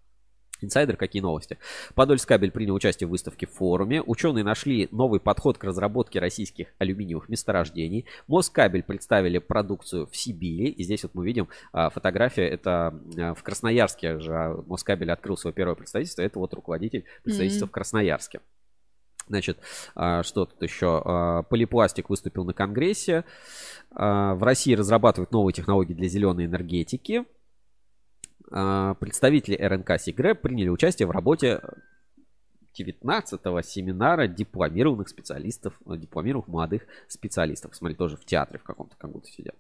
Инсайдер, 0.60 0.96
какие 0.96 1.20
новости? 1.20 1.58
Подольскабель 1.94 2.50
принял 2.50 2.74
участие 2.74 3.06
в 3.08 3.10
выставке 3.10 3.46
в 3.46 3.50
форуме. 3.50 4.02
Ученые 4.02 4.44
нашли 4.44 4.88
новый 4.92 5.20
подход 5.20 5.58
к 5.58 5.64
разработке 5.64 6.20
российских 6.20 6.68
алюминиевых 6.78 7.28
месторождений. 7.28 8.06
Москабель 8.28 8.82
представили 8.82 9.38
продукцию 9.38 10.06
в 10.06 10.16
Сибири. 10.16 10.68
И 10.68 10.84
здесь 10.84 11.02
вот 11.02 11.14
мы 11.14 11.26
видим 11.26 11.48
а, 11.72 11.90
фотография. 11.90 12.48
Это 12.48 12.98
а, 13.18 13.34
в 13.34 13.42
Красноярске 13.42 14.20
же 14.20 14.62
Москабель 14.66 15.10
открыл 15.10 15.36
свое 15.36 15.52
первое 15.52 15.74
представительство. 15.74 16.22
Это 16.22 16.38
вот 16.38 16.54
руководитель 16.54 17.04
представительства 17.22 17.66
mm-hmm. 17.66 17.68
в 17.68 17.72
Красноярске. 17.72 18.40
Значит, 19.28 19.58
а, 19.94 20.22
что 20.22 20.44
тут 20.44 20.62
еще? 20.62 21.02
А, 21.04 21.42
Полипластик 21.42 22.10
выступил 22.10 22.44
на 22.44 22.52
конгрессе. 22.52 23.24
А, 23.90 24.34
в 24.34 24.42
России 24.42 24.74
разрабатывают 24.74 25.32
новые 25.32 25.52
технологии 25.52 25.94
для 25.94 26.08
зеленой 26.08 26.46
энергетики. 26.46 27.24
А, 28.50 28.94
представители 28.94 29.56
РНК 29.56 30.00
Сигре 30.00 30.34
приняли 30.34 30.68
участие 30.68 31.06
в 31.06 31.10
работе 31.10 31.60
19-го 32.82 33.62
семинара 33.62 34.26
дипломированных 34.26 35.08
специалистов, 35.08 35.74
дипломированных 35.86 36.48
молодых 36.48 36.82
специалистов. 37.08 37.74
Смотри, 37.74 37.96
тоже 37.96 38.16
в 38.16 38.24
театре 38.24 38.58
в 38.58 38.62
каком-то 38.62 38.96
как 38.96 39.10
будто 39.10 39.28
сидят. 39.28 39.54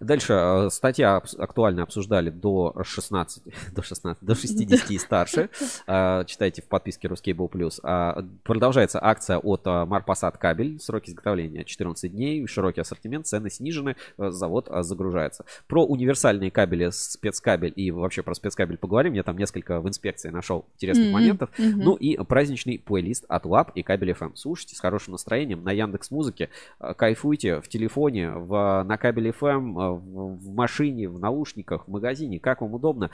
Дальше 0.00 0.32
э, 0.32 0.70
статья 0.70 1.16
актуально 1.38 1.82
обсуждали 1.82 2.30
до 2.30 2.74
16, 2.82 3.42
до 3.72 3.82
16, 3.82 4.24
до 4.24 4.34
60 4.34 4.90
и 4.90 4.98
старше. 4.98 5.50
Э, 5.86 6.24
читайте 6.26 6.62
в 6.62 6.66
подписке 6.66 7.06
Ruscable 7.08 7.50
Plus. 7.50 7.80
А, 7.82 8.24
продолжается 8.44 8.98
акция 9.02 9.38
от 9.38 9.66
э, 9.66 9.84
Марпасад 9.84 10.38
кабель. 10.38 10.80
Сроки 10.80 11.10
изготовления 11.10 11.64
14 11.64 12.10
дней, 12.10 12.46
широкий 12.46 12.80
ассортимент, 12.80 13.26
цены 13.26 13.50
снижены, 13.50 13.96
завод 14.16 14.68
загружается. 14.80 15.44
Про 15.68 15.84
универсальные 15.84 16.50
кабели, 16.50 16.90
спецкабель 16.90 17.72
и 17.76 17.90
вообще 17.90 18.22
про 18.22 18.34
спецкабель 18.34 18.78
поговорим. 18.78 19.12
Я 19.12 19.22
там 19.22 19.36
несколько 19.36 19.80
в 19.80 19.88
инспекции 19.88 20.30
нашел 20.30 20.66
интересных 20.74 21.08
mm-hmm. 21.08 21.12
моментов. 21.12 21.50
Mm-hmm. 21.58 21.74
Ну 21.76 21.94
и 21.94 22.16
праздничный 22.56 22.78
плейлист 22.78 23.24
от 23.28 23.44
Lab 23.44 23.72
и 23.74 23.82
кабель 23.82 24.12
FM. 24.12 24.32
Слушайте 24.34 24.76
с 24.76 24.80
хорошим 24.80 25.12
настроением 25.12 25.62
на 25.62 25.72
Яндекс 25.72 26.10
Музыке. 26.10 26.48
Кайфуйте 26.78 27.60
в 27.60 27.68
телефоне, 27.68 28.30
в, 28.30 28.82
на 28.84 28.96
кабеле 28.96 29.30
FM, 29.30 29.72
в, 29.72 30.36
в 30.36 30.54
машине, 30.54 31.08
в 31.08 31.18
наушниках, 31.18 31.86
в 31.86 31.90
магазине, 31.90 32.40
как 32.40 32.62
вам 32.62 32.74
удобно. 32.74 33.10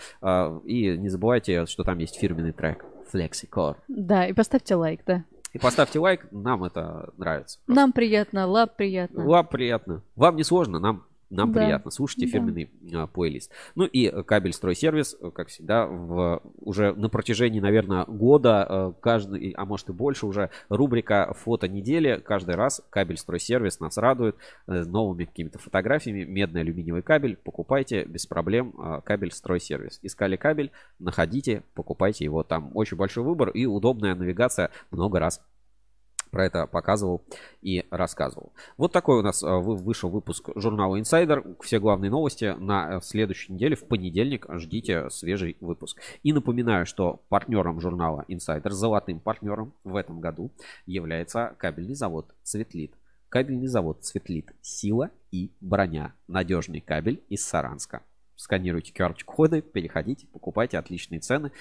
И 0.65 0.97
не 0.97 1.09
забывайте, 1.09 1.67
что 1.67 1.83
там 1.83 1.99
есть 1.99 2.17
фирменный 2.17 2.53
трек 2.53 2.85
FlexiCore. 3.13 3.77
Да, 3.89 4.27
и 4.27 4.33
поставьте 4.33 4.77
лайк, 4.77 5.01
да. 5.07 5.25
И 5.53 5.59
поставьте 5.59 5.99
лайк, 5.99 6.27
нам 6.31 6.65
это 6.65 7.11
нравится. 7.19 7.59
Просто. 7.67 7.81
Нам 7.81 7.93
приятно, 7.93 8.47
лап 8.47 8.77
приятно. 8.77 9.27
Лап 9.27 9.51
приятно. 9.51 10.03
Вам 10.17 10.37
не 10.37 10.45
сложно, 10.45 10.79
нам 10.79 11.05
нам 11.33 11.53
да. 11.53 11.61
приятно. 11.61 11.91
Слушайте 11.91 12.27
да. 12.27 12.33
фирменный 12.33 12.71
а, 12.95 13.07
плейлист. 13.07 13.51
Ну 13.75 13.85
и 13.85 14.23
кабель 14.23 14.53
стройсервис, 14.53 15.17
как 15.35 15.49
всегда, 15.49 15.87
в, 15.87 16.43
уже 16.61 16.93
на 16.95 17.09
протяжении, 17.09 17.61
наверное, 17.61 18.05
года, 18.05 18.67
а, 18.69 18.93
каждый, 19.01 19.51
а 19.53 19.65
может 19.65 19.89
и 19.89 19.93
больше 19.93 20.27
уже, 20.27 20.51
рубрика 20.69 21.33
фото 21.35 21.69
недели. 21.69 22.21
Каждый 22.25 22.55
раз 22.55 22.83
кабель 22.91 23.17
стройсервис 23.17 23.81
нас 23.81 23.97
радует 23.97 24.37
э, 24.67 24.85
новыми 24.85 25.25
какими-то 25.25 25.59
фотографиями. 25.59 26.25
Медный 26.25 26.61
алюминиевый 26.61 27.03
кабель. 27.03 27.37
Покупайте 27.37 28.05
без 28.05 28.27
проблем 28.27 28.75
а, 28.79 29.01
кабель 29.01 29.33
стройсервис. 29.33 29.99
Искали 30.03 30.37
кабель, 30.37 30.71
находите, 30.99 31.63
покупайте 31.75 32.25
его. 32.25 32.43
Там 32.43 32.71
очень 32.75 32.97
большой 32.97 33.25
выбор 33.25 33.51
и 33.51 33.67
удобная 33.67 34.15
навигация 34.15 34.71
много 34.91 35.19
раз 35.19 35.41
про 36.33 36.47
это 36.47 36.67
показывал 36.67 37.23
и 37.61 37.85
рассказывал. 37.91 38.53
Вот 38.79 38.91
такой 38.91 39.19
у 39.19 39.23
нас 39.23 39.43
э, 39.43 39.47
вышел 39.47 40.09
выпуск 40.09 40.49
журнала 40.57 40.99
Insider. 40.99 41.57
Все 41.63 41.79
главные 41.79 42.11
новости 42.11 42.57
на 42.59 42.97
э, 42.97 43.01
следующей 43.03 43.53
неделе, 43.53 43.77
в 43.77 43.87
понедельник, 43.87 44.47
ждите 44.49 45.11
свежий 45.11 45.59
выпуск. 45.61 46.01
И 46.23 46.33
напоминаю, 46.33 46.87
что 46.87 47.23
партнером 47.29 47.81
журнала 47.81 48.25
Insider, 48.29 48.71
золотым 48.71 49.21
партнером 49.21 49.75
в 49.85 49.95
этом 49.95 50.21
году 50.21 50.51
является 50.87 51.55
кабельный 51.59 51.95
завод 51.95 52.35
Цветлит. 52.43 52.95
Кабельный 53.29 53.67
завод 53.67 54.03
Цветлит. 54.03 54.53
Сила 54.63 55.11
и 55.31 55.53
броня. 55.61 56.15
Надежный 56.29 56.81
кабель 56.81 57.23
из 57.29 57.45
Саранска. 57.45 58.03
Сканируйте 58.37 58.93
QR-коды, 58.95 59.61
переходите, 59.61 60.27
покупайте 60.27 60.79
отличные 60.79 61.21
цены. 61.21 61.53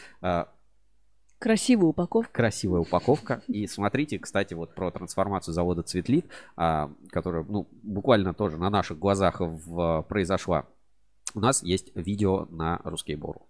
Красивая 1.41 1.87
упаковка. 1.87 2.31
Красивая 2.31 2.81
упаковка. 2.81 3.41
И 3.47 3.65
смотрите, 3.65 4.19
кстати, 4.19 4.53
вот 4.53 4.75
про 4.75 4.91
трансформацию 4.91 5.55
завода 5.55 5.81
Цветлит, 5.81 6.27
а, 6.55 6.91
которая, 7.09 7.43
ну, 7.43 7.67
буквально 7.81 8.35
тоже 8.35 8.57
на 8.57 8.69
наших 8.69 8.99
глазах 8.99 9.37
в, 9.39 10.05
произошла. 10.07 10.67
У 11.33 11.39
нас 11.39 11.63
есть 11.63 11.95
видео 11.95 12.45
на 12.51 12.79
русский 12.83 13.15
бору. 13.15 13.47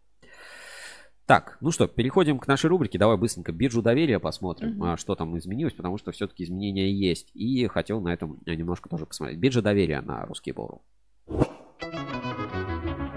Так, 1.26 1.58
ну 1.60 1.72
что, 1.72 1.86
переходим 1.86 2.40
к 2.40 2.48
нашей 2.48 2.68
рубрике. 2.70 2.98
Давай 2.98 3.18
быстренько 3.18 3.52
биржу 3.52 3.82
доверия 3.82 4.20
посмотрим, 4.20 4.82
uh-huh. 4.82 4.96
что 4.96 5.16
там 5.16 5.38
изменилось, 5.38 5.74
потому 5.74 5.98
что 5.98 6.14
все-таки 6.14 6.46
изменения 6.46 6.90
есть. 6.94 7.30
И 7.34 7.68
хотел 7.68 8.00
на 8.00 8.14
этом 8.14 8.40
немножко 8.46 8.88
тоже 8.88 9.06
посмотреть. 9.06 9.38
Биржа 9.38 9.62
доверия 9.62 10.00
на 10.00 10.26
русский 10.26 10.54
бору. 10.54 10.82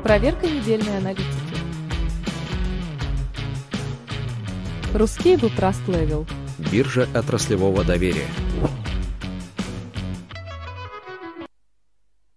Проверка 0.02 0.48
недельной 0.48 0.98
аналитики. 0.98 1.43
Рускейбл 4.94 5.48
Trust 5.48 5.84
Level. 5.88 6.24
Биржа 6.70 7.08
отраслевого 7.12 7.84
доверия. 7.84 8.28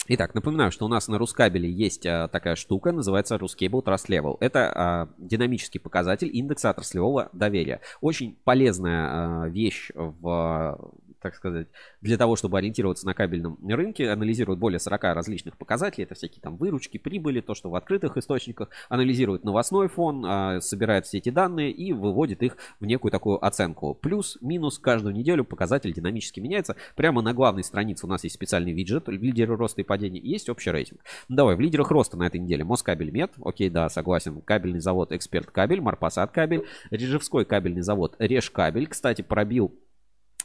Итак, 0.08 0.34
напоминаю, 0.34 0.72
что 0.72 0.86
у 0.86 0.88
нас 0.88 1.08
на 1.08 1.20
Рускабеле 1.20 1.70
есть 1.70 2.08
а, 2.08 2.28
такая 2.28 2.56
штука, 2.56 2.92
называется 2.92 3.36
Ruscable 3.36 3.84
Trust 3.84 4.08
Level. 4.08 4.38
Это 4.40 4.72
а, 4.74 5.10
динамический 5.20 5.80
показатель 5.80 6.36
индекса 6.36 6.72
отраслевого 6.72 7.30
доверия. 7.32 7.82
Очень 8.02 8.40
полезная 8.44 9.08
а, 9.44 9.48
вещь 9.50 9.92
в 9.94 10.96
так 11.28 11.36
сказать, 11.36 11.68
для 12.00 12.18
того, 12.18 12.38
чтобы 12.38 12.58
ориентироваться 12.58 13.06
на 13.06 13.14
кабельном 13.14 13.60
рынке, 13.68 14.10
анализирует 14.10 14.60
более 14.60 14.80
40 14.80 15.04
различных 15.14 15.58
показателей. 15.58 16.06
Это 16.06 16.16
всякие 16.16 16.42
там 16.42 16.56
выручки, 16.56 16.98
прибыли, 16.98 17.42
то, 17.42 17.54
что 17.54 17.70
в 17.70 17.76
открытых 17.76 18.16
источниках, 18.16 18.70
анализирует 18.88 19.44
новостной 19.44 19.90
фон, 19.90 20.24
а, 20.26 20.62
собирает 20.62 21.06
все 21.06 21.18
эти 21.18 21.30
данные 21.30 21.72
и 21.72 21.92
выводит 21.92 22.44
их 22.44 22.56
в 22.80 22.86
некую 22.86 23.12
такую 23.12 23.46
оценку. 23.46 23.94
Плюс, 23.94 24.38
минус, 24.40 24.80
каждую 24.80 25.14
неделю 25.14 25.44
показатель 25.44 25.92
динамически 25.92 26.40
меняется. 26.40 26.78
Прямо 26.96 27.22
на 27.22 27.34
главной 27.34 27.66
странице 27.66 28.06
у 28.06 28.10
нас 28.10 28.24
есть 28.24 28.36
специальный 28.36 28.72
виджет, 28.72 29.10
лидеры 29.10 29.58
роста 29.58 29.82
и 29.82 29.84
падения, 29.84 30.22
есть 30.22 30.48
общий 30.48 30.72
рейтинг. 30.72 31.02
Ну, 31.28 31.36
давай, 31.36 31.58
в 31.58 31.60
лидерах 31.60 31.92
роста 31.92 32.16
на 32.16 32.28
этой 32.28 32.40
неделе 32.40 32.64
Москабель 32.64 33.12
Мед, 33.12 33.34
окей, 33.44 33.70
да, 33.70 33.90
согласен, 33.90 34.40
кабельный 34.40 34.80
завод 34.80 35.12
Эксперт 35.12 35.52
Кабель, 35.52 35.82
Марпасад 35.82 36.32
Кабель, 36.32 36.64
Режевской 36.90 37.44
кабельный 37.44 37.82
завод 37.82 38.16
Реж 38.18 38.50
Кабель, 38.50 38.88
кстати, 38.88 39.22
пробил 39.22 39.76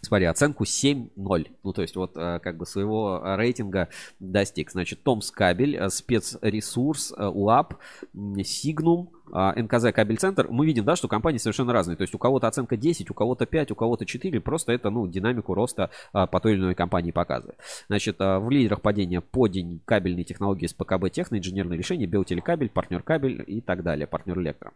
Смотри, 0.04 0.26
оценку 0.26 0.64
7-0. 0.64 1.46
Ну, 1.62 1.72
то 1.72 1.80
есть 1.80 1.94
вот 1.94 2.16
э, 2.16 2.40
как 2.40 2.56
бы 2.56 2.66
своего 2.66 3.22
рейтинга 3.36 3.88
достиг. 4.18 4.72
Значит, 4.72 5.04
Томс 5.04 5.30
кабель, 5.30 5.76
э, 5.76 5.88
спецресурс, 5.90 7.14
э, 7.16 7.24
УАП, 7.24 7.74
Сигнум, 8.42 9.12
НКЗ 9.32 9.92
кабель 9.94 10.18
центр. 10.18 10.48
Мы 10.50 10.66
видим, 10.66 10.84
да, 10.84 10.96
что 10.96 11.06
компании 11.06 11.38
совершенно 11.38 11.72
разные. 11.72 11.96
То 11.96 12.02
есть 12.02 12.16
у 12.16 12.18
кого-то 12.18 12.48
оценка 12.48 12.76
10, 12.76 13.12
у 13.12 13.14
кого-то 13.14 13.46
5, 13.46 13.70
у 13.70 13.74
кого-то 13.76 14.04
4. 14.04 14.40
Просто 14.40 14.72
это, 14.72 14.90
ну, 14.90 15.06
динамику 15.06 15.54
роста 15.54 15.90
по 16.12 16.40
той 16.40 16.54
или 16.54 16.60
иной 16.60 16.74
компании 16.74 17.12
показывает. 17.12 17.58
Значит, 17.86 18.18
в 18.18 18.50
лидерах 18.50 18.82
падения 18.82 19.20
по 19.20 19.46
день 19.46 19.80
кабельные 19.84 20.24
технологии 20.24 20.66
с 20.66 20.74
ПКБ 20.74 21.10
Техно, 21.10 21.38
инженерные 21.38 21.78
решения, 21.78 22.06
Белтелекабель, 22.06 22.70
партнер 22.70 23.02
кабель 23.02 23.44
и 23.46 23.60
так 23.60 23.84
далее, 23.84 24.08
партнер 24.08 24.38
электро. 24.40 24.72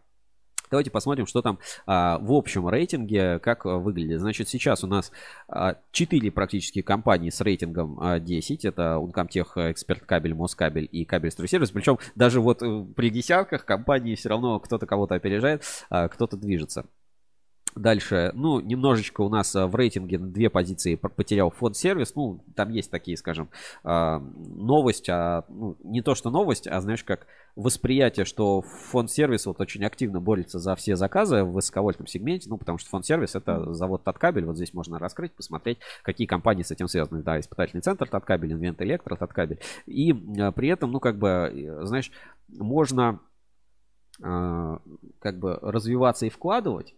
Давайте 0.69 0.91
посмотрим, 0.91 1.25
что 1.25 1.41
там 1.41 1.59
а, 1.85 2.19
в 2.19 2.31
общем 2.33 2.67
рейтинге, 2.67 3.39
как 3.39 3.65
а, 3.65 3.77
выглядит. 3.77 4.19
Значит, 4.19 4.49
сейчас 4.49 4.83
у 4.83 4.87
нас 4.87 5.11
а, 5.47 5.75
4 5.91 6.31
практически 6.31 6.81
компании 6.81 7.29
с 7.29 7.41
рейтингом 7.41 7.97
а, 7.99 8.19
10. 8.19 8.65
Это 8.65 8.97
Uncomtech, 9.01 9.71
Эксперт 9.71 10.05
Кабель, 10.05 10.33
Москабель 10.33 10.87
и 10.91 11.05
Кабель 11.05 11.31
Стройсервис. 11.31 11.71
Причем 11.71 11.99
даже 12.15 12.41
вот 12.41 12.61
э, 12.61 12.85
при 12.95 13.09
десятках 13.09 13.65
компаний 13.65 14.15
все 14.15 14.29
равно 14.29 14.59
кто-то 14.59 14.85
кого-то 14.85 15.15
опережает, 15.15 15.63
а, 15.89 16.07
кто-то 16.07 16.37
движется. 16.37 16.85
Дальше, 17.77 18.31
ну, 18.33 18.59
немножечко 18.59 19.21
у 19.21 19.29
нас 19.29 19.55
а, 19.55 19.67
в 19.67 19.75
рейтинге 19.75 20.17
две 20.17 20.49
позиции 20.49 20.95
потерял 20.95 21.51
фонд 21.51 21.77
сервис. 21.77 22.15
Ну, 22.15 22.43
там 22.55 22.69
есть 22.69 22.89
такие, 22.89 23.17
скажем, 23.17 23.49
а, 23.83 24.19
новость, 24.19 25.09
а, 25.09 25.45
ну, 25.47 25.77
не 25.83 26.01
то 26.01 26.15
что 26.15 26.29
новость, 26.29 26.67
а 26.67 26.81
знаешь, 26.81 27.03
как 27.03 27.27
восприятие, 27.55 28.25
что 28.25 28.61
фонд 28.61 29.11
сервис 29.11 29.45
вот 29.45 29.61
очень 29.61 29.83
активно 29.85 30.19
борется 30.19 30.59
за 30.59 30.75
все 30.75 30.95
заказы 30.95 31.43
в 31.43 31.51
высоковольтном 31.51 32.07
сегменте, 32.07 32.49
ну, 32.49 32.57
потому 32.57 32.77
что 32.77 32.89
фонд 32.89 33.05
сервис 33.05 33.35
это 33.35 33.73
завод 33.73 34.03
Таткабель, 34.03 34.45
вот 34.45 34.55
здесь 34.55 34.73
можно 34.73 34.99
раскрыть, 34.99 35.33
посмотреть, 35.33 35.79
какие 36.03 36.27
компании 36.27 36.63
с 36.63 36.71
этим 36.71 36.87
связаны. 36.87 37.21
Да, 37.21 37.39
испытательный 37.39 37.81
центр 37.81 38.07
Таткабель, 38.09 38.53
Инвент 38.53 38.81
Электро 38.81 39.15
Таткабель. 39.15 39.59
И 39.85 40.13
а, 40.39 40.51
при 40.51 40.69
этом, 40.69 40.91
ну, 40.91 40.99
как 40.99 41.17
бы, 41.17 41.27
э, 41.29 41.85
знаешь, 41.85 42.11
можно 42.47 43.19
как 44.19 45.37
бы 45.37 45.59
развиваться 45.61 46.25
и 46.25 46.29
вкладывать, 46.29 46.95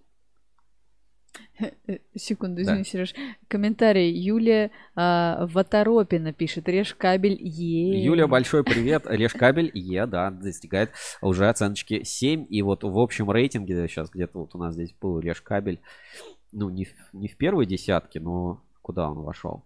Секунду, 2.15 2.61
извини, 2.61 2.79
да. 2.79 2.83
Сереж. 2.83 3.13
Комментарий. 3.47 4.11
Юлия 4.11 4.71
а, 4.95 5.45
Ваторопина 5.47 6.33
пишет. 6.33 6.69
Режь 6.69 6.95
кабель 6.95 7.37
Е. 7.39 8.03
Юлия, 8.03 8.27
большой 8.27 8.63
привет. 8.63 9.03
Режь 9.07 9.33
кабель 9.33 9.71
Е, 9.73 10.05
да, 10.05 10.31
достигает 10.31 10.91
уже 11.21 11.49
оценочки 11.49 12.03
7. 12.03 12.45
И 12.49 12.61
вот 12.61 12.83
в 12.83 12.97
общем 12.97 13.29
рейтинге, 13.29 13.87
сейчас 13.87 14.09
где-то 14.09 14.39
вот 14.39 14.55
у 14.55 14.57
нас 14.57 14.73
здесь 14.73 14.93
был 14.99 15.19
Режь 15.19 15.41
кабель, 15.41 15.81
ну, 16.51 16.69
не 16.69 16.85
в, 16.85 16.89
не 17.13 17.27
в 17.27 17.37
первой 17.37 17.65
десятке, 17.65 18.19
но 18.19 18.61
куда 18.81 19.09
он 19.09 19.19
вошел? 19.19 19.63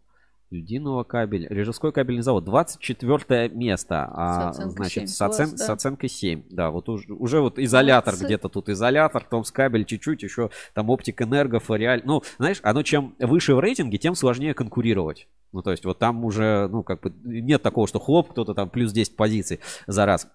Людиного 0.54 1.04
кабель. 1.04 1.48
Режевской 1.50 1.92
кабельный 1.92 2.22
завод. 2.22 2.46
24 2.46 3.50
место. 3.50 4.08
А, 4.14 4.54
с 4.54 4.58
значит, 4.58 4.94
7. 4.94 5.08
С, 5.08 5.22
оцен... 5.22 5.48
Класс, 5.48 5.60
да. 5.60 5.66
с 5.66 5.70
оценкой 5.70 6.10
7. 6.10 6.44
Да, 6.52 6.70
вот 6.70 6.90
уже, 6.90 7.12
уже 7.12 7.42
вот 7.42 7.58
изолятор 7.58 8.14
Молодцы. 8.14 8.26
где-то 8.26 8.50
тут 8.50 8.70
изолятор, 8.70 9.24
Томс 9.24 9.52
кабель 9.52 9.84
чуть-чуть, 9.84 10.22
еще 10.22 10.52
там 10.74 10.92
оптик 10.92 11.22
энерго, 11.24 11.60
фориаль. 11.60 12.04
Ну, 12.06 12.22
знаешь, 12.38 12.60
оно 12.62 12.84
чем 12.84 13.16
выше 13.20 13.56
в 13.56 13.60
рейтинге, 13.60 13.98
тем 13.98 14.14
сложнее 14.14 14.54
конкурировать. 14.54 15.28
Ну, 15.54 15.64
то 15.64 15.72
есть 15.72 15.86
вот 15.86 15.98
там 15.98 16.24
уже, 16.24 16.68
ну, 16.68 16.84
как 16.84 17.02
бы 17.02 17.12
нет 17.24 17.64
такого, 17.64 17.88
что 17.88 18.00
хлоп, 18.00 18.32
кто-то 18.32 18.54
там 18.54 18.70
плюс 18.70 18.92
10 18.92 19.16
позиций 19.16 19.60
за 19.88 20.06
раз 20.06 20.28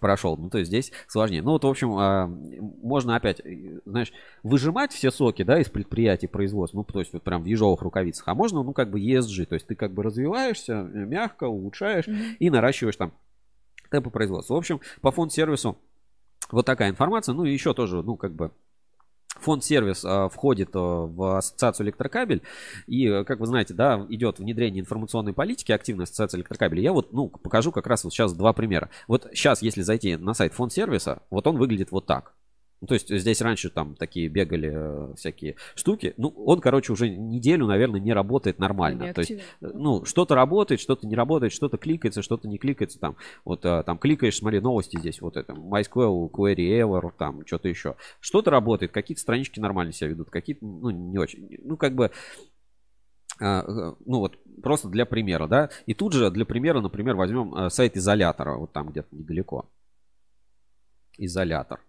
прошел. 0.00 0.36
Ну, 0.36 0.50
то 0.50 0.58
есть 0.58 0.68
здесь 0.68 0.92
сложнее. 1.08 1.42
Ну, 1.42 1.52
вот, 1.52 1.64
в 1.64 1.68
общем, 1.68 1.96
а, 1.96 2.26
можно 2.26 3.16
опять, 3.16 3.40
знаешь, 3.84 4.12
выжимать 4.42 4.92
все 4.92 5.10
соки, 5.10 5.42
да, 5.42 5.60
из 5.60 5.68
предприятий 5.68 6.26
производства, 6.26 6.78
ну, 6.78 6.84
то 6.84 7.00
есть 7.00 7.12
вот 7.12 7.22
прям 7.22 7.42
в 7.42 7.46
ежовых 7.46 7.82
рукавицах, 7.82 8.26
а 8.28 8.34
можно, 8.34 8.62
ну, 8.62 8.72
как 8.72 8.90
бы 8.90 9.00
ESG, 9.00 9.46
то 9.46 9.54
есть 9.54 9.66
ты 9.66 9.74
как 9.74 9.92
бы 9.92 10.02
развиваешься 10.02 10.72
э, 10.72 11.04
мягко, 11.04 11.44
улучшаешь 11.44 12.06
mm-hmm. 12.06 12.36
и 12.38 12.50
наращиваешь 12.50 12.96
там 12.96 13.12
темпы 13.90 14.10
производства. 14.10 14.54
В 14.54 14.58
общем, 14.58 14.80
по 15.00 15.12
фонд-сервису 15.12 15.78
вот 16.50 16.66
такая 16.66 16.90
информация, 16.90 17.34
ну, 17.34 17.44
и 17.44 17.52
еще 17.52 17.74
тоже, 17.74 18.02
ну, 18.02 18.16
как 18.16 18.34
бы 18.34 18.52
Фонд 19.40 19.64
сервис 19.64 20.04
а, 20.04 20.28
входит 20.28 20.70
а, 20.74 20.78
в 20.78 21.38
ассоциацию 21.38 21.86
электрокабель. 21.86 22.42
И, 22.86 23.06
э, 23.06 23.24
как 23.24 23.40
вы 23.40 23.46
знаете, 23.46 23.74
да, 23.74 24.06
идет 24.08 24.38
внедрение 24.38 24.80
информационной 24.80 25.32
политики, 25.32 25.72
активная 25.72 26.04
ассоциация 26.04 26.38
электрокабель. 26.38 26.80
Я 26.80 26.92
вот, 26.92 27.12
ну, 27.12 27.28
покажу 27.28 27.72
как 27.72 27.86
раз 27.86 28.04
вот 28.04 28.12
сейчас 28.12 28.32
два 28.32 28.52
примера. 28.52 28.90
Вот 29.08 29.28
сейчас, 29.32 29.62
если 29.62 29.82
зайти 29.82 30.16
на 30.16 30.34
сайт 30.34 30.54
фонд 30.54 30.72
сервиса, 30.72 31.22
вот 31.30 31.46
он 31.46 31.56
выглядит 31.56 31.90
вот 31.90 32.06
так. 32.06 32.34
Ну, 32.82 32.86
то 32.88 32.94
есть 32.94 33.08
здесь 33.08 33.40
раньше 33.40 33.70
там 33.70 33.94
такие 33.94 34.28
бегали 34.28 34.70
э, 34.74 35.14
всякие 35.16 35.56
штуки. 35.74 36.12
Ну, 36.18 36.28
он, 36.28 36.60
короче, 36.60 36.92
уже 36.92 37.08
неделю, 37.08 37.66
наверное, 37.66 38.00
не 38.00 38.12
работает 38.12 38.58
нормально. 38.58 39.04
Не 39.04 39.12
то 39.14 39.20
есть, 39.22 39.30
э, 39.30 39.38
ну, 39.60 40.04
что-то 40.04 40.34
работает, 40.34 40.80
что-то 40.80 41.06
не 41.06 41.16
работает, 41.16 41.54
что-то 41.54 41.78
кликается, 41.78 42.20
что-то 42.20 42.48
не 42.48 42.58
кликается. 42.58 42.98
Там, 42.98 43.16
вот 43.46 43.64
э, 43.64 43.82
там 43.84 43.96
кликаешь, 43.96 44.36
смотри, 44.36 44.60
новости 44.60 44.98
здесь, 44.98 45.22
вот 45.22 45.38
это, 45.38 45.54
MySQL, 45.54 46.30
Query 46.30 46.80
Ever, 46.82 47.12
там, 47.16 47.46
что-то 47.46 47.68
еще. 47.68 47.96
Что-то 48.20 48.50
работает, 48.50 48.92
какие-то 48.92 49.22
странички 49.22 49.58
нормально 49.58 49.92
себя 49.92 50.10
ведут, 50.10 50.28
какие-то, 50.28 50.66
ну, 50.66 50.90
не 50.90 51.16
очень. 51.16 51.58
Ну, 51.62 51.78
как 51.78 51.94
бы, 51.94 52.10
ну 53.38 53.96
вот 54.06 54.38
просто 54.62 54.88
для 54.88 55.04
примера, 55.06 55.46
да. 55.46 55.70
И 55.86 55.94
тут 55.94 56.12
же 56.12 56.30
для 56.30 56.44
примера, 56.44 56.80
например, 56.80 57.16
возьмем 57.16 57.70
сайт 57.70 57.96
изолятора, 57.96 58.56
вот 58.56 58.72
там 58.72 58.90
где-то 58.90 59.08
недалеко. 59.14 59.68
Изолятор 61.18 61.80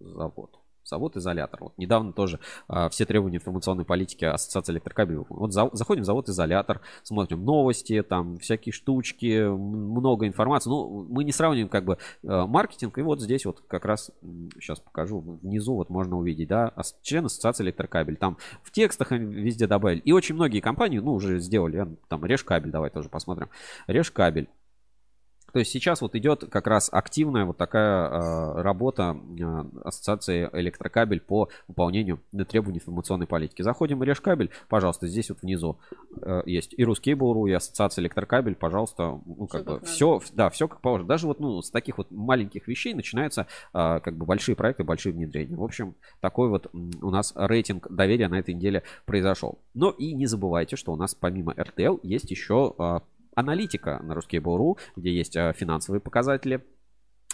завод. 0.00 0.58
Завод-изолятор. 0.86 1.60
Вот 1.60 1.78
недавно 1.78 2.12
тоже 2.12 2.38
а, 2.68 2.88
все 2.88 3.04
требования 3.04 3.38
информационной 3.38 3.84
политики 3.84 4.24
Ассоциации 4.24 4.72
электрокабелей. 4.72 5.24
Вот 5.28 5.52
за, 5.52 5.68
заходим 5.72 6.04
в 6.04 6.06
завод-изолятор, 6.06 6.80
смотрим 7.02 7.44
новости, 7.44 8.02
там 8.02 8.38
всякие 8.38 8.72
штучки, 8.72 9.48
много 9.48 10.28
информации. 10.28 10.70
Ну, 10.70 11.04
мы 11.10 11.24
не 11.24 11.32
сравниваем 11.32 11.68
как 11.68 11.84
бы 11.84 11.98
а, 12.24 12.46
маркетинг. 12.46 12.98
И 12.98 13.02
вот 13.02 13.20
здесь 13.20 13.44
вот 13.46 13.62
как 13.66 13.84
раз, 13.84 14.12
сейчас 14.60 14.78
покажу, 14.78 15.20
внизу 15.42 15.74
вот 15.74 15.90
можно 15.90 16.16
увидеть, 16.16 16.48
да, 16.48 16.72
член 17.02 17.26
Ассоциации 17.26 17.64
электрокабель. 17.64 18.16
Там 18.16 18.38
в 18.62 18.70
текстах 18.70 19.10
везде 19.10 19.66
добавили. 19.66 19.98
И 20.00 20.12
очень 20.12 20.36
многие 20.36 20.60
компании, 20.60 21.00
ну, 21.00 21.14
уже 21.14 21.40
сделали, 21.40 21.96
там, 22.08 22.24
Решкабель, 22.24 22.70
давай 22.70 22.90
тоже 22.90 23.08
посмотрим. 23.08 23.48
Решкабель. 23.88 24.48
То 25.56 25.60
есть 25.60 25.72
сейчас 25.72 26.02
вот 26.02 26.14
идет 26.14 26.44
как 26.50 26.66
раз 26.66 26.90
активная 26.92 27.46
вот 27.46 27.56
такая 27.56 28.10
э, 28.10 28.60
работа 28.60 29.16
э, 29.40 29.64
Ассоциации 29.84 30.50
электрокабель 30.52 31.20
по 31.20 31.48
выполнению 31.66 32.20
требований 32.46 32.76
информационной 32.76 33.26
политики. 33.26 33.62
Заходим 33.62 33.98
в 33.98 34.02
Решкабель, 34.02 34.50
пожалуйста, 34.68 35.06
здесь 35.06 35.30
вот 35.30 35.40
внизу 35.40 35.78
э, 36.20 36.42
есть 36.44 36.74
и 36.74 36.84
Ruskable.ru, 36.84 37.48
и 37.48 37.54
Ассоциация 37.54 38.02
электрокабель, 38.02 38.54
пожалуйста, 38.54 39.18
ну 39.24 39.46
как 39.46 39.62
все 39.62 39.78
бы 39.78 39.86
все, 39.86 40.20
да, 40.34 40.50
все 40.50 40.68
как 40.68 40.82
положено. 40.82 41.08
Даже 41.08 41.26
вот 41.26 41.40
ну 41.40 41.62
с 41.62 41.70
таких 41.70 41.96
вот 41.96 42.10
маленьких 42.10 42.68
вещей 42.68 42.92
начинаются 42.92 43.46
э, 43.72 44.00
как 44.00 44.14
бы 44.14 44.26
большие 44.26 44.56
проекты, 44.56 44.84
большие 44.84 45.14
внедрения. 45.14 45.56
В 45.56 45.64
общем, 45.64 45.94
такой 46.20 46.50
вот 46.50 46.68
у 46.74 47.10
нас 47.10 47.32
рейтинг 47.34 47.90
доверия 47.90 48.28
на 48.28 48.40
этой 48.40 48.52
неделе 48.52 48.82
произошел. 49.06 49.58
Но 49.72 49.88
и 49.88 50.12
не 50.12 50.26
забывайте, 50.26 50.76
что 50.76 50.92
у 50.92 50.96
нас 50.96 51.14
помимо 51.14 51.54
RTL 51.54 52.00
есть 52.02 52.30
еще 52.30 52.74
аналитика 53.36 54.00
на 54.02 54.14
Ruskable.ru, 54.14 54.78
где 54.96 55.14
есть 55.14 55.36
э, 55.36 55.52
финансовые 55.56 56.00
показатели, 56.00 56.64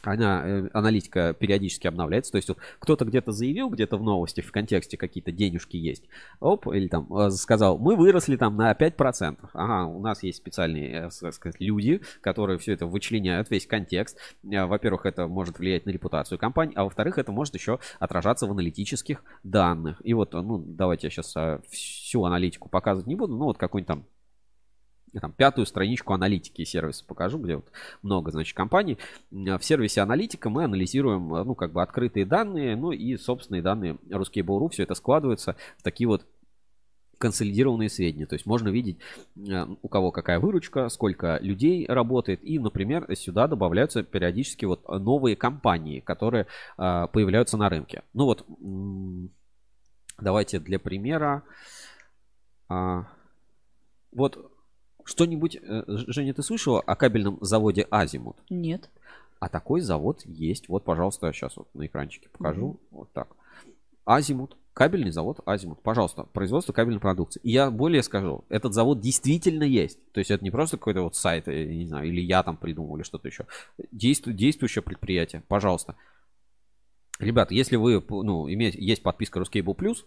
она, 0.02 0.42
э, 0.44 0.68
аналитика 0.72 1.32
периодически 1.32 1.86
обновляется. 1.86 2.32
То 2.32 2.36
есть 2.36 2.48
вот 2.48 2.58
кто-то 2.80 3.04
где-то 3.04 3.30
заявил, 3.30 3.70
где-то 3.70 3.96
в 3.96 4.02
новости, 4.02 4.40
в 4.40 4.50
контексте 4.50 4.96
какие-то 4.96 5.30
денежки 5.30 5.76
есть. 5.76 6.08
Оп, 6.40 6.66
или 6.66 6.88
там 6.88 7.06
э, 7.14 7.30
сказал, 7.30 7.78
мы 7.78 7.94
выросли 7.94 8.36
там 8.36 8.56
на 8.56 8.72
5%. 8.72 9.38
Ага, 9.52 9.86
у 9.86 10.00
нас 10.00 10.24
есть 10.24 10.38
специальные, 10.38 11.08
так 11.20 11.34
сказать, 11.34 11.60
люди, 11.60 12.00
которые 12.20 12.58
все 12.58 12.72
это 12.72 12.86
вычленяют, 12.86 13.48
весь 13.50 13.68
контекст. 13.68 14.18
Во-первых, 14.42 15.06
это 15.06 15.28
может 15.28 15.60
влиять 15.60 15.86
на 15.86 15.90
репутацию 15.90 16.36
компании, 16.36 16.74
а 16.74 16.82
во-вторых, 16.82 17.18
это 17.18 17.30
может 17.30 17.54
еще 17.54 17.78
отражаться 18.00 18.48
в 18.48 18.50
аналитических 18.50 19.22
данных. 19.44 20.00
И 20.02 20.14
вот, 20.14 20.32
ну, 20.32 20.58
давайте 20.58 21.06
я 21.06 21.10
сейчас 21.12 21.32
всю 21.70 22.24
аналитику 22.24 22.68
показывать 22.68 23.06
не 23.06 23.14
буду, 23.14 23.36
ну, 23.36 23.44
вот 23.44 23.58
какой-нибудь 23.58 23.86
там 23.86 24.04
там, 25.20 25.32
пятую 25.32 25.66
страничку 25.66 26.14
аналитики 26.14 26.64
сервиса 26.64 27.04
покажу, 27.04 27.38
где 27.38 27.56
вот 27.56 27.66
много, 28.02 28.30
значит, 28.30 28.56
компаний. 28.56 28.98
В 29.30 29.60
сервисе 29.60 30.00
аналитика 30.00 30.50
мы 30.50 30.64
анализируем, 30.64 31.28
ну, 31.28 31.54
как 31.54 31.72
бы 31.72 31.82
открытые 31.82 32.26
данные, 32.26 32.76
ну, 32.76 32.92
и 32.92 33.16
собственные 33.16 33.62
данные 33.62 33.98
русские 34.10 34.44
Ruskable.ru. 34.44 34.70
Все 34.70 34.84
это 34.84 34.94
складывается 34.94 35.56
в 35.78 35.82
такие 35.82 36.08
вот 36.08 36.24
консолидированные 37.22 37.88
сведения. 37.88 38.26
То 38.26 38.34
есть 38.34 38.46
можно 38.46 38.68
видеть, 38.68 38.98
э, 39.36 39.66
у 39.80 39.88
кого 39.88 40.10
какая 40.10 40.40
выручка, 40.40 40.88
сколько 40.88 41.38
людей 41.40 41.86
работает. 41.86 42.42
И, 42.42 42.58
например, 42.58 43.06
сюда 43.14 43.46
добавляются 43.46 44.02
периодически 44.02 44.64
вот 44.64 44.88
новые 44.88 45.36
компании, 45.36 46.00
которые 46.00 46.48
э, 46.78 47.06
появляются 47.12 47.56
на 47.56 47.68
рынке. 47.68 48.02
Ну 48.12 48.24
вот, 48.24 48.44
давайте 50.18 50.58
для 50.58 50.80
примера. 50.80 51.44
А, 52.68 53.06
вот 54.10 54.51
что-нибудь, 55.04 55.56
э, 55.56 55.82
Женя, 55.86 56.34
ты 56.34 56.42
слышала 56.42 56.80
о 56.80 56.96
кабельном 56.96 57.38
заводе 57.40 57.86
Азимут? 57.90 58.36
Нет. 58.50 58.90
А 59.40 59.48
такой 59.48 59.80
завод 59.80 60.22
есть. 60.24 60.68
Вот, 60.68 60.84
пожалуйста, 60.84 61.32
сейчас 61.32 61.56
вот 61.56 61.68
на 61.74 61.86
экранчике 61.86 62.28
покажу. 62.28 62.78
Mm-hmm. 62.80 62.86
Вот 62.92 63.12
так. 63.12 63.28
Азимут. 64.04 64.56
Кабельный 64.74 65.10
завод 65.10 65.40
Азимут. 65.44 65.82
Пожалуйста, 65.82 66.24
производство 66.24 66.72
кабельной 66.72 67.00
продукции. 67.00 67.40
И 67.42 67.50
я 67.50 67.70
более 67.70 68.02
скажу, 68.02 68.44
этот 68.48 68.72
завод 68.72 69.00
действительно 69.00 69.64
есть. 69.64 69.98
То 70.12 70.18
есть 70.18 70.30
это 70.30 70.42
не 70.42 70.50
просто 70.50 70.78
какой-то 70.78 71.02
вот 71.02 71.14
сайт, 71.14 71.46
я 71.46 71.66
не 71.66 71.86
знаю, 71.86 72.08
или 72.08 72.20
я 72.20 72.42
там 72.42 72.56
придумал, 72.56 72.96
или 72.96 73.02
что-то 73.02 73.28
еще. 73.28 73.46
Действу, 73.90 74.32
действующее 74.32 74.82
предприятие. 74.82 75.42
Пожалуйста. 75.46 75.96
Ребята, 77.18 77.54
если 77.54 77.76
вы, 77.76 78.02
ну, 78.08 78.50
имеете, 78.50 78.78
есть 78.80 79.02
подписка 79.02 79.40
Ruscable 79.40 79.76
Plus, 79.76 80.04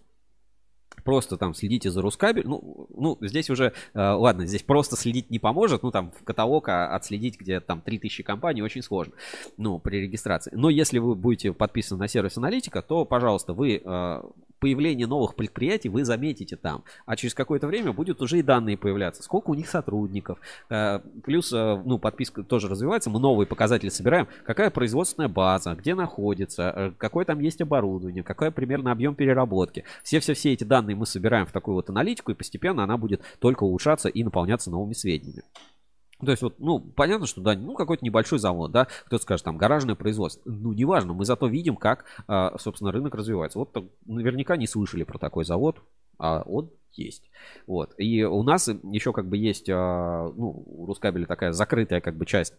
просто 1.04 1.38
там 1.38 1.54
следите 1.54 1.92
за 1.92 2.02
Рускабель. 2.02 2.48
Ну, 2.48 2.88
ну 2.96 3.18
здесь 3.22 3.50
уже, 3.50 3.74
э, 3.94 4.00
ладно, 4.00 4.46
здесь 4.46 4.64
просто 4.64 4.96
следить 4.96 5.30
не 5.30 5.40
поможет. 5.40 5.84
Ну, 5.84 5.92
там 5.92 6.12
в 6.12 6.24
каталог 6.24 6.70
а 6.70 6.96
отследить, 6.96 7.40
где 7.40 7.60
там 7.60 7.82
3000 7.82 8.24
компаний, 8.24 8.62
очень 8.62 8.82
сложно. 8.82 9.14
Ну, 9.58 9.80
при 9.80 10.02
регистрации. 10.02 10.52
Но 10.56 10.70
если 10.70 11.00
вы 11.00 11.16
будете 11.16 11.54
подписаны 11.54 12.00
на 12.00 12.08
сервис 12.08 12.38
аналитика, 12.38 12.82
то, 12.82 13.06
пожалуйста, 13.06 13.54
вы 13.54 13.82
э, 13.84 14.22
появление 14.66 15.06
новых 15.06 15.36
предприятий 15.36 15.90
вы 15.90 16.04
заметите 16.04 16.56
там. 16.56 16.84
А 17.06 17.16
через 17.16 17.36
какое-то 17.36 17.68
время 17.68 17.94
будут 17.94 18.20
уже 18.24 18.40
и 18.40 18.42
данные 18.42 18.78
появляться. 18.78 19.22
Сколько 19.22 19.52
у 19.52 19.54
них 19.54 19.70
сотрудников. 19.70 20.40
Э, 20.72 21.02
плюс, 21.24 21.54
э, 21.54 21.82
ну, 21.86 22.00
подписка 22.00 22.42
тоже 22.42 22.68
развивается. 22.68 23.12
Мы 23.12 23.20
новые 23.20 23.46
показатели 23.46 23.90
собираем. 23.90 24.28
Какая 24.44 24.72
производственная 24.72 25.30
база, 25.30 25.76
где 25.76 25.94
находится, 25.94 26.74
э, 26.76 26.92
какое 26.98 27.26
там 27.26 27.42
есть 27.42 27.62
оборудование, 27.62 28.24
какой 28.24 28.50
примерно 28.50 28.92
объем 28.92 29.14
переработки. 29.14 29.84
Все-все-все 30.02 30.54
эти 30.54 30.64
данные 30.64 30.96
мы 30.96 31.06
собираем 31.06 31.46
в 31.46 31.52
такую 31.52 31.76
вот 31.76 31.92
аналитику, 31.92 32.32
и 32.32 32.34
постепенно 32.34 32.86
она 32.86 32.98
будет 32.98 33.22
только 33.38 33.66
улучшаться 33.66 34.10
и 34.10 34.24
наполняться 34.24 34.72
новыми 34.72 34.94
сведениями. 34.94 35.44
То 36.26 36.32
есть 36.32 36.44
вот, 36.44 36.60
ну, 36.60 36.80
понятно, 36.80 37.28
что, 37.28 37.42
да, 37.42 37.56
ну, 37.56 37.74
какой-то 37.74 38.04
небольшой 38.04 38.40
завод, 38.40 38.72
да, 38.72 38.88
кто-то 39.06 39.22
скажет, 39.24 39.46
там, 39.46 39.58
гаражное 39.58 39.96
производство. 39.96 40.42
Ну, 40.46 40.74
неважно, 40.74 41.14
мы 41.14 41.26
зато 41.26 41.48
видим, 41.48 41.76
как, 41.76 42.06
а, 42.28 42.58
собственно, 42.58 42.92
рынок 42.92 43.16
развивается. 43.16 43.60
Вот 43.60 43.76
наверняка 44.06 44.58
не 44.58 44.68
слышали 44.68 45.04
про 45.04 45.18
такой 45.18 45.46
завод, 45.46 45.82
а 46.18 46.42
он 46.42 46.72
есть. 46.94 47.30
Вот. 47.68 47.94
И 47.98 48.24
у 48.24 48.44
нас 48.44 48.68
еще 48.68 49.14
как 49.14 49.28
бы 49.28 49.38
есть, 49.38 49.70
а, 49.70 50.32
ну, 50.36 50.64
у 50.66 50.86
Рускабеля 50.86 51.26
такая 51.26 51.52
закрытая 51.52 52.02
как 52.02 52.16
бы 52.16 52.26
часть 52.26 52.54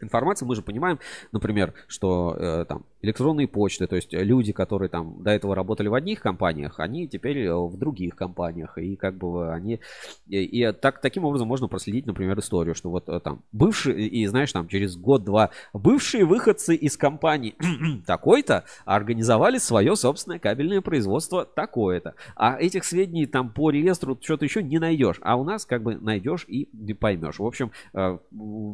информации, 0.00 0.46
мы 0.46 0.54
же 0.54 0.62
понимаем, 0.62 0.98
например, 1.32 1.74
что 1.86 2.34
э, 2.38 2.64
там 2.66 2.84
электронные 3.02 3.46
почты, 3.46 3.86
то 3.86 3.96
есть 3.96 4.12
люди, 4.12 4.52
которые 4.52 4.88
там 4.88 5.22
до 5.22 5.30
этого 5.30 5.54
работали 5.54 5.88
в 5.88 5.94
одних 5.94 6.20
компаниях, 6.20 6.80
они 6.80 7.06
теперь 7.06 7.38
э, 7.38 7.54
в 7.54 7.76
других 7.76 8.16
компаниях, 8.16 8.78
и 8.78 8.96
как 8.96 9.16
бы 9.16 9.52
они, 9.52 9.80
и, 10.26 10.42
и 10.42 10.72
так, 10.72 11.00
таким 11.00 11.24
образом 11.24 11.48
можно 11.48 11.68
проследить, 11.68 12.06
например, 12.06 12.38
историю, 12.38 12.74
что 12.74 12.90
вот 12.90 13.08
э, 13.08 13.20
там 13.20 13.42
бывшие, 13.52 14.06
и 14.08 14.26
знаешь, 14.26 14.52
там 14.52 14.68
через 14.68 14.96
год-два, 14.96 15.50
бывшие 15.72 16.24
выходцы 16.24 16.74
из 16.74 16.96
компании 16.96 17.54
такой-то 18.06 18.64
организовали 18.84 19.58
свое 19.58 19.94
собственное 19.96 20.38
кабельное 20.38 20.80
производство 20.80 21.44
такое-то, 21.44 22.14
а 22.34 22.56
этих 22.58 22.84
сведений 22.84 23.26
там 23.26 23.50
по 23.50 23.70
реестру 23.70 24.18
что-то 24.20 24.44
еще 24.44 24.62
не 24.62 24.78
найдешь, 24.78 25.20
а 25.22 25.36
у 25.36 25.44
нас 25.44 25.64
как 25.64 25.82
бы 25.82 25.96
найдешь 25.96 26.44
и 26.48 26.66
поймешь. 26.94 27.38
В 27.38 27.44
общем, 27.44 27.70
э, 27.94 28.18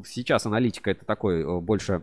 сейчас 0.06 0.46
аналитика 0.46 0.90
это 0.90 1.04
такой 1.14 1.42
э, 1.42 1.60
больше 1.60 2.02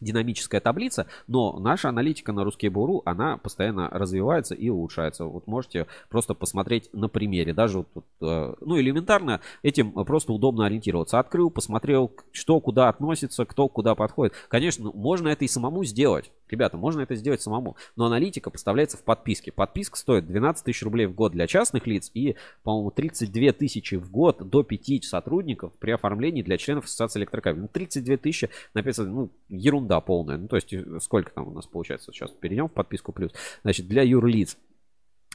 динамическая 0.00 0.60
таблица, 0.60 1.06
но 1.26 1.58
наша 1.58 1.88
аналитика 1.88 2.32
на 2.32 2.44
Буру, 2.70 3.02
она 3.04 3.36
постоянно 3.36 3.88
развивается 3.90 4.54
и 4.54 4.68
улучшается. 4.68 5.24
Вот 5.24 5.46
можете 5.46 5.86
просто 6.08 6.34
посмотреть 6.34 6.90
на 6.92 7.08
примере. 7.08 7.52
Даже 7.52 7.78
вот, 7.78 7.88
тут, 7.92 8.04
э, 8.20 8.54
ну, 8.60 8.78
элементарно 8.78 9.40
этим 9.62 9.92
просто 10.04 10.32
удобно 10.32 10.66
ориентироваться. 10.66 11.18
Открыл, 11.18 11.50
посмотрел, 11.50 12.12
что 12.32 12.60
куда 12.60 12.88
относится, 12.88 13.44
кто 13.44 13.68
куда 13.68 13.94
подходит. 13.94 14.34
Конечно, 14.48 14.90
можно 14.92 15.28
это 15.28 15.44
и 15.44 15.48
самому 15.48 15.84
сделать. 15.84 16.30
Ребята, 16.48 16.76
можно 16.76 17.00
это 17.00 17.14
сделать 17.14 17.42
самому. 17.42 17.76
Но 17.96 18.06
аналитика 18.06 18.50
поставляется 18.50 18.96
в 18.96 19.02
подписке. 19.02 19.52
Подписка 19.52 19.96
стоит 19.96 20.26
12 20.26 20.64
тысяч 20.64 20.82
рублей 20.82 21.06
в 21.06 21.14
год 21.14 21.32
для 21.32 21.46
частных 21.46 21.86
лиц 21.86 22.10
и, 22.14 22.36
по-моему, 22.62 22.90
32 22.90 23.52
тысячи 23.52 23.94
в 23.94 24.10
год 24.10 24.48
до 24.48 24.62
5 24.62 25.04
сотрудников 25.04 25.72
при 25.78 25.92
оформлении 25.92 26.42
для 26.42 26.58
членов 26.58 26.84
ассоциации 26.84 27.20
электрокабелей. 27.20 27.62
Ну, 27.62 27.68
32 27.68 28.16
тысячи, 28.16 28.50
написано, 28.74 29.10
ну, 29.10 29.30
ерунда 29.48 29.89
полная. 29.98 30.36
Ну, 30.36 30.46
то 30.46 30.54
есть, 30.54 30.72
э, 30.72 30.84
сколько 31.00 31.32
там 31.32 31.48
у 31.48 31.50
нас 31.50 31.66
получается? 31.66 32.12
Сейчас 32.12 32.30
перейдем 32.30 32.68
в 32.68 32.72
подписку 32.72 33.10
плюс. 33.10 33.32
Значит, 33.64 33.88
для 33.88 34.02
юрлиц 34.02 34.56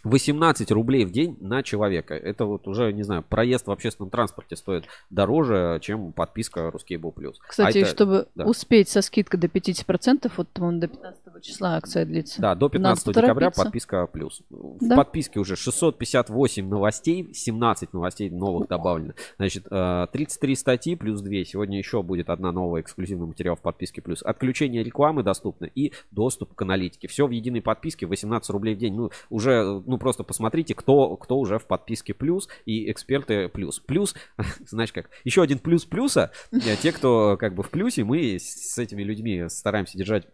18 0.06 0.72
рублей 0.72 1.04
в 1.06 1.12
день 1.12 1.36
на 1.42 1.64
человека. 1.64 2.14
Это 2.14 2.46
вот 2.46 2.68
уже, 2.68 2.94
не 2.94 3.04
знаю, 3.04 3.24
проезд 3.24 3.68
в 3.68 3.72
общественном 3.72 4.12
транспорте 4.12 4.56
стоит 4.56 4.86
дороже, 5.10 5.80
чем 5.82 6.14
подписка 6.14 6.72
Ruskable 6.74 7.14
Plus. 7.14 7.34
Кстати, 7.48 7.80
а 7.80 7.82
это, 7.82 7.90
чтобы 7.90 8.28
да. 8.36 8.46
успеть 8.46 8.88
со 8.88 9.02
скидкой 9.02 9.40
до 9.40 9.48
50%, 9.48 10.32
вот 10.38 10.48
он 10.60 10.80
до 10.80 10.88
15 10.88 11.42
числа 11.42 11.76
акция 11.76 12.06
длится. 12.06 12.42
Да, 12.42 12.56
до 12.56 12.70
15 12.70 13.08
Надо 13.08 13.20
декабря 13.20 13.34
торопиться. 13.46 13.64
подписка 13.64 14.08
плюс. 14.08 14.42
В 14.50 14.88
да. 14.88 14.96
подписке 14.96 15.40
уже 15.40 15.56
658 15.56 16.70
новостей, 16.70 17.34
17 17.34 17.94
новостей 17.94 18.30
новых 18.30 18.68
добавлено. 18.68 19.14
Значит, 19.38 19.66
33 19.66 20.54
э, 20.54 20.56
статьи 20.56 20.96
плюс 20.96 21.22
2. 21.22 21.46
Сегодня 21.46 21.78
еще 21.78 22.04
будет 22.04 22.30
одна 22.30 22.52
новая 22.52 22.82
эксклюзивный 22.82 23.28
материал 23.28 23.56
в 23.56 23.62
подписке 23.62 24.02
плюс. 24.02 24.22
Отключение 24.22 24.84
рекламы 24.84 25.24
доступно 25.24 25.66
и 25.66 25.94
доступ 26.12 26.54
к 26.54 26.62
аналитике. 26.62 27.08
Все 27.08 27.26
в 27.26 27.32
единой 27.32 27.62
подписке, 27.62 28.06
18 28.06 28.50
рублей 28.52 28.76
в 28.76 28.78
день. 28.78 28.96
Ну, 28.96 29.10
уже, 29.30 29.82
ну, 29.86 29.95
ну, 29.96 30.00
просто 30.00 30.26
посмотрите, 30.26 30.76
кто, 30.76 31.16
кто 31.16 31.38
уже 31.40 31.58
в 31.58 31.68
подписке 31.68 32.14
плюс 32.14 32.50
и 32.66 32.92
эксперты 32.92 33.48
плюс. 33.48 33.80
Плюс, 33.80 34.14
знаешь 34.68 34.92
как, 34.92 35.10
еще 35.24 35.42
один 35.42 35.58
плюс 35.58 35.86
плюса, 35.86 36.32
э, 36.52 36.76
те, 36.82 36.92
кто 36.92 37.38
как 37.38 37.56
бы 37.56 37.64
в 37.64 37.70
плюсе, 37.70 38.04
мы 38.04 38.36
с 38.38 38.78
этими 38.78 39.04
людьми 39.04 39.46
стараемся 39.48 39.98
держать 39.98 40.28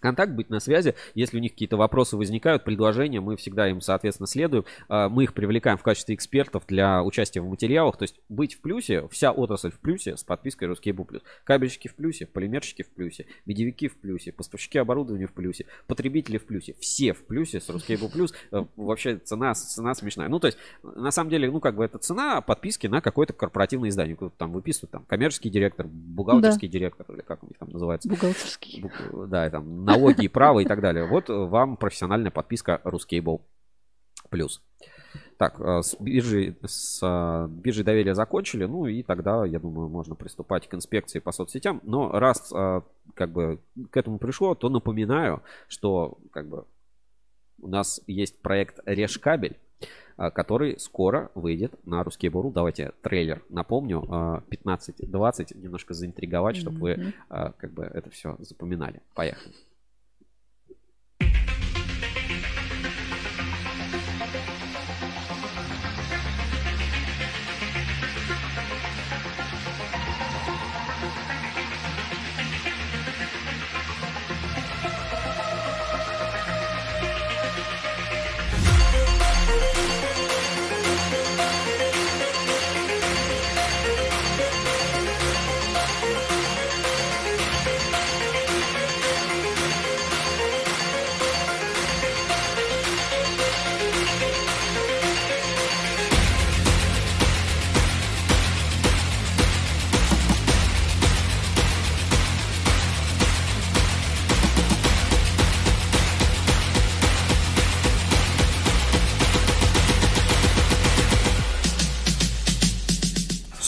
контакт, 0.00 0.32
быть 0.32 0.50
на 0.50 0.60
связи. 0.60 0.94
Если 1.14 1.36
у 1.36 1.40
них 1.40 1.52
какие-то 1.52 1.76
вопросы 1.76 2.16
возникают, 2.16 2.64
предложения, 2.64 3.20
мы 3.20 3.36
всегда 3.36 3.68
им, 3.68 3.80
соответственно, 3.80 4.26
следуем. 4.26 4.64
А, 4.88 5.08
мы 5.08 5.24
их 5.24 5.34
привлекаем 5.34 5.78
в 5.78 5.82
качестве 5.82 6.14
экспертов 6.14 6.64
для 6.66 7.02
участия 7.02 7.40
в 7.40 7.48
материалах. 7.48 7.96
То 7.96 8.04
есть 8.04 8.20
быть 8.28 8.54
в 8.54 8.60
плюсе, 8.60 9.08
вся 9.08 9.32
отрасль 9.32 9.70
в 9.70 9.78
плюсе 9.78 10.16
с 10.16 10.24
подпиской 10.24 10.68
Ruskable 10.68 11.04
Плюс. 11.04 11.22
Кабельщики 11.44 11.88
в 11.88 11.94
плюсе, 11.94 12.26
полимерщики 12.26 12.82
в 12.82 12.90
плюсе, 12.90 13.26
медевики 13.46 13.88
в 13.88 13.96
плюсе, 13.96 14.32
поставщики 14.32 14.78
оборудования 14.78 15.26
в 15.26 15.32
плюсе, 15.32 15.66
потребители 15.86 16.38
в 16.38 16.46
плюсе. 16.46 16.74
Все 16.80 17.12
в 17.12 17.24
плюсе 17.24 17.60
с 17.60 17.68
Ruskable 17.68 18.10
Плюс. 18.10 18.34
Э, 18.52 18.64
вообще 18.76 19.16
цена, 19.16 19.54
цена 19.54 19.94
смешная. 19.94 20.28
Ну, 20.28 20.38
то 20.38 20.46
есть, 20.46 20.58
на 20.82 21.10
самом 21.10 21.30
деле, 21.30 21.50
ну, 21.50 21.60
как 21.60 21.76
бы 21.76 21.84
это 21.84 21.98
цена 21.98 22.40
подписки 22.40 22.86
на 22.86 23.00
какое-то 23.00 23.32
корпоративное 23.32 23.90
издание. 23.90 24.16
Там 24.36 24.52
выписывают 24.52 24.90
там 24.90 25.04
коммерческий 25.04 25.50
директор, 25.50 25.86
бухгалтерский 25.86 26.68
да. 26.68 26.72
директор, 26.72 27.06
или 27.10 27.22
как 27.22 27.42
у 27.42 27.46
них 27.46 27.56
там 27.58 27.70
называется. 27.70 28.08
Бухгалтерский. 28.08 28.84
Да, 29.28 29.48
там 29.50 29.84
налоги 29.88 30.24
и 30.24 30.28
право 30.28 30.60
и 30.60 30.64
так 30.64 30.80
далее. 30.80 31.06
Вот 31.06 31.28
вам 31.28 31.76
профессиональная 31.76 32.30
подписка 32.30 32.80
Ruscable 32.84 33.40
Плюс. 34.30 34.62
Так, 35.38 35.60
э, 35.60 35.82
с 35.82 35.96
биржей, 36.00 36.56
с 36.64 37.00
э, 37.00 37.48
биржей 37.48 37.84
доверия 37.84 38.14
закончили, 38.14 38.64
ну 38.64 38.86
и 38.86 39.04
тогда, 39.04 39.46
я 39.46 39.60
думаю, 39.60 39.88
можно 39.88 40.16
приступать 40.16 40.68
к 40.68 40.74
инспекции 40.74 41.20
по 41.20 41.30
соцсетям. 41.30 41.80
Но 41.84 42.10
раз 42.10 42.52
э, 42.52 42.80
как 43.14 43.30
бы 43.30 43.60
к 43.90 43.96
этому 43.96 44.18
пришло, 44.18 44.56
то 44.56 44.68
напоминаю, 44.68 45.42
что 45.68 46.18
как 46.32 46.48
бы 46.48 46.64
у 47.60 47.68
нас 47.68 48.00
есть 48.08 48.40
проект 48.42 48.80
Решкабель, 48.84 49.56
который 50.16 50.78
скоро 50.80 51.30
выйдет 51.36 51.74
на 51.86 52.02
русский 52.02 52.28
Буру. 52.28 52.50
Давайте 52.50 52.92
трейлер 53.02 53.42
напомню, 53.48 54.00
15-20, 54.50 55.56
немножко 55.56 55.94
заинтриговать, 55.94 56.56
чтобы 56.56 56.78
вы 56.78 57.12
как 57.28 57.72
бы 57.72 57.84
это 57.84 58.10
все 58.10 58.36
запоминали. 58.40 59.00
Поехали. 59.14 59.54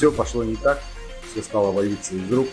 Все 0.00 0.10
пошло 0.10 0.42
не 0.42 0.56
так, 0.56 0.82
все 1.30 1.42
стало 1.42 1.72
валиться 1.72 2.14
из 2.14 2.32
рук. 2.32 2.48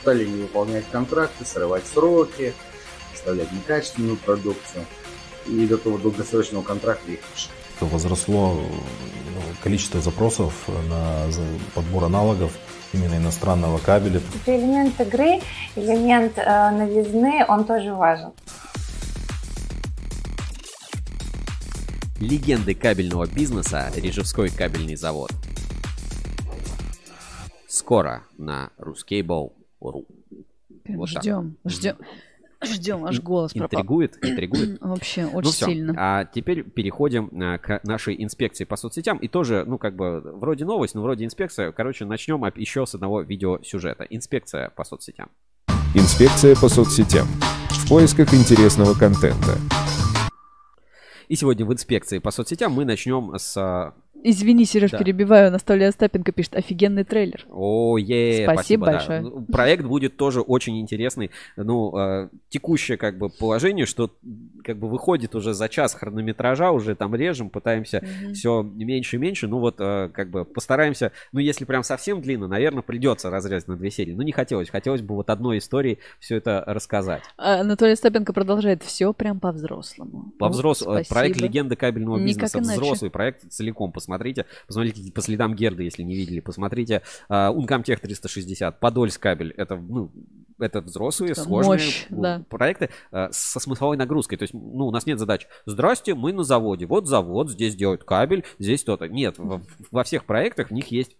Стали 0.00 0.26
не 0.26 0.42
выполнять 0.42 0.84
контракты, 0.90 1.44
срывать 1.44 1.86
сроки, 1.86 2.54
оставлять 3.14 3.52
некачественную 3.52 4.16
продукцию. 4.16 4.84
И 5.46 5.64
до 5.68 5.78
того 5.78 5.96
долгосрочного 5.96 6.64
контракта 6.64 7.12
их 7.12 7.20
лишили. 7.32 7.52
Возросло 7.80 8.54
ну, 8.54 9.40
количество 9.62 10.00
запросов 10.00 10.52
на 10.88 11.26
подбор 11.76 12.06
аналогов 12.06 12.50
именно 12.92 13.14
иностранного 13.14 13.78
кабеля. 13.78 14.20
Это 14.42 14.58
элемент 14.58 15.00
игры, 15.00 15.40
элемент 15.76 16.32
э, 16.36 16.70
новизны, 16.70 17.44
он 17.46 17.64
тоже 17.64 17.94
важен. 17.94 18.32
Легенды 22.18 22.74
кабельного 22.74 23.26
бизнеса 23.26 23.92
Рижевской 23.94 24.48
кабельный 24.48 24.96
завод 24.96 25.30
скоро 27.78 28.24
на 28.36 28.70
Ruscable.ru. 28.78 30.06
Вот 30.88 31.08
ждем, 31.08 31.56
так. 31.62 31.72
ждем. 31.72 31.96
Ждем, 32.62 33.04
аж 33.06 33.20
голос 33.20 33.52
Интригует, 33.54 34.12
пропал. 34.12 34.30
интригует. 34.30 34.78
Вообще, 34.80 35.26
очень 35.26 35.36
ну, 35.36 35.50
все. 35.50 35.66
сильно. 35.66 35.94
А 35.96 36.24
теперь 36.24 36.64
переходим 36.64 37.30
а, 37.40 37.58
к 37.58 37.80
нашей 37.84 38.22
инспекции 38.22 38.64
по 38.64 38.76
соцсетям. 38.76 39.18
И 39.18 39.28
тоже, 39.28 39.64
ну, 39.66 39.78
как 39.78 39.94
бы, 39.94 40.20
вроде 40.20 40.64
новость, 40.64 40.94
но 40.94 41.02
вроде 41.02 41.24
инспекция. 41.24 41.72
Короче, 41.72 42.04
начнем 42.04 42.44
еще 42.56 42.84
с 42.84 42.94
одного 42.94 43.20
видеосюжета. 43.20 44.04
Инспекция 44.04 44.70
по 44.70 44.84
соцсетям. 44.84 45.30
Инспекция 45.94 46.56
по 46.56 46.68
соцсетям. 46.68 47.26
В 47.70 47.88
поисках 47.88 48.34
интересного 48.34 48.94
контента. 48.94 49.56
И 51.28 51.36
сегодня 51.36 51.66
в 51.66 51.72
инспекции 51.72 52.18
по 52.18 52.30
соцсетям 52.30 52.72
мы 52.72 52.86
начнем 52.86 53.34
с 53.36 53.94
Извини, 54.24 54.64
Сереж, 54.64 54.90
да. 54.90 54.98
перебиваю. 54.98 55.48
Анастолия 55.48 55.88
Остапенко 55.88 56.32
пишет, 56.32 56.56
офигенный 56.56 57.04
трейлер. 57.04 57.46
О, 57.50 57.98
е, 57.98 58.44
спасибо, 58.44 58.52
спасибо 58.52 58.86
большое. 58.86 59.22
Да. 59.22 59.52
Проект 59.52 59.84
будет 59.84 60.16
тоже 60.16 60.40
очень 60.40 60.80
интересный. 60.80 61.30
Ну, 61.56 61.96
э, 61.96 62.28
текущее 62.48 62.96
как 62.96 63.18
бы 63.18 63.28
положение, 63.28 63.86
что 63.86 64.10
как 64.64 64.78
бы 64.78 64.88
выходит 64.88 65.34
уже 65.34 65.54
за 65.54 65.68
час 65.68 65.94
хронометража, 65.94 66.70
уже 66.72 66.94
там 66.94 67.14
режем, 67.14 67.48
пытаемся 67.50 67.98
mm-hmm. 67.98 68.32
все 68.32 68.62
меньше 68.62 69.16
и 69.16 69.18
меньше. 69.18 69.48
Ну 69.48 69.60
вот 69.60 69.76
э, 69.78 70.10
как 70.12 70.30
бы 70.30 70.44
постараемся, 70.44 71.12
ну 71.32 71.40
если 71.40 71.64
прям 71.64 71.82
совсем 71.82 72.20
длинно, 72.20 72.48
наверное, 72.48 72.82
придется 72.82 73.30
разрезать 73.30 73.68
на 73.68 73.76
две 73.76 73.90
серии. 73.90 74.12
Ну 74.12 74.22
не 74.22 74.32
хотелось, 74.32 74.68
хотелось 74.68 75.02
бы 75.02 75.14
вот 75.14 75.30
одной 75.30 75.58
истории 75.58 75.98
все 76.18 76.36
это 76.36 76.64
рассказать. 76.66 77.22
А, 77.36 77.60
Анатолий 77.60 77.92
Остапенко 77.92 78.32
продолжает 78.32 78.82
все 78.82 79.12
прям 79.12 79.40
по-взрослому. 79.40 80.32
По-взрослому. 80.38 81.02
Проект 81.08 81.40
«Легенда 81.40 81.76
кабельного 81.76 82.18
бизнеса». 82.18 82.58
Взрослый 82.58 83.10
проект 83.10 83.50
целиком 83.50 83.92
посмотрите. 84.08 84.46
Посмотрите 84.66 85.12
по 85.12 85.20
следам 85.20 85.54
Герды, 85.54 85.84
если 85.84 86.02
не 86.02 86.14
видели. 86.16 86.40
Посмотрите 86.40 87.02
uh, 87.28 87.54
Uncomtech 87.54 88.00
360, 88.00 88.80
Подольск 88.80 89.20
кабель. 89.20 89.52
Это, 89.56 89.76
ну, 89.76 90.10
это 90.58 90.80
взрослые, 90.80 91.32
это 91.32 91.42
сложные 91.42 91.72
мощь, 91.72 92.06
да. 92.08 92.42
проекты 92.48 92.88
uh, 93.12 93.28
со 93.30 93.60
смысловой 93.60 93.98
нагрузкой. 93.98 94.38
То 94.38 94.44
есть, 94.44 94.54
ну, 94.54 94.86
у 94.86 94.90
нас 94.90 95.04
нет 95.04 95.18
задач. 95.18 95.46
Здрасте, 95.66 96.14
мы 96.14 96.32
на 96.32 96.42
заводе. 96.42 96.86
Вот 96.86 97.06
завод, 97.06 97.50
здесь 97.50 97.76
делают 97.76 98.04
кабель, 98.04 98.44
здесь 98.58 98.82
то-то. 98.82 99.08
Нет, 99.08 99.34
во, 99.38 99.62
во 99.90 100.04
всех 100.04 100.24
проектах 100.24 100.70
в 100.70 100.72
них 100.72 100.88
есть 100.88 101.16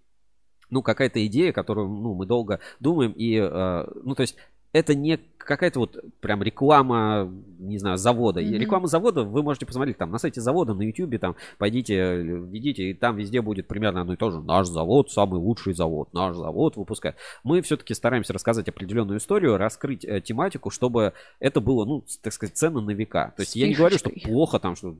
ну, 0.71 0.83
какая-то 0.83 1.25
идея, 1.27 1.53
которую, 1.53 1.89
ну, 1.89 2.15
мы 2.15 2.27
долго 2.27 2.61
думаем, 2.79 3.13
и, 3.13 3.37
э, 3.37 3.87
ну, 4.03 4.15
то 4.15 4.21
есть, 4.21 4.37
это 4.73 4.95
не 4.95 5.19
какая-то 5.49 5.81
вот 5.81 5.97
прям 6.21 6.43
реклама, 6.43 7.33
не 7.59 7.79
знаю, 7.79 7.97
завода. 7.97 8.41
Mm-hmm. 8.41 8.59
Реклама 8.59 8.87
завода 8.87 9.23
вы 9.23 9.43
можете 9.43 9.65
посмотреть 9.65 9.97
там 9.97 10.11
на 10.11 10.19
сайте 10.19 10.43
завода, 10.43 10.75
на 10.75 10.83
YouTube, 10.83 11.19
там 11.19 11.37
пойдите, 11.57 12.17
введите, 12.17 12.91
и 12.91 12.95
там 12.95 13.17
везде 13.17 13.41
будет 13.41 13.67
примерно 13.67 14.03
одно 14.03 14.13
и 14.13 14.17
то 14.17 14.31
же. 14.31 14.41
Наш 14.41 14.69
завод 14.69 15.11
самый 15.11 15.41
лучший 15.41 15.73
завод, 15.73 16.13
наш 16.13 16.37
завод 16.37 16.77
выпускает. 16.77 17.17
Мы 17.45 17.63
все-таки 17.63 17.95
стараемся 17.95 18.35
рассказать 18.35 18.69
определенную 18.69 19.19
историю, 19.19 19.57
раскрыть 19.57 20.05
э, 20.05 20.21
тематику, 20.21 20.69
чтобы 20.69 21.15
это 21.41 21.63
было, 21.63 21.87
ну, 21.87 22.05
так 22.23 22.35
сказать, 22.35 22.55
ценно 22.55 22.83
на 22.83 22.91
века. 22.91 23.33
То 23.37 23.43
есть 23.43 23.57
я 23.57 23.69
не 23.69 23.75
говорю, 23.75 23.97
что 23.97 24.11
плохо 24.11 24.59
там, 24.59 24.77
что 24.77 24.97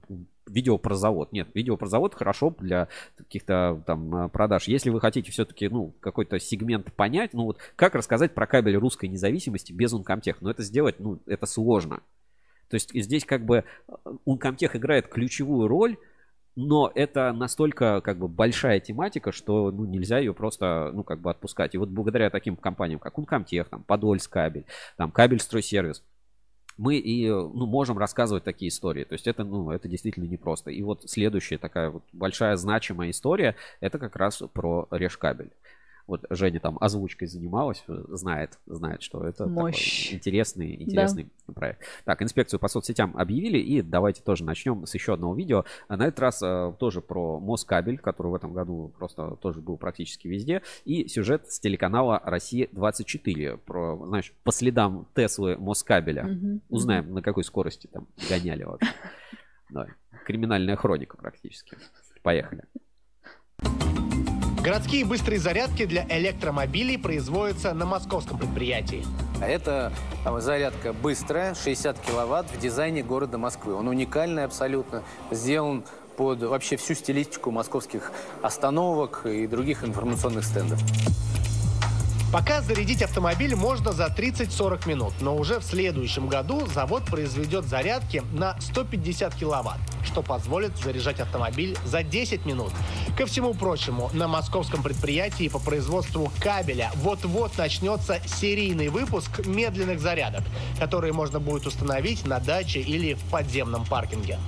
видео 0.49 0.79
про 0.79 0.95
завод. 0.95 1.31
Нет, 1.33 1.49
видео 1.55 1.77
про 1.77 1.87
завод 1.87 2.15
хорошо 2.15 2.55
для 2.59 2.89
каких-то 3.17 3.83
там 3.87 4.15
э, 4.15 4.29
продаж. 4.29 4.67
Если 4.67 4.91
вы 4.91 5.01
хотите 5.01 5.31
все-таки, 5.31 5.69
ну, 5.69 5.93
какой-то 6.01 6.39
сегмент 6.39 6.93
понять, 6.95 7.35
ну, 7.35 7.45
вот 7.45 7.59
как 7.77 7.95
рассказать 7.95 8.35
про 8.35 8.47
кабель 8.47 8.77
русской 8.77 9.11
независимости 9.11 9.58
без 9.71 9.93
Uncomtech? 9.93 10.37
Но 10.41 10.51
это 10.51 10.63
сделать, 10.63 10.97
ну, 10.99 11.19
это 11.27 11.47
сложно. 11.47 12.01
То 12.69 12.75
есть 12.75 12.91
здесь 12.95 13.25
как 13.25 13.45
бы 13.45 13.65
Uncomtech 14.27 14.71
э, 14.73 14.79
играет 14.79 15.09
ключевую 15.09 15.69
роль, 15.69 15.97
но 16.57 16.91
это 16.95 17.33
настолько 17.33 18.01
как 18.01 18.19
бы 18.19 18.29
большая 18.29 18.81
тематика, 18.81 19.33
что 19.33 19.71
ну, 19.71 19.85
нельзя 19.85 20.19
ее 20.19 20.35
просто 20.35 20.91
ну 20.93 21.05
как 21.05 21.21
бы 21.21 21.31
отпускать. 21.31 21.75
И 21.75 21.79
вот 21.79 21.89
благодаря 21.89 22.31
таким 22.31 22.57
компаниям, 22.57 22.99
как 22.99 23.19
Uncomtech, 23.19 23.69
там 23.71 23.85
Подольск 23.85 24.33
кабель, 24.33 24.65
там 24.97 25.11
Кабель 25.11 25.41
Стройсервис, 25.41 26.03
мы 26.79 26.97
и 26.97 27.29
ну, 27.29 27.67
можем 27.67 27.99
рассказывать 27.99 28.45
такие 28.45 28.69
истории. 28.69 29.05
То 29.05 29.15
есть 29.15 29.27
это, 29.27 29.45
ну, 29.45 29.71
это 29.71 29.89
действительно 29.89 30.25
непросто. 30.25 30.71
И 30.71 30.81
вот 30.83 31.03
следующая 31.11 31.59
такая 31.59 31.91
вот 31.91 32.05
большая 32.13 32.57
значимая 32.57 33.11
история, 33.11 33.57
это 33.81 33.99
как 33.99 34.17
раз 34.17 34.43
про 34.53 34.87
Решкабель. 34.91 35.51
Вот 36.09 36.25
Женя 36.31 36.59
там 36.59 36.79
озвучкой 36.81 37.29
занималась, 37.29 37.85
э, 37.87 38.03
знает, 38.09 38.59
знает, 38.67 39.03
что 39.03 39.25
это 39.25 39.47
Мощь. 39.47 40.15
интересный, 40.15 40.83
интересный 40.83 41.29
да. 41.47 41.53
проект. 41.53 41.83
Так, 42.07 42.23
инспекцию 42.23 42.59
по 42.59 42.69
соцсетям 42.69 43.15
объявили, 43.15 43.59
и 43.59 43.83
давайте 43.83 44.23
тоже 44.23 44.43
начнем 44.43 44.87
с 44.87 44.95
еще 44.95 45.13
одного 45.13 45.35
видео. 45.35 45.67
А 45.87 45.99
на 45.99 46.07
этот 46.07 46.19
раз 46.21 46.43
э, 46.43 46.73
тоже 46.79 47.03
про 47.03 47.39
Москабель, 47.39 47.99
который 47.99 48.29
в 48.29 48.35
этом 48.35 48.55
году 48.55 48.91
просто 48.99 49.37
тоже 49.43 49.61
был 49.61 49.77
практически 49.77 50.29
везде, 50.29 50.63
и 50.87 51.07
сюжет 51.09 51.53
с 51.53 51.61
телеканала 51.61 52.23
Россия-24 52.25 53.59
про, 53.59 54.07
знаешь, 54.07 54.33
по 54.45 54.51
следам 54.51 55.07
Теслы 55.15 55.59
Москабеля. 55.59 56.25
Угу. 56.25 56.61
Узнаем, 56.71 57.13
на 57.13 57.21
какой 57.21 57.45
скорости 57.45 57.87
там 57.87 58.07
гоняли 58.31 58.65
вообще. 58.65 58.89
Давай. 59.69 59.89
Криминальная 60.25 60.77
хроника 60.77 61.19
практически. 61.19 61.77
Поехали. 62.23 62.65
Городские 64.69 65.07
быстрые 65.07 65.41
зарядки 65.41 65.87
для 65.87 66.07
электромобилей 66.11 66.99
производятся 66.99 67.73
на 67.73 67.87
московском 67.87 68.37
предприятии. 68.37 69.03
А 69.41 69.49
это 69.49 69.95
зарядка 70.41 70.93
быстрая, 70.93 71.55
60 71.55 71.99
киловатт 72.01 72.51
в 72.51 72.61
дизайне 72.61 73.03
города 73.03 73.39
Москвы. 73.39 73.73
Он 73.73 73.89
уникальный 73.89 74.45
абсолютно, 74.45 75.05
сделан 75.31 75.85
под 76.19 76.43
вообще 76.43 76.77
всю 76.77 76.93
стилистику 76.93 77.51
московских 77.51 78.13
остановок 78.43 79.23
и 79.25 79.47
других 79.47 79.85
информационных 79.85 80.45
стендов. 80.45 80.79
Пока 82.31 82.61
зарядить 82.61 83.01
автомобиль 83.01 83.57
можно 83.57 83.93
за 83.93 84.09
30-40 84.09 84.87
минут, 84.87 85.15
но 85.23 85.35
уже 85.35 85.61
в 85.61 85.65
следующем 85.65 86.29
году 86.29 86.67
завод 86.67 87.05
произведет 87.05 87.65
зарядки 87.65 88.23
на 88.35 88.61
150 88.61 89.35
киловатт, 89.35 89.79
что 90.05 90.21
позволит 90.21 90.77
заряжать 90.77 91.21
автомобиль 91.21 91.75
за 91.87 92.03
10 92.03 92.45
минут. 92.45 92.71
Ко 93.17 93.25
всему 93.25 93.55
прочему, 93.55 94.11
на 94.13 94.29
московском 94.29 94.83
предприятии 94.83 95.49
по 95.49 95.59
производству 95.59 96.31
кабеля 96.39 96.91
вот-вот 96.97 97.57
начнется 97.57 98.21
серийный 98.27 98.89
выпуск 98.89 99.47
медленных 99.47 99.99
зарядок, 99.99 100.43
которые 100.79 101.15
можно 101.15 101.41
будет 101.41 101.67
установить 101.67 102.27
на 102.27 102.41
даче 102.41 102.81
или 102.81 103.15
в 103.15 103.23
подземном 103.31 103.87
паркинге. 103.87 104.39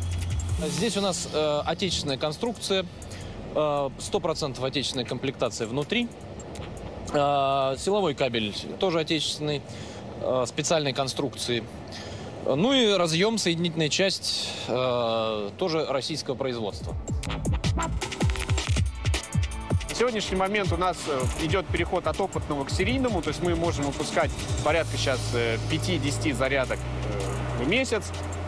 Здесь 0.66 0.98
у 0.98 1.01
нас 1.01 1.31
э, 1.32 1.62
отечественная 1.65 2.19
конструкция, 2.19 2.85
э, 3.55 3.57
100% 3.57 4.62
отечественная 4.62 5.07
комплектация 5.07 5.66
внутри. 5.66 6.07
А, 7.12 7.77
силовой 7.77 8.15
кабель 8.15 8.55
тоже 8.78 9.01
отечественный, 9.01 9.62
а, 10.23 10.45
специальной 10.47 10.93
конструкции. 10.93 11.65
Ну 12.47 12.73
и 12.73 12.93
разъем, 12.93 13.39
соединительная 13.39 13.89
часть 13.89 14.49
а, 14.69 15.51
тоже 15.59 15.87
российского 15.87 16.35
производства. 16.35 16.95
На 19.89 19.95
сегодняшний 19.95 20.37
момент 20.37 20.73
у 20.73 20.78
нас 20.78 20.97
э, 21.09 21.45
идет 21.45 21.66
переход 21.66 22.07
от 22.07 22.19
опытного 22.19 22.65
к 22.65 22.70
серийному, 22.70 23.20
то 23.20 23.28
есть 23.28 23.43
мы 23.43 23.55
можем 23.55 23.85
выпускать 23.85 24.31
порядка 24.65 24.97
сейчас 24.97 25.20
5-10 25.35 26.31
э, 26.31 26.35
зарядок 26.35 26.78
э, 26.78 27.62
в 27.62 27.69
месяц. 27.69 28.05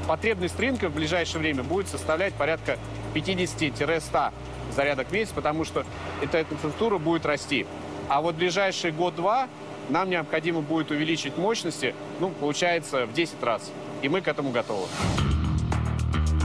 Потребность 0.08 0.58
рынка 0.58 0.88
в 0.88 0.94
ближайшее 0.94 1.40
время 1.40 1.62
будет 1.62 1.88
составлять 1.88 2.32
порядка 2.34 2.78
50-100 3.14 4.32
зарядок 4.74 5.08
в 5.08 5.12
месяц, 5.12 5.32
потому 5.34 5.64
что 5.64 5.84
эта 6.22 6.40
инфраструктура 6.40 6.96
будет 6.96 7.26
расти. 7.26 7.66
А 8.12 8.20
вот 8.20 8.34
ближайший 8.34 8.92
год-два 8.92 9.48
нам 9.88 10.10
необходимо 10.10 10.60
будет 10.60 10.90
увеличить 10.90 11.38
мощности, 11.38 11.94
ну, 12.20 12.28
получается, 12.28 13.06
в 13.06 13.14
10 13.14 13.42
раз. 13.42 13.72
И 14.02 14.08
мы 14.10 14.20
к 14.20 14.28
этому 14.28 14.50
готовы. 14.50 14.86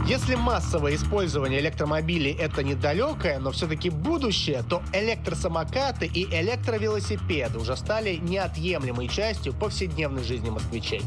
Если 0.08 0.36
массовое 0.36 0.96
использование 0.96 1.60
электромобилей– 1.60 2.32
это 2.40 2.64
недалекое, 2.64 3.40
но 3.40 3.52
все-таки 3.52 3.90
будущее, 3.90 4.64
то 4.70 4.82
электросамокаты 4.94 6.06
и 6.06 6.24
электровелосипеды 6.24 7.60
уже 7.60 7.76
стали 7.76 8.16
неотъемлемой 8.16 9.10
частью 9.10 9.52
повседневной 9.54 10.24
жизни 10.24 10.50
москвичей. 10.50 11.02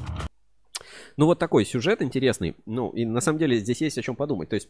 Ну 1.17 1.25
вот 1.25 1.39
такой 1.39 1.65
сюжет 1.65 2.03
интересный. 2.03 2.55
Ну 2.67 2.91
и 2.91 3.07
на 3.07 3.23
самом 3.23 3.39
деле 3.39 3.57
здесь 3.57 3.81
есть 3.81 3.97
о 3.97 4.03
чем 4.03 4.15
подумать. 4.15 4.51
То 4.51 4.57
есть 4.57 4.69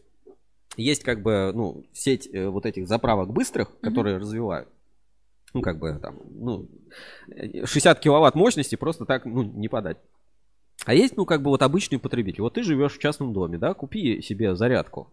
есть 0.77 1.03
как 1.03 1.21
бы 1.25 1.51
ну 1.53 1.83
сеть 1.93 2.29
э, 2.33 2.49
вот 2.49 2.65
этих 2.65 2.87
заправок 2.87 3.33
быстрых, 3.33 3.77
которые 3.81 4.19
mm-hmm. 4.19 4.21
развивают 4.21 4.69
ну, 5.55 5.63
как 5.63 5.79
бы 5.79 5.99
там, 6.01 6.17
ну, 6.31 6.69
60 7.65 8.01
киловатт 8.01 8.35
мощности 8.35 8.77
просто 8.77 9.05
так, 9.05 9.25
ну, 9.25 9.43
не 9.43 9.69
подать. 9.69 9.99
А 10.87 10.95
есть, 10.95 11.17
ну, 11.17 11.27
как 11.27 11.43
бы 11.43 11.51
вот 11.51 11.63
обычный 11.63 11.99
потребитель. 11.99 12.43
Вот 12.43 12.55
ты 12.55 12.63
живешь 12.63 12.95
в 12.95 12.99
частном 12.99 13.33
доме, 13.33 13.59
да, 13.59 13.75
купи 13.75 14.23
себе 14.23 14.55
зарядку. 14.55 15.13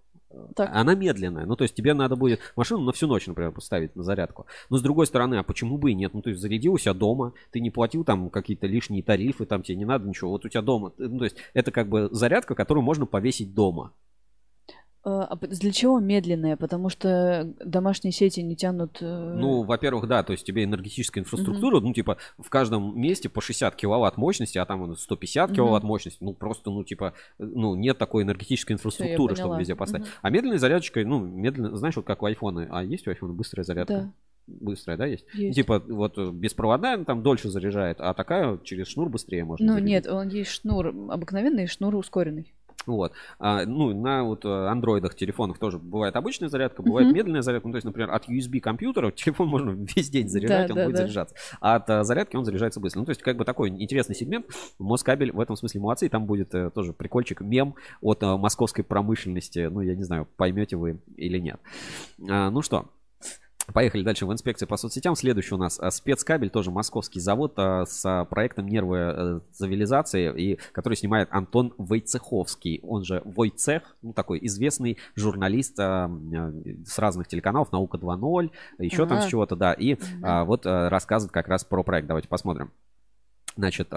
Так. 0.56 0.70
Она 0.74 0.94
медленная. 0.94 1.46
Ну, 1.46 1.56
то 1.56 1.64
есть 1.64 1.74
тебе 1.74 1.94
надо 1.94 2.16
будет 2.16 2.40
машину 2.56 2.82
на 2.84 2.92
всю 2.92 3.08
ночь, 3.08 3.28
например, 3.28 3.52
поставить 3.52 3.96
на 3.96 4.04
зарядку. 4.04 4.46
Но 4.70 4.78
с 4.78 4.82
другой 4.82 5.08
стороны, 5.08 5.36
а 5.36 5.44
почему 5.44 5.78
бы 5.78 5.92
и 5.92 5.96
нет? 5.96 6.14
Ну, 6.14 6.22
то 6.22 6.30
есть 6.30 6.42
зарядил 6.42 6.74
у 6.74 6.78
себя 6.78 6.94
дома, 6.94 7.34
ты 7.52 7.60
не 7.60 7.70
платил 7.70 8.04
там 8.04 8.30
какие-то 8.30 8.68
лишние 8.68 9.04
тарифы, 9.04 9.46
там 9.46 9.64
тебе 9.64 9.78
не 9.78 9.86
надо 9.86 10.08
ничего. 10.08 10.32
Вот 10.32 10.46
у 10.46 10.50
тебя 10.50 10.62
дома. 10.62 10.92
Ну, 10.98 11.20
то 11.20 11.24
есть 11.24 11.38
это 11.54 11.72
как 11.72 11.88
бы 11.88 12.10
зарядка, 12.12 12.56
которую 12.56 12.84
можно 12.84 13.06
повесить 13.06 13.54
дома. 13.54 13.94
Э, 15.08 15.26
а 15.30 15.38
для 15.38 15.72
чего 15.72 16.00
медленная? 16.00 16.58
Потому 16.58 16.90
что 16.90 17.50
домашние 17.64 18.12
сети 18.12 18.42
не 18.42 18.58
тянут... 18.58 18.98
Э, 19.00 19.36
ну, 19.38 19.64
во-первых, 19.64 20.06
да, 20.08 20.22
то 20.22 20.34
есть 20.34 20.46
тебе 20.46 20.66
энергетическая 20.66 21.24
инфраструктура, 21.24 21.78
угу. 21.78 21.88
ну, 21.88 21.94
типа, 21.94 22.18
в 22.38 22.50
каждом 22.50 23.00
месте 23.00 23.30
по 23.30 23.40
60 23.40 23.74
киловатт 23.78 24.18
мощности, 24.18 24.58
а 24.58 24.66
там 24.66 24.98
150 24.98 25.50
угу. 25.50 25.56
киловатт 25.56 25.84
мощности, 25.84 26.22
ну, 26.22 26.34
просто, 26.34 26.72
ну, 26.72 26.84
типа, 26.84 27.14
ну, 27.38 27.76
нет 27.76 27.98
такой 27.98 28.24
энергетической 28.24 28.74
инфраструктуры, 28.74 29.34
Всё, 29.34 29.44
чтобы 29.44 29.60
везде 29.60 29.76
поставить. 29.76 30.08
Угу. 30.08 30.14
А 30.24 30.30
медленной 30.30 30.58
зарядочкой, 30.58 31.06
ну, 31.06 31.20
медленно, 31.20 31.78
знаешь, 31.78 31.96
вот 31.96 32.06
как 32.06 32.22
у 32.22 32.26
айфона, 32.26 32.68
а 32.70 32.84
есть 32.84 33.08
у 33.08 33.10
айфона 33.10 33.32
быстрая 33.32 33.64
зарядка? 33.64 33.94
Да. 33.94 34.12
Быстрая, 34.48 34.98
да, 34.98 35.06
есть? 35.06 35.26
есть? 35.34 35.56
Типа, 35.56 35.80
вот 35.80 36.18
беспроводная 36.18 37.04
там 37.04 37.22
дольше 37.22 37.50
заряжает, 37.50 37.98
а 38.00 38.14
такая 38.14 38.58
через 38.64 38.88
шнур 38.88 39.10
быстрее 39.10 39.44
можно 39.44 39.66
Ну, 39.66 39.74
зарядить. 39.74 39.90
нет, 39.90 40.08
он 40.08 40.30
есть 40.30 40.52
шнур 40.52 40.88
обыкновенный 40.88 41.68
шнур 41.68 41.96
ускоренный. 41.96 42.54
Вот. 42.88 43.12
А, 43.38 43.66
ну, 43.66 43.94
на 43.94 44.24
вот 44.24 44.46
э, 44.46 44.50
андроидах, 44.50 45.14
телефонах 45.16 45.60
тоже 45.60 45.78
бывает 45.78 46.16
обычная 46.16 46.50
зарядка, 46.50 46.82
бывает 46.82 47.10
uh-huh. 47.10 47.14
медленная 47.14 47.42
зарядка. 47.42 47.68
Ну, 47.68 47.74
то 47.74 47.78
есть, 47.78 47.86
например, 47.86 48.12
от 48.12 48.30
USB 48.30 48.60
компьютера 48.60 49.12
телефон 49.16 49.50
можно 49.50 49.72
весь 49.96 50.10
день 50.10 50.30
заряжать, 50.30 50.68
да, 50.68 50.74
он 50.74 50.78
да, 50.78 50.86
будет 50.86 50.96
да. 50.96 51.02
заряжаться. 51.04 51.36
А 51.60 51.76
от 51.76 51.90
а, 51.90 52.04
зарядки 52.04 52.36
он 52.38 52.46
заряжается 52.46 52.80
быстро. 52.80 53.02
Ну, 53.02 53.06
то 53.06 53.12
есть, 53.12 53.22
как 53.22 53.38
бы 53.38 53.46
такой 53.46 53.70
интересный 53.70 54.16
сегмент. 54.16 54.48
Москабель 54.80 55.32
в 55.32 55.40
этом 55.40 55.56
смысле 55.56 55.82
молодцы. 55.82 56.06
И 56.06 56.10
там 56.10 56.26
будет 56.26 56.56
э, 56.56 56.70
тоже 56.70 56.94
прикольчик, 56.94 57.42
мем 57.42 57.76
от 58.02 58.24
э, 58.24 58.38
московской 58.38 58.84
промышленности. 58.84 59.68
Ну, 59.70 59.82
я 59.82 59.96
не 59.96 60.04
знаю, 60.04 60.28
поймете 60.38 60.78
вы 60.78 61.00
или 61.18 61.40
нет. 61.40 61.60
А, 62.30 62.50
ну 62.50 62.62
что, 62.62 62.86
Поехали 63.74 64.02
дальше 64.02 64.26
в 64.26 64.32
инспекции 64.32 64.66
по 64.66 64.78
соцсетям. 64.78 65.16
Следующий 65.16 65.54
у 65.54 65.58
нас 65.58 65.78
а, 65.80 65.92
спецкабель, 65.92 66.50
тоже 66.50 66.72
московский 66.72 67.20
завод 67.20 67.54
а, 67.58 67.86
с 67.86 68.26
проектом 68.30 68.68
нервы 68.68 68.98
э, 68.98 69.40
цивилизации, 69.52 70.54
и, 70.54 70.60
который 70.72 70.96
снимает 70.96 71.28
Антон 71.32 71.74
Войцеховский, 71.78 72.80
он 72.82 73.04
же 73.04 73.22
Войцех, 73.26 73.98
ну, 74.02 74.14
такой 74.14 74.40
известный 74.44 74.98
журналист 75.16 75.76
с 75.78 76.98
разных 76.98 77.28
телеканалов, 77.28 77.72
Наука 77.72 77.98
2.0, 77.98 78.52
еще 78.80 79.04
ага. 79.04 79.16
там 79.16 79.22
с 79.22 79.28
чего-то, 79.28 79.56
да, 79.56 79.74
и 79.74 79.98
да. 80.22 80.46
вот 80.46 80.66
рассказывает 80.66 81.34
как 81.34 81.48
раз 81.48 81.66
про 81.66 81.84
проект. 81.84 82.08
Давайте 82.08 82.30
посмотрим. 82.30 82.72
Значит, 83.56 83.90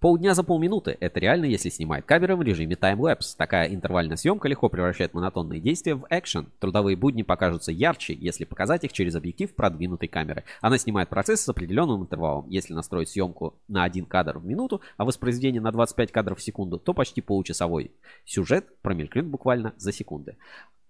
полдня 0.00 0.34
за 0.34 0.44
полминуты. 0.44 0.96
Это 1.00 1.18
реально, 1.20 1.46
если 1.46 1.68
снимает 1.68 2.04
камера 2.04 2.36
в 2.36 2.42
режиме 2.42 2.76
таймлэпс. 2.76 3.34
Такая 3.34 3.68
интервальная 3.68 4.16
съемка 4.16 4.48
легко 4.48 4.68
превращает 4.68 5.14
монотонные 5.14 5.60
действия 5.60 5.94
в 5.94 6.06
экшен. 6.10 6.48
Трудовые 6.60 6.96
будни 6.96 7.22
покажутся 7.22 7.72
ярче, 7.72 8.14
если 8.14 8.44
показать 8.44 8.84
их 8.84 8.92
через 8.92 9.14
объектив 9.16 9.54
продвинутой 9.54 10.08
камеры. 10.08 10.44
Она 10.60 10.78
снимает 10.78 11.08
процесс 11.08 11.40
с 11.40 11.48
определенным 11.48 12.02
интервалом. 12.02 12.48
Если 12.48 12.72
настроить 12.72 13.08
съемку 13.08 13.54
на 13.66 13.84
один 13.84 14.04
кадр 14.04 14.38
в 14.38 14.44
минуту, 14.44 14.80
а 14.96 15.04
воспроизведение 15.04 15.60
на 15.60 15.72
25 15.72 16.12
кадров 16.12 16.38
в 16.38 16.42
секунду, 16.42 16.78
то 16.78 16.94
почти 16.94 17.20
получасовой. 17.20 17.90
Сюжет 18.24 18.66
промелькнет 18.82 19.26
буквально 19.26 19.74
за 19.76 19.92
секунды. 19.92 20.36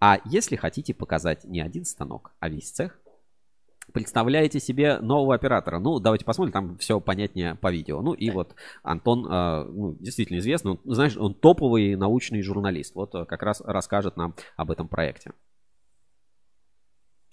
А 0.01 0.19
если 0.25 0.57
хотите 0.57 0.95
показать 0.95 1.45
не 1.45 1.61
один 1.61 1.85
станок, 1.85 2.33
а 2.39 2.49
весь 2.49 2.71
цех, 2.71 3.01
представляете 3.93 4.61
себе 4.61 4.99
нового 4.99 5.35
оператора? 5.35 5.79
Ну, 5.79 5.99
давайте 5.99 6.25
посмотрим, 6.25 6.53
там 6.53 6.79
все 6.79 7.01
понятнее 7.01 7.55
по 7.55 7.71
видео. 7.71 8.01
Ну 8.03 8.13
и 8.13 8.31
вот 8.31 8.55
Антон, 8.83 9.27
э, 9.31 9.65
ну, 9.65 9.97
действительно 10.01 10.39
известный, 10.39 10.73
он, 10.73 10.81
знаешь, 10.85 11.17
он 11.17 11.35
топовый 11.35 11.97
научный 11.97 12.43
журналист. 12.43 12.95
Вот 12.95 13.15
э, 13.15 13.25
как 13.25 13.43
раз 13.43 13.61
расскажет 13.65 14.17
нам 14.17 14.35
об 14.57 14.71
этом 14.71 14.89
проекте. 14.89 15.33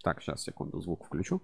Так, 0.03 0.22
сейчас, 0.22 0.44
секунду, 0.44 0.80
звук 0.82 1.06
включу. 1.06 1.41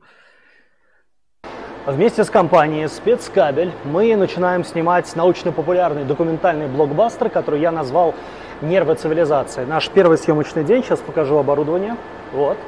Вместе 1.88 2.24
с 2.24 2.30
компанией 2.30 2.88
«Спецкабель» 2.88 3.72
мы 3.86 4.16
начинаем 4.16 4.64
снимать 4.64 5.16
научно-популярный 5.16 6.06
документальный 6.06 6.68
блокбастер, 6.68 7.32
который 7.32 7.60
я 7.60 7.72
назвал 7.72 8.14
«Нервы 8.62 8.94
цивилизации». 8.94 9.66
Наш 9.66 9.90
первый 9.90 10.20
съемочный 10.20 10.64
день, 10.64 10.84
сейчас 10.84 11.00
покажу 11.00 11.38
оборудование. 11.38 11.98
Вот. 12.34 12.60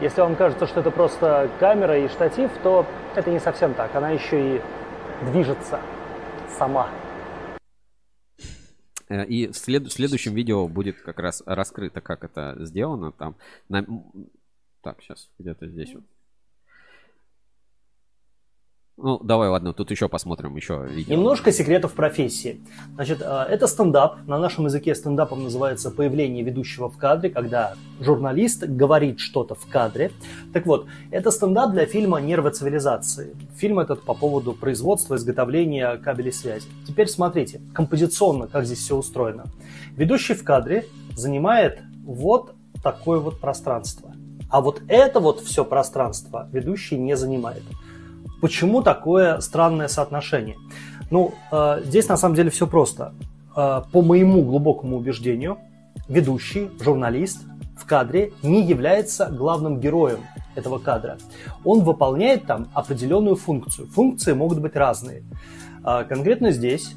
Если 0.00 0.22
вам 0.22 0.34
кажется, 0.34 0.66
что 0.66 0.80
это 0.80 0.90
просто 0.90 1.50
камера 1.60 1.98
и 1.98 2.08
штатив, 2.08 2.50
то 2.62 2.86
это 3.14 3.30
не 3.30 3.38
совсем 3.38 3.74
так. 3.74 3.94
Она 3.94 4.10
еще 4.10 4.56
и 4.56 4.62
движется 5.26 5.78
сама. 6.56 6.88
Э, 9.10 9.26
и 9.26 9.48
в, 9.48 9.56
след... 9.56 9.84
в 9.84 9.92
следующем 9.92 10.32
видео 10.32 10.66
будет 10.68 11.02
как 11.02 11.18
раз 11.18 11.42
раскрыто, 11.44 12.00
как 12.00 12.24
это 12.24 12.56
сделано. 12.60 13.12
Там, 13.12 13.36
на... 13.68 13.84
Так, 14.80 15.02
сейчас 15.02 15.28
где-то 15.38 15.68
здесь 15.68 15.92
вот. 15.92 16.04
Ну, 19.02 19.18
давай, 19.22 19.48
ладно, 19.48 19.72
тут 19.72 19.90
еще 19.90 20.08
посмотрим, 20.08 20.56
еще 20.56 20.86
видео. 20.86 21.14
Немножко 21.16 21.52
секретов 21.52 21.92
профессии. 21.92 22.60
Значит, 22.94 23.22
э, 23.22 23.46
это 23.48 23.66
стендап. 23.66 24.26
На 24.26 24.38
нашем 24.38 24.66
языке 24.66 24.94
стендапом 24.94 25.42
называется 25.42 25.90
появление 25.90 26.44
ведущего 26.44 26.90
в 26.90 26.98
кадре, 26.98 27.30
когда 27.30 27.74
журналист 27.98 28.64
говорит 28.64 29.18
что-то 29.18 29.54
в 29.54 29.66
кадре. 29.66 30.12
Так 30.52 30.66
вот, 30.66 30.86
это 31.10 31.30
стендап 31.30 31.72
для 31.72 31.86
фильма 31.86 32.20
«Нервы 32.20 32.50
цивилизации». 32.50 33.34
Фильм 33.56 33.78
этот 33.78 34.02
по 34.02 34.14
поводу 34.14 34.52
производства, 34.52 35.16
изготовления 35.16 35.96
кабелей 35.96 36.32
связи. 36.32 36.68
Теперь 36.86 37.08
смотрите, 37.08 37.60
композиционно, 37.72 38.48
как 38.48 38.66
здесь 38.66 38.80
все 38.80 38.96
устроено. 38.96 39.44
Ведущий 39.96 40.34
в 40.34 40.44
кадре 40.44 40.84
занимает 41.16 41.80
вот 42.04 42.52
такое 42.82 43.18
вот 43.18 43.40
пространство. 43.40 44.12
А 44.50 44.60
вот 44.60 44.82
это 44.88 45.20
вот 45.20 45.40
все 45.40 45.64
пространство 45.64 46.48
ведущий 46.52 46.98
не 46.98 47.16
занимает. 47.16 47.62
Почему 48.40 48.82
такое 48.82 49.40
странное 49.40 49.88
соотношение? 49.88 50.56
Ну, 51.10 51.34
э, 51.52 51.82
здесь 51.84 52.08
на 52.08 52.16
самом 52.16 52.34
деле 52.34 52.50
все 52.50 52.66
просто. 52.66 53.14
Э, 53.54 53.82
по 53.92 54.02
моему 54.02 54.42
глубокому 54.42 54.96
убеждению, 54.96 55.58
ведущий, 56.08 56.70
журналист 56.80 57.44
в 57.76 57.84
кадре 57.84 58.32
не 58.42 58.62
является 58.62 59.26
главным 59.26 59.80
героем 59.80 60.20
этого 60.54 60.78
кадра. 60.78 61.18
Он 61.64 61.80
выполняет 61.80 62.46
там 62.46 62.68
определенную 62.72 63.36
функцию. 63.36 63.88
Функции 63.88 64.32
могут 64.32 64.60
быть 64.60 64.74
разные. 64.74 65.22
Э, 65.84 66.04
конкретно 66.08 66.50
здесь 66.50 66.94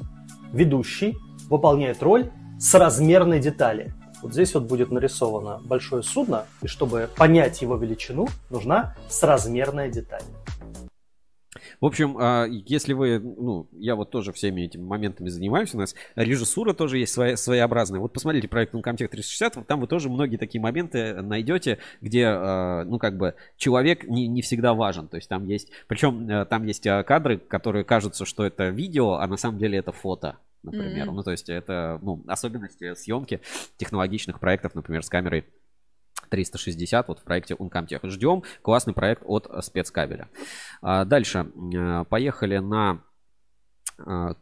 ведущий 0.52 1.18
выполняет 1.50 2.02
роль 2.02 2.30
соразмерной 2.58 3.40
детали. 3.40 3.92
Вот 4.22 4.32
здесь 4.32 4.54
вот 4.54 4.62
будет 4.62 4.90
нарисовано 4.90 5.60
большое 5.62 6.02
судно, 6.02 6.44
и 6.62 6.66
чтобы 6.66 7.10
понять 7.14 7.60
его 7.60 7.76
величину, 7.76 8.28
нужна 8.48 8.94
соразмерная 9.10 9.90
деталь. 9.90 10.22
В 11.80 11.86
общем, 11.86 12.16
а, 12.18 12.46
если 12.46 12.92
вы, 12.92 13.18
ну, 13.18 13.68
я 13.72 13.96
вот 13.96 14.10
тоже 14.10 14.32
всеми 14.32 14.62
этими 14.62 14.82
моментами 14.82 15.28
занимаюсь, 15.28 15.74
у 15.74 15.78
нас 15.78 15.94
режиссура 16.14 16.72
тоже 16.72 16.98
есть 16.98 17.12
своя, 17.12 17.36
своеобразная. 17.36 18.00
Вот 18.00 18.12
посмотрите 18.12 18.48
проект 18.48 18.74
Uncomtech 18.74 19.08
360, 19.08 19.66
там 19.66 19.80
вы 19.80 19.86
тоже 19.86 20.08
многие 20.08 20.36
такие 20.36 20.60
моменты 20.60 21.20
найдете, 21.22 21.78
где, 22.00 22.26
а, 22.26 22.84
ну, 22.84 22.98
как 22.98 23.16
бы, 23.16 23.34
человек 23.56 24.04
не, 24.04 24.26
не 24.26 24.42
всегда 24.42 24.74
важен. 24.74 25.08
То 25.08 25.16
есть 25.16 25.28
там 25.28 25.46
есть, 25.46 25.70
причем 25.86 26.28
э, 26.28 26.44
там 26.46 26.64
есть 26.64 26.86
а, 26.86 27.02
кадры, 27.02 27.38
которые 27.38 27.84
кажутся, 27.84 28.24
что 28.24 28.44
это 28.44 28.68
видео, 28.68 29.14
а 29.14 29.26
на 29.26 29.36
самом 29.36 29.58
деле 29.58 29.78
это 29.78 29.92
фото 29.92 30.38
например. 30.64 31.08
Mm-hmm. 31.08 31.12
Ну, 31.12 31.22
то 31.22 31.30
есть 31.30 31.50
это, 31.50 31.98
ну, 32.02 32.22
особенности 32.26 32.94
съемки 32.94 33.40
технологичных 33.76 34.40
проектов, 34.40 34.74
например, 34.74 35.02
с 35.02 35.10
камерой 35.10 35.44
360 36.34 37.08
вот 37.08 37.20
в 37.20 37.22
проекте 37.22 37.54
Uncomtech. 37.54 38.08
Ждем 38.10 38.42
классный 38.62 38.92
проект 38.92 39.22
от 39.24 39.48
спецкабеля. 39.64 40.28
А, 40.82 41.04
дальше. 41.04 41.46
Э, 41.74 42.04
поехали 42.08 42.58
на 42.58 43.02
э, 43.98 44.34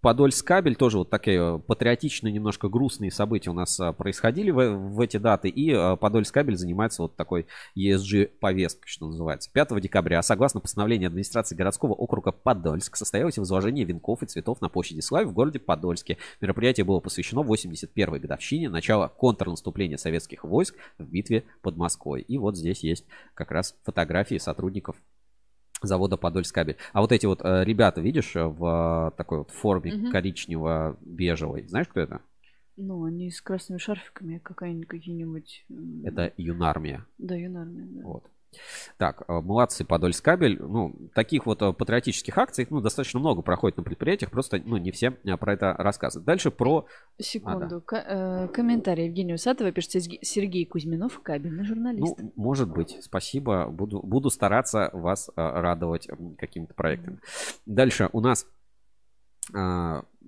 Подольск 0.00 0.46
кабель 0.46 0.76
тоже 0.76 0.98
вот 0.98 1.10
такие 1.10 1.58
патриотичные, 1.66 2.32
немножко 2.32 2.68
грустные 2.68 3.10
события 3.10 3.50
у 3.50 3.54
нас 3.54 3.80
а, 3.80 3.92
происходили 3.92 4.50
в, 4.50 4.76
в 4.76 5.00
эти 5.00 5.16
даты. 5.16 5.48
И 5.48 5.72
а, 5.72 5.96
Подольск 5.96 6.32
кабель 6.32 6.56
занимается 6.56 7.02
вот 7.02 7.16
такой 7.16 7.46
ESG 7.76 8.26
повесткой, 8.40 8.88
что 8.88 9.06
называется. 9.06 9.50
5 9.52 9.80
декабря, 9.80 10.22
согласно 10.22 10.60
постановлению 10.60 11.08
администрации 11.08 11.56
городского 11.56 11.92
округа 11.92 12.30
Подольск, 12.30 12.96
состоялось 12.96 13.38
возложение 13.38 13.84
венков 13.84 14.22
и 14.22 14.26
цветов 14.26 14.60
на 14.60 14.68
площади 14.68 15.00
Славы 15.00 15.30
в 15.30 15.32
городе 15.32 15.58
Подольске. 15.58 16.18
Мероприятие 16.40 16.84
было 16.84 17.00
посвящено 17.00 17.40
81-й 17.40 18.18
годовщине 18.20 18.68
начала 18.68 19.08
контрнаступления 19.08 19.96
советских 19.96 20.44
войск 20.44 20.76
в 20.98 21.04
битве 21.04 21.44
под 21.62 21.76
Москвой. 21.76 22.20
И 22.20 22.38
вот 22.38 22.56
здесь 22.56 22.84
есть 22.84 23.06
как 23.34 23.50
раз 23.50 23.74
фотографии 23.82 24.38
сотрудников 24.38 24.96
завода 25.82 26.16
Подольскабель. 26.16 26.76
А 26.92 27.00
вот 27.00 27.12
эти 27.12 27.26
вот 27.26 27.40
э, 27.42 27.64
ребята, 27.64 28.00
видишь, 28.00 28.34
э, 28.36 28.44
в 28.44 29.10
э, 29.12 29.16
такой 29.16 29.38
вот 29.38 29.50
форме 29.50 29.94
угу. 29.94 30.10
коричнево-бежевой. 30.10 31.68
Знаешь, 31.68 31.88
кто 31.88 32.00
это? 32.00 32.20
Ну, 32.76 33.04
они 33.04 33.30
с 33.30 33.40
красными 33.40 33.78
шарфиками, 33.78 34.38
какая-нибудь... 34.38 35.66
Это 36.04 36.32
юнармия. 36.36 37.06
Да, 37.16 37.34
юнармия, 37.34 37.86
да. 37.86 38.02
Вот. 38.02 38.24
Так, 38.96 39.24
э, 39.28 39.40
молодцы, 39.40 39.84
Подольскабель. 39.84 40.58
Ну, 40.60 40.94
таких 41.14 41.46
вот 41.46 41.62
э, 41.62 41.72
патриотических 41.72 42.36
акций, 42.38 42.66
ну, 42.70 42.80
достаточно 42.80 43.20
много 43.20 43.42
проходит 43.42 43.76
на 43.76 43.82
предприятиях, 43.82 44.30
просто, 44.30 44.60
ну, 44.64 44.76
не 44.76 44.90
все 44.90 45.16
э, 45.24 45.36
про 45.36 45.52
это 45.52 45.74
рассказывают. 45.74 46.26
Дальше 46.26 46.50
про... 46.50 46.86
Секунду. 47.18 47.82
А, 47.92 48.46
да. 48.46 48.48
комментарий 48.48 49.06
Евгения 49.06 49.34
Усатова 49.34 49.72
пишет 49.72 49.92
Сергей 50.22 50.66
Кузьминов, 50.66 51.20
кабельный 51.22 51.64
журналист. 51.64 52.16
Ну, 52.18 52.32
может 52.36 52.68
быть. 52.68 52.98
Спасибо. 53.00 53.66
Буду, 53.66 54.00
буду 54.00 54.30
стараться 54.30 54.90
вас 54.92 55.30
радовать 55.36 56.08
какими-то 56.38 56.74
проектами. 56.74 57.18
Дальше 57.64 58.08
у 58.12 58.20
нас 58.20 58.46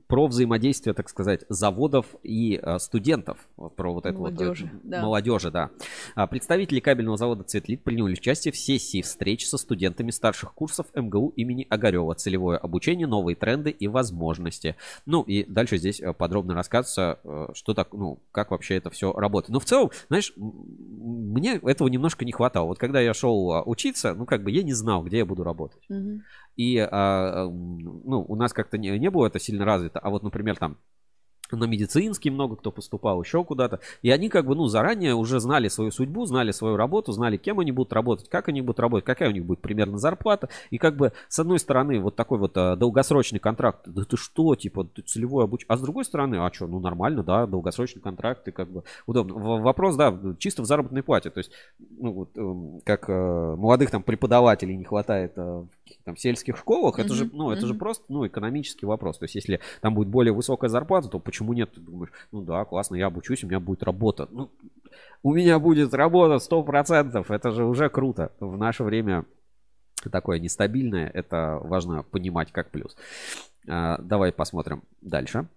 про 0.08 0.26
взаимодействие, 0.26 0.94
так 0.94 1.08
сказать, 1.10 1.44
заводов 1.50 2.06
и 2.22 2.58
э, 2.60 2.78
студентов, 2.78 3.46
про 3.76 3.92
вот 3.92 4.06
это 4.06 4.16
молодежи, 4.16 4.70
вот 4.72 4.90
да. 4.90 5.02
молодежи, 5.02 5.50
да. 5.50 5.70
А, 6.14 6.26
представители 6.26 6.80
кабельного 6.80 7.18
завода 7.18 7.44
Цветлит 7.44 7.84
приняли 7.84 8.14
участие 8.14 8.52
в 8.52 8.56
сессии 8.56 9.02
встреч 9.02 9.46
со 9.46 9.58
студентами 9.58 10.10
старших 10.10 10.54
курсов 10.54 10.86
МГУ 10.94 11.34
имени 11.36 11.66
Огарева. 11.68 12.14
Целевое 12.14 12.56
обучение, 12.56 13.06
новые 13.06 13.36
тренды 13.36 13.70
и 13.70 13.86
возможности. 13.86 14.76
Ну 15.04 15.22
и 15.22 15.44
дальше 15.44 15.76
здесь 15.76 16.00
э, 16.00 16.14
подробно 16.14 16.54
рассказывается, 16.54 17.20
э, 17.22 17.48
что 17.52 17.74
так, 17.74 17.92
ну, 17.92 18.18
как 18.32 18.50
вообще 18.50 18.76
это 18.76 18.88
все 18.88 19.12
работает. 19.12 19.50
Но 19.50 19.60
в 19.60 19.66
целом, 19.66 19.90
знаешь, 20.08 20.32
мне 20.36 21.56
этого 21.56 21.88
немножко 21.88 22.24
не 22.24 22.32
хватало. 22.32 22.68
Вот 22.68 22.78
когда 22.78 23.00
я 23.02 23.12
шел 23.12 23.52
а, 23.52 23.62
учиться, 23.62 24.14
ну, 24.14 24.24
как 24.24 24.42
бы 24.42 24.50
я 24.50 24.62
не 24.62 24.72
знал, 24.72 25.02
где 25.02 25.18
я 25.18 25.26
буду 25.26 25.44
работать. 25.44 25.82
Угу. 25.90 26.22
И, 26.58 26.76
а, 26.78 27.46
ну, 27.48 28.24
у 28.28 28.34
нас 28.34 28.52
как-то 28.52 28.78
не, 28.78 28.98
не 28.98 29.10
было 29.10 29.28
это 29.28 29.38
сильно 29.38 29.64
развито. 29.64 30.00
А 30.00 30.10
вот, 30.10 30.24
например, 30.24 30.56
там 30.56 30.76
на 31.56 31.64
медицинский 31.64 32.30
много 32.30 32.56
кто 32.56 32.70
поступал, 32.70 33.22
еще 33.22 33.44
куда-то. 33.44 33.80
И 34.02 34.10
они 34.10 34.28
как 34.28 34.46
бы, 34.46 34.54
ну, 34.54 34.66
заранее 34.66 35.14
уже 35.14 35.40
знали 35.40 35.68
свою 35.68 35.90
судьбу, 35.90 36.26
знали 36.26 36.50
свою 36.50 36.76
работу, 36.76 37.12
знали, 37.12 37.36
кем 37.36 37.60
они 37.60 37.72
будут 37.72 37.92
работать, 37.92 38.28
как 38.28 38.48
они 38.48 38.60
будут 38.60 38.80
работать, 38.80 39.04
какая 39.04 39.30
у 39.30 39.32
них 39.32 39.44
будет 39.44 39.60
примерно 39.60 39.98
зарплата. 39.98 40.48
И 40.70 40.78
как 40.78 40.96
бы, 40.96 41.12
с 41.28 41.38
одной 41.38 41.58
стороны, 41.58 42.00
вот 42.00 42.16
такой 42.16 42.38
вот 42.38 42.56
а, 42.56 42.76
долгосрочный 42.76 43.38
контракт, 43.38 43.82
да 43.86 44.04
ты 44.04 44.16
что, 44.16 44.54
типа, 44.54 44.84
ты 44.84 45.02
целевой 45.02 45.44
обучение. 45.44 45.68
А 45.68 45.76
с 45.76 45.80
другой 45.80 46.04
стороны, 46.04 46.36
а 46.36 46.52
что, 46.52 46.66
ну, 46.66 46.80
нормально, 46.80 47.22
да, 47.22 47.46
долгосрочный 47.46 48.02
контракт, 48.02 48.46
и 48.48 48.50
как 48.50 48.70
бы 48.70 48.84
удобно. 49.06 49.34
Вопрос, 49.38 49.96
да, 49.96 50.16
чисто 50.38 50.62
в 50.62 50.66
заработной 50.66 51.02
плате. 51.02 51.30
То 51.30 51.38
есть, 51.38 51.52
ну, 51.78 52.12
вот, 52.12 52.36
эм, 52.36 52.80
как 52.84 53.08
э, 53.08 53.12
молодых 53.56 53.90
там 53.90 54.02
преподавателей 54.02 54.76
не 54.76 54.84
хватает 54.84 55.32
э, 55.36 55.42
в 55.42 55.77
там 56.04 56.16
сельских 56.16 56.56
школах, 56.56 56.98
mm-hmm. 56.98 57.04
это 57.04 57.14
же, 57.14 57.30
ну, 57.32 57.50
это 57.50 57.62
mm-hmm. 57.62 57.66
же 57.66 57.74
просто, 57.74 58.04
ну, 58.08 58.26
экономический 58.26 58.86
вопрос. 58.86 59.18
То 59.18 59.24
есть, 59.24 59.34
если 59.34 59.60
там 59.80 59.94
будет 59.94 60.08
более 60.08 60.32
высокая 60.32 60.68
зарплата, 60.68 61.08
то 61.08 61.18
почему 61.18 61.52
нет? 61.52 61.72
Ты 61.72 61.80
думаешь, 61.80 62.12
ну 62.32 62.42
да, 62.42 62.64
классно, 62.64 62.96
я 62.96 63.06
обучусь, 63.06 63.44
у 63.44 63.46
меня 63.46 63.60
будет 63.60 63.82
работа. 63.82 64.28
Ну, 64.30 64.50
у 65.22 65.32
меня 65.32 65.58
будет 65.58 65.94
работа 65.94 66.38
сто 66.38 66.62
процентов, 66.62 67.30
это 67.30 67.50
же 67.50 67.64
уже 67.64 67.88
круто. 67.88 68.32
В 68.40 68.56
наше 68.56 68.84
время 68.84 69.24
такое 70.10 70.38
нестабильное. 70.38 71.10
Это 71.12 71.58
важно 71.62 72.02
понимать 72.02 72.52
как 72.52 72.70
плюс. 72.70 72.96
А, 73.68 73.98
давай 74.00 74.32
посмотрим 74.32 74.82
дальше. 75.00 75.48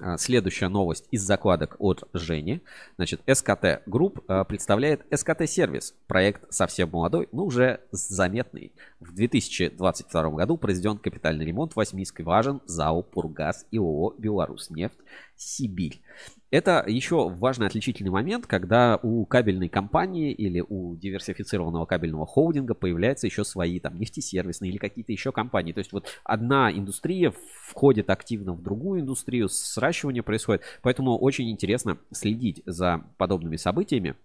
А, 0.00 0.16
следующая 0.16 0.68
новость 0.68 1.06
из 1.10 1.22
закладок 1.22 1.74
от 1.80 2.08
Жени. 2.12 2.62
Значит, 2.96 3.20
СКТ 3.26 3.82
Групп 3.86 4.20
а, 4.28 4.44
представляет 4.44 5.04
СКТ 5.12 5.48
Сервис. 5.48 5.94
Проект 6.06 6.52
совсем 6.52 6.90
молодой, 6.90 7.28
но 7.32 7.44
уже 7.44 7.80
заметный. 7.90 8.72
В 9.00 9.12
2022 9.12 10.30
году 10.30 10.56
произведен 10.56 10.98
капитальный 10.98 11.44
ремонт 11.44 11.74
восьми 11.74 12.04
скважин 12.04 12.60
ЗАО 12.66 13.02
«Пургаз» 13.02 13.66
и 13.72 13.78
ООО 13.78 14.14
«Беларусьнефть» 14.18 14.98
Сибирь. 15.36 16.00
Это 16.50 16.82
еще 16.86 17.28
важный 17.28 17.66
отличительный 17.66 18.10
момент, 18.10 18.46
когда 18.46 18.98
у 19.02 19.26
кабельной 19.26 19.68
компании 19.68 20.32
или 20.32 20.64
у 20.66 20.96
диверсифицированного 20.96 21.84
кабельного 21.84 22.24
холдинга 22.24 22.72
появляются 22.72 23.26
еще 23.26 23.44
свои 23.44 23.80
там 23.80 23.98
нефтесервисные 23.98 24.70
или 24.70 24.78
какие-то 24.78 25.12
еще 25.12 25.30
компании. 25.30 25.74
То 25.74 25.80
есть 25.80 25.92
вот 25.92 26.06
одна 26.24 26.72
индустрия 26.72 27.34
входит 27.66 28.08
активно 28.08 28.54
в 28.54 28.62
другую 28.62 29.02
индустрию, 29.02 29.50
сращивание 29.50 30.22
происходит. 30.22 30.62
Поэтому 30.80 31.18
очень 31.18 31.50
интересно 31.50 31.98
следить 32.12 32.62
за 32.64 33.04
подобными 33.18 33.56
событиями. 33.56 34.16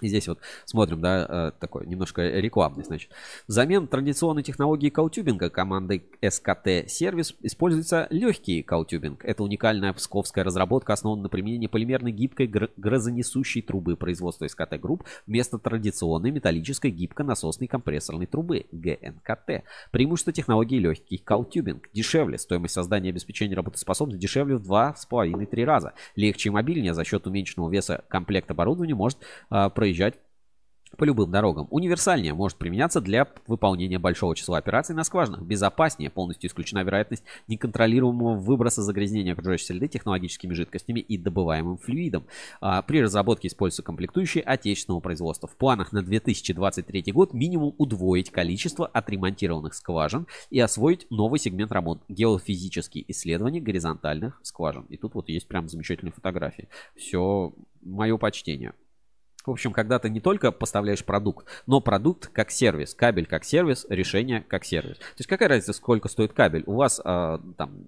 И 0.00 0.08
здесь 0.08 0.26
вот 0.26 0.40
смотрим, 0.64 1.00
да, 1.00 1.26
э, 1.28 1.52
такой 1.60 1.86
немножко 1.86 2.22
рекламный, 2.22 2.82
значит. 2.82 3.12
Взамен 3.46 3.86
традиционной 3.86 4.42
технологии 4.42 4.90
каутюбинга 4.90 5.50
командой 5.50 6.04
SKT 6.20 6.88
Сервис 6.88 7.36
используется 7.42 8.08
легкий 8.10 8.62
каутюбинг. 8.62 9.24
Это 9.24 9.44
уникальная 9.44 9.92
псковская 9.92 10.42
разработка, 10.42 10.94
основана 10.94 11.22
на 11.22 11.28
применении 11.28 11.68
полимерной 11.68 12.10
гибкой 12.10 12.48
грозонесущей 12.76 13.62
трубы 13.62 13.96
производства 13.96 14.46
SKT 14.46 14.80
Group 14.80 15.02
вместо 15.28 15.58
традиционной 15.58 16.32
металлической 16.32 16.90
гибко-насосной 16.90 17.68
компрессорной 17.68 18.26
трубы 18.26 18.66
ГНКТ. 18.72 19.62
Преимущество 19.92 20.32
технологии 20.32 20.78
легкий 20.78 21.18
каутюбинг. 21.18 21.88
Дешевле. 21.92 22.38
Стоимость 22.38 22.74
создания 22.74 23.10
и 23.10 23.12
обеспечения 23.12 23.54
работоспособности 23.54 24.20
дешевле 24.20 24.56
в 24.56 24.68
2,5-3 24.68 25.64
раза. 25.64 25.92
Легче 26.16 26.48
и 26.48 26.52
мобильнее 26.52 26.94
за 26.94 27.04
счет 27.04 27.28
уменьшенного 27.28 27.70
веса 27.70 28.02
комплект 28.08 28.50
оборудования 28.50 28.96
может 28.96 29.18
э, 29.50 29.70
проезжать 29.84 30.14
по 30.96 31.04
любым 31.04 31.30
дорогам. 31.30 31.66
Универсальнее 31.70 32.32
может 32.32 32.56
применяться 32.56 33.02
для 33.02 33.28
выполнения 33.46 33.98
большого 33.98 34.34
числа 34.34 34.56
операций 34.56 34.94
на 34.94 35.04
скважинах. 35.04 35.42
Безопаснее 35.42 36.08
полностью 36.08 36.48
исключена 36.48 36.84
вероятность 36.84 37.24
неконтролируемого 37.48 38.36
выброса 38.36 38.80
загрязнения 38.80 39.34
окружающей 39.34 39.66
среды 39.66 39.88
технологическими 39.88 40.54
жидкостями 40.54 41.00
и 41.00 41.18
добываемым 41.18 41.76
флюидом. 41.76 42.24
А, 42.62 42.80
при 42.80 43.02
разработке 43.02 43.48
используются 43.48 43.82
комплектующие 43.82 44.42
отечественного 44.42 45.00
производства. 45.00 45.48
В 45.48 45.56
планах 45.56 45.92
на 45.92 46.02
2023 46.02 47.12
год 47.12 47.34
минимум 47.34 47.74
удвоить 47.76 48.30
количество 48.30 48.86
отремонтированных 48.86 49.74
скважин 49.74 50.26
и 50.48 50.60
освоить 50.60 51.06
новый 51.10 51.38
сегмент 51.40 51.72
работ– 51.72 52.00
геофизические 52.08 53.04
исследования 53.10 53.60
горизонтальных 53.60 54.40
скважин. 54.42 54.86
И 54.88 54.96
тут 54.96 55.14
вот 55.14 55.28
есть 55.28 55.46
прям 55.46 55.68
замечательные 55.68 56.12
фотографии. 56.12 56.68
Все 56.94 57.52
мое 57.82 58.16
почтение. 58.16 58.72
В 59.44 59.50
общем, 59.50 59.72
когда 59.72 59.98
ты 59.98 60.08
не 60.08 60.20
только 60.20 60.52
поставляешь 60.52 61.04
продукт, 61.04 61.46
но 61.66 61.80
продукт 61.80 62.28
как 62.28 62.50
сервис, 62.50 62.94
кабель 62.94 63.26
как 63.26 63.44
сервис, 63.44 63.86
решение 63.90 64.40
как 64.40 64.64
сервис. 64.64 64.98
То 64.98 65.18
есть 65.18 65.28
какая 65.28 65.48
разница, 65.48 65.74
сколько 65.74 66.08
стоит 66.08 66.32
кабель? 66.32 66.64
У 66.66 66.74
вас 66.74 67.00
а, 67.04 67.40
там 67.58 67.84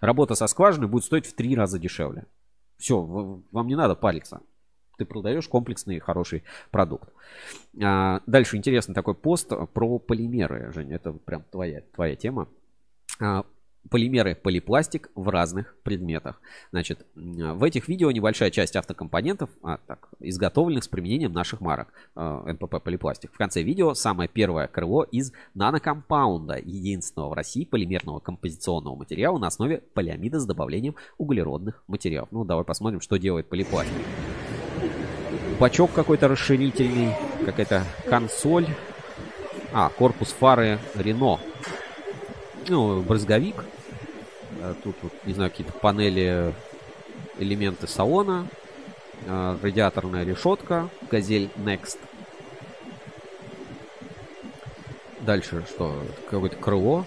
работа 0.00 0.34
со 0.34 0.48
скважиной 0.48 0.88
будет 0.88 1.04
стоить 1.04 1.26
в 1.26 1.34
три 1.34 1.54
раза 1.54 1.78
дешевле. 1.78 2.26
Все, 2.76 3.00
вам 3.00 3.66
не 3.68 3.76
надо 3.76 3.94
париться. 3.94 4.40
Ты 4.98 5.04
продаешь 5.04 5.46
комплексный 5.46 6.00
хороший 6.00 6.42
продукт. 6.70 7.12
А, 7.80 8.20
дальше 8.26 8.56
интересный 8.56 8.94
такой 8.94 9.14
пост 9.14 9.52
про 9.74 9.98
полимеры, 10.00 10.72
Женя. 10.72 10.96
Это 10.96 11.12
прям 11.12 11.44
твоя, 11.44 11.82
твоя 11.94 12.16
тема. 12.16 12.48
А, 13.20 13.44
полимеры 13.90 14.34
полипластик 14.34 15.10
в 15.14 15.28
разных 15.28 15.76
предметах. 15.82 16.40
Значит, 16.70 17.06
в 17.14 17.62
этих 17.62 17.88
видео 17.88 18.10
небольшая 18.10 18.50
часть 18.50 18.76
автокомпонентов, 18.76 19.50
а, 19.62 19.78
так, 19.86 20.08
изготовленных 20.20 20.84
с 20.84 20.88
применением 20.88 21.32
наших 21.32 21.60
марок 21.60 21.88
э, 22.14 22.52
НПП 22.52 22.82
полипластик. 22.82 23.32
В 23.32 23.36
конце 23.36 23.62
видео 23.62 23.94
самое 23.94 24.28
первое 24.28 24.66
крыло 24.66 25.02
из 25.04 25.32
нанокомпаунда, 25.54 26.58
единственного 26.58 27.30
в 27.30 27.32
России 27.34 27.64
полимерного 27.64 28.20
композиционного 28.20 28.96
материала 28.96 29.38
на 29.38 29.48
основе 29.48 29.82
полиамида 29.94 30.40
с 30.40 30.46
добавлением 30.46 30.96
углеродных 31.18 31.82
материалов. 31.86 32.28
Ну, 32.32 32.44
давай 32.44 32.64
посмотрим, 32.64 33.00
что 33.00 33.16
делает 33.16 33.48
полипластик. 33.48 33.94
Бачок 35.58 35.92
какой-то 35.92 36.28
расширительный, 36.28 37.14
какая-то 37.44 37.84
консоль. 38.08 38.66
А, 39.72 39.88
корпус 39.90 40.28
фары 40.28 40.78
Рено. 40.94 41.38
Ну, 42.68 43.00
брызговик 43.02 43.64
Э, 44.66 44.74
тут, 44.82 44.96
вот, 45.02 45.12
не 45.24 45.32
знаю, 45.32 45.50
какие-то 45.50 45.72
панели, 45.72 46.54
элементы 47.38 47.86
салона. 47.86 48.46
Э, 49.26 49.56
радиаторная 49.62 50.24
решетка. 50.24 50.88
Газель 51.10 51.50
Next. 51.56 51.98
Дальше 55.20 55.64
что? 55.68 56.02
Какое-то 56.30 56.56
крыло. 56.56 57.04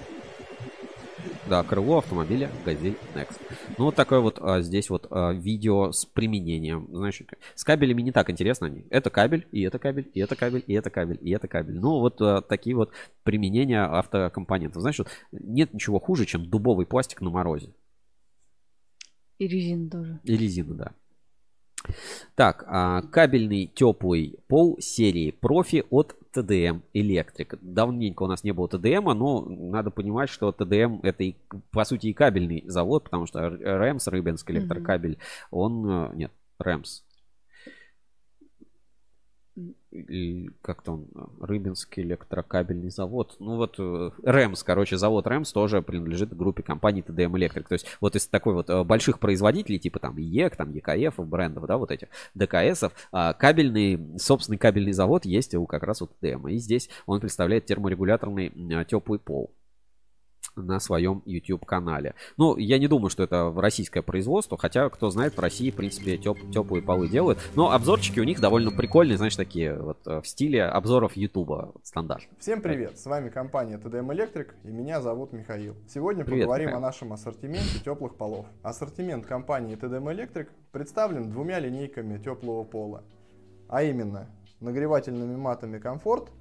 Да, 1.49 1.63
крыло 1.63 1.97
автомобиля 1.97 2.51
Газель 2.63 2.95
Next. 3.15 3.41
Ну, 3.79 3.85
вот 3.85 3.95
такое 3.95 4.19
вот 4.19 4.37
а, 4.39 4.61
здесь 4.61 4.91
вот 4.91 5.07
а, 5.09 5.31
видео 5.31 5.91
с 5.91 6.05
применением. 6.05 6.87
Знаешь, 6.91 7.23
с 7.55 7.63
кабелями 7.63 8.03
не 8.03 8.11
так 8.11 8.29
интересно 8.29 8.67
они. 8.67 8.85
Это 8.91 9.09
кабель, 9.09 9.47
и 9.51 9.61
это 9.61 9.79
кабель, 9.79 10.07
и 10.13 10.19
это 10.19 10.35
кабель, 10.35 10.63
и 10.67 10.73
это 10.73 10.91
кабель, 10.91 11.17
и 11.21 11.31
это 11.31 11.47
кабель. 11.47 11.79
Ну, 11.79 12.01
вот 12.01 12.21
а, 12.21 12.41
такие 12.41 12.75
вот 12.75 12.91
применения 13.23 13.83
автокомпонентов. 13.83 14.83
Вот 14.83 15.07
нет 15.31 15.73
ничего 15.73 15.99
хуже, 15.99 16.27
чем 16.27 16.45
дубовый 16.47 16.85
пластик 16.85 17.19
на 17.21 17.31
морозе. 17.31 17.73
И 19.39 19.47
резина 19.47 19.89
тоже. 19.89 20.19
И 20.25 20.37
резина, 20.37 20.75
да. 20.75 20.91
Так, 22.35 22.63
а, 22.67 23.01
кабельный 23.01 23.65
теплый 23.65 24.37
пол 24.47 24.77
серии 24.79 25.31
профи 25.31 25.83
от 25.89 26.15
TDM 26.33 26.81
Electric. 26.93 27.57
Давненько 27.61 28.23
у 28.23 28.27
нас 28.27 28.43
не 28.43 28.51
было 28.51 28.67
TDM, 28.67 29.13
но 29.13 29.41
надо 29.41 29.91
понимать, 29.91 30.29
что 30.29 30.49
TDM 30.49 30.99
это 31.03 31.23
и, 31.23 31.35
по 31.71 31.83
сути 31.83 32.07
и 32.07 32.13
кабельный 32.13 32.63
завод, 32.67 33.05
потому 33.05 33.25
что 33.25 33.39
REMS, 33.39 34.09
Рыбинск 34.09 34.49
электрокабель, 34.51 35.13
mm-hmm. 35.13 35.47
он, 35.51 35.89
э, 35.89 36.11
нет, 36.15 36.31
REMS, 36.61 37.03
и 39.91 40.49
как-то 40.61 40.93
он, 40.93 41.07
Рыбинский 41.39 42.03
электрокабельный 42.03 42.89
завод. 42.89 43.35
Ну 43.39 43.55
вот 43.55 43.75
э, 43.79 44.11
Рэмс, 44.23 44.63
короче, 44.63 44.97
завод 44.97 45.27
Рэмс 45.27 45.51
тоже 45.51 45.81
принадлежит 45.81 46.35
группе 46.35 46.63
компаний 46.63 47.01
TDM 47.01 47.31
Electric. 47.31 47.67
То 47.67 47.73
есть 47.73 47.85
вот 47.99 48.15
из 48.15 48.27
такой 48.27 48.53
вот 48.53 48.69
э, 48.69 48.83
больших 48.83 49.19
производителей, 49.19 49.79
типа 49.79 49.99
там 49.99 50.17
ЕК, 50.17 50.55
там 50.55 50.71
ЕКФ, 50.71 51.19
брендов, 51.19 51.65
да, 51.65 51.77
вот 51.77 51.91
этих 51.91 52.07
ДКСов, 52.35 52.93
а 53.11 53.33
кабельный, 53.33 54.17
собственный 54.17 54.57
кабельный 54.57 54.93
завод 54.93 55.25
есть 55.25 55.55
у 55.55 55.65
как 55.65 55.83
раз 55.83 56.01
у 56.01 56.05
TDM. 56.05 56.51
И 56.51 56.57
здесь 56.57 56.89
он 57.05 57.19
представляет 57.19 57.65
терморегуляторный 57.65 58.49
теплый 58.85 59.19
пол 59.19 59.51
на 60.55 60.79
своем 60.79 61.21
YouTube 61.25 61.65
канале. 61.65 62.15
Ну, 62.37 62.57
я 62.57 62.79
не 62.79 62.87
думаю, 62.87 63.09
что 63.09 63.23
это 63.23 63.53
российское 63.55 64.01
производство, 64.01 64.57
хотя, 64.57 64.89
кто 64.89 65.09
знает, 65.09 65.35
в 65.35 65.39
России, 65.39 65.71
в 65.71 65.75
принципе, 65.75 66.17
теп 66.17 66.37
теплые 66.51 66.81
полы 66.81 67.07
делают. 67.07 67.39
Но 67.55 67.71
обзорчики 67.71 68.19
у 68.19 68.23
них 68.23 68.39
довольно 68.39 68.71
прикольные, 68.71 69.17
знаешь, 69.17 69.35
такие 69.35 69.73
вот 69.73 69.99
э, 70.07 70.21
в 70.21 70.27
стиле 70.27 70.63
обзоров 70.63 71.15
YouTube 71.15 71.49
вот, 71.49 71.81
стандарт. 71.83 72.23
Всем 72.39 72.61
привет, 72.61 72.99
с 72.99 73.05
вами 73.05 73.29
компания 73.29 73.77
TDM 73.77 74.07
Electric 74.07 74.53
и 74.63 74.67
меня 74.67 75.01
зовут 75.01 75.33
Михаил. 75.33 75.75
Сегодня 75.87 76.23
привет, 76.23 76.43
поговорим 76.43 76.67
Михаил. 76.67 76.83
о 76.83 76.87
нашем 76.87 77.13
ассортименте 77.13 77.79
теплых 77.83 78.15
полов. 78.15 78.45
Ассортимент 78.61 79.25
компании 79.25 79.77
TDM 79.77 80.13
Electric 80.13 80.47
представлен 80.71 81.29
двумя 81.29 81.59
линейками 81.59 82.17
теплого 82.17 82.63
пола, 82.63 83.03
а 83.67 83.83
именно 83.83 84.29
нагревательными 84.59 85.35
матами 85.35 85.79
комфорт 85.79 86.31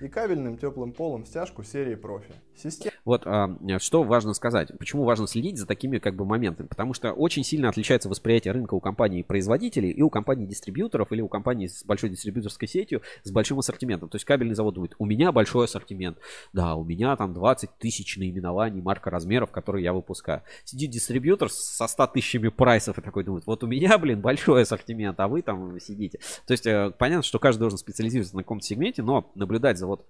и 0.00 0.08
кабельным 0.08 0.58
теплым 0.58 0.92
полом 0.92 1.24
стяжку 1.24 1.62
серии 1.62 1.94
профи. 1.94 2.34
Система... 2.56 2.94
Вот 3.04 3.22
а, 3.26 3.56
что 3.78 4.02
важно 4.02 4.34
сказать. 4.34 4.70
Почему 4.78 5.04
важно 5.04 5.26
следить 5.26 5.58
за 5.58 5.66
такими 5.66 5.98
как 5.98 6.16
бы 6.16 6.24
моментами? 6.24 6.66
Потому 6.66 6.94
что 6.94 7.12
очень 7.12 7.44
сильно 7.44 7.68
отличается 7.68 8.08
восприятие 8.08 8.52
рынка 8.52 8.74
у 8.74 8.80
компаний-производителей 8.80 9.90
и 9.90 10.02
у 10.02 10.10
компаний-дистрибьюторов 10.10 11.12
или 11.12 11.20
у 11.20 11.28
компаний 11.28 11.68
с 11.68 11.84
большой 11.84 12.10
дистрибьюторской 12.10 12.68
сетью 12.68 13.02
с 13.22 13.30
большим 13.30 13.58
ассортиментом. 13.58 14.08
То 14.08 14.16
есть 14.16 14.24
кабельный 14.24 14.54
завод 14.54 14.74
думает, 14.74 14.94
у 14.98 15.04
меня 15.04 15.32
большой 15.32 15.66
ассортимент. 15.66 16.18
Да, 16.52 16.74
у 16.74 16.84
меня 16.84 17.16
там 17.16 17.34
20 17.34 17.70
тысяч 17.78 18.16
наименований, 18.16 18.80
марка 18.80 19.10
размеров, 19.10 19.50
которые 19.50 19.84
я 19.84 19.92
выпускаю. 19.92 20.42
Сидит 20.64 20.90
дистрибьютор 20.90 21.50
со 21.50 21.86
100 21.86 22.06
тысячами 22.08 22.48
прайсов 22.48 22.98
и 22.98 23.02
такой 23.02 23.24
думает, 23.24 23.46
вот 23.46 23.62
у 23.62 23.66
меня, 23.66 23.98
блин, 23.98 24.20
большой 24.20 24.62
ассортимент, 24.62 25.20
а 25.20 25.28
вы 25.28 25.42
там 25.42 25.78
сидите. 25.80 26.18
То 26.46 26.52
есть 26.52 26.66
э, 26.66 26.92
понятно, 26.98 27.22
что 27.22 27.38
каждый 27.38 27.60
должен 27.60 27.78
специализироваться 27.78 28.36
на 28.36 28.42
каком-то 28.42 28.66
сегменте, 28.66 29.02
но 29.02 29.30
наблюдать 29.34 29.78
за 29.78 29.86
вот 29.86 30.06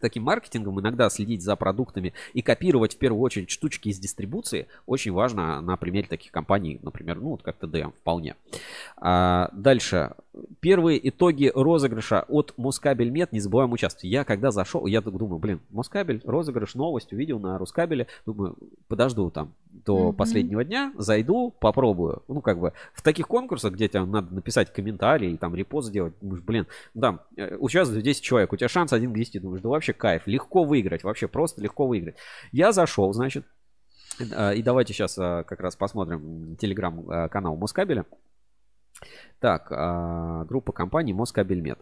таким 0.00 0.24
маркетингом, 0.24 0.80
иногда 0.80 1.08
следить 1.10 1.42
за 1.42 1.56
продуктами 1.56 2.12
и 2.32 2.42
копировать 2.42 2.94
в 2.94 2.98
первую 2.98 3.22
очередь 3.22 3.50
штучки 3.50 3.88
из 3.88 3.98
дистрибуции 3.98 4.66
очень 4.86 5.12
важно 5.12 5.60
на 5.60 5.76
примере 5.76 6.08
таких 6.08 6.32
компаний, 6.32 6.78
например, 6.82 7.20
ну 7.20 7.30
вот 7.30 7.42
как 7.42 7.56
ТДМ 7.56 7.90
вполне. 7.90 8.36
А, 8.96 9.50
дальше. 9.52 10.12
Первые 10.60 11.08
итоги 11.08 11.50
розыгрыша 11.54 12.24
от 12.28 12.54
Москабельмет, 12.56 13.32
не 13.32 13.40
забываем 13.40 13.72
участвовать. 13.72 14.04
Я 14.04 14.24
когда 14.24 14.50
зашел, 14.50 14.86
я 14.86 15.00
думаю, 15.00 15.38
блин, 15.38 15.60
Москабель, 15.70 16.20
розыгрыш, 16.24 16.74
новость 16.74 17.12
увидел 17.12 17.40
на 17.40 17.58
Рускабеле, 17.58 18.06
думаю, 18.26 18.56
подожду 18.88 19.30
там 19.30 19.52
до 19.84 20.10
mm-hmm. 20.10 20.12
последнего 20.12 20.64
дня, 20.64 20.92
зайду, 20.96 21.54
попробую. 21.58 22.22
Ну, 22.28 22.40
как 22.40 22.58
бы 22.58 22.72
в 22.92 23.02
таких 23.02 23.28
конкурсах, 23.28 23.72
где 23.72 23.88
тебе 23.88 24.04
надо 24.04 24.34
написать 24.34 24.72
комментарий 24.72 25.30
или 25.30 25.36
там 25.36 25.54
репост 25.54 25.88
сделать, 25.88 26.14
думаешь, 26.20 26.42
блин, 26.42 26.66
да, 26.94 27.20
э, 27.36 27.56
участвует 27.56 28.04
10 28.04 28.22
человек, 28.22 28.52
у 28.52 28.56
тебя 28.56 28.68
шанс 28.68 28.92
1 28.92 29.12
к 29.12 29.16
10, 29.16 29.42
думаешь, 29.42 29.62
да 29.62 29.68
вообще 29.68 29.89
кайф, 29.92 30.26
легко 30.26 30.64
выиграть, 30.64 31.04
вообще 31.04 31.28
просто 31.28 31.60
легко 31.60 31.86
выиграть. 31.86 32.16
Я 32.52 32.72
зашел, 32.72 33.12
значит, 33.12 33.46
э, 34.18 34.54
и 34.56 34.62
давайте 34.62 34.92
сейчас 34.92 35.18
э, 35.18 35.44
как 35.46 35.60
раз 35.60 35.76
посмотрим 35.76 36.56
телеграм-канал 36.56 37.56
Москабеля. 37.56 38.04
Так, 39.38 39.68
группа 40.46 40.72
компаний 40.72 41.14
Москабельмет. 41.14 41.78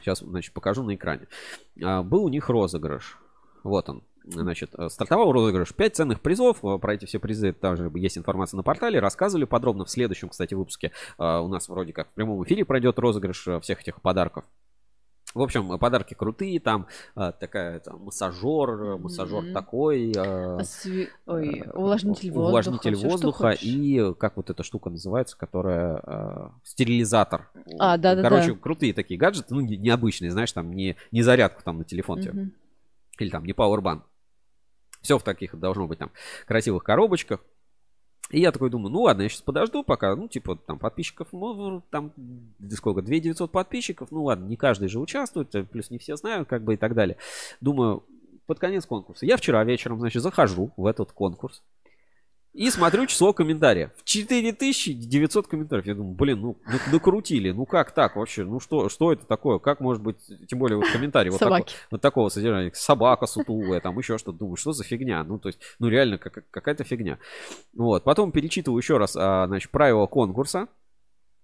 Сейчас, 0.00 0.20
значит, 0.20 0.54
покажу 0.54 0.82
на 0.82 0.94
экране. 0.94 1.26
Был 1.76 2.24
у 2.24 2.28
них 2.30 2.48
розыгрыш. 2.48 3.18
Вот 3.62 3.90
он. 3.90 4.02
Значит, 4.24 4.74
э, 4.76 4.88
стартовал 4.88 5.32
розыгрыш 5.32 5.74
5 5.74 5.96
ценных 5.96 6.20
призов. 6.20 6.62
Э, 6.64 6.78
про 6.78 6.94
эти 6.94 7.06
все 7.06 7.18
призы 7.18 7.52
также 7.52 7.90
есть 7.94 8.18
информация 8.18 8.56
на 8.56 8.62
портале. 8.62 9.00
Рассказывали 9.00 9.44
подробно 9.44 9.84
в 9.84 9.90
следующем, 9.90 10.28
кстати, 10.28 10.54
выпуске. 10.54 10.92
Э, 11.18 11.38
у 11.38 11.48
нас 11.48 11.68
вроде 11.68 11.92
как 11.92 12.08
в 12.08 12.12
прямом 12.12 12.44
эфире 12.44 12.64
пройдет 12.64 12.98
розыгрыш 12.98 13.48
всех 13.62 13.80
этих 13.80 14.02
подарков. 14.02 14.44
В 15.34 15.42
общем, 15.42 15.78
подарки 15.78 16.14
крутые, 16.14 16.58
там 16.58 16.86
такая 17.14 17.80
там, 17.80 18.04
массажер, 18.04 18.96
массажер 18.98 19.44
mm-hmm. 19.44 19.52
такой, 19.52 20.12
Осве... 20.12 21.10
Ой, 21.26 21.64
увлажнитель 21.74 22.30
воздуха, 22.30 22.48
увлажнитель 22.48 22.96
воздуха 22.96 23.50
и 23.50 24.14
как 24.14 24.36
вот 24.36 24.50
эта 24.50 24.62
штука 24.62 24.90
называется, 24.90 25.36
которая 25.36 26.00
э, 26.02 26.48
стерилизатор. 26.64 27.50
А, 27.78 27.98
да, 27.98 28.14
да, 28.14 28.22
Короче, 28.22 28.52
да. 28.54 28.58
крутые 28.58 28.94
такие 28.94 29.18
гаджеты, 29.18 29.54
ну 29.54 29.60
необычные, 29.60 30.30
знаешь, 30.30 30.52
там 30.52 30.72
не 30.72 30.96
не 31.10 31.22
зарядку 31.22 31.62
там 31.62 31.78
на 31.78 31.84
телефон 31.84 32.20
mm-hmm. 32.20 32.50
или 33.18 33.30
там 33.30 33.44
не 33.44 33.52
powerbank. 33.52 34.02
Все 35.02 35.18
в 35.18 35.22
таких 35.22 35.58
должно 35.58 35.86
быть 35.86 35.98
там 35.98 36.10
красивых 36.46 36.84
коробочках. 36.84 37.44
И 38.30 38.40
я 38.40 38.52
такой 38.52 38.68
думаю, 38.68 38.92
ну 38.92 39.02
ладно, 39.02 39.22
я 39.22 39.28
сейчас 39.28 39.40
подожду 39.40 39.82
пока, 39.82 40.14
ну 40.14 40.28
типа 40.28 40.56
там 40.56 40.78
подписчиков, 40.78 41.28
ну 41.32 41.82
там 41.90 42.12
сколько, 42.70 43.00
2 43.00 43.18
900 43.18 43.50
подписчиков, 43.50 44.10
ну 44.10 44.24
ладно, 44.24 44.46
не 44.46 44.56
каждый 44.56 44.88
же 44.88 44.98
участвует, 44.98 45.54
э, 45.54 45.64
плюс 45.64 45.90
не 45.90 45.98
все 45.98 46.16
знают, 46.16 46.48
как 46.48 46.62
бы 46.62 46.74
и 46.74 46.76
так 46.76 46.94
далее. 46.94 47.16
Думаю, 47.60 48.04
под 48.46 48.58
конец 48.58 48.86
конкурса. 48.86 49.26
Я 49.26 49.36
вчера 49.36 49.62
вечером, 49.64 50.00
значит, 50.00 50.22
захожу 50.22 50.72
в 50.76 50.86
этот 50.86 51.12
конкурс. 51.12 51.62
И 52.58 52.70
смотрю 52.70 53.06
число 53.06 53.32
комментариев. 53.32 53.90
4900 54.02 55.46
комментариев. 55.46 55.86
Я 55.86 55.94
думаю, 55.94 56.16
блин, 56.16 56.40
ну, 56.40 56.56
ну 56.66 56.78
накрутили. 56.90 57.52
Ну 57.52 57.66
как 57.66 57.92
так 57.92 58.16
вообще? 58.16 58.42
Ну 58.42 58.58
что, 58.58 58.88
что 58.88 59.12
это 59.12 59.24
такое? 59.26 59.60
Как 59.60 59.78
может 59.78 60.02
быть, 60.02 60.16
тем 60.48 60.58
более 60.58 60.76
вот 60.76 60.90
комментарий 60.90 61.30
вот, 61.30 61.38
такого, 61.38 61.64
вот 61.92 62.00
такого 62.00 62.28
содержания. 62.30 62.72
Собака 62.74 63.26
сутулая, 63.26 63.80
там 63.80 63.96
еще 63.96 64.18
что-то. 64.18 64.38
Думаю, 64.38 64.56
что 64.56 64.72
за 64.72 64.82
фигня? 64.82 65.22
Ну 65.22 65.38
то 65.38 65.50
есть, 65.50 65.60
ну 65.78 65.86
реально 65.86 66.18
как, 66.18 66.42
какая-то 66.50 66.82
фигня. 66.82 67.18
Вот. 67.74 68.02
Потом 68.02 68.32
перечитываю 68.32 68.80
еще 68.80 68.96
раз, 68.96 69.14
а, 69.16 69.46
значит, 69.46 69.70
правила 69.70 70.06
конкурса. 70.06 70.66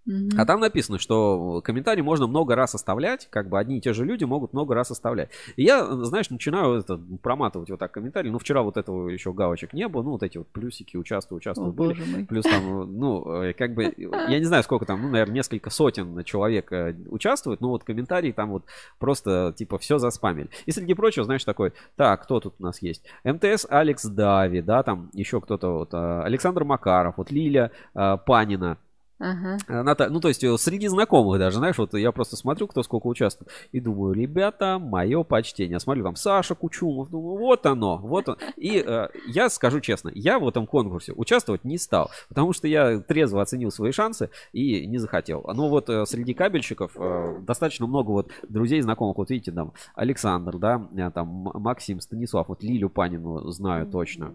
Mm-hmm. 0.06 0.30
А 0.36 0.44
там 0.44 0.60
написано, 0.60 0.98
что 0.98 1.62
комментарии 1.62 2.02
можно 2.02 2.26
много 2.26 2.54
раз 2.54 2.74
оставлять, 2.74 3.26
как 3.30 3.48
бы 3.48 3.58
одни 3.58 3.78
и 3.78 3.80
те 3.80 3.92
же 3.92 4.04
люди 4.04 4.24
могут 4.24 4.52
много 4.52 4.74
раз 4.74 4.90
оставлять. 4.90 5.30
И 5.56 5.62
я, 5.62 5.84
знаешь, 6.04 6.30
начинаю 6.30 6.74
это, 6.74 7.00
проматывать 7.22 7.70
вот 7.70 7.78
так 7.78 7.92
комментарии. 7.92 8.30
Ну, 8.30 8.38
вчера 8.38 8.62
вот 8.62 8.76
этого 8.76 9.08
еще 9.08 9.32
галочек 9.32 9.72
не 9.72 9.88
было, 9.88 10.02
ну, 10.02 10.10
вот 10.12 10.22
эти 10.22 10.38
вот 10.38 10.48
плюсики, 10.48 10.96
участвую, 10.96 11.38
участвую. 11.38 11.70
О, 11.70 11.72
были. 11.72 11.94
Боже 11.94 12.04
мой. 12.10 12.24
Плюс 12.26 12.44
там, 12.44 12.98
ну, 12.98 13.42
э, 13.42 13.52
как 13.54 13.74
бы, 13.74 13.94
я 13.96 14.38
не 14.38 14.44
знаю, 14.44 14.62
сколько 14.62 14.84
там, 14.84 15.00
ну, 15.00 15.08
наверное, 15.08 15.36
несколько 15.36 15.70
сотен 15.70 16.22
человек 16.24 16.70
э, 16.72 16.94
участвует, 17.08 17.60
но 17.60 17.70
вот 17.70 17.84
комментарии 17.84 18.32
там 18.32 18.50
вот 18.50 18.64
просто, 18.98 19.54
типа, 19.56 19.78
все 19.78 19.98
заспамили. 19.98 20.50
И 20.66 20.72
среди 20.72 20.94
прочего, 20.94 21.24
знаешь, 21.24 21.44
такой, 21.44 21.72
так, 21.96 22.22
кто 22.22 22.40
тут 22.40 22.54
у 22.58 22.62
нас 22.62 22.82
есть? 22.82 23.04
МТС 23.24 23.66
Алекс 23.68 24.04
Дави, 24.04 24.60
да, 24.60 24.82
там 24.82 25.10
еще 25.14 25.40
кто-то, 25.40 25.78
вот, 25.78 25.94
э, 25.94 26.22
Александр 26.24 26.64
Макаров, 26.64 27.16
вот 27.16 27.30
Лиля 27.30 27.70
Панина, 27.94 28.78
Ага. 29.18 29.58
Ната... 29.68 30.08
Ну, 30.10 30.20
то 30.20 30.28
есть 30.28 30.42
э, 30.42 30.56
среди 30.58 30.88
знакомых 30.88 31.38
даже, 31.38 31.58
знаешь, 31.58 31.78
вот 31.78 31.94
я 31.94 32.10
просто 32.12 32.36
смотрю, 32.36 32.66
кто 32.66 32.82
сколько 32.82 33.06
участвует, 33.06 33.50
и 33.72 33.80
думаю, 33.80 34.12
ребята, 34.12 34.78
мое 34.78 35.22
почтение. 35.22 35.78
Смотрю, 35.78 36.02
там 36.02 36.16
Саша 36.16 36.54
Кучумов, 36.54 37.10
думаю, 37.10 37.38
вот 37.38 37.64
оно, 37.66 37.98
вот 37.98 38.28
он. 38.28 38.36
И 38.56 38.82
э, 38.84 39.08
я 39.28 39.48
скажу 39.48 39.80
честно, 39.80 40.10
я 40.14 40.38
в 40.38 40.48
этом 40.48 40.66
конкурсе 40.66 41.12
участвовать 41.12 41.64
не 41.64 41.78
стал, 41.78 42.10
потому 42.28 42.52
что 42.52 42.66
я 42.66 42.98
трезво 42.98 43.40
оценил 43.40 43.70
свои 43.70 43.92
шансы 43.92 44.30
и 44.52 44.86
не 44.86 44.98
захотел. 44.98 45.44
Но 45.54 45.68
вот 45.68 45.88
э, 45.88 46.04
среди 46.06 46.34
кабельщиков 46.34 46.92
э, 46.96 47.38
достаточно 47.42 47.86
много 47.86 48.10
вот 48.10 48.30
друзей, 48.48 48.80
знакомых, 48.80 49.16
вот 49.16 49.30
видите, 49.30 49.52
там 49.52 49.72
Александр, 49.94 50.58
да, 50.58 50.88
э, 50.96 51.10
там 51.12 51.28
Максим, 51.54 52.00
Станислав, 52.00 52.48
вот 52.48 52.62
Лилю 52.62 52.90
Панину 52.90 53.48
знаю 53.50 53.86
точно. 53.86 54.34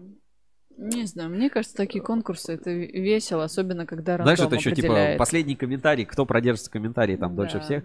Не 0.82 1.04
знаю, 1.04 1.28
мне 1.28 1.50
кажется, 1.50 1.76
такие 1.76 2.02
конкурсы 2.02 2.54
это 2.54 2.70
весело, 2.70 3.44
особенно 3.44 3.84
когда 3.84 4.16
рандом 4.16 4.34
Знаешь, 4.34 4.48
это 4.48 4.56
еще 4.56 4.74
типа 4.74 5.16
последний 5.18 5.54
комментарий, 5.54 6.06
кто 6.06 6.24
продержится 6.24 6.70
комментарий 6.70 7.18
там 7.18 7.36
да. 7.36 7.42
дольше 7.42 7.60
всех. 7.60 7.84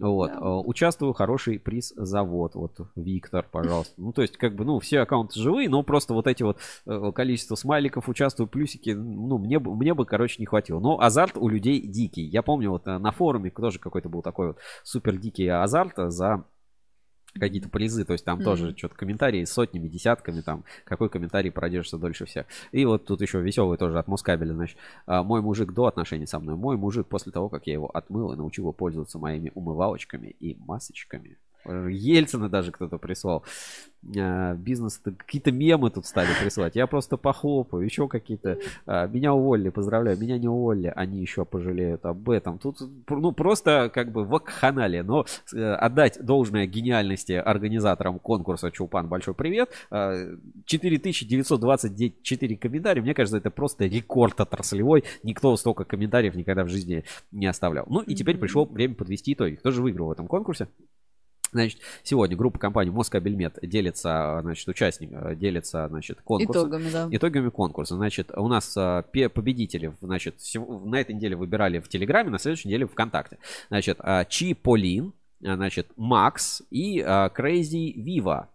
Вот. 0.00 0.32
Да. 0.32 0.38
Э, 0.38 0.62
участвую, 0.64 1.12
хороший 1.12 1.58
приз 1.58 1.92
завод. 1.94 2.54
Вот, 2.54 2.72
Виктор, 2.96 3.46
пожалуйста. 3.50 3.92
Ну, 3.98 4.12
то 4.12 4.22
есть, 4.22 4.38
как 4.38 4.54
бы, 4.54 4.64
ну, 4.64 4.80
все 4.80 5.00
аккаунты 5.00 5.38
живые, 5.38 5.68
но 5.68 5.82
просто 5.82 6.14
вот 6.14 6.26
эти 6.26 6.42
вот 6.42 6.58
э, 6.86 7.12
количество 7.14 7.54
смайликов, 7.54 8.08
участвую, 8.08 8.46
плюсики, 8.46 8.90
ну, 8.90 9.36
мне, 9.36 9.58
мне 9.58 9.92
бы, 9.92 10.06
короче, 10.06 10.36
не 10.38 10.46
хватило. 10.46 10.80
Но 10.80 11.00
азарт 11.00 11.36
у 11.36 11.48
людей 11.48 11.82
дикий. 11.82 12.22
Я 12.22 12.40
помню, 12.40 12.70
вот 12.70 12.86
э, 12.86 12.96
на 12.96 13.12
форуме 13.12 13.50
тоже 13.50 13.78
какой-то 13.78 14.08
был 14.08 14.22
такой 14.22 14.48
вот 14.48 14.58
супер 14.82 15.18
дикий 15.18 15.48
азарт 15.48 15.94
за 16.10 16.44
какие-то 17.38 17.68
призы, 17.68 18.04
то 18.04 18.12
есть 18.12 18.24
там 18.24 18.40
mm-hmm. 18.40 18.44
тоже 18.44 18.76
что-то 18.76 18.94
комментарии 18.94 19.44
сотнями, 19.44 19.88
десятками, 19.88 20.40
там, 20.40 20.64
какой 20.84 21.08
комментарий 21.08 21.50
продержится 21.50 21.98
дольше 21.98 22.26
всех. 22.26 22.46
И 22.72 22.84
вот 22.84 23.06
тут 23.06 23.20
еще 23.20 23.40
веселый 23.40 23.78
тоже 23.78 23.98
от 23.98 24.08
Москабеля, 24.08 24.54
значит, 24.54 24.76
«А, 25.06 25.22
мой 25.22 25.40
мужик 25.40 25.72
до 25.72 25.86
отношений 25.86 26.26
со 26.26 26.38
мной, 26.38 26.56
мой 26.56 26.76
мужик 26.76 27.06
после 27.06 27.32
того, 27.32 27.48
как 27.48 27.66
я 27.66 27.72
его 27.74 27.88
отмыл 27.88 28.32
и 28.32 28.36
научил 28.36 28.64
его 28.64 28.72
пользоваться 28.72 29.18
моими 29.18 29.50
умывалочками 29.54 30.28
и 30.40 30.56
масочками. 30.56 31.38
Ельцина 31.64 32.48
даже 32.48 32.72
кто-то 32.72 32.98
прислал. 32.98 33.44
А, 34.16 34.54
бизнес, 34.54 34.98
какие-то 34.98 35.52
мемы 35.52 35.90
тут 35.90 36.06
стали 36.06 36.30
присылать. 36.40 36.74
Я 36.74 36.88
просто 36.88 37.16
похлопаю, 37.16 37.84
еще 37.84 38.08
какие-то. 38.08 38.58
А, 38.86 39.06
меня 39.06 39.32
уволили, 39.32 39.68
поздравляю. 39.68 40.18
Меня 40.18 40.38
не 40.38 40.48
уволили, 40.48 40.92
они 40.94 41.20
еще 41.20 41.44
пожалеют 41.44 42.04
об 42.04 42.28
этом. 42.28 42.58
Тут, 42.58 42.78
ну, 43.08 43.30
просто 43.32 43.90
как 43.94 44.10
бы 44.10 44.24
вакханалия. 44.24 45.04
Но 45.04 45.24
э, 45.54 45.74
отдать 45.74 46.18
должное 46.24 46.66
гениальности 46.66 47.32
организаторам 47.32 48.18
конкурса 48.18 48.72
Чулпан 48.72 49.08
большой 49.08 49.34
привет. 49.34 49.70
4924 49.90 52.54
а, 52.54 52.58
комментария. 52.58 53.02
Мне 53.02 53.14
кажется, 53.14 53.38
это 53.38 53.50
просто 53.50 53.86
рекорд 53.86 54.40
отраслевой. 54.40 55.04
Никто 55.22 55.56
столько 55.56 55.84
комментариев 55.84 56.34
никогда 56.34 56.64
в 56.64 56.68
жизни 56.68 57.04
не 57.30 57.46
оставлял. 57.46 57.86
Ну 57.88 58.00
и 58.00 58.16
теперь 58.16 58.36
пришло 58.36 58.64
время 58.64 58.96
подвести 58.96 59.34
итоги. 59.34 59.54
Кто 59.54 59.70
же 59.70 59.80
выиграл 59.82 60.08
в 60.08 60.12
этом 60.12 60.26
конкурсе? 60.26 60.66
Значит, 61.52 61.80
сегодня 62.02 62.34
группа 62.34 62.58
компаний 62.58 62.90
Москабельмет 62.90 63.58
делится, 63.60 64.38
значит, 64.40 64.66
участник 64.68 65.10
э, 65.12 65.36
делится, 65.36 65.86
значит, 65.88 66.22
конкурсом. 66.22 66.62
Итогами, 66.62 66.90
да. 66.90 67.08
Итогами 67.10 67.50
конкурса. 67.50 67.94
Значит, 67.96 68.30
у 68.34 68.48
нас 68.48 68.74
э, 68.74 69.02
победители, 69.28 69.94
значит, 70.00 70.36
на 70.54 70.98
этой 70.98 71.14
неделе 71.14 71.36
выбирали 71.36 71.78
в 71.80 71.88
Телеграме, 71.88 72.30
на 72.30 72.38
следующей 72.38 72.68
неделе 72.68 72.86
ВКонтакте. 72.86 73.36
Значит, 73.68 73.98
э, 74.02 74.24
Чи 74.30 74.54
Полин, 74.54 75.12
значит, 75.40 75.88
Макс 75.96 76.62
и 76.70 77.00
Crazy 77.00 77.94
Viva. 77.96 78.46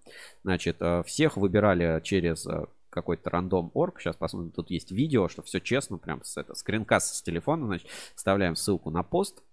Значит, 0.44 0.82
всех 1.06 1.38
выбирали 1.38 2.02
через 2.04 2.48
какой-то 2.90 3.30
рандом 3.30 3.70
орг. 3.76 4.00
Сейчас 4.00 4.16
посмотрим, 4.16 4.52
тут 4.52 4.72
есть 4.72 4.92
видео, 4.92 5.28
что 5.28 5.44
все 5.44 5.60
честно, 5.60 6.00
прям 6.00 6.24
с 6.24 6.36
это, 6.38 6.56
скринкаст 6.56 7.16
с 7.16 7.22
телефона, 7.22 7.68
значит, 7.68 7.88
вставляем 8.16 8.56
ссылку 8.56 8.90
на 8.90 9.04
пост, 9.04 9.44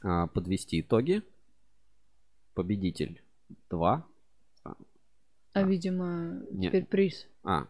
подвести 0.00 0.80
итоги 0.80 1.22
победитель 2.60 3.22
2. 3.70 4.06
А, 4.64 4.74
а, 5.54 5.62
видимо, 5.62 6.42
Нет. 6.50 6.72
теперь 6.72 6.84
приз. 6.84 7.26
А, 7.42 7.66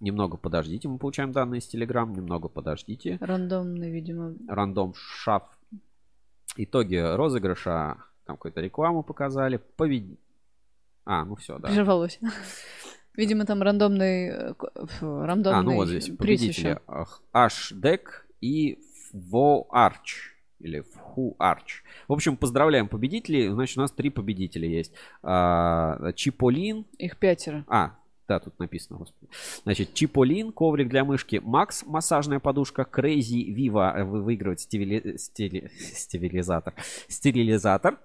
немного 0.00 0.38
подождите, 0.38 0.88
мы 0.88 0.96
получаем 0.96 1.32
данные 1.32 1.58
из 1.58 1.74
Telegram, 1.74 2.10
немного 2.10 2.48
подождите. 2.48 3.18
Рандомный, 3.20 3.90
видимо. 3.90 4.34
Рандом 4.48 4.94
шаф. 4.94 5.42
Итоги 6.56 6.96
розыгрыша, 6.96 7.98
там 8.24 8.36
какую-то 8.36 8.62
рекламу 8.62 9.02
показали. 9.02 9.60
Победи... 9.76 10.16
А, 11.04 11.26
ну 11.26 11.36
все, 11.36 11.58
да. 11.58 11.68
Прервалось. 11.68 12.18
Видимо, 13.14 13.44
там 13.44 13.60
рандомный, 13.60 14.54
рандомный 15.00 15.60
А, 15.60 15.62
ну 15.62 15.74
вот 15.74 15.88
здесь 15.88 16.08
победители. 16.16 16.80
HDEC 17.34 18.00
и 18.40 18.78
VoArch. 19.12 20.39
Или 20.60 20.84
Who 21.16 21.36
Arch. 21.38 21.82
В 22.08 22.12
общем, 22.12 22.36
поздравляем 22.36 22.88
победителей. 22.88 23.48
Значит, 23.48 23.78
у 23.78 23.80
нас 23.80 23.90
три 23.90 24.10
победителя 24.10 24.68
есть. 24.68 24.92
А, 25.22 26.12
Чиполин. 26.14 26.86
Их 26.98 27.16
пятеро. 27.16 27.64
А, 27.68 27.96
да, 28.30 28.38
тут 28.38 28.58
написано, 28.60 28.98
господи. 28.98 29.28
Значит, 29.64 29.92
Чиполин, 29.92 30.52
коврик 30.52 30.88
для 30.88 31.04
мышки, 31.04 31.40
Макс, 31.42 31.84
массажная 31.84 32.38
подушка, 32.38 32.86
Crazy 32.90 33.44
Viva 33.52 34.04
выигрывает 34.04 34.60
стивили... 34.60 35.16
стили... 35.16 35.70
стилизатор. 35.78 36.74
Стерилизатор. 37.08 37.98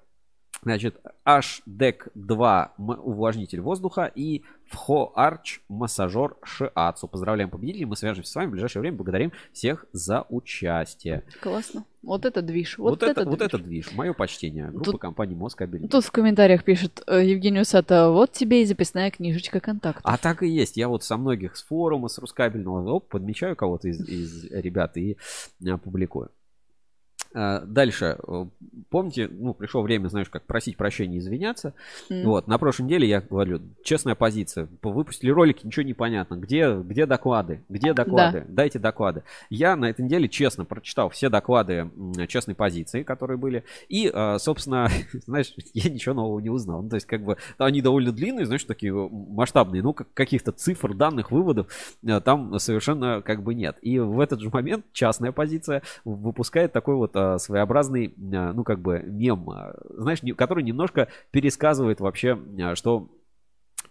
Значит, 0.61 0.99
HDEC 1.25 2.11
2 2.15 2.73
увлажнитель 2.77 3.61
воздуха 3.61 4.11
и 4.13 4.43
Вхо 4.67 5.11
Арч 5.15 5.61
массажер 5.69 6.37
Шиацу. 6.43 7.07
Поздравляем 7.07 7.49
победителей. 7.49 7.85
Мы 7.85 7.95
свяжемся 7.95 8.31
с 8.31 8.35
вами 8.35 8.47
в 8.47 8.51
ближайшее 8.51 8.81
время. 8.81 8.97
Благодарим 8.97 9.31
всех 9.53 9.85
за 9.91 10.25
участие. 10.29 11.23
Классно. 11.39 11.85
Вот 12.01 12.25
это 12.25 12.41
движ. 12.41 12.77
Вот, 12.77 12.91
вот 12.91 13.03
это, 13.03 13.21
это, 13.21 13.29
вот 13.29 13.41
это 13.41 13.57
движ. 13.57 13.91
Мое 13.93 14.13
почтение. 14.13 14.69
Группа 14.69 14.91
тут, 14.91 15.01
компании 15.01 15.35
Москабель. 15.35 15.87
Тут 15.87 16.03
в 16.03 16.11
комментариях 16.11 16.63
пишет 16.63 17.03
э, 17.07 17.25
Евгений 17.25 17.61
Усата, 17.61 18.09
вот 18.09 18.31
тебе 18.31 18.61
и 18.61 18.65
записная 18.65 19.09
книжечка 19.11 19.59
контактов. 19.59 20.03
А 20.05 20.17
так 20.17 20.43
и 20.43 20.47
есть. 20.47 20.77
Я 20.77 20.87
вот 20.87 21.03
со 21.03 21.17
многих 21.17 21.55
с 21.55 21.63
форума, 21.63 22.07
с 22.07 22.17
Рускабельного 22.17 22.91
оп, 22.91 23.09
подмечаю 23.09 23.55
кого-то 23.55 23.87
из, 23.87 24.07
из 24.07 24.45
ребят 24.51 24.97
и 24.97 25.17
а, 25.67 25.77
публикую. 25.77 26.29
А, 27.37 27.59
дальше, 27.65 28.17
э, 28.25 28.45
помните, 28.89 29.27
ну, 29.29 29.53
пришло 29.53 29.81
время, 29.81 30.07
знаешь, 30.07 30.29
как 30.29 30.45
просить 30.45 30.77
прощения, 30.77 31.17
извиняться. 31.17 31.73
Mm. 32.09 32.23
Вот, 32.23 32.47
на 32.47 32.57
прошлой 32.57 32.83
неделе 32.83 33.09
я 33.09 33.19
говорю, 33.19 33.59
честная 33.83 34.15
позиция, 34.15 34.69
выпустили 34.81 35.31
ролики, 35.31 35.65
ничего 35.65 35.83
не 35.83 35.93
понятно, 35.93 36.35
где, 36.35 36.73
где 36.73 37.05
доклады, 37.05 37.61
где 37.67 37.93
доклады, 37.93 38.45
да. 38.47 38.53
дайте 38.53 38.79
доклады. 38.79 39.23
Я 39.49 39.75
на 39.75 39.89
этой 39.89 40.05
неделе 40.05 40.29
честно 40.29 40.63
прочитал 40.63 41.09
все 41.09 41.27
доклады 41.27 41.91
честной 42.29 42.55
позиции, 42.55 43.03
которые 43.03 43.37
были, 43.37 43.65
и, 43.89 44.09
а, 44.13 44.39
собственно, 44.39 44.87
знаешь, 45.25 45.53
я 45.73 45.89
ничего 45.89 46.15
нового 46.15 46.39
не 46.39 46.49
узнал. 46.49 46.83
Ну, 46.83 46.89
то 46.89 46.95
есть, 46.95 47.05
как 47.05 47.21
бы, 47.21 47.35
они 47.57 47.81
довольно 47.81 48.13
длинные, 48.13 48.45
знаешь, 48.45 48.63
такие 48.63 48.93
масштабные, 48.93 49.83
ну, 49.83 49.91
как, 49.91 50.07
каких-то 50.13 50.53
цифр, 50.53 50.93
данных, 50.93 51.31
выводов 51.31 51.67
э, 52.01 52.21
там 52.21 52.57
совершенно 52.59 53.21
как 53.21 53.43
бы 53.43 53.53
нет. 53.53 53.77
И 53.81 53.99
в 53.99 54.21
этот 54.21 54.39
же 54.39 54.49
момент 54.49 54.85
частная 54.93 55.33
позиция 55.33 55.81
выпускает 56.05 56.71
такой 56.71 56.95
вот 56.95 57.11
а, 57.33 57.39
своеобразный, 57.39 58.13
а, 58.33 58.53
ну, 58.53 58.63
как 58.63 58.79
бы 58.79 58.99
мем, 58.99 59.49
а, 59.49 59.75
знаешь, 59.89 60.19
который 60.37 60.63
немножко 60.63 61.07
пересказывает 61.31 61.99
вообще, 61.99 62.39
что 62.75 63.09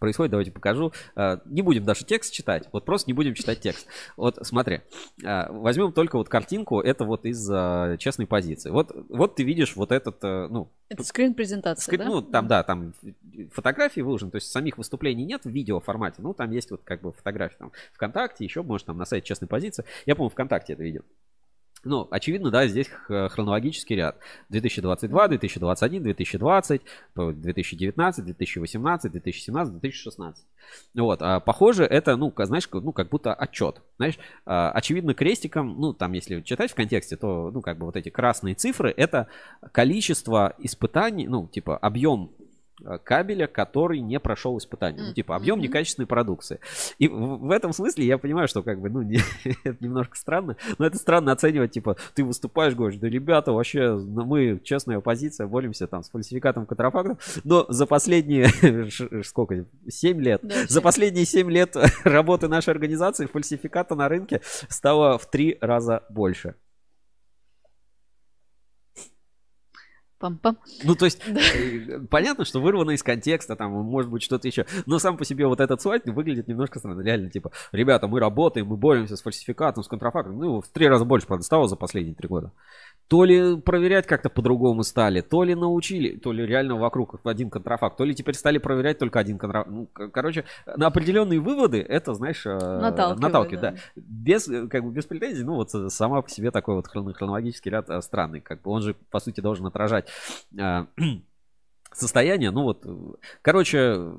происходит, 0.01 0.33
давайте 0.33 0.51
покажу. 0.51 0.93
Не 1.47 1.63
будем 1.63 1.85
даже 1.85 2.05
текст 2.05 2.33
читать, 2.33 2.69
вот 2.73 2.85
просто 2.85 3.09
не 3.09 3.15
будем 3.15 3.33
читать 3.33 3.61
текст. 3.61 3.87
Вот 4.17 4.39
смотри, 4.43 4.81
возьмем 5.23 5.93
только 5.93 6.19
вот 6.19 6.29
картинку, 6.29 6.81
это 6.81 7.05
вот 7.05 7.25
из 7.25 7.47
честной 7.99 8.27
позиции. 8.27 8.71
Вот, 8.71 8.95
вот 9.09 9.37
ты 9.37 9.45
видишь 9.45 9.77
вот 9.77 9.93
этот, 9.93 10.23
ну... 10.23 10.69
Это 10.91 11.05
скрин-презентация, 11.05 11.83
скрин, 11.83 12.01
да? 12.01 12.07
Ну, 12.07 12.23
там, 12.23 12.49
да, 12.49 12.63
там 12.65 12.93
фотографии 13.53 14.01
выложены, 14.01 14.33
то 14.33 14.37
есть 14.37 14.51
самих 14.51 14.77
выступлений 14.77 15.25
нет 15.25 15.45
в 15.45 15.51
видео 15.51 15.81
формате, 15.81 16.17
ну, 16.19 16.35
там 16.35 16.51
есть 16.51 16.71
вот 16.71 16.83
как 16.85 17.01
бы 17.01 17.13
фотографии 17.13 17.57
там 17.59 17.73
ВКонтакте, 17.95 18.45
еще, 18.45 18.63
может, 18.63 18.87
там 18.87 18.99
на 18.99 19.07
сайте 19.07 19.27
честной 19.27 19.49
позиции. 19.49 19.85
Я, 20.07 20.17
по-моему, 20.17 20.31
ВКонтакте 20.31 20.75
это 20.75 20.83
видел. 20.83 21.03
Ну, 21.85 22.09
очевидно, 22.11 22.51
да, 22.51 22.67
здесь 22.67 22.89
хронологический 23.09 23.97
ряд. 23.97 24.19
2022, 24.49 25.29
2021, 25.29 26.03
2020, 26.03 26.83
2019, 27.15 28.25
2018, 28.25 29.13
2017, 29.13 29.73
2016. 29.75 30.47
Вот, 30.95 31.23
а 31.23 31.41
похоже, 31.41 31.85
это, 31.85 32.17
ну, 32.17 32.33
знаешь, 32.37 32.69
ну, 32.73 32.93
как 32.93 33.09
будто 33.09 33.35
отчет. 33.35 33.83
Знаешь, 33.97 34.19
а, 34.47 34.71
очевидно, 34.71 35.15
крестиком, 35.15 35.79
ну, 35.79 35.93
там, 35.93 36.13
если 36.13 36.41
читать 36.41 36.71
в 36.71 36.75
контексте, 36.75 37.17
то, 37.17 37.51
ну, 37.53 37.61
как 37.61 37.79
бы 37.79 37.87
вот 37.87 37.97
эти 37.97 38.09
красные 38.09 38.55
цифры, 38.55 38.93
это 38.97 39.29
количество 39.73 40.55
испытаний, 40.59 41.27
ну, 41.29 41.49
типа 41.49 41.77
объем 41.77 42.31
Э, 42.35 42.44
кабеля, 43.05 43.47
который 43.47 44.01
не 44.01 44.21
прошел 44.21 44.59
испытание. 44.59 45.09
Ну, 45.09 45.15
типа, 45.15 45.37
объем 45.37 45.61
некачественной 45.61 46.07
продукции. 46.07 46.61
И 46.99 47.09
в, 47.09 47.47
в 47.47 47.51
этом 47.51 47.73
смысле 47.73 48.07
я 48.07 48.19
понимаю, 48.19 48.49
что 48.49 48.63
как 48.63 48.81
бы, 48.81 48.91
ну, 48.91 49.03
не, 49.03 49.21
это 49.65 49.77
немножко 49.81 50.17
странно, 50.17 50.57
но 50.79 50.87
это 50.87 50.99
странно 50.99 51.33
оценивать, 51.33 51.73
типа, 51.73 51.97
ты 52.15 52.25
выступаешь, 52.25 52.75
говоришь, 52.75 52.99
да, 52.99 53.09
ребята, 53.09 53.53
вообще, 53.53 53.95
ну, 53.95 54.25
мы, 54.25 54.61
честная 54.63 54.99
оппозиция, 54.99 55.47
боремся 55.47 55.87
там 55.87 56.03
с 56.03 56.11
фальсификатом 56.11 56.67
контрафактов, 56.67 57.19
но 57.45 57.67
за 57.69 57.87
последние, 57.87 58.49
сколько, 59.25 59.67
7 59.89 60.21
лет, 60.21 60.41
да, 60.43 60.67
за 60.69 60.81
последние 60.81 61.25
7 61.25 61.51
лет 61.51 61.77
работы 62.05 62.49
нашей 62.49 62.71
организации 62.71 63.27
фальсификата 63.27 63.95
на 63.95 64.09
рынке 64.09 64.41
стало 64.69 65.19
в 65.19 65.31
3 65.31 65.59
раза 65.61 66.03
больше. 66.09 66.55
Пам-пам. 70.21 70.57
Ну, 70.85 70.95
то 70.95 71.05
есть. 71.05 71.21
Э, 71.27 72.01
понятно, 72.11 72.45
что 72.45 72.61
вырвано 72.61 72.93
из 72.93 73.03
контекста, 73.03 73.57
там, 73.57 73.73
может 73.73 74.11
быть, 74.11 74.23
что-то 74.23 74.49
еще. 74.49 74.67
Но 74.87 74.99
сам 74.99 75.17
по 75.17 75.25
себе 75.25 75.47
вот 75.47 75.61
этот 75.61 75.83
слайд 75.83 76.07
выглядит 76.07 76.49
немножко 76.49 76.79
странно. 76.79 77.01
Реально, 77.01 77.31
типа, 77.31 77.51
ребята, 77.73 78.07
мы 78.07 78.21
работаем, 78.21 78.67
мы 78.67 78.77
боремся 78.77 79.17
с 79.17 79.23
фальсификатом, 79.23 79.83
с 79.83 79.89
контрафактом. 79.89 80.39
Ну, 80.39 80.61
в 80.61 80.69
три 80.69 80.87
раза 80.89 81.05
больше, 81.05 81.27
правда, 81.27 81.45
стало 81.45 81.69
за 81.69 81.77
последние 81.77 82.15
три 82.15 82.29
года. 82.29 82.53
То 83.09 83.25
ли 83.25 83.57
проверять 83.61 84.07
как-то 84.07 84.31
по-другому 84.31 84.83
стали, 84.83 85.21
то 85.21 85.45
ли 85.45 85.55
научили, 85.55 86.17
то 86.17 86.33
ли 86.33 86.47
реально 86.47 86.77
вокруг 86.77 87.21
один 87.25 87.51
контрафакт, 87.51 87.97
то 87.97 88.05
ли 88.05 88.15
теперь 88.15 88.35
стали 88.35 88.59
проверять 88.59 88.99
только 88.99 89.19
один 89.19 89.39
контрафакт. 89.39 89.71
Ну, 89.71 89.87
короче, 89.87 90.45
на 90.67 90.87
определенные 90.87 91.39
выводы 91.39 91.81
это, 91.81 92.15
знаешь, 92.15 92.47
э, 92.47 92.51
наталкивает, 92.55 93.21
наталкивает 93.21 93.61
да. 93.61 93.71
да. 93.73 93.79
Без, 93.97 94.47
как 94.47 94.85
бы, 94.85 94.91
без 94.91 95.05
претензий, 95.05 95.45
ну, 95.45 95.55
вот 95.55 95.71
сама 95.93 96.23
по 96.23 96.31
себе 96.31 96.51
такой 96.51 96.77
вот 96.77 96.87
хронологический 96.89 97.71
ряд 97.71 97.91
э, 97.91 98.01
странный. 98.01 98.41
Как 98.41 98.63
бы 98.63 98.71
он 98.71 98.83
же, 98.83 98.95
по 99.11 99.21
сути, 99.21 99.41
должен 99.41 99.67
отражать 99.67 100.09
э, 100.59 100.87
состояние. 101.93 102.51
Ну, 102.51 102.63
вот, 102.63 102.87
короче, 103.43 104.13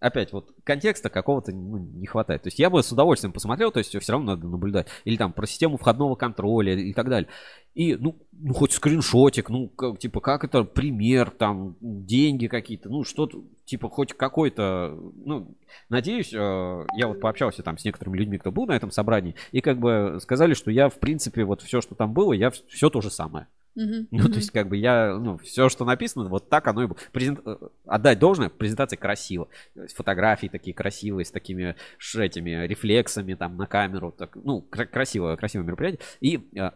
опять 0.00 0.32
вот 0.32 0.52
контекста 0.64 1.08
какого-то 1.08 1.52
ну, 1.52 1.78
не 1.78 2.06
хватает. 2.06 2.42
То 2.42 2.48
есть 2.48 2.58
я 2.58 2.70
бы 2.70 2.82
с 2.82 2.92
удовольствием 2.92 3.32
посмотрел, 3.32 3.70
то 3.72 3.78
есть 3.78 3.98
все 3.98 4.12
равно 4.12 4.34
надо 4.34 4.46
наблюдать. 4.46 4.88
Или 5.04 5.16
там 5.16 5.32
про 5.32 5.46
систему 5.46 5.76
входного 5.76 6.14
контроля 6.16 6.74
и 6.74 6.92
так 6.92 7.08
далее. 7.08 7.28
И, 7.74 7.94
ну, 7.94 8.16
ну 8.32 8.54
хоть 8.54 8.72
скриншотик, 8.72 9.50
ну, 9.50 9.68
как, 9.68 9.98
типа, 9.98 10.20
как 10.20 10.44
это, 10.44 10.64
пример, 10.64 11.30
там, 11.30 11.76
деньги 11.80 12.46
какие-то, 12.46 12.88
ну, 12.88 13.04
что-то, 13.04 13.44
типа, 13.66 13.90
хоть 13.90 14.14
какой-то, 14.14 14.98
ну, 15.14 15.54
надеюсь, 15.90 16.32
э, 16.32 16.86
я 16.96 17.08
вот 17.08 17.20
пообщался 17.20 17.62
там 17.62 17.76
с 17.76 17.84
некоторыми 17.84 18.16
людьми, 18.16 18.38
кто 18.38 18.50
был 18.50 18.64
на 18.64 18.72
этом 18.72 18.90
собрании, 18.90 19.34
и 19.52 19.60
как 19.60 19.78
бы 19.78 20.18
сказали, 20.22 20.54
что 20.54 20.70
я, 20.70 20.88
в 20.88 20.98
принципе, 20.98 21.44
вот 21.44 21.60
все, 21.60 21.82
что 21.82 21.94
там 21.94 22.14
было, 22.14 22.32
я 22.32 22.50
все 22.50 22.88
то 22.88 23.02
же 23.02 23.10
самое. 23.10 23.46
Uh-huh. 23.76 24.06
Ну, 24.10 24.28
то 24.28 24.36
есть, 24.36 24.50
как 24.50 24.68
бы 24.68 24.76
я, 24.76 25.18
ну, 25.18 25.36
все, 25.38 25.68
что 25.68 25.84
написано, 25.84 26.28
вот 26.28 26.48
так 26.48 26.66
оно 26.66 26.82
и 26.82 26.86
было. 26.86 26.96
Презент... 27.12 27.40
Э, 27.44 27.56
отдать 27.84 28.18
должное, 28.18 28.48
презентация 28.48 28.96
красиво. 28.96 29.48
Фотографии 29.94 30.46
такие 30.46 30.74
красивые, 30.74 31.26
с 31.26 31.30
такими 31.30 31.76
ш, 31.98 32.22
этими 32.24 32.66
рефлексами 32.66 33.34
там 33.34 33.56
на 33.56 33.66
камеру. 33.66 34.12
Так, 34.12 34.36
ну, 34.36 34.62
красивое, 34.62 35.36
красивое 35.36 35.66
мероприятие. 35.66 36.00
И, 36.20 36.48
э, 36.56 36.70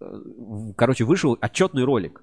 э, 0.00 0.22
короче, 0.76 1.04
вышел 1.04 1.36
отчетный 1.40 1.84
ролик. 1.84 2.22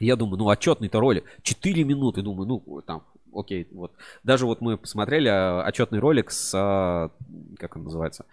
Я 0.00 0.16
думаю, 0.16 0.38
ну, 0.38 0.48
отчетный-то 0.48 0.98
ролик. 0.98 1.24
4 1.42 1.84
минуты, 1.84 2.22
думаю, 2.22 2.48
ну, 2.48 2.82
там, 2.82 3.04
окей, 3.32 3.68
вот. 3.70 3.92
Даже 4.24 4.46
вот 4.46 4.60
мы 4.60 4.76
посмотрели 4.76 5.28
отчетный 5.28 6.00
ролик 6.00 6.32
с, 6.32 6.50
как 7.58 7.76
он 7.76 7.84
называется, 7.84 8.26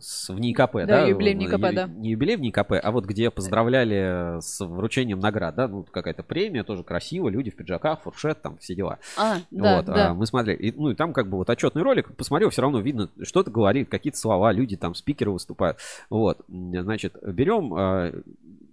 с, 0.00 0.28
в 0.28 0.38
НИКП, 0.38 0.74
да? 0.74 0.86
Да, 0.86 1.06
юбилей 1.06 1.34
в 1.34 1.38
НИКП, 1.38 1.74
да. 1.74 1.86
Не 1.86 2.10
юбилей 2.10 2.36
в 2.36 2.40
НИКП, 2.40 2.72
а 2.82 2.90
вот 2.90 3.04
где 3.04 3.30
поздравляли 3.30 4.40
с 4.40 4.64
вручением 4.64 5.20
наград, 5.20 5.54
да, 5.54 5.68
ну 5.68 5.84
какая-то 5.84 6.22
премия, 6.22 6.64
тоже 6.64 6.84
красиво, 6.84 7.28
люди 7.28 7.50
в 7.50 7.56
пиджаках, 7.56 8.02
фуршет, 8.02 8.40
там 8.42 8.58
все 8.58 8.74
дела. 8.74 8.98
А, 9.16 9.38
да, 9.50 9.76
вот, 9.76 9.86
да. 9.86 10.10
А, 10.10 10.14
мы 10.14 10.26
смотрели, 10.26 10.56
и, 10.56 10.72
ну 10.72 10.90
и 10.90 10.94
там 10.94 11.12
как 11.12 11.28
бы 11.28 11.36
вот 11.36 11.50
отчетный 11.50 11.82
ролик, 11.82 12.14
посмотрел, 12.16 12.50
все 12.50 12.62
равно 12.62 12.80
видно, 12.80 13.10
что-то 13.22 13.50
говорит, 13.50 13.88
какие-то 13.88 14.18
слова, 14.18 14.52
люди 14.52 14.76
там, 14.76 14.94
спикеры 14.94 15.30
выступают. 15.30 15.78
Вот, 16.10 16.40
значит, 16.48 17.16
берем 17.22 17.74
а, 17.74 18.12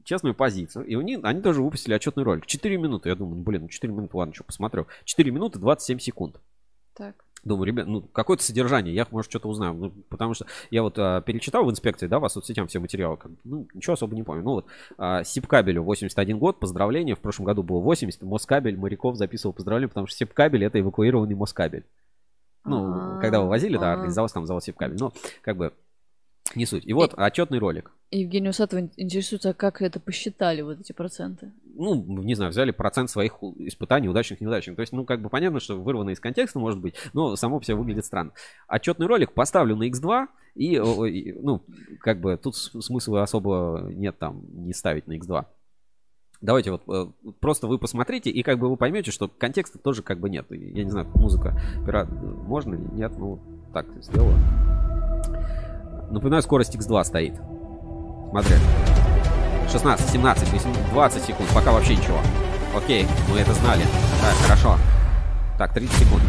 честную 0.03 0.35
позицию. 0.35 0.85
И 0.85 0.95
у 0.95 1.01
них, 1.01 1.19
они 1.23 1.41
тоже 1.41 1.61
выпустили 1.61 1.93
отчетный 1.93 2.23
ролик. 2.23 2.45
4 2.45 2.77
минуты. 2.77 3.09
Я 3.09 3.15
думаю, 3.15 3.41
блин, 3.41 3.63
ну 3.63 3.67
4 3.67 3.91
минуты, 3.93 4.17
ладно, 4.17 4.33
что 4.33 4.43
посмотрю. 4.43 4.87
4 5.05 5.31
минуты 5.31 5.59
27 5.59 5.99
секунд. 5.99 6.39
Так. 6.93 7.22
Думаю, 7.43 7.65
ребят, 7.65 7.87
ну, 7.87 8.01
какое-то 8.01 8.41
содержание, 8.43 8.95
я, 8.95 9.05
может, 9.11 9.29
что-то 9.29 9.49
узнаю. 9.49 9.73
Ну, 9.73 9.91
потому 10.09 10.33
что 10.33 10.45
я 10.71 10.81
вот 10.81 10.97
а, 10.97 11.21
перечитал 11.21 11.65
в 11.65 11.71
инспекции, 11.71 12.07
да, 12.07 12.21
по 12.21 12.29
соцсетям 12.29 12.67
все 12.67 12.79
материалы. 12.79 13.17
Как, 13.17 13.31
ну, 13.43 13.67
ничего 13.73 13.93
особо 13.93 14.15
не 14.15 14.23
помню. 14.23 14.43
Ну, 14.43 14.51
вот, 14.51 14.65
а, 14.97 15.23
Сибкабелю 15.25 15.83
81 15.83 16.37
год, 16.39 16.59
поздравления. 16.59 17.15
В 17.15 17.19
прошлом 17.19 17.45
году 17.45 17.61
было 17.61 17.79
80. 17.79 18.21
Москабель, 18.21 18.77
Моряков 18.77 19.17
записывал 19.17 19.53
поздравления, 19.53 19.89
потому 19.89 20.07
что 20.07 20.17
Сибкабель 20.17 20.63
это 20.63 20.79
эвакуированный 20.79 21.35
Москабель. 21.35 21.83
Ну, 22.65 22.85
А-а-а. 22.85 23.19
когда 23.19 23.41
вывозили, 23.41 23.77
да, 23.77 23.91
организовался 23.91 24.35
там 24.35 24.45
завод 24.45 24.63
Сибкабель. 24.63 24.97
Ну, 24.97 25.11
как 25.41 25.57
бы 25.57 25.73
Не 26.55 26.65
суть. 26.65 26.85
И 26.85 26.93
вот 26.93 27.13
отчетный 27.15 27.59
ролик. 27.59 27.91
Евгений 28.11 28.49
Усатов 28.49 28.79
интересуется, 28.95 29.53
как 29.53 29.81
это 29.81 29.99
посчитали, 29.99 30.61
вот 30.61 30.79
эти 30.79 30.91
проценты? 30.91 31.51
Ну, 31.75 31.95
не 32.21 32.35
знаю, 32.35 32.51
взяли 32.51 32.71
процент 32.71 33.09
своих 33.09 33.37
испытаний, 33.57 34.07
удачных, 34.07 34.39
неудачных. 34.39 34.75
То 34.75 34.81
есть, 34.81 34.93
ну, 34.93 35.05
как 35.05 35.21
бы 35.21 35.29
понятно, 35.29 35.59
что 35.59 35.75
вырвано 35.75 36.11
из 36.11 36.19
контекста, 36.19 36.59
может 36.59 36.79
быть, 36.79 36.93
но 37.13 37.35
само 37.35 37.59
все 37.59 37.73
выглядит 37.73 38.05
странно. 38.05 38.31
Отчетный 38.67 39.07
ролик 39.07 39.33
поставлю 39.33 39.75
на 39.75 39.89
X2, 39.89 40.27
и, 40.55 40.79
ну, 41.41 41.63
как 41.99 42.21
бы 42.21 42.37
тут 42.37 42.55
смысла 42.55 43.23
особо 43.23 43.87
нет 43.89 44.19
там 44.19 44.43
не 44.53 44.73
ставить 44.73 45.07
на 45.07 45.17
X2. 45.17 45.45
Давайте 46.41 46.71
вот 46.71 46.83
э, 46.89 47.07
просто 47.39 47.67
вы 47.67 47.79
посмотрите, 47.79 48.29
и 48.29 48.43
как 48.43 48.59
бы 48.59 48.69
вы 48.69 48.75
поймете, 48.75 49.11
что 49.11 49.29
контекста 49.29 49.79
тоже 49.79 50.03
как 50.03 50.19
бы 50.19 50.29
нет. 50.29 50.45
Я 50.49 50.83
не 50.83 50.91
знаю, 50.91 51.07
музыка, 51.15 51.57
пират, 51.85 52.09
можно 52.11 52.75
или 52.75 52.93
нет, 52.93 53.13
ну, 53.17 53.39
так 53.73 53.87
сделаю. 54.03 54.35
Напоминаю, 56.13 56.43
скорость 56.43 56.75
X2 56.75 57.03
стоит. 57.05 57.35
Смотри. 58.29 58.55
16, 59.71 60.09
17, 60.11 60.47
20 60.91 61.23
секунд. 61.23 61.49
Пока 61.55 61.71
вообще 61.71 61.95
ничего. 61.95 62.19
Окей, 62.77 63.07
мы 63.31 63.39
это 63.39 63.51
знали. 63.53 63.81
Так, 64.21 64.35
хорошо. 64.35 64.77
Так, 65.57 65.73
30 65.73 65.95
секунд. 65.97 66.21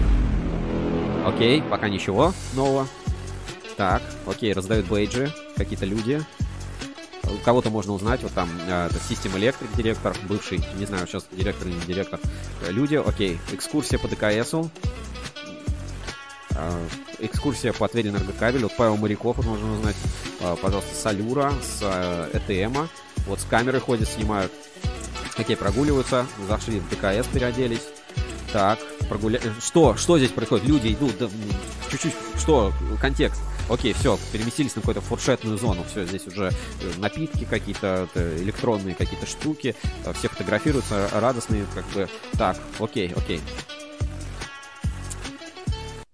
Окей, 1.26 1.60
пока 1.60 1.90
ничего 1.90 2.32
нового. 2.54 2.86
Так, 3.76 4.00
окей, 4.26 4.54
раздают 4.54 4.86
бейджи. 4.86 5.30
Какие-то 5.54 5.84
люди. 5.84 6.22
Кого-то 7.44 7.68
можно 7.68 7.92
узнать. 7.92 8.22
Вот 8.22 8.32
там 8.32 8.48
э, 8.66 8.88
System 8.88 9.36
Electric 9.38 9.76
директор, 9.76 10.16
бывший, 10.26 10.64
не 10.78 10.86
знаю, 10.86 11.06
сейчас 11.06 11.26
директор 11.30 11.68
или 11.68 11.74
не 11.74 11.82
директор. 11.82 12.20
Люди, 12.70 12.94
окей. 12.94 13.38
Экскурсия 13.52 13.98
по 13.98 14.08
ДКСу. 14.08 14.70
Э, 16.56 16.86
экскурсия 17.18 17.72
по 17.72 17.88
Твери 17.88 18.08
энергокабелю. 18.08 18.64
Вот 18.64 18.76
Павел 18.76 18.96
Моряков, 18.96 19.36
вот 19.36 19.46
можно 19.46 19.74
узнать. 19.74 19.96
Э, 20.40 20.56
пожалуйста, 20.60 20.94
Салюра 20.94 21.52
с 21.62 21.80
э, 21.82 22.38
ЭТМа. 22.38 22.88
Вот 23.26 23.40
с 23.40 23.44
камеры 23.44 23.80
ходят, 23.80 24.08
снимают. 24.08 24.52
Окей, 25.36 25.56
прогуливаются. 25.56 26.26
Зашли 26.48 26.80
в 26.80 26.88
ДКС, 26.88 27.26
переоделись. 27.32 27.82
Так, 28.52 28.78
прогуля... 29.08 29.40
Что? 29.60 29.96
Что 29.96 30.18
здесь 30.18 30.30
происходит? 30.30 30.66
Люди 30.66 30.92
идут, 30.92 31.18
да, 31.18 31.28
чуть-чуть, 31.90 32.14
что? 32.38 32.72
Контекст. 33.00 33.40
Окей, 33.68 33.94
все, 33.94 34.16
переместились 34.30 34.76
на 34.76 34.82
какую-то 34.82 35.00
фуршетную 35.00 35.58
зону. 35.58 35.84
Все, 35.90 36.04
здесь 36.04 36.26
уже 36.28 36.52
напитки 36.98 37.44
какие-то, 37.48 38.08
электронные 38.14 38.94
какие-то 38.94 39.26
штуки. 39.26 39.74
Все 40.18 40.28
фотографируются, 40.28 41.08
радостные, 41.14 41.64
как 41.74 41.84
бы. 41.86 42.08
Так, 42.38 42.58
окей, 42.78 43.12
окей. 43.16 43.40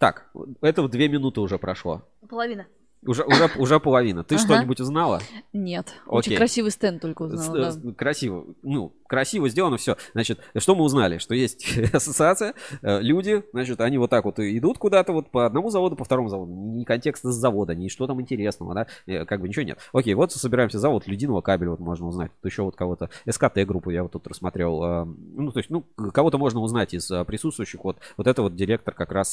Так, 0.00 0.30
это 0.62 0.88
две 0.88 1.08
минуты 1.08 1.42
уже 1.42 1.58
прошло. 1.58 2.00
Половина. 2.26 2.66
Уже, 3.06 3.24
уже, 3.24 3.50
уже 3.56 3.80
половина. 3.80 4.24
Ты 4.24 4.34
ага. 4.34 4.44
что-нибудь 4.44 4.80
узнала? 4.80 5.20
Нет. 5.54 5.94
Окей. 6.06 6.34
Очень 6.34 6.36
красивый 6.36 6.70
стенд 6.70 7.00
только 7.00 7.22
узнала. 7.22 7.72
Да. 7.72 7.92
Красиво. 7.94 8.44
Ну, 8.62 8.92
красиво 9.10 9.48
сделано 9.48 9.76
все. 9.78 9.96
Значит, 10.12 10.40
что 10.56 10.74
мы 10.74 10.84
узнали? 10.84 11.16
Что 11.18 11.34
есть 11.34 11.66
ассоциация, 11.92 12.54
э, 12.82 13.00
люди, 13.00 13.42
значит, 13.52 13.80
они 13.80 13.96
вот 13.96 14.10
так 14.10 14.24
вот 14.26 14.38
идут 14.38 14.78
куда-то 14.78 15.12
вот 15.12 15.30
по 15.30 15.46
одному 15.46 15.70
заводу, 15.70 15.96
по 15.96 16.04
второму 16.04 16.28
заводу. 16.28 16.52
Ни 16.52 16.84
контекста 16.84 17.32
с 17.32 17.34
завода, 17.34 17.74
ни 17.74 17.88
что 17.88 18.06
там 18.06 18.20
интересного, 18.20 18.74
да, 18.74 18.86
э, 19.06 19.24
как 19.24 19.40
бы 19.40 19.48
ничего 19.48 19.64
нет. 19.64 19.78
Окей, 19.94 20.12
вот 20.12 20.32
собираемся 20.32 20.78
завод 20.78 21.06
Людиного 21.06 21.40
кабеля, 21.40 21.70
вот 21.70 21.80
можно 21.80 22.06
узнать. 22.06 22.30
Тут 22.40 22.52
еще 22.52 22.62
вот 22.62 22.76
кого-то, 22.76 23.08
СКТ 23.28 23.66
группу 23.66 23.90
я 23.90 24.02
вот 24.02 24.12
тут 24.12 24.26
рассмотрел. 24.26 24.84
Э, 24.84 25.04
ну, 25.06 25.52
то 25.52 25.58
есть, 25.58 25.70
ну, 25.70 25.86
кого-то 26.12 26.36
можно 26.36 26.60
узнать 26.60 26.92
из 26.92 27.10
присутствующих. 27.26 27.82
Вот, 27.82 27.96
вот 28.18 28.26
это 28.26 28.42
вот 28.42 28.54
директор 28.54 28.94
как 28.94 29.10
раз 29.10 29.32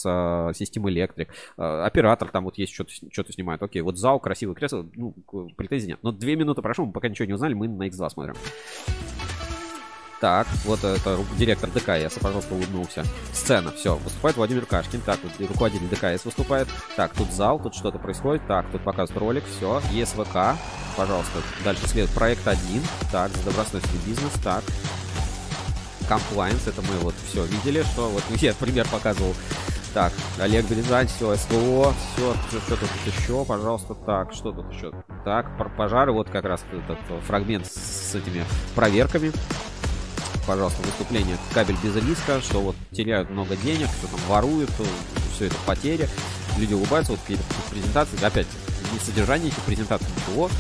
системы 0.57 0.89
электрик. 0.89 1.30
Оператор 1.57 2.30
там 2.30 2.45
вот 2.45 2.57
есть, 2.57 2.73
что-то, 2.73 2.91
что-то 3.11 3.34
снимает. 3.34 3.57
Окей, 3.60 3.82
вот 3.82 3.98
зал, 3.98 4.20
красивый 4.20 4.56
кресло, 4.56 4.86
ну, 4.96 5.14
претензий 5.56 5.88
нет. 5.88 6.00
Но 6.02 6.12
две 6.12 6.36
минуты 6.36 6.62
прошло, 6.62 6.86
мы 6.86 6.92
пока 6.92 7.10
ничего 7.10 7.26
не 7.26 7.34
узнали, 7.34 7.54
мы 7.54 7.68
на 7.68 7.88
X2 7.88 8.10
смотрим. 8.10 8.36
Так, 10.20 10.48
вот 10.66 10.84
это 10.84 11.20
директор 11.38 11.70
ДКС, 11.70 12.18
пожалуйста, 12.20 12.56
улыбнулся. 12.56 13.06
Сцена, 13.34 13.72
все, 13.72 13.98
выступает 13.98 14.36
Владимир 14.36 14.66
Кашкин. 14.66 15.02
Так, 15.02 15.20
вот 15.22 15.48
руководитель 15.48 15.88
ДКС 15.90 16.26
выступает. 16.26 16.68
Так, 16.96 17.14
тут 17.14 17.32
зал, 17.32 17.60
тут 17.60 17.76
что-то 17.76 18.00
происходит. 18.00 18.42
Так, 18.48 18.66
тут 18.72 18.82
показывают 18.82 19.22
ролик, 19.22 19.44
все. 19.46 19.80
ЕСВК, 19.92 20.58
пожалуйста. 20.96 21.44
Дальше 21.64 21.88
следует 21.88 22.16
проект 22.16 22.48
1. 22.48 22.60
Так, 23.12 23.30
за 23.32 23.44
добросовестный 23.44 24.00
бизнес. 24.08 24.32
Так, 24.44 24.64
compliance, 26.10 26.68
это 26.68 26.82
мы 26.82 26.98
вот 27.02 27.14
все 27.28 27.46
видели, 27.46 27.84
что 27.84 28.10
вот 28.10 28.24
я 28.42 28.56
пример 28.56 28.88
показывал. 28.92 29.36
Так, 29.98 30.14
Олег 30.40 30.69
Березань, 30.69 31.07
все, 31.07 31.36
СВО, 31.36 31.91
все, 32.14 32.36
что, 32.49 32.60
что 32.60 32.78
тут 32.78 32.90
еще, 33.07 33.44
пожалуйста, 33.44 33.95
так, 33.95 34.32
что 34.32 34.52
тут 34.52 34.72
еще? 34.72 34.94
Так, 35.26 35.76
пожары, 35.76 36.11
вот 36.11 36.30
как 36.30 36.45
раз 36.45 36.64
этот 36.72 36.99
фрагмент 37.26 37.65
с 37.65 38.14
этими 38.14 38.45
проверками 38.76 39.32
пожалуйста, 40.45 40.84
выступление 40.84 41.36
«Кабель 41.52 41.78
без 41.84 41.95
риска», 41.95 42.41
что 42.41 42.61
вот 42.61 42.76
теряют 42.91 43.32
много 43.32 43.56
денег, 43.56 43.88
что 43.98 44.07
там 44.07 44.19
воруют, 44.28 44.69
все 45.34 45.45
это 45.45 45.56
потери. 45.65 46.07
Люди 46.60 46.76
улыбаются, 46.76 47.14
вот 47.14 47.22
какие-то 47.22 47.44
презентации, 47.72 48.24
опять, 48.24 48.45
не 48.94 48.99
содержание 48.99 49.48
этих 49.48 49.64
презентаций, 49.64 50.07
ничего. 50.15 50.52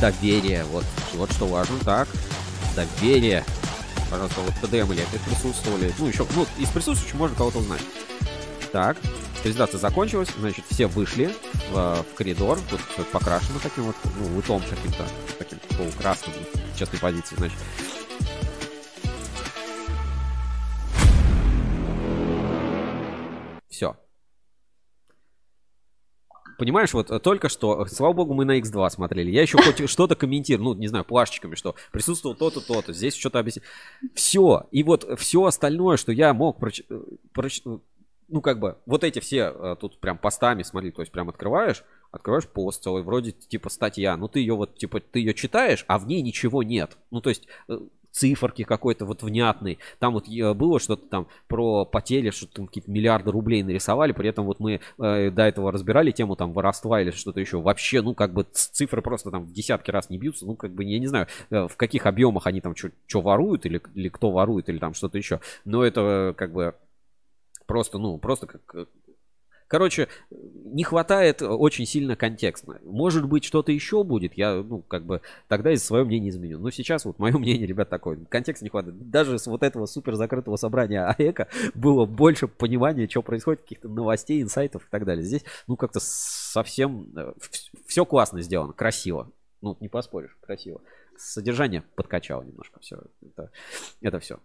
Доверие, 0.00 0.64
вот, 0.64 0.84
вот 1.14 1.30
что 1.30 1.46
важно, 1.46 1.78
так, 1.84 2.08
доверие. 2.74 3.44
Пожалуйста, 4.10 4.40
вот 4.40 4.54
ТДМ 4.60 4.92
или 4.92 5.04
присутствовали. 5.24 5.94
Ну, 5.98 6.06
еще, 6.08 6.26
ну, 6.34 6.46
из 6.58 6.68
присутствующих 6.68 7.14
можно 7.14 7.36
кого-то 7.36 7.58
узнать. 7.58 7.80
Так, 8.72 8.96
презентация 9.42 9.78
закончилась, 9.78 10.28
значит, 10.38 10.64
все 10.68 10.86
вышли 10.86 11.34
в, 11.70 12.04
в 12.12 12.14
коридор. 12.16 12.58
Тут 12.68 12.80
все 12.92 13.04
покрашено 13.04 13.58
таким 13.62 13.84
вот, 13.84 13.96
ну, 14.18 14.34
лутом 14.34 14.62
каким-то, 14.68 15.06
таким 15.38 15.58
полукрасным, 15.76 16.34
честной 16.76 16.98
позиции, 16.98 17.36
значит. 17.36 17.58
Понимаешь, 26.60 26.92
вот 26.92 27.22
только 27.22 27.48
что, 27.48 27.86
слава 27.86 28.12
богу, 28.12 28.34
мы 28.34 28.44
на 28.44 28.58
X2 28.58 28.90
смотрели. 28.90 29.30
Я 29.30 29.40
еще 29.40 29.56
хоть 29.56 29.88
что-то 29.90 30.14
комментирую, 30.14 30.62
ну, 30.62 30.74
не 30.74 30.88
знаю, 30.88 31.06
плашечками, 31.06 31.54
что 31.54 31.74
присутствовал 31.90 32.34
то-то, 32.36 32.60
то-то, 32.60 32.92
здесь 32.92 33.16
что-то 33.16 33.38
объяснить. 33.38 33.64
Все. 34.14 34.66
И 34.70 34.82
вот 34.82 35.08
все 35.18 35.42
остальное, 35.46 35.96
что 35.96 36.12
я 36.12 36.34
мог 36.34 36.58
проч... 36.58 36.82
Проч... 37.32 37.62
Ну, 37.64 38.42
как 38.42 38.60
бы, 38.60 38.76
вот 38.84 39.04
эти 39.04 39.20
все 39.20 39.54
э, 39.54 39.76
тут 39.80 39.98
прям 40.00 40.18
постами, 40.18 40.62
смотри, 40.62 40.90
то 40.90 41.00
есть 41.00 41.10
прям 41.10 41.30
открываешь, 41.30 41.82
открываешь 42.12 42.46
пост 42.46 42.82
целый, 42.82 43.02
вроде 43.02 43.32
типа 43.32 43.70
статья, 43.70 44.16
ну 44.18 44.28
ты 44.28 44.40
ее 44.40 44.54
вот, 44.54 44.76
типа, 44.76 45.00
ты 45.00 45.20
ее 45.20 45.32
читаешь, 45.32 45.86
а 45.88 45.98
в 45.98 46.06
ней 46.06 46.20
ничего 46.20 46.62
нет. 46.62 46.98
Ну, 47.10 47.22
то 47.22 47.30
есть 47.30 47.48
э, 47.68 47.78
циферки 48.10 48.64
какой-то 48.64 49.06
вот 49.06 49.22
внятный. 49.22 49.78
Там 49.98 50.14
вот 50.14 50.28
э, 50.28 50.54
было 50.54 50.80
что-то 50.80 51.06
там 51.06 51.26
про 51.48 51.84
потери, 51.84 52.30
что 52.30 52.46
там 52.46 52.66
какие-то 52.66 52.90
миллиарды 52.90 53.30
рублей 53.30 53.62
нарисовали, 53.62 54.12
при 54.12 54.28
этом 54.28 54.46
вот 54.46 54.60
мы 54.60 54.80
э, 54.98 55.30
до 55.30 55.42
этого 55.42 55.72
разбирали 55.72 56.10
тему 56.10 56.36
там 56.36 56.52
воровства 56.52 57.00
или 57.00 57.10
что-то 57.10 57.40
еще. 57.40 57.60
Вообще, 57.60 58.02
ну 58.02 58.14
как 58.14 58.32
бы 58.32 58.46
цифры 58.52 59.02
просто 59.02 59.30
там 59.30 59.44
в 59.44 59.52
десятки 59.52 59.90
раз 59.90 60.10
не 60.10 60.18
бьются, 60.18 60.46
ну 60.46 60.56
как 60.56 60.72
бы 60.72 60.84
я 60.84 60.98
не 60.98 61.06
знаю, 61.06 61.26
э, 61.50 61.66
в 61.68 61.76
каких 61.76 62.06
объемах 62.06 62.46
они 62.46 62.60
там 62.60 62.74
что 62.76 63.20
воруют 63.20 63.66
или, 63.66 63.80
или 63.94 64.08
кто 64.08 64.30
ворует 64.30 64.68
или 64.68 64.78
там 64.78 64.94
что-то 64.94 65.18
еще. 65.18 65.40
Но 65.64 65.84
это 65.84 66.34
как 66.36 66.52
бы 66.52 66.74
просто, 67.70 67.98
ну, 67.98 68.18
просто 68.18 68.48
как 68.48 68.88
Короче, 69.70 70.08
не 70.30 70.82
хватает 70.82 71.42
очень 71.42 71.86
сильно 71.86 72.16
контекста. 72.16 72.80
Может 72.82 73.28
быть, 73.28 73.44
что-то 73.44 73.70
еще 73.70 74.02
будет, 74.02 74.34
я, 74.34 74.64
ну, 74.64 74.82
как 74.82 75.04
бы, 75.04 75.20
тогда 75.46 75.70
из 75.70 75.84
свое 75.84 76.02
мнение 76.02 76.30
изменю. 76.30 76.58
Но 76.58 76.72
сейчас 76.72 77.04
вот 77.04 77.20
мое 77.20 77.38
мнение, 77.38 77.68
ребят, 77.68 77.88
такое. 77.88 78.18
Контекст 78.28 78.64
не 78.64 78.68
хватает. 78.68 79.10
Даже 79.10 79.38
с 79.38 79.46
вот 79.46 79.62
этого 79.62 79.86
супер 79.86 80.16
закрытого 80.16 80.56
собрания 80.56 81.06
АЭКа 81.06 81.46
было 81.74 82.04
больше 82.04 82.48
понимания, 82.48 83.08
что 83.08 83.22
происходит, 83.22 83.60
каких-то 83.60 83.88
новостей, 83.88 84.42
инсайтов 84.42 84.82
и 84.82 84.90
так 84.90 85.04
далее. 85.04 85.24
Здесь, 85.24 85.44
ну, 85.68 85.76
как-то 85.76 86.00
совсем 86.02 87.06
э, 87.16 87.32
все 87.86 88.04
классно 88.04 88.42
сделано, 88.42 88.72
красиво. 88.72 89.30
Ну, 89.62 89.76
не 89.78 89.88
поспоришь, 89.88 90.36
красиво. 90.40 90.80
Содержание 91.16 91.84
подкачало 91.94 92.42
немножко 92.42 92.80
все. 92.80 92.98
Это, 93.22 93.52
это 94.00 94.18
все. 94.18 94.40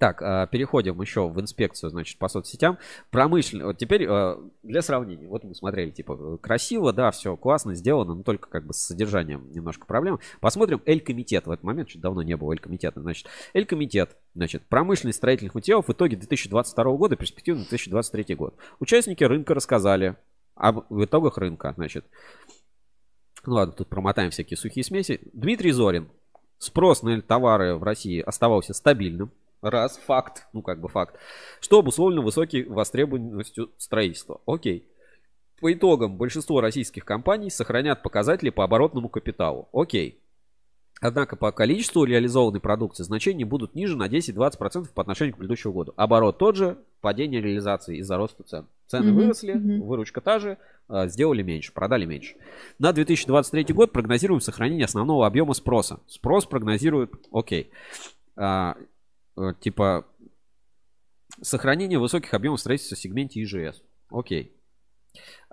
Так, 0.00 0.22
а, 0.22 0.46
переходим 0.46 0.98
еще 1.02 1.28
в 1.28 1.38
инспекцию, 1.38 1.90
значит, 1.90 2.18
по 2.18 2.28
соцсетям. 2.28 2.78
Промышленно. 3.10 3.66
Вот 3.66 3.76
теперь 3.76 4.06
а, 4.08 4.40
для 4.62 4.80
сравнения. 4.80 5.28
Вот 5.28 5.44
мы 5.44 5.54
смотрели, 5.54 5.90
типа, 5.90 6.38
красиво, 6.38 6.94
да, 6.94 7.10
все 7.10 7.36
классно 7.36 7.74
сделано, 7.74 8.14
но 8.14 8.22
только 8.22 8.48
как 8.48 8.64
бы 8.64 8.72
с 8.72 8.78
содержанием 8.78 9.52
немножко 9.52 9.84
проблем. 9.84 10.18
Посмотрим 10.40 10.80
Эль-комитет. 10.86 11.46
В 11.46 11.50
этот 11.50 11.64
момент 11.64 11.90
чуть 11.90 12.00
давно 12.00 12.22
не 12.22 12.34
было 12.34 12.52
Эль-комитета. 12.52 13.02
Значит, 13.02 13.26
Эль-комитет, 13.52 14.16
значит, 14.34 14.62
промышленность 14.70 15.18
строительных 15.18 15.54
материалов 15.54 15.88
в 15.88 15.92
итоге 15.92 16.16
2022 16.16 16.84
года, 16.96 17.16
перспектива 17.16 17.56
на 17.56 17.64
2023 17.64 18.34
год. 18.36 18.54
Участники 18.78 19.22
рынка 19.22 19.52
рассказали 19.52 20.16
об 20.54 20.86
итогах 20.90 21.36
рынка, 21.36 21.74
значит. 21.76 22.06
Ну 23.44 23.52
ладно, 23.52 23.74
тут 23.74 23.90
промотаем 23.90 24.30
всякие 24.30 24.56
сухие 24.56 24.82
смеси. 24.82 25.20
Дмитрий 25.34 25.72
Зорин. 25.72 26.08
Спрос 26.56 27.02
на 27.02 27.20
товары 27.20 27.74
в 27.74 27.82
России 27.82 28.20
оставался 28.20 28.72
стабильным. 28.72 29.30
Раз, 29.62 29.98
факт, 29.98 30.46
ну 30.52 30.62
как 30.62 30.80
бы 30.80 30.88
факт, 30.88 31.16
что 31.60 31.78
обусловлено 31.78 32.22
высокой 32.22 32.64
востребованностью 32.64 33.70
строительства. 33.76 34.40
Окей. 34.46 34.86
По 35.60 35.72
итогам, 35.72 36.16
большинство 36.16 36.60
российских 36.62 37.04
компаний 37.04 37.50
сохранят 37.50 38.02
показатели 38.02 38.48
по 38.48 38.64
оборотному 38.64 39.10
капиталу. 39.10 39.68
Окей. 39.72 40.20
Однако 41.02 41.36
по 41.36 41.50
количеству 41.50 42.04
реализованной 42.04 42.60
продукции 42.60 43.04
значения 43.04 43.44
будут 43.44 43.74
ниже 43.74 43.96
на 43.96 44.06
10-20% 44.06 44.88
по 44.94 45.02
отношению 45.02 45.34
к 45.34 45.38
предыдущему 45.38 45.72
году. 45.72 45.94
Оборот 45.96 46.38
тот 46.38 46.56
же, 46.56 46.78
падение 47.00 47.40
реализации 47.40 47.98
из-за 47.98 48.16
роста 48.16 48.42
цен. 48.42 48.66
Цены 48.86 49.10
mm-hmm. 49.10 49.14
выросли, 49.14 49.54
mm-hmm. 49.54 49.80
выручка 49.82 50.20
та 50.20 50.38
же, 50.38 50.58
а, 50.88 51.06
сделали 51.06 51.42
меньше, 51.42 51.72
продали 51.72 52.04
меньше. 52.04 52.36
На 52.78 52.92
2023 52.92 53.74
год 53.74 53.92
прогнозируем 53.92 54.40
сохранение 54.40 54.84
основного 54.84 55.26
объема 55.26 55.54
спроса. 55.54 56.00
Спрос 56.06 56.44
прогнозирует, 56.44 57.12
окей, 57.32 57.70
а, 58.36 58.76
типа 59.60 60.06
сохранение 61.42 61.98
высоких 61.98 62.34
объемов 62.34 62.60
строительства 62.60 62.96
в 62.96 62.98
сегменте 62.98 63.42
ИЖС. 63.42 63.82
Окей. 64.10 64.59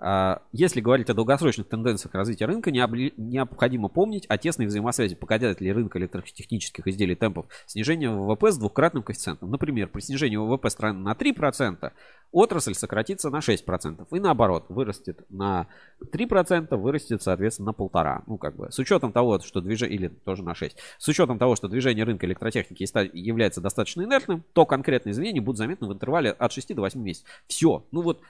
А, 0.00 0.42
если 0.52 0.80
говорить 0.80 1.10
о 1.10 1.14
долгосрочных 1.14 1.68
тенденциях 1.68 2.14
развития 2.14 2.46
рынка, 2.46 2.70
необходимо 2.70 3.88
помнить 3.88 4.26
о 4.28 4.38
тесной 4.38 4.66
взаимосвязи 4.66 5.16
показателей 5.16 5.72
рынка 5.72 5.98
электротехнических 5.98 6.86
изделий 6.86 7.16
темпов 7.16 7.46
снижения 7.66 8.08
ВВП 8.08 8.52
с 8.52 8.58
двукратным 8.58 9.02
коэффициентом. 9.02 9.50
Например, 9.50 9.88
при 9.88 10.00
снижении 10.00 10.36
ВВП 10.36 10.70
страны 10.70 11.00
на 11.00 11.12
3%, 11.12 11.92
отрасль 12.30 12.74
сократится 12.74 13.30
на 13.30 13.38
6%. 13.38 14.06
И 14.12 14.20
наоборот, 14.20 14.66
вырастет 14.68 15.24
на 15.30 15.66
3%, 16.00 16.76
вырастет, 16.76 17.22
соответственно, 17.22 17.74
на 17.76 17.82
1,5%. 17.82 18.22
Ну, 18.28 18.38
как 18.38 18.54
бы, 18.54 18.70
с 18.70 18.78
учетом 18.78 19.12
того, 19.12 19.40
что 19.40 19.60
движение, 19.60 19.96
или 19.96 20.08
тоже 20.08 20.44
на 20.44 20.52
6%, 20.52 20.76
с 20.98 21.08
учетом 21.08 21.38
того, 21.40 21.56
что 21.56 21.66
движение 21.66 22.04
рынка 22.04 22.24
электротехники 22.26 22.86
является 23.16 23.60
достаточно 23.60 24.02
инертным, 24.02 24.44
то 24.52 24.64
конкретные 24.64 25.10
изменения 25.12 25.40
будут 25.40 25.58
заметны 25.58 25.88
в 25.88 25.92
интервале 25.92 26.30
от 26.30 26.52
6 26.52 26.74
до 26.76 26.82
8 26.82 27.00
месяцев. 27.02 27.26
Все. 27.48 27.84
Ну 27.90 28.02
вот, 28.02 28.22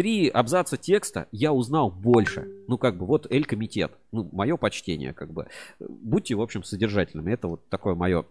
три 0.00 0.30
абзаца 0.30 0.78
текста 0.78 1.28
я 1.30 1.52
узнал 1.52 1.90
больше. 1.90 2.48
Ну, 2.68 2.78
как 2.78 2.96
бы, 2.96 3.04
вот 3.04 3.30
Эль-комитет. 3.30 3.92
Ну, 4.12 4.26
мое 4.32 4.56
почтение, 4.56 5.12
как 5.12 5.30
бы. 5.30 5.48
Будьте, 5.78 6.34
в 6.36 6.40
общем, 6.40 6.64
содержательными. 6.64 7.30
Это 7.30 7.48
вот 7.48 7.68
такое 7.68 7.94
мое 7.94 8.24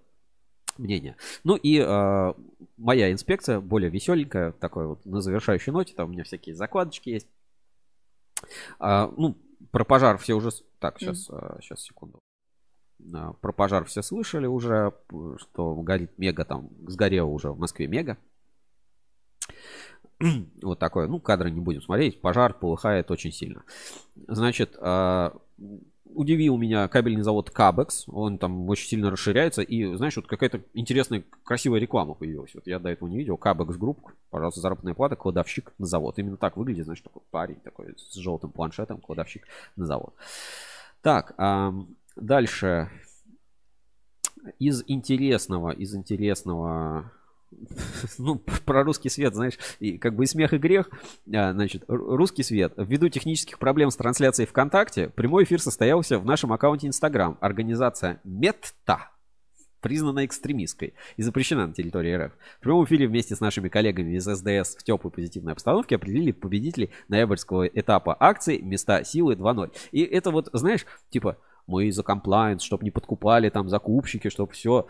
мнение. 0.79 1.15
Ну 1.43 1.55
и 1.55 1.77
э, 1.77 2.33
моя 2.77 3.11
инспекция 3.11 3.59
более 3.59 3.91
веселенькая, 3.91 4.51
такой 4.51 4.87
вот 4.87 5.05
на 5.05 5.21
завершающей 5.21 5.71
ноте, 5.71 5.93
там 5.93 6.09
у 6.09 6.11
меня 6.11 6.23
всякие 6.23 6.55
закладочки 6.55 7.09
есть. 7.09 7.27
А, 8.79 9.13
ну, 9.15 9.37
про 9.69 9.85
пожар 9.85 10.17
все 10.17 10.33
уже... 10.33 10.49
Так, 10.79 10.97
сейчас, 10.97 11.29
mm. 11.29 11.37
а, 11.37 11.61
сейчас, 11.61 11.83
секунду. 11.83 12.19
А, 13.13 13.33
про 13.33 13.53
пожар 13.53 13.85
все 13.85 14.01
слышали 14.01 14.47
уже, 14.47 14.91
что 15.37 15.75
горит 15.75 16.17
мега 16.17 16.45
там, 16.45 16.71
сгорел 16.87 17.31
уже 17.31 17.51
в 17.51 17.59
Москве 17.59 17.85
мега. 17.85 18.17
вот 20.61 20.79
такое, 20.79 21.07
ну, 21.07 21.19
кадры 21.19 21.49
не 21.49 21.61
будем 21.61 21.81
смотреть, 21.81 22.21
пожар 22.21 22.53
полыхает 22.53 23.09
очень 23.11 23.31
сильно. 23.31 23.63
Значит, 24.27 24.75
а, 24.79 25.35
удивил 26.05 26.57
меня 26.57 26.87
кабельный 26.87 27.21
завод 27.21 27.49
Кабекс, 27.49 28.05
он 28.07 28.37
там 28.37 28.67
очень 28.69 28.87
сильно 28.87 29.09
расширяется, 29.09 29.61
и, 29.61 29.95
знаешь, 29.95 30.15
вот 30.15 30.27
какая-то 30.27 30.61
интересная, 30.73 31.23
красивая 31.43 31.79
реклама 31.79 32.15
появилась. 32.15 32.53
Вот 32.53 32.67
я 32.67 32.79
до 32.79 32.89
этого 32.89 33.07
не 33.07 33.17
видел, 33.17 33.37
Кабекс 33.37 33.77
Групп, 33.77 34.11
пожалуйста, 34.29 34.59
заработная 34.61 34.93
плата, 34.93 35.15
кладовщик 35.15 35.71
на 35.77 35.85
завод. 35.85 36.19
Именно 36.19 36.37
так 36.37 36.57
выглядит, 36.57 36.85
знаешь, 36.85 37.01
такой 37.01 37.21
парень 37.31 37.59
такой 37.63 37.95
с 37.97 38.15
желтым 38.15 38.51
планшетом, 38.51 38.99
кладовщик 38.99 39.47
на 39.75 39.85
завод. 39.85 40.13
Так, 41.01 41.35
дальше. 42.15 42.89
Из 44.57 44.83
интересного, 44.87 45.71
из 45.71 45.93
интересного 45.93 47.11
ну, 48.17 48.41
про 48.65 48.83
русский 48.83 49.09
свет, 49.09 49.33
знаешь, 49.33 49.57
и 49.79 49.97
как 49.97 50.15
бы 50.15 50.23
и 50.23 50.27
смех, 50.27 50.53
и 50.53 50.57
грех. 50.57 50.89
А, 51.33 51.53
значит, 51.53 51.83
русский 51.87 52.43
свет. 52.43 52.73
Ввиду 52.77 53.09
технических 53.09 53.59
проблем 53.59 53.91
с 53.91 53.95
трансляцией 53.95 54.47
ВКонтакте, 54.47 55.09
прямой 55.09 55.43
эфир 55.43 55.61
состоялся 55.61 56.19
в 56.19 56.25
нашем 56.25 56.53
аккаунте 56.53 56.87
Инстаграм. 56.87 57.37
Организация 57.41 58.19
Метта 58.23 59.09
признана 59.81 60.25
экстремистской 60.25 60.93
и 61.17 61.21
запрещена 61.21 61.67
на 61.67 61.73
территории 61.73 62.13
РФ. 62.13 62.33
В 62.59 62.63
прямом 62.63 62.85
эфире 62.85 63.07
вместе 63.07 63.35
с 63.35 63.39
нашими 63.39 63.69
коллегами 63.69 64.15
из 64.15 64.25
СДС 64.25 64.75
в 64.75 64.83
теплой 64.83 65.11
позитивной 65.11 65.53
обстановке 65.53 65.95
определили 65.95 66.31
победителей 66.31 66.89
ноябрьского 67.07 67.65
этапа 67.65 68.15
акции 68.19 68.57
«Места 68.59 69.03
силы 69.03 69.35
2.0». 69.35 69.71
И 69.91 70.01
это 70.01 70.31
вот, 70.31 70.49
знаешь, 70.53 70.85
типа, 71.09 71.37
мы 71.65 71.91
за 71.91 72.03
комплайнс, 72.03 72.63
чтобы 72.63 72.83
не 72.83 72.91
подкупали 72.91 73.49
там 73.49 73.69
закупщики, 73.69 74.29
чтобы 74.29 74.51
все 74.53 74.87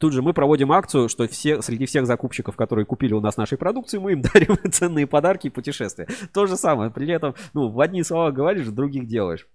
тут 0.00 0.12
же 0.12 0.22
мы 0.22 0.32
проводим 0.32 0.72
акцию, 0.72 1.08
что 1.08 1.26
все, 1.28 1.62
среди 1.62 1.86
всех 1.86 2.06
закупщиков, 2.06 2.56
которые 2.56 2.86
купили 2.86 3.14
у 3.14 3.20
нас 3.20 3.36
нашей 3.36 3.58
продукции, 3.58 3.98
мы 3.98 4.12
им 4.12 4.22
дарим 4.34 4.56
ценные 4.70 5.06
подарки 5.06 5.48
и 5.48 5.50
путешествия. 5.50 6.08
То 6.32 6.46
же 6.46 6.56
самое. 6.56 6.90
При 6.90 7.08
этом, 7.10 7.34
ну, 7.54 7.68
в 7.68 7.80
одни 7.80 8.02
слова 8.02 8.30
говоришь, 8.30 8.66
в 8.66 8.74
других 8.74 9.06
делаешь 9.06 9.46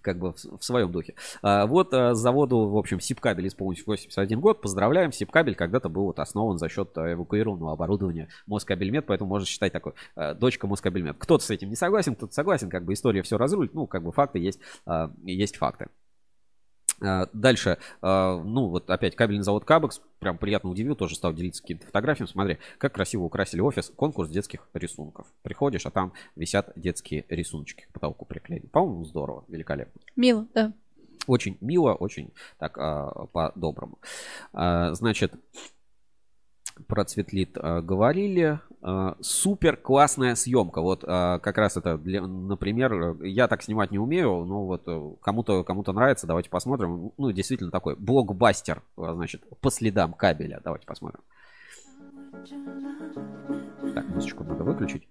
как 0.00 0.18
бы 0.18 0.32
в, 0.32 0.58
в 0.58 0.64
своем 0.64 0.92
духе. 0.92 1.14
А, 1.42 1.66
вот 1.66 1.94
а, 1.94 2.14
заводу, 2.14 2.68
в 2.68 2.76
общем, 2.76 3.00
Сибкабель 3.00 3.46
исполнился 3.48 3.84
81 3.86 4.40
год. 4.40 4.60
Поздравляем, 4.60 5.12
Сибкабель 5.12 5.54
когда-то 5.54 5.88
был 5.88 6.04
вот 6.04 6.18
основан 6.18 6.58
за 6.58 6.68
счет 6.68 6.96
а, 6.96 7.12
эвакуированного 7.12 7.72
оборудования 7.72 8.28
Москабельмет, 8.46 9.06
поэтому 9.06 9.30
можно 9.30 9.46
считать 9.46 9.72
такой 9.72 9.92
а, 10.16 10.34
дочка 10.34 10.66
Москабельмет. 10.66 11.16
Кто-то 11.18 11.44
с 11.44 11.50
этим 11.50 11.68
не 11.68 11.76
согласен, 11.76 12.14
кто-то 12.14 12.32
согласен, 12.32 12.68
как 12.68 12.84
бы 12.84 12.92
история 12.92 13.22
все 13.22 13.38
разрулит, 13.38 13.74
ну, 13.74 13.86
как 13.86 14.02
бы 14.02 14.12
факты 14.12 14.38
есть, 14.38 14.60
а, 14.86 15.12
есть 15.22 15.56
факты. 15.56 15.88
А, 17.02 17.28
дальше, 17.32 17.78
а, 18.00 18.40
ну 18.42 18.68
вот 18.68 18.88
опять 18.90 19.16
кабельный 19.16 19.42
завод 19.42 19.64
Кабекс, 19.64 20.00
прям 20.20 20.38
приятно 20.38 20.70
удивил, 20.70 20.94
тоже 20.94 21.16
стал 21.16 21.32
делиться 21.32 21.62
какими-то 21.62 21.86
фотографиями. 21.86 22.30
Смотри, 22.30 22.58
как 22.78 22.94
красиво 22.94 23.24
украсили 23.24 23.60
офис, 23.60 23.92
конкурс 23.94 24.30
детских 24.30 24.68
рисунков. 24.74 25.26
Приходишь, 25.42 25.86
а 25.86 25.90
там 25.90 26.12
висят 26.36 26.72
детские 26.76 27.24
рисуночки 27.28 27.86
к 27.90 27.92
потолку 27.92 28.24
приклеены. 28.24 28.68
По-моему, 28.68 29.04
здорово, 29.04 29.44
великолепно. 29.48 30.00
Мило, 30.16 30.46
да. 30.54 30.72
Очень 31.26 31.56
мило, 31.60 31.94
очень 31.94 32.32
так 32.58 32.76
а, 32.78 33.26
по-доброму. 33.32 33.98
Значит, 34.52 35.34
про 36.92 37.06
цветлит 37.06 37.56
говорили. 37.56 38.60
Uh, 38.82 39.16
супер 39.22 39.78
классная 39.78 40.34
съемка. 40.34 40.82
Вот 40.82 41.04
uh, 41.04 41.38
как 41.38 41.56
раз 41.56 41.78
это, 41.78 41.96
для, 41.96 42.20
например, 42.20 43.16
я 43.22 43.48
так 43.48 43.62
снимать 43.62 43.92
не 43.92 43.98
умею, 43.98 44.44
но 44.44 44.66
вот 44.66 44.86
uh, 44.88 45.16
кому-то 45.22 45.64
кому-то 45.64 45.94
нравится, 45.94 46.26
давайте 46.26 46.50
посмотрим. 46.50 47.12
Ну, 47.16 47.32
действительно 47.32 47.70
такой 47.70 47.96
блокбастер, 47.96 48.82
значит, 48.96 49.42
по 49.60 49.70
следам 49.70 50.12
кабеля. 50.12 50.60
Давайте 50.62 50.84
посмотрим. 50.84 51.20
Так, 53.94 54.08
музычку 54.08 54.44
надо 54.44 54.64
выключить. 54.64 55.08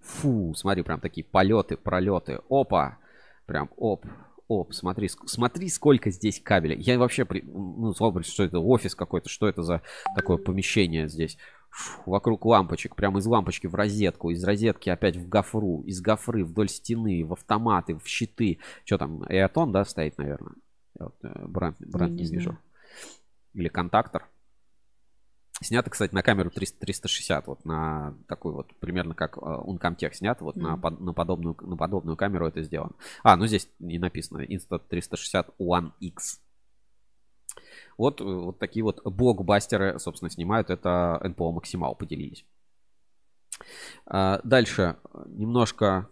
Фу, 0.00 0.52
смотри, 0.54 0.82
прям 0.82 1.00
такие 1.00 1.24
полеты, 1.24 1.78
пролеты. 1.78 2.40
Опа! 2.50 2.98
Прям 3.46 3.70
оп, 3.78 4.04
оп, 4.48 4.72
смотри, 4.72 5.08
смотри, 5.26 5.68
сколько 5.68 6.10
здесь 6.10 6.40
кабеля. 6.40 6.76
Я 6.76 6.98
вообще, 6.98 7.26
ну, 7.30 7.92
слово, 7.94 8.22
что 8.22 8.44
это 8.44 8.58
офис 8.58 8.94
какой-то, 8.94 9.28
что 9.28 9.48
это 9.48 9.62
за 9.62 9.82
такое 10.14 10.36
помещение 10.36 11.08
здесь 11.08 11.36
вокруг 12.06 12.44
лампочек, 12.44 12.96
прямо 12.96 13.18
из 13.18 13.26
лампочки 13.26 13.66
в 13.66 13.74
розетку, 13.74 14.30
из 14.30 14.42
розетки 14.44 14.88
опять 14.88 15.16
в 15.16 15.28
гофру, 15.28 15.82
из 15.82 16.00
гофры 16.00 16.44
вдоль 16.44 16.68
стены, 16.68 17.24
в 17.24 17.32
автоматы, 17.32 17.96
в 17.96 18.06
щиты. 18.06 18.58
Что 18.84 18.98
там, 18.98 19.24
Эотон, 19.28 19.72
да, 19.72 19.84
стоит, 19.84 20.16
наверное? 20.18 20.54
Вот, 20.98 21.14
э, 21.22 21.46
бренд, 21.46 21.76
бренд 21.80 22.12
не, 22.12 22.24
не 22.24 22.30
вижу. 22.30 22.58
Или 23.52 23.68
контактор. 23.68 24.28
Снято, 25.62 25.88
кстати, 25.88 26.14
на 26.14 26.22
камеру 26.22 26.50
300, 26.50 26.78
360, 26.80 27.46
вот 27.46 27.64
на 27.64 28.14
такой 28.28 28.52
вот, 28.52 28.74
примерно 28.78 29.14
как 29.14 29.38
Uncomtech 29.38 30.12
снят, 30.12 30.38
вот 30.42 30.56
mm. 30.56 30.60
на, 30.60 30.90
на, 30.90 31.12
подобную, 31.14 31.56
на 31.62 31.76
подобную 31.76 32.16
камеру 32.16 32.46
это 32.46 32.62
сделано. 32.62 32.92
А, 33.22 33.36
ну 33.36 33.46
здесь 33.46 33.68
не 33.78 33.98
написано, 33.98 34.42
Insta360 34.42 35.54
One 35.58 35.92
X. 36.00 36.42
Вот, 37.96 38.20
э, 38.20 38.24
вот 38.24 38.58
такие 38.58 38.84
вот 38.84 39.02
блокбастеры, 39.04 39.98
собственно, 39.98 40.30
снимают. 40.30 40.68
Это 40.68 41.20
NPO 41.24 41.52
Максимал 41.52 41.94
поделились. 41.94 42.44
А, 44.06 44.40
дальше 44.44 44.96
немножко 45.26 46.08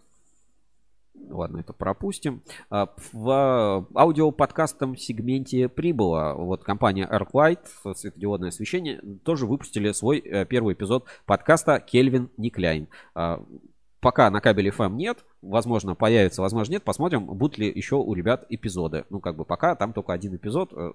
Ладно, 1.29 1.59
это 1.59 1.73
пропустим. 1.73 2.43
А, 2.71 2.89
в 3.13 3.87
аудиоподкастом 3.95 4.97
сегменте 4.97 5.69
прибыло. 5.69 6.35
Вот 6.37 6.65
компания 6.65 7.09
ArcLight, 7.11 7.95
светодиодное 7.95 8.49
освещение, 8.49 9.01
тоже 9.25 9.47
выпустили 9.47 9.93
свой 9.93 10.19
э, 10.19 10.45
первый 10.45 10.75
эпизод 10.75 11.07
подкаста 11.27 11.81
Кельвин 11.81 12.31
Никляйн 12.37 12.89
пока 14.05 14.29
на 14.29 14.43
кабеле 14.43 14.69
FM 14.71 14.97
нет, 14.97 15.25
возможно, 15.41 15.95
появится, 15.95 16.43
возможно, 16.43 16.73
нет. 16.73 16.83
Посмотрим, 16.83 17.25
будут 17.25 17.57
ли 17.57 17.73
еще 17.75 17.97
у 17.97 18.13
ребят 18.13 18.45
эпизоды. 18.51 19.07
Ну, 19.09 19.19
как 19.19 19.35
бы 19.35 19.47
пока 19.47 19.75
там 19.77 19.95
только 19.95 20.13
один 20.13 20.37
эпизод. 20.37 20.75
Э, 20.75 20.93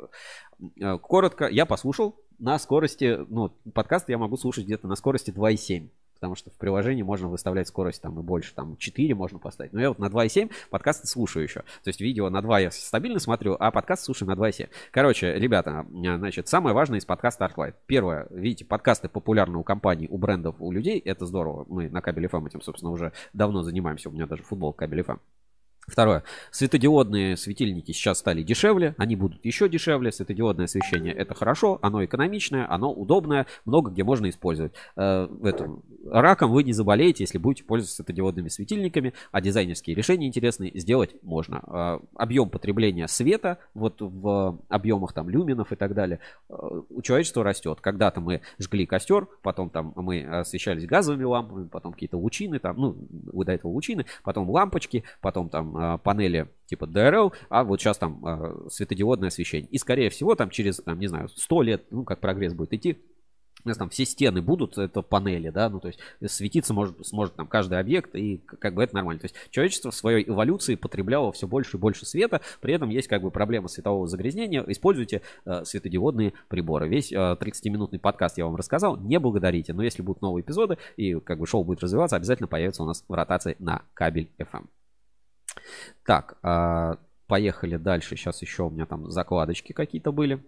э, 0.79 0.97
коротко, 0.99 1.47
я 1.47 1.65
послушал 1.65 2.15
на 2.37 2.59
скорости, 2.59 3.17
ну, 3.27 3.49
подкаст 3.73 4.09
я 4.09 4.19
могу 4.19 4.37
слушать 4.37 4.65
где-то 4.65 4.87
на 4.87 4.95
скорости 4.95 5.31
2,7. 5.31 5.89
Потому 6.19 6.35
что 6.35 6.49
в 6.51 6.57
приложении 6.57 7.01
можно 7.01 7.29
выставлять 7.29 7.69
скорость 7.69 8.01
там 8.01 8.19
и 8.19 8.23
больше, 8.23 8.53
там 8.53 8.75
4 8.75 9.15
можно 9.15 9.39
поставить. 9.39 9.71
Но 9.71 9.79
я 9.79 9.89
вот 9.89 9.99
на 9.99 10.07
2.7 10.07 10.51
подкасты 10.69 11.07
слушаю 11.07 11.43
еще. 11.43 11.61
То 11.61 11.87
есть 11.87 12.01
видео 12.01 12.29
на 12.29 12.41
2 12.41 12.59
я 12.59 12.71
стабильно 12.71 13.19
смотрю, 13.19 13.55
а 13.59 13.71
подкаст 13.71 14.03
слушаю 14.03 14.27
на 14.27 14.33
2.7. 14.33 14.67
Короче, 14.91 15.33
ребята, 15.33 15.85
значит, 15.89 16.49
самое 16.49 16.75
важное 16.75 16.99
из 16.99 17.05
подкаста 17.05 17.45
ArtLight. 17.45 17.75
Первое, 17.85 18.27
видите, 18.31 18.65
подкасты 18.65 19.07
популярны 19.07 19.57
у 19.57 19.63
компаний, 19.63 20.07
у 20.09 20.17
брендов, 20.17 20.57
у 20.59 20.71
людей, 20.71 20.99
это 20.99 21.25
здорово. 21.25 21.65
Мы 21.69 21.89
на 21.89 22.01
кабеле 22.01 22.27
FM 22.27 22.47
этим, 22.47 22.61
собственно, 22.61 22.91
уже 22.91 23.13
давно 23.31 23.63
занимаемся. 23.63 24.09
У 24.09 24.11
меня 24.11 24.27
даже 24.27 24.43
футбол 24.43 24.73
кабель 24.73 24.99
FM. 25.01 25.19
Второе. 25.87 26.23
Светодиодные 26.51 27.35
светильники 27.35 27.91
сейчас 27.91 28.19
стали 28.19 28.43
дешевле, 28.43 28.95
они 28.97 29.15
будут 29.15 29.43
еще 29.43 29.67
дешевле. 29.67 30.11
Светодиодное 30.11 30.65
освещение 30.65 31.13
это 31.13 31.33
хорошо, 31.33 31.79
оно 31.81 32.03
экономичное, 32.05 32.71
оно 32.71 32.93
удобное, 32.93 33.47
много 33.65 33.89
где 33.89 34.03
можно 34.03 34.29
использовать. 34.29 34.73
Э. 34.95 35.27
Раком 36.11 36.51
вы 36.51 36.63
не 36.63 36.73
заболеете, 36.73 37.23
если 37.23 37.37
будете 37.37 37.63
пользоваться 37.63 37.97
светодиодными 37.97 38.47
светильниками, 38.47 39.13
а 39.31 39.41
дизайнерские 39.41 39.95
решения 39.95 40.27
интересные 40.27 40.71
сделать 40.79 41.15
можно. 41.23 41.61
Э, 41.67 41.99
объем 42.15 42.49
потребления 42.49 43.07
света, 43.07 43.57
вот 43.73 43.95
в 43.99 44.59
объемах 44.69 45.13
там 45.13 45.29
люминов 45.29 45.71
и 45.71 45.75
так 45.75 45.93
далее, 45.95 46.19
э, 46.49 46.53
у 46.89 47.01
человечества 47.01 47.43
растет. 47.43 47.79
Когда-то 47.81 48.21
мы 48.21 48.41
жгли 48.59 48.85
костер, 48.85 49.27
потом 49.41 49.69
там 49.69 49.93
мы 49.95 50.23
освещались 50.23 50.85
газовыми 50.85 51.23
лампами, 51.23 51.67
потом 51.67 51.93
какие-то 51.93 52.17
лучины, 52.17 52.59
там, 52.59 52.77
ну, 52.77 52.95
до 53.09 53.51
этого 53.51 53.71
лучины, 53.71 54.05
потом 54.23 54.49
лампочки, 54.49 55.03
потом 55.21 55.49
там 55.49 55.78
панели 56.03 56.47
типа 56.65 56.85
DRL, 56.85 57.33
а 57.49 57.63
вот 57.63 57.81
сейчас 57.81 57.97
там 57.97 58.23
а, 58.25 58.67
светодиодное 58.69 59.29
освещение. 59.29 59.69
И 59.71 59.77
скорее 59.77 60.09
всего 60.09 60.35
там 60.35 60.49
через, 60.49 60.77
там, 60.77 60.99
не 60.99 61.07
знаю, 61.07 61.29
100 61.29 61.61
лет, 61.63 61.83
ну 61.89 62.03
как 62.03 62.19
прогресс 62.19 62.53
будет 62.53 62.73
идти, 62.73 62.97
у 63.65 63.67
нас 63.67 63.77
там 63.77 63.89
все 63.89 64.05
стены 64.05 64.41
будут, 64.41 64.77
это 64.77 65.01
панели, 65.01 65.49
да, 65.49 65.69
ну 65.69 65.79
то 65.79 65.87
есть 65.87 65.99
светиться 66.27 66.73
может, 66.73 67.05
сможет 67.05 67.35
там 67.35 67.47
каждый 67.47 67.79
объект, 67.79 68.15
и 68.15 68.37
как 68.37 68.73
бы 68.73 68.83
это 68.83 68.95
нормально. 68.95 69.19
То 69.19 69.25
есть 69.25 69.35
человечество 69.49 69.91
в 69.91 69.95
своей 69.95 70.27
эволюции 70.27 70.75
потребляло 70.75 71.31
все 71.31 71.47
больше 71.47 71.77
и 71.77 71.79
больше 71.79 72.05
света, 72.05 72.41
при 72.61 72.73
этом 72.73 72.89
есть 72.89 73.07
как 73.07 73.21
бы 73.21 73.31
проблема 73.31 73.67
светового 73.67 74.07
загрязнения, 74.07 74.63
используйте 74.67 75.21
э, 75.45 75.65
светодиодные 75.65 76.33
приборы. 76.47 76.87
Весь 76.87 77.11
э, 77.11 77.15
30-минутный 77.15 77.99
подкаст 77.99 78.37
я 78.37 78.45
вам 78.45 78.55
рассказал, 78.55 78.97
не 78.97 79.19
благодарите, 79.19 79.73
но 79.73 79.83
если 79.83 80.01
будут 80.01 80.21
новые 80.21 80.41
эпизоды 80.41 80.77
и 80.95 81.15
как 81.19 81.39
бы 81.39 81.45
шоу 81.45 81.63
будет 81.63 81.81
развиваться, 81.81 82.15
обязательно 82.15 82.47
появится 82.47 82.83
у 82.83 82.85
нас 82.85 83.03
в 83.07 83.13
ротации 83.13 83.55
на 83.59 83.81
кабель 83.93 84.29
FM. 84.37 84.67
Так, 86.05 86.37
а, 86.43 86.97
поехали 87.27 87.77
дальше. 87.77 88.15
Сейчас 88.15 88.41
еще 88.41 88.63
у 88.63 88.69
меня 88.69 88.85
там 88.85 89.09
закладочки 89.11 89.73
какие-то 89.73 90.11
были. 90.11 90.41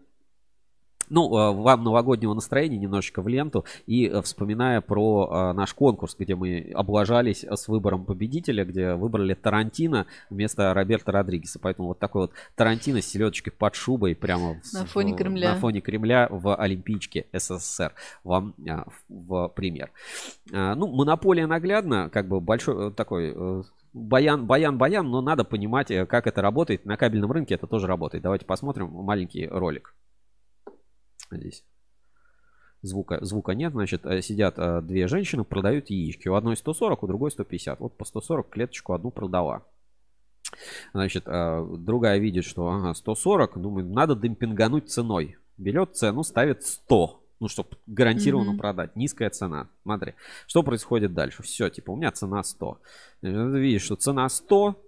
Ну, 1.11 1.35
а, 1.35 1.51
вам 1.51 1.83
новогоднего 1.83 2.33
настроения 2.33 2.77
немножечко 2.77 3.21
в 3.21 3.27
ленту. 3.27 3.65
И 3.85 4.07
э, 4.07 4.21
вспоминая 4.21 4.79
про 4.79 5.29
а, 5.29 5.53
наш 5.53 5.73
конкурс, 5.73 6.15
где 6.17 6.35
мы 6.35 6.71
облажались 6.73 7.43
с 7.43 7.67
выбором 7.67 8.05
победителя, 8.05 8.63
где 8.63 8.93
выбрали 8.93 9.33
Тарантино 9.33 10.07
вместо 10.29 10.73
Роберта 10.73 11.11
Родригеса. 11.11 11.59
Поэтому 11.59 11.89
вот 11.89 11.99
такой 11.99 12.23
вот 12.23 12.31
Тарантино 12.55 13.01
с 13.01 13.07
селедочкой 13.07 13.51
под 13.51 13.75
шубой 13.75 14.15
прямо 14.15 14.61
на 14.71 14.85
фоне 14.85 15.13
Кремля. 15.13 15.53
На 15.53 15.59
фоне 15.59 15.81
Кремля 15.81 16.29
в 16.31 16.55
Олимпийчике 16.55 17.25
СССР. 17.33 17.93
Вам 18.23 18.55
в 19.09 19.49
пример. 19.49 19.91
Ну, 20.49 20.87
монополия 20.87 21.45
наглядно, 21.45 22.09
как 22.09 22.29
бы 22.29 22.39
большой 22.39 22.87
э, 22.87 22.91
такой 22.91 23.33
э, 23.35 23.63
баян, 23.93 24.45
баян, 24.45 24.77
баян, 24.77 25.09
но 25.09 25.21
надо 25.21 25.43
понимать, 25.43 25.91
э, 25.91 26.05
как 26.05 26.27
это 26.27 26.41
работает. 26.41 26.85
На 26.85 26.97
кабельном 26.97 27.31
рынке 27.31 27.55
это 27.55 27.67
тоже 27.67 27.87
работает. 27.87 28.23
Давайте 28.23 28.45
посмотрим 28.45 28.87
маленький 28.91 29.47
ролик. 29.47 29.95
Здесь. 31.29 31.63
Звука, 32.81 33.23
звука 33.23 33.53
нет, 33.53 33.73
значит, 33.73 34.05
э, 34.05 34.21
сидят 34.21 34.55
э, 34.57 34.81
две 34.81 35.07
женщины, 35.07 35.43
продают 35.43 35.89
яички. 35.89 36.27
У 36.27 36.35
одной 36.35 36.57
140, 36.57 37.03
у 37.03 37.07
другой 37.07 37.31
150. 37.31 37.79
Вот 37.79 37.95
по 37.95 38.05
140 38.05 38.49
клеточку 38.49 38.93
одну 38.93 39.11
продала. 39.11 39.63
Значит, 40.93 41.23
другая 41.25 42.17
видит, 42.17 42.43
что 42.43 42.67
ага, 42.67 42.93
140, 42.93 43.57
думает, 43.61 43.87
надо 43.87 44.15
демпингануть 44.15 44.89
ценой. 44.89 45.37
Берет 45.57 45.95
цену, 45.95 46.23
ставит 46.23 46.63
100 46.63 47.20
ну, 47.41 47.47
чтобы 47.47 47.69
гарантированно 47.87 48.51
mm-hmm. 48.51 48.57
продать. 48.57 48.95
Низкая 48.95 49.31
цена. 49.31 49.67
Смотри, 49.81 50.13
что 50.45 50.61
происходит 50.61 51.13
дальше. 51.13 51.41
Все, 51.41 51.69
типа, 51.69 51.91
у 51.91 51.97
меня 51.97 52.11
цена 52.11 52.43
100. 52.43 52.81
Ты 53.21 53.27
видишь, 53.27 53.81
что 53.81 53.95
цена 53.95 54.29
100, 54.29 54.79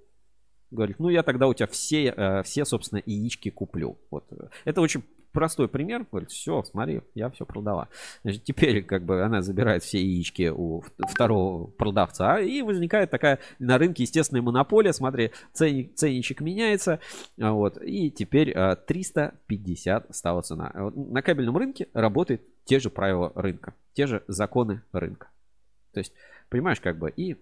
говорит, 0.69 0.99
ну, 0.99 1.09
я 1.09 1.23
тогда 1.23 1.47
у 1.47 1.53
тебя 1.55 1.65
все, 1.65 2.13
э, 2.15 2.43
все 2.43 2.63
собственно, 2.63 3.01
яички 3.03 3.49
куплю. 3.49 3.97
Вот. 4.11 4.25
Это 4.65 4.81
очень 4.81 5.03
простой 5.33 5.67
пример. 5.67 6.05
Говорит, 6.09 6.31
все, 6.31 6.63
смотри, 6.63 7.01
я 7.15 7.29
все 7.29 7.45
продала. 7.45 7.89
Значит, 8.23 8.43
теперь 8.43 8.83
как 8.83 9.03
бы 9.03 9.21
она 9.23 9.41
забирает 9.41 9.83
все 9.83 9.99
яички 10.01 10.49
у 10.49 10.83
второго 11.09 11.67
продавца, 11.67 12.39
и 12.39 12.61
возникает 12.61 13.09
такая 13.09 13.39
на 13.59 13.77
рынке 13.77 14.03
естественная 14.03 14.41
монополия. 14.41 14.93
Смотри, 14.93 15.31
ценник, 15.51 15.95
ценничек 15.95 16.41
меняется, 16.41 16.99
вот, 17.37 17.81
и 17.83 18.09
теперь 18.11 18.53
350 18.53 20.05
а, 20.09 20.13
стала 20.13 20.41
цена. 20.41 20.71
На 20.95 21.21
кабельном 21.21 21.57
рынке 21.57 21.87
работают 21.93 22.41
те 22.63 22.79
же 22.79 22.89
правила 22.89 23.31
рынка, 23.35 23.73
те 23.93 24.07
же 24.07 24.23
законы 24.27 24.83
рынка. 24.93 25.27
То 25.93 25.99
есть, 25.99 26.13
понимаешь, 26.49 26.79
как 26.79 26.97
бы, 26.97 27.09
и 27.09 27.35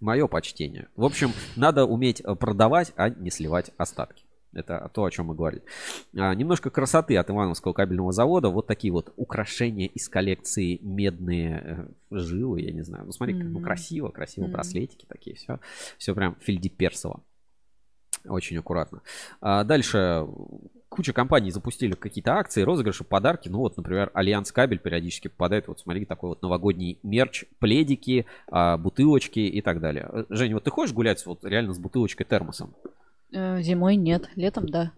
мое 0.00 0.26
почтение. 0.26 0.88
В 0.96 1.04
общем, 1.04 1.32
надо 1.56 1.84
уметь 1.84 2.22
продавать, 2.38 2.92
а 2.96 3.08
не 3.08 3.30
сливать 3.30 3.70
остатки. 3.76 4.24
Это 4.52 4.90
то, 4.94 5.04
о 5.04 5.10
чем 5.10 5.26
мы 5.26 5.34
говорили. 5.34 5.62
А, 6.16 6.34
немножко 6.34 6.70
красоты 6.70 7.16
от 7.16 7.30
Ивановского 7.30 7.72
кабельного 7.72 8.12
завода. 8.12 8.48
Вот 8.48 8.66
такие 8.66 8.92
вот 8.92 9.12
украшения 9.16 9.86
из 9.86 10.08
коллекции 10.08 10.78
медные 10.82 11.88
э, 12.10 12.18
жилы, 12.18 12.62
я 12.62 12.72
не 12.72 12.82
знаю. 12.82 13.04
Ну, 13.06 13.12
смотри, 13.12 13.34
mm-hmm. 13.34 13.48
ну, 13.48 13.60
красиво, 13.60 14.08
красиво, 14.08 14.46
mm-hmm. 14.46 14.52
браслетики 14.52 15.06
такие, 15.06 15.36
все. 15.36 15.60
Все 15.98 16.14
прям 16.14 16.36
фильдеперсово. 16.40 17.22
Очень 18.26 18.58
аккуратно. 18.58 19.02
А 19.40 19.64
дальше 19.64 20.26
куча 20.88 21.12
компаний 21.12 21.50
запустили 21.50 21.92
какие-то 21.92 22.34
акции, 22.34 22.62
розыгрыши, 22.62 23.04
подарки. 23.04 23.48
Ну 23.48 23.58
вот, 23.58 23.76
например, 23.76 24.10
Альянс 24.14 24.50
Кабель 24.52 24.78
периодически 24.78 25.28
попадает. 25.28 25.68
Вот 25.68 25.80
смотри, 25.80 26.04
такой 26.04 26.30
вот 26.30 26.42
новогодний 26.42 26.98
мерч, 27.02 27.44
пледики, 27.58 28.26
а, 28.50 28.76
бутылочки 28.76 29.40
и 29.40 29.60
так 29.60 29.80
далее. 29.80 30.08
Э, 30.10 30.24
Женя, 30.30 30.54
вот 30.54 30.64
ты 30.64 30.70
хочешь 30.70 30.94
гулять 30.94 31.24
вот 31.26 31.44
реально 31.44 31.74
с 31.74 31.78
бутылочкой 31.78 32.26
термосом? 32.26 32.74
Э, 33.32 33.60
зимой 33.62 33.96
нет, 33.96 34.28
летом 34.36 34.68
да. 34.68 34.92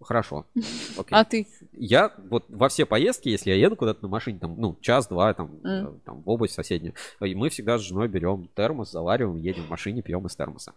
Хорошо. 0.00 0.46
Okay. 0.96 1.08
А 1.12 1.24
ты? 1.24 1.46
Я 1.72 2.12
вот 2.28 2.44
во 2.48 2.68
все 2.68 2.84
поездки, 2.84 3.28
если 3.28 3.50
я 3.50 3.56
еду 3.56 3.74
куда-то 3.74 4.02
на 4.02 4.08
машине, 4.08 4.38
там, 4.38 4.54
ну, 4.58 4.76
час-два, 4.82 5.32
там, 5.32 5.46
mm. 5.62 6.00
там, 6.04 6.22
в 6.22 6.28
область 6.28 6.52
соседнюю, 6.52 6.94
и 7.20 7.34
мы 7.34 7.48
всегда 7.48 7.78
с 7.78 7.80
женой 7.80 8.08
берем 8.08 8.50
термос, 8.54 8.90
завариваем, 8.90 9.38
едем 9.38 9.62
в 9.64 9.70
машине, 9.70 10.02
пьем 10.02 10.26
из 10.26 10.36
термоса. 10.36 10.74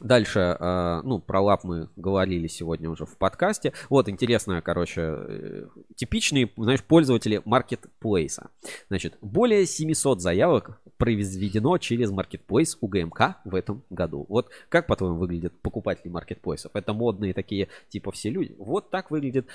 Дальше, 0.00 0.56
э, 0.58 1.00
ну, 1.04 1.20
про 1.20 1.40
лап 1.40 1.62
мы 1.62 1.88
говорили 1.94 2.48
сегодня 2.48 2.90
уже 2.90 3.06
в 3.06 3.16
подкасте. 3.16 3.72
Вот, 3.88 4.08
интересно, 4.08 4.60
короче, 4.60 5.02
э, 5.02 5.66
типичные, 5.94 6.50
знаешь, 6.56 6.82
пользователи 6.82 7.40
маркетплейса. 7.44 8.50
Значит, 8.88 9.16
более 9.20 9.66
700 9.66 10.20
заявок 10.20 10.80
произведено 10.96 11.78
через 11.78 12.10
маркетплейс 12.10 12.76
у 12.80 12.88
ГМК 12.88 13.36
в 13.44 13.54
этом 13.54 13.84
году. 13.88 14.26
Вот 14.28 14.50
как, 14.68 14.88
по-твоему, 14.88 15.16
выглядят 15.16 15.52
покупатели 15.60 16.08
маркетплейсов? 16.08 16.72
Это 16.74 16.92
модные 16.92 17.32
такие, 17.32 17.68
типа, 17.88 18.10
все 18.10 18.30
люди. 18.30 18.54
Вот 18.58 18.90
так 18.90 19.12
выглядит 19.12 19.46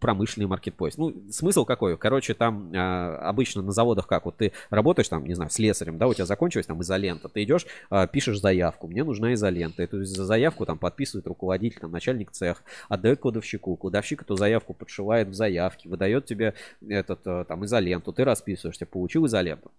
промышленный 0.00 0.46
маркетплейс. 0.46 0.96
Ну, 0.96 1.12
смысл 1.30 1.64
какой? 1.64 1.98
Короче, 1.98 2.34
там 2.34 2.72
э, 2.72 2.78
обычно 2.78 3.62
на 3.62 3.72
заводах 3.72 4.06
как? 4.06 4.26
Вот 4.26 4.36
ты 4.36 4.52
работаешь 4.70 5.08
там, 5.08 5.26
не 5.26 5.34
знаю, 5.34 5.50
слесарем, 5.50 5.98
да, 5.98 6.06
у 6.06 6.14
тебя 6.14 6.26
закончилась 6.26 6.66
там 6.66 6.80
изолента. 6.82 7.28
Ты 7.28 7.42
идешь, 7.42 7.66
пишешь 8.12 8.40
заявку, 8.40 8.86
мне 8.86 9.02
нужна 9.02 9.34
изолента 9.34 9.87
эту 9.88 10.04
заявку 10.04 10.66
там 10.66 10.78
подписывает 10.78 11.26
руководитель, 11.26 11.80
там, 11.80 11.90
начальник 11.92 12.30
цех, 12.30 12.62
отдает 12.88 13.20
кладовщику, 13.20 13.76
кладовщик 13.76 14.22
эту 14.22 14.36
заявку 14.36 14.74
подшивает 14.74 15.28
в 15.28 15.34
заявке, 15.34 15.88
выдает 15.88 16.26
тебе 16.26 16.54
этот, 16.86 17.26
э, 17.26 17.44
там, 17.46 17.64
изоленту, 17.64 18.12
ты 18.12 18.24
расписываешься, 18.24 18.86
получил 18.86 19.26
изоленту. 19.26 19.70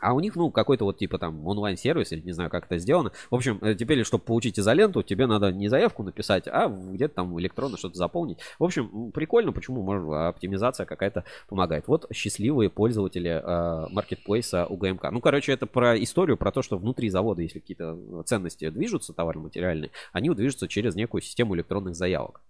А 0.00 0.14
у 0.14 0.20
них, 0.20 0.36
ну, 0.36 0.50
какой-то 0.50 0.84
вот 0.84 0.98
типа 0.98 1.18
там 1.18 1.46
онлайн-сервис, 1.46 2.12
или 2.12 2.20
не 2.20 2.32
знаю, 2.32 2.50
как 2.50 2.66
это 2.66 2.78
сделано. 2.78 3.12
В 3.30 3.34
общем, 3.34 3.58
э, 3.62 3.74
теперь, 3.74 4.04
чтобы 4.04 4.24
получить 4.24 4.58
изоленту, 4.58 5.02
тебе 5.02 5.26
надо 5.26 5.52
не 5.52 5.68
заявку 5.68 6.02
написать, 6.02 6.44
а 6.46 6.68
где-то 6.68 7.14
там 7.14 7.38
электронно 7.40 7.76
что-то 7.76 7.96
заполнить. 7.96 8.38
В 8.58 8.64
общем, 8.64 9.12
прикольно, 9.12 9.52
почему, 9.52 9.82
может, 9.82 10.08
оптимизация 10.08 10.86
какая-то 10.86 11.24
помогает. 11.48 11.88
Вот 11.88 12.06
счастливые 12.12 12.70
пользователи 12.70 13.30
э, 13.30 13.86
маркетплейса 13.90 14.66
УГМК. 14.66 15.10
Ну, 15.10 15.20
короче, 15.20 15.52
это 15.52 15.66
про 15.66 16.00
историю, 16.02 16.36
про 16.36 16.52
то, 16.52 16.62
что 16.62 16.78
внутри 16.78 17.10
завода, 17.10 17.42
если 17.42 17.60
какие-то 17.60 18.22
ценности 18.24 18.68
движутся, 18.70 19.12
товарно-материальные, 19.12 19.90
они 20.12 20.30
движутся 20.30 20.68
через 20.68 20.94
некую 20.94 21.22
систему 21.22 21.54
электронных 21.56 21.94
заявок. 21.94 22.40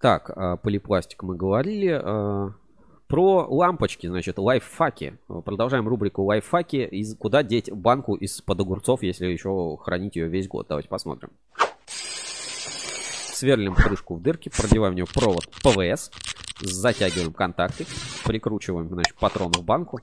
Так, 0.00 0.30
э, 0.30 0.56
полипластик 0.62 1.22
мы 1.22 1.36
говорили. 1.36 2.52
Про 3.12 3.46
лампочки, 3.46 4.06
значит, 4.06 4.38
лайфхаки. 4.38 5.18
Продолжаем 5.44 5.86
рубрику 5.86 6.22
лайфхаки. 6.22 6.88
Из, 6.90 7.14
куда 7.14 7.42
деть 7.42 7.70
банку 7.70 8.14
из-под 8.14 8.60
огурцов, 8.60 9.02
если 9.02 9.26
еще 9.26 9.76
хранить 9.82 10.16
ее 10.16 10.28
весь 10.28 10.48
год. 10.48 10.68
Давайте 10.70 10.88
посмотрим. 10.88 11.28
Сверлим 13.34 13.74
крышку 13.74 14.14
в 14.14 14.22
дырке, 14.22 14.48
продеваем 14.48 14.94
в 14.94 14.96
нее 14.96 15.04
провод 15.04 15.46
ПВС. 15.62 16.10
Затягиваем 16.62 17.34
контакты, 17.34 17.84
прикручиваем, 18.24 18.88
значит, 18.88 19.14
патроны 19.16 19.58
в 19.58 19.62
банку. 19.62 20.00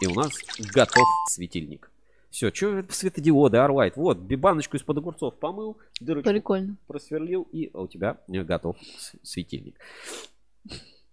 И 0.00 0.08
у 0.08 0.14
нас 0.14 0.32
готов 0.74 1.06
светильник. 1.28 1.88
Все, 2.30 2.52
что 2.52 2.78
это 2.78 2.92
светодиоды, 2.92 3.58
Арвайт. 3.58 3.94
Вот, 3.94 4.18
баночку 4.18 4.76
из-под 4.76 4.98
огурцов 4.98 5.36
помыл, 5.36 5.78
дырочку 6.00 6.30
Прикольно. 6.30 6.78
просверлил, 6.88 7.46
и 7.52 7.70
у 7.72 7.86
тебя 7.86 8.18
готов 8.26 8.76
светильник. 9.22 9.78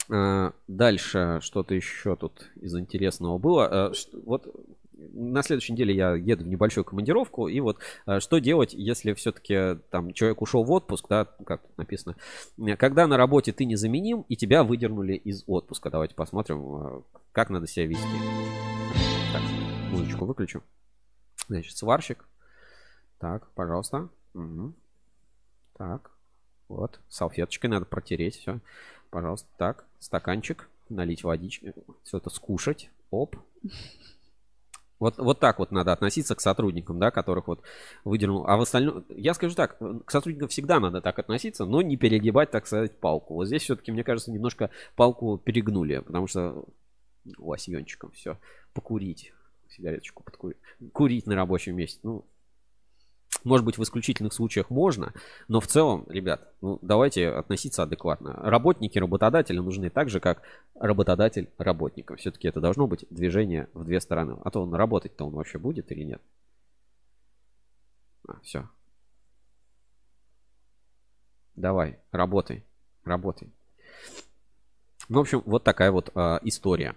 А, 0.09 0.53
дальше 0.67 1.39
что-то 1.41 1.73
еще 1.73 2.15
тут 2.15 2.49
из 2.55 2.75
интересного 2.75 3.37
было. 3.37 3.67
А, 3.67 3.91
вот 4.25 4.47
на 4.93 5.41
следующей 5.41 5.73
неделе 5.73 5.95
я 5.95 6.15
еду 6.15 6.43
в 6.43 6.47
небольшую 6.47 6.85
командировку, 6.85 7.47
и 7.47 7.59
вот 7.59 7.79
а, 8.05 8.19
что 8.19 8.39
делать, 8.39 8.73
если 8.73 9.13
все-таки 9.13 9.79
там 9.89 10.13
человек 10.13 10.41
ушел 10.41 10.63
в 10.63 10.71
отпуск, 10.71 11.07
да, 11.09 11.25
как 11.45 11.63
тут 11.63 11.77
написано, 11.77 12.15
когда 12.77 13.07
на 13.07 13.17
работе 13.17 13.51
ты 13.51 13.65
незаменим, 13.65 14.25
и 14.27 14.35
тебя 14.35 14.63
выдернули 14.63 15.13
из 15.13 15.43
отпуска. 15.47 15.89
Давайте 15.89 16.15
посмотрим, 16.15 17.03
как 17.31 17.49
надо 17.49 17.67
себя 17.67 17.87
вести. 17.87 18.03
Так, 19.33 19.41
музычку 19.91 20.25
выключу. 20.25 20.63
Значит, 21.47 21.75
сварщик. 21.77 22.25
Так, 23.19 23.51
пожалуйста. 23.51 24.09
Угу. 24.33 24.73
Так, 25.77 26.11
вот, 26.67 26.99
салфеточкой 27.09 27.69
надо 27.69 27.85
протереть 27.85 28.35
все. 28.35 28.59
Пожалуйста, 29.09 29.47
так, 29.57 29.85
стаканчик, 30.01 30.67
налить 30.89 31.23
водички, 31.23 31.73
все 32.03 32.17
это 32.17 32.29
скушать. 32.29 32.89
Оп. 33.11 33.37
Вот, 34.99 35.17
вот 35.17 35.39
так 35.39 35.57
вот 35.59 35.71
надо 35.71 35.93
относиться 35.93 36.35
к 36.35 36.41
сотрудникам, 36.41 36.99
да, 36.99 37.09
которых 37.09 37.47
вот 37.47 37.63
выдернул. 38.03 38.45
А 38.45 38.57
в 38.57 38.61
остальном, 38.61 39.03
я 39.09 39.33
скажу 39.33 39.55
так, 39.55 39.79
к 40.05 40.11
сотрудникам 40.11 40.49
всегда 40.49 40.79
надо 40.79 41.01
так 41.01 41.17
относиться, 41.17 41.65
но 41.65 41.81
не 41.81 41.97
перегибать, 41.97 42.51
так 42.51 42.67
сказать, 42.67 42.99
палку. 42.99 43.33
Вот 43.35 43.45
здесь 43.45 43.63
все-таки, 43.63 43.91
мне 43.91 44.03
кажется, 44.03 44.31
немножко 44.31 44.69
палку 44.95 45.37
перегнули, 45.37 45.99
потому 45.99 46.27
что 46.27 46.65
у 47.37 47.51
Асьончиком 47.51 48.11
все, 48.11 48.37
покурить, 48.73 49.33
сигареточку 49.69 50.23
подкурить, 50.23 50.57
курить 50.93 51.25
на 51.25 51.35
рабочем 51.35 51.75
месте. 51.75 51.99
Ну, 52.03 52.25
может 53.43 53.65
быть, 53.65 53.77
в 53.77 53.83
исключительных 53.83 54.33
случаях 54.33 54.69
можно, 54.69 55.13
но 55.47 55.59
в 55.59 55.67
целом, 55.67 56.05
ребят, 56.09 56.53
ну, 56.61 56.79
давайте 56.81 57.29
относиться 57.29 57.83
адекватно. 57.83 58.33
Работники 58.33 58.97
работодателя 58.99 59.61
нужны 59.61 59.89
так 59.89 60.09
же, 60.09 60.19
как 60.19 60.41
работодатель 60.75 61.49
работникам. 61.57 62.17
Все-таки 62.17 62.47
это 62.47 62.61
должно 62.61 62.87
быть 62.87 63.05
движение 63.09 63.67
в 63.73 63.83
две 63.83 63.99
стороны. 64.01 64.37
А 64.43 64.51
то 64.51 64.61
он 64.61 64.73
работать-то 64.73 65.25
он 65.25 65.33
вообще 65.33 65.57
будет 65.57 65.91
или 65.91 66.03
нет? 66.03 66.21
А, 68.27 68.39
все. 68.41 68.67
Давай, 71.55 71.99
работай, 72.11 72.63
работай. 73.03 73.51
В 75.09 75.17
общем, 75.17 75.43
вот 75.45 75.63
такая 75.63 75.91
вот 75.91 76.09
э, 76.15 76.39
история. 76.43 76.95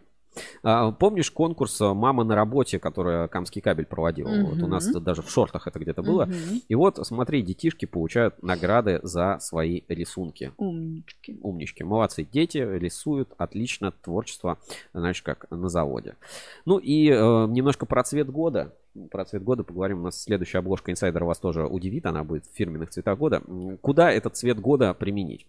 А, 0.63 0.93
помнишь 0.93 1.31
конкурс 1.31 1.81
э, 1.81 1.93
«Мама 1.93 2.25
на 2.25 2.35
работе», 2.35 2.79
который 2.79 3.29
Камский 3.29 3.61
кабель 3.61 3.87
проводил? 3.87 4.27
Угу. 4.27 4.51
Вот 4.51 4.63
у 4.63 4.67
нас 4.67 4.87
даже 4.87 5.23
в 5.23 5.31
шортах 5.31 5.67
это 5.67 5.79
где-то 5.79 6.03
было. 6.03 6.25
Угу. 6.25 6.61
И 6.69 6.75
вот, 6.75 6.99
смотри, 7.07 7.43
детишки 7.43 7.87
получают 7.87 8.43
награды 8.43 9.01
за 9.03 9.39
свои 9.41 9.83
рисунки. 9.89 10.53
Умнички. 10.57 11.39
Умнички. 11.43 11.85
Молодцы. 11.85 12.27
Дети 12.31 12.59
рисуют 12.59 13.31
отлично 13.39 13.93
творчество, 13.93 14.59
знаешь, 14.93 15.23
как 15.23 15.47
на 15.51 15.69
заводе. 15.69 16.17
Ну 16.65 16.79
и 16.79 17.11
э, 17.11 17.15
немножко 17.15 17.87
про 17.87 18.03
цвет 18.03 18.31
года. 18.31 18.75
Про 19.11 19.25
цвет 19.25 19.43
года 19.43 19.65
поговорим. 19.65 20.01
У 20.01 20.05
нас 20.05 20.23
следующая 20.23 20.59
обложка 20.59 20.93
инсайдера 20.93 21.25
вас 21.25 21.39
тоже 21.39 21.67
удивит. 21.67 22.07
Она 22.07 22.25
будет 22.25 22.47
в 22.47 22.55
фирменных 22.55 22.91
цветах 22.91 23.19
года. 23.19 23.43
Куда 23.81 24.11
этот 24.11 24.37
цвет 24.37 24.61
года 24.61 24.95
применить? 24.95 25.47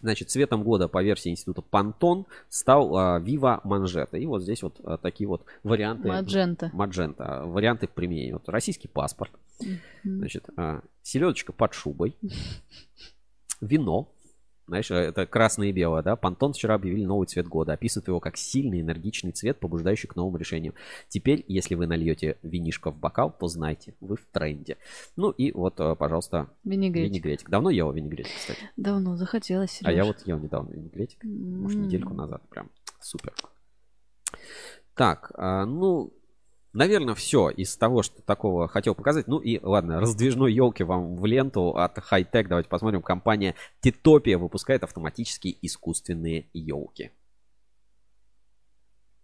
Значит, 0.00 0.30
цветом 0.30 0.62
года 0.62 0.88
по 0.88 1.02
версии 1.02 1.30
института 1.30 1.62
Pantone 1.70 2.24
стал 2.48 2.96
а, 2.96 3.20
Viva 3.20 3.60
Manjetta. 3.64 4.18
И 4.18 4.26
вот 4.26 4.42
здесь 4.42 4.62
вот 4.62 4.76
а, 4.84 4.96
такие 4.96 5.28
вот 5.28 5.44
варианты. 5.62 6.08
Маджента. 6.08 6.70
Маджента. 6.72 7.42
Варианты 7.44 7.88
применения. 7.88 8.34
Вот 8.34 8.48
российский 8.48 8.88
паспорт. 8.88 9.32
Mm-hmm. 9.60 9.78
Значит, 10.04 10.48
а, 10.56 10.82
селедочка 11.02 11.52
под 11.52 11.74
шубой. 11.74 12.16
Вино. 13.60 14.08
Знаешь, 14.68 14.90
это 14.90 15.24
красное 15.24 15.68
и 15.68 15.72
белое, 15.72 16.02
да? 16.02 16.14
Пантон 16.14 16.52
вчера 16.52 16.74
объявили 16.74 17.06
новый 17.06 17.26
цвет 17.26 17.48
года. 17.48 17.72
Описывают 17.72 18.08
его 18.08 18.20
как 18.20 18.36
сильный, 18.36 18.82
энергичный 18.82 19.32
цвет, 19.32 19.58
побуждающий 19.58 20.08
к 20.08 20.14
новым 20.14 20.36
решениям. 20.36 20.74
Теперь, 21.08 21.42
если 21.48 21.74
вы 21.74 21.86
нальете 21.86 22.36
винишко 22.42 22.90
в 22.90 22.98
бокал, 22.98 23.34
то 23.36 23.46
знайте, 23.48 23.94
вы 24.00 24.16
в 24.16 24.26
тренде. 24.30 24.76
Ну 25.16 25.30
и 25.30 25.52
вот, 25.52 25.80
э, 25.80 25.96
пожалуйста, 25.96 26.50
винегретик. 26.64 27.14
винегретик. 27.14 27.48
Давно 27.48 27.70
ела 27.70 27.92
винегретик, 27.92 28.36
кстати? 28.36 28.70
Давно, 28.76 29.16
захотелось, 29.16 29.70
Сереж. 29.70 29.88
А 29.88 29.92
я 29.92 30.04
вот 30.04 30.26
ел 30.26 30.38
недавно 30.38 30.70
винегретик. 30.74 31.24
Может, 31.24 31.80
недельку 31.80 32.12
назад. 32.12 32.42
Прям 32.50 32.68
супер. 33.00 33.32
Так, 34.94 35.32
а, 35.34 35.64
ну, 35.64 36.12
Наверное, 36.78 37.16
все 37.16 37.50
из 37.50 37.76
того, 37.76 38.04
что 38.04 38.22
такого 38.22 38.68
хотел 38.68 38.94
показать. 38.94 39.26
Ну 39.26 39.38
и 39.38 39.58
ладно, 39.60 39.98
раздвижной 39.98 40.52
елки 40.52 40.84
вам 40.84 41.16
в 41.16 41.26
ленту 41.26 41.70
от 41.70 41.98
Hightech. 41.98 42.46
Давайте 42.46 42.68
посмотрим. 42.68 43.02
Компания 43.02 43.56
Титопия 43.80 44.38
выпускает 44.38 44.84
автоматические 44.84 45.56
искусственные 45.60 46.46
елки. 46.52 47.10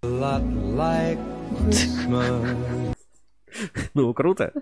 Ну, 3.95 4.13
круто. 4.15 4.53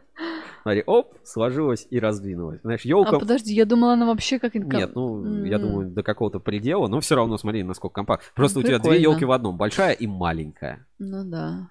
Смотри, 0.60 0.82
оп, 0.84 1.14
сложилась 1.24 1.86
и 1.88 1.98
раздвинулась. 1.98 2.60
Знаешь, 2.60 2.82
елка... 2.82 3.16
А 3.16 3.18
подожди, 3.18 3.54
я 3.54 3.64
думала, 3.64 3.94
она 3.94 4.04
вообще 4.04 4.38
как... 4.38 4.54
Нет, 4.54 4.94
ну, 4.94 5.24
mm. 5.24 5.48
я 5.48 5.58
думаю, 5.58 5.88
до 5.88 6.02
какого-то 6.02 6.40
предела, 6.40 6.88
но 6.88 7.00
все 7.00 7.16
равно, 7.16 7.38
смотри, 7.38 7.62
насколько 7.62 7.94
компактно. 7.94 8.26
Просто 8.34 8.58
ну, 8.58 8.64
у 8.64 8.68
тебя 8.68 8.78
две 8.78 9.00
елки 9.00 9.24
в 9.24 9.32
одном, 9.32 9.56
большая 9.56 9.94
и 9.94 10.06
маленькая. 10.06 10.86
Ну 10.98 11.24
да. 11.24 11.70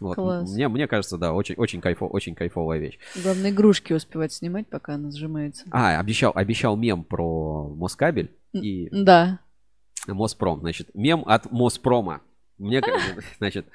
Вот. 0.00 0.14
Класс. 0.14 0.52
Мне, 0.52 0.68
мне 0.68 0.86
кажется, 0.86 1.18
да, 1.18 1.32
очень, 1.32 1.56
очень, 1.56 1.80
кайфо, 1.80 2.06
очень 2.06 2.34
кайфовая 2.34 2.78
вещь. 2.78 2.98
Главное, 3.22 3.50
игрушки 3.50 3.92
успевать 3.92 4.32
снимать, 4.32 4.68
пока 4.68 4.94
она 4.94 5.10
сжимается. 5.10 5.64
А, 5.70 5.98
обещал, 5.98 6.32
обещал 6.34 6.76
мем 6.76 7.04
про 7.04 7.68
Москабель 7.68 8.30
и... 8.52 8.88
Да. 8.90 9.40
Моспром. 10.06 10.60
Значит, 10.60 10.90
мем 10.94 11.24
от 11.26 11.50
Моспрома. 11.50 12.22
Мне, 12.58 12.80
значит, 13.38 13.66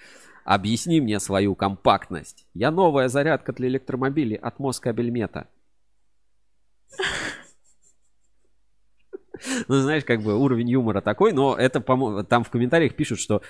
объясни 0.46 1.02
мне 1.02 1.20
свою 1.20 1.56
компактность. 1.56 2.46
Я 2.54 2.72
новая 2.72 3.10
зарядка 3.10 3.54
для 3.54 3.68
электромобилей 3.68 4.36
от 4.36 4.60
Москабельмета. 4.60 5.48
Ну, 9.68 9.82
знаешь, 9.82 10.06
как 10.06 10.22
бы 10.22 10.38
уровень 10.38 10.70
юмора 10.70 11.02
такой, 11.02 11.34
но 11.34 11.56
это, 11.56 11.82
по 11.82 12.24
там 12.24 12.46
в 12.46 12.50
комментариях 12.50 12.96
пишут, 12.96 13.20
что 13.20 13.42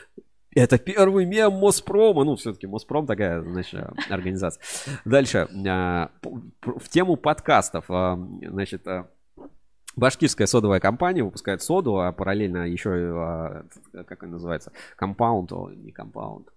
это 0.56 0.78
первый 0.78 1.26
мем 1.26 1.54
Моспрома. 1.54 2.24
Ну, 2.24 2.36
все-таки 2.36 2.68
Моспром 2.68 3.06
такая, 3.06 3.42
значит, 3.42 3.82
организация. 4.10 4.62
Дальше. 5.06 5.48
А, 5.68 6.12
в 6.62 6.90
тему 6.90 7.16
подкастов. 7.16 7.86
А, 7.90 8.18
значит, 8.42 8.86
Башкирская 9.96 10.48
содовая 10.48 10.80
компания 10.80 11.24
выпускает 11.24 11.62
соду, 11.62 12.00
а 12.00 12.12
параллельно 12.12 12.68
еще, 12.68 13.64
как 14.08 14.24
она 14.24 14.34
называется, 14.34 14.72
компаунд, 14.96 15.52
не 15.76 15.92
компаунд. 15.92 16.48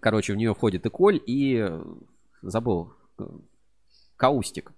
Короче, 0.00 0.32
в 0.32 0.36
нее 0.36 0.54
входит 0.54 0.86
и 0.86 0.88
коль, 0.88 1.20
и 1.24 1.68
забыл, 2.42 2.94
э, 3.18 3.24
каустик. 4.16 4.72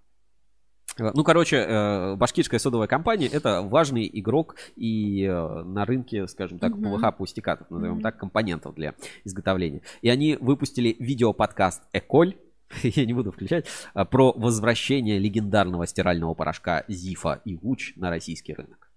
Э, 1.01 1.11
ну, 1.15 1.25
короче, 1.25 1.57
э, 1.57 2.17
башкирская 2.17 2.61
содовая 2.61 2.87
компания 2.87 3.27
это 3.27 3.63
важный 3.63 4.09
игрок 4.13 4.57
и 4.77 5.25
э, 5.25 5.63
на 5.63 5.85
рынке, 5.85 6.27
скажем 6.29 6.59
так, 6.59 6.73
mm-hmm. 6.73 6.99
ПВХ 6.99 7.17
пустикатов, 7.17 7.71
назовем 7.71 7.99
mm-hmm. 7.99 8.03
так, 8.03 8.19
компонентов 8.19 8.75
для 8.75 8.95
изготовления. 9.25 9.83
И 10.03 10.11
они 10.11 10.37
выпустили 10.37 10.95
видеоподкаст 10.99 11.83
«Эколь», 11.93 12.37
я 12.83 13.07
не 13.07 13.15
буду 13.15 13.33
включать, 13.33 13.67
про 14.11 14.33
возвращение 14.33 15.19
легендарного 15.19 15.87
стирального 15.87 16.35
порошка 16.35 16.85
Зифа 16.87 17.41
и 17.45 17.57
Гуч 17.57 17.95
на 17.97 18.11
российский 18.11 18.55
рынок. 18.55 18.91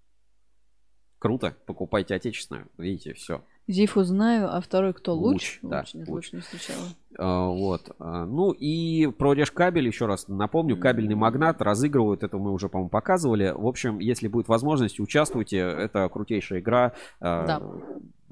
Круто, 1.18 1.56
покупайте 1.66 2.14
отечественную, 2.14 2.68
видите, 2.76 3.14
все. 3.14 3.42
Зифу 3.66 4.04
знаю, 4.04 4.54
а 4.54 4.60
второй 4.60 4.92
кто? 4.92 5.14
Луч? 5.14 5.58
Луч, 5.62 5.70
да, 5.70 5.78
Луч, 5.78 5.94
нет, 5.94 6.08
Луч. 6.08 6.16
Луч 6.16 6.32
не 6.34 6.40
встречала. 6.40 6.86
А, 7.18 7.48
вот. 7.48 7.94
А, 7.98 8.24
ну 8.26 8.52
и 8.52 9.06
про 9.06 9.32
Решкабель 9.32 9.86
еще 9.86 10.06
раз 10.06 10.28
напомню. 10.28 10.76
Кабельный 10.76 11.14
магнат 11.14 11.62
разыгрывают, 11.62 12.22
это 12.22 12.38
мы 12.38 12.52
уже, 12.52 12.68
по-моему, 12.68 12.90
показывали. 12.90 13.52
В 13.54 13.66
общем, 13.66 13.98
если 13.98 14.28
будет 14.28 14.48
возможность, 14.48 15.00
участвуйте. 15.00 15.58
Это 15.58 16.08
крутейшая 16.08 16.60
игра. 16.60 16.92
А, 17.20 17.46
да 17.46 17.62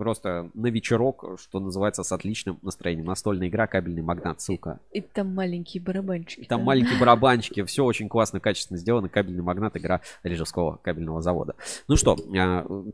просто 0.03 0.51
на 0.55 0.67
вечерок, 0.67 1.39
что 1.41 1.61
называется, 1.61 2.03
с 2.03 2.11
отличным 2.11 2.59
настроением. 2.63 3.07
Настольная 3.07 3.49
игра 3.49 3.69
«Кабельный 3.69 4.03
магнат». 4.03 4.41
Ссылка. 4.41 4.81
И 4.91 5.01
там 5.01 5.33
маленькие 5.33 5.81
барабанчики. 5.81 6.45
Там 6.47 6.61
да? 6.61 6.67
маленькие 6.67 6.99
барабанчики. 6.99 7.63
Все 7.65 7.85
очень 7.85 8.09
классно, 8.09 8.41
качественно 8.41 8.79
сделано. 8.79 9.09
«Кабельный 9.09 9.43
магнат»— 9.43 9.77
игра 9.77 10.01
Рижевского 10.25 10.79
кабельного 10.83 11.23
завода. 11.23 11.55
Ну 11.87 11.97
что, 11.97 12.17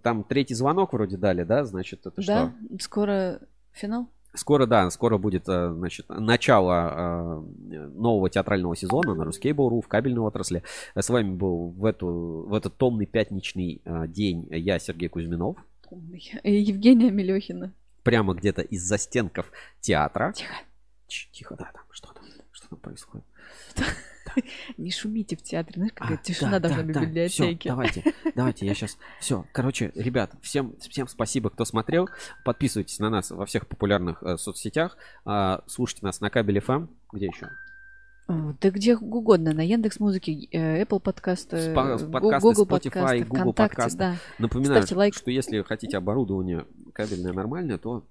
там 0.03 0.25
третий 0.25 0.55
звонок 0.55 0.93
вроде 0.93 1.17
дали, 1.17 1.45
да? 1.45 1.65
Значит, 1.65 2.01
это 2.01 2.17
да, 2.17 2.23
что? 2.23 2.33
Да, 2.35 2.53
скоро 2.81 3.41
финал. 3.73 4.09
Скоро, 4.35 4.67
да, 4.67 4.91
скоро 4.91 5.19
будет, 5.19 5.45
значит, 5.47 6.07
начало 6.09 7.43
нового 7.95 8.29
театрального 8.31 8.77
сезона 8.77 9.15
на 9.15 9.23
Ruskable.ru 9.23 9.81
в 9.81 9.89
кабельной 9.89 10.21
отрасли. 10.21 10.63
С 10.95 11.09
вами 11.09 11.35
был 11.35 11.71
в, 11.71 11.85
эту, 11.85 12.47
в 12.49 12.55
этот 12.55 12.77
томный 12.77 13.07
пятничный 13.07 13.83
день 14.09 14.47
я, 14.51 14.79
Сергей 14.79 15.09
Кузьминов. 15.09 15.57
Евгения 16.45 17.11
Мелехина. 17.11 17.73
Прямо 18.03 18.35
где-то 18.35 18.63
из 18.63 18.83
застенков 18.83 19.51
театра. 19.81 20.33
Тихо. 20.35 20.55
Тихо, 21.07 21.57
да, 21.57 21.71
там 21.73 21.85
что 21.91 22.13
там, 22.13 22.25
что 22.53 22.69
там 22.69 22.79
происходит. 22.79 23.25
Не 24.77 24.91
шумите 24.91 25.37
в 25.37 25.43
театре, 25.43 25.75
знаешь, 25.77 25.93
какая 25.95 26.19
а, 26.19 26.23
тишина 26.23 26.59
должна 26.59 26.83
быть 26.83 26.97
в 26.97 27.01
библиотеке. 27.01 27.69
Давайте, 27.69 28.15
давайте, 28.35 28.67
я 28.67 28.75
сейчас. 28.75 28.99
Все, 29.21 29.47
короче, 29.53 29.93
ребят, 29.95 30.33
всем, 30.43 30.75
всем 30.81 31.09
спасибо, 31.09 31.51
кто 31.51 31.65
смотрел. 31.65 32.09
Подписывайтесь 32.45 32.99
на 32.99 33.11
нас 33.11 33.31
во 33.31 33.47
всех 33.47 33.67
популярных 33.67 34.23
э, 34.23 34.37
соцсетях. 34.37 34.97
Э, 35.27 35.59
слушайте 35.67 36.05
нас 36.05 36.21
на 36.21 36.31
кабеле 36.31 36.61
FM. 36.61 36.89
Где 37.13 37.27
еще? 37.27 37.49
Да 38.29 38.71
где 38.71 38.95
угодно, 38.95 39.55
на 39.55 39.63
Яндекс 39.63 40.01
Музыке, 40.01 40.49
э, 40.53 40.83
Apple 40.83 41.01
подкасты, 41.01 41.57
Спа- 41.57 42.11
подкасты 42.11 42.47
Google 42.47 42.67
Spotify, 42.67 42.91
подкасты, 42.91 43.25
Google 43.25 43.53
подкасты. 43.55 43.99
Да. 43.99 44.17
Напоминаю, 44.39 44.85
лайк. 44.91 45.15
что 45.15 45.31
если 45.31 45.63
хотите 45.63 45.97
оборудование 45.97 46.67
кабельное 46.93 47.33
нормальное, 47.33 47.79
то 47.79 48.05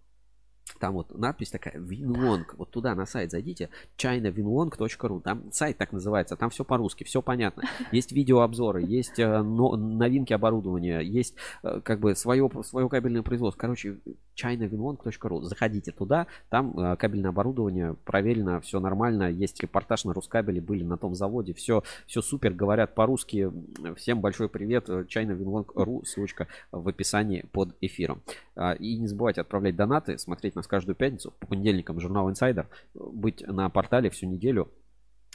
там 0.79 0.93
вот 0.93 1.17
надпись 1.17 1.51
такая 1.51 1.77
Винлонг. 1.77 2.55
Вот 2.57 2.71
туда 2.71 2.95
на 2.95 3.05
сайт 3.05 3.31
зайдите. 3.31 3.69
chinawinlong.ru. 3.97 5.21
Там 5.21 5.51
сайт 5.51 5.77
так 5.77 5.91
называется. 5.91 6.35
Там 6.35 6.49
все 6.49 6.63
по-русски, 6.63 7.03
все 7.03 7.21
понятно. 7.21 7.63
Есть 7.91 8.11
видеообзоры, 8.11 8.83
есть 8.83 9.19
э, 9.19 9.41
но, 9.41 9.75
новинки 9.75 10.33
оборудования, 10.33 10.99
есть 10.99 11.35
э, 11.63 11.81
как 11.81 11.99
бы 11.99 12.15
свое, 12.15 12.49
свое 12.63 12.89
кабельное 12.89 13.23
производство. 13.23 13.59
Короче, 13.59 13.97
chinawinlong.ru. 14.37 15.41
Заходите 15.43 15.91
туда. 15.91 16.27
Там 16.49 16.77
э, 16.79 16.95
кабельное 16.97 17.29
оборудование 17.29 17.95
проверено, 18.05 18.61
все 18.61 18.79
нормально. 18.79 19.29
Есть 19.29 19.61
репортаж 19.61 20.05
на 20.05 20.13
Рускабеле, 20.13 20.61
были 20.61 20.83
на 20.83 20.97
том 20.97 21.15
заводе. 21.15 21.53
Все, 21.53 21.83
все 22.05 22.21
супер, 22.21 22.53
говорят 22.53 22.95
по-русски. 22.95 23.51
Всем 23.95 24.21
большой 24.21 24.49
привет. 24.49 24.89
chinawinlong.ru. 24.89 26.05
Ссылочка 26.05 26.47
в 26.71 26.87
описании 26.87 27.45
под 27.51 27.75
эфиром. 27.81 28.21
А, 28.55 28.73
и 28.73 28.97
не 28.97 29.07
забывайте 29.07 29.41
отправлять 29.41 29.75
донаты, 29.75 30.17
смотреть 30.17 30.55
нас 30.55 30.67
каждую 30.67 30.95
пятницу 30.95 31.33
по 31.39 31.47
понедельникам 31.47 31.99
журнал 31.99 32.29
Insider, 32.29 32.65
быть 32.93 33.45
на 33.45 33.69
портале 33.69 34.09
всю 34.09 34.27
неделю. 34.27 34.69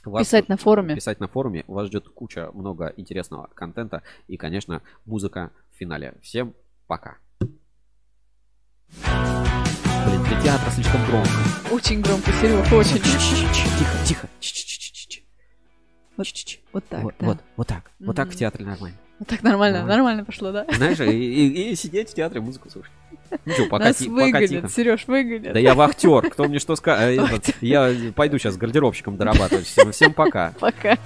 Вас 0.04 0.26
писать 0.26 0.48
на 0.48 0.56
форуме. 0.56 0.94
Писать 0.96 1.20
на 1.20 1.28
форуме. 1.28 1.64
Вас 1.68 1.86
ждет 1.86 2.08
куча 2.08 2.50
много 2.52 2.92
интересного 2.96 3.48
контента 3.54 4.02
и, 4.26 4.36
конечно, 4.36 4.82
музыка 5.06 5.52
в 5.70 5.76
финале. 5.76 6.14
Всем 6.22 6.54
пока. 6.88 7.18
Блин, 10.06 10.22
для 10.24 10.40
театра 10.42 10.70
слишком 10.70 11.04
громко. 11.06 11.30
Очень 11.70 12.00
громко, 12.00 12.30
Серега, 12.32 12.74
очень. 12.74 12.98
Тихо, 12.98 13.96
тихо. 14.04 14.28
Вот, 16.16 16.26
вот 16.72 16.84
так, 16.88 17.02
вот, 17.02 17.14
да. 17.18 17.26
вот, 17.26 17.38
вот 17.56 17.66
так. 17.66 17.90
Вот 18.00 18.16
так 18.16 18.30
в 18.30 18.36
театре 18.36 18.64
нормально. 18.64 18.96
Вот 19.18 19.28
так 19.28 19.42
нормально, 19.42 19.84
нормально 19.86 20.24
пошло, 20.24 20.52
да? 20.52 20.66
Знаешь, 20.72 21.00
и, 21.00 21.10
и, 21.10 21.70
и 21.70 21.76
сидеть 21.76 22.10
в 22.10 22.14
театре 22.14 22.40
музыку 22.40 22.68
слушать. 22.70 22.92
Ну 23.44 23.52
что, 23.52 23.66
пока, 23.66 23.84
Нас 23.84 23.96
ти, 23.96 24.08
выгонят, 24.08 24.32
пока 24.32 24.46
тихо. 24.46 24.68
Сереж, 24.68 25.06
выгонят. 25.06 25.52
Да 25.54 25.58
я 25.58 25.74
вахтер, 25.74 26.28
кто 26.28 26.44
мне 26.44 26.58
что 26.58 26.76
скажет. 26.76 27.54
Я 27.60 27.94
пойду 28.14 28.38
сейчас 28.38 28.56
гардеробщиком 28.56 29.16
дорабатывать. 29.16 29.66
Всем 29.66 30.12
пока. 30.12 30.52
Пока. 30.60 30.98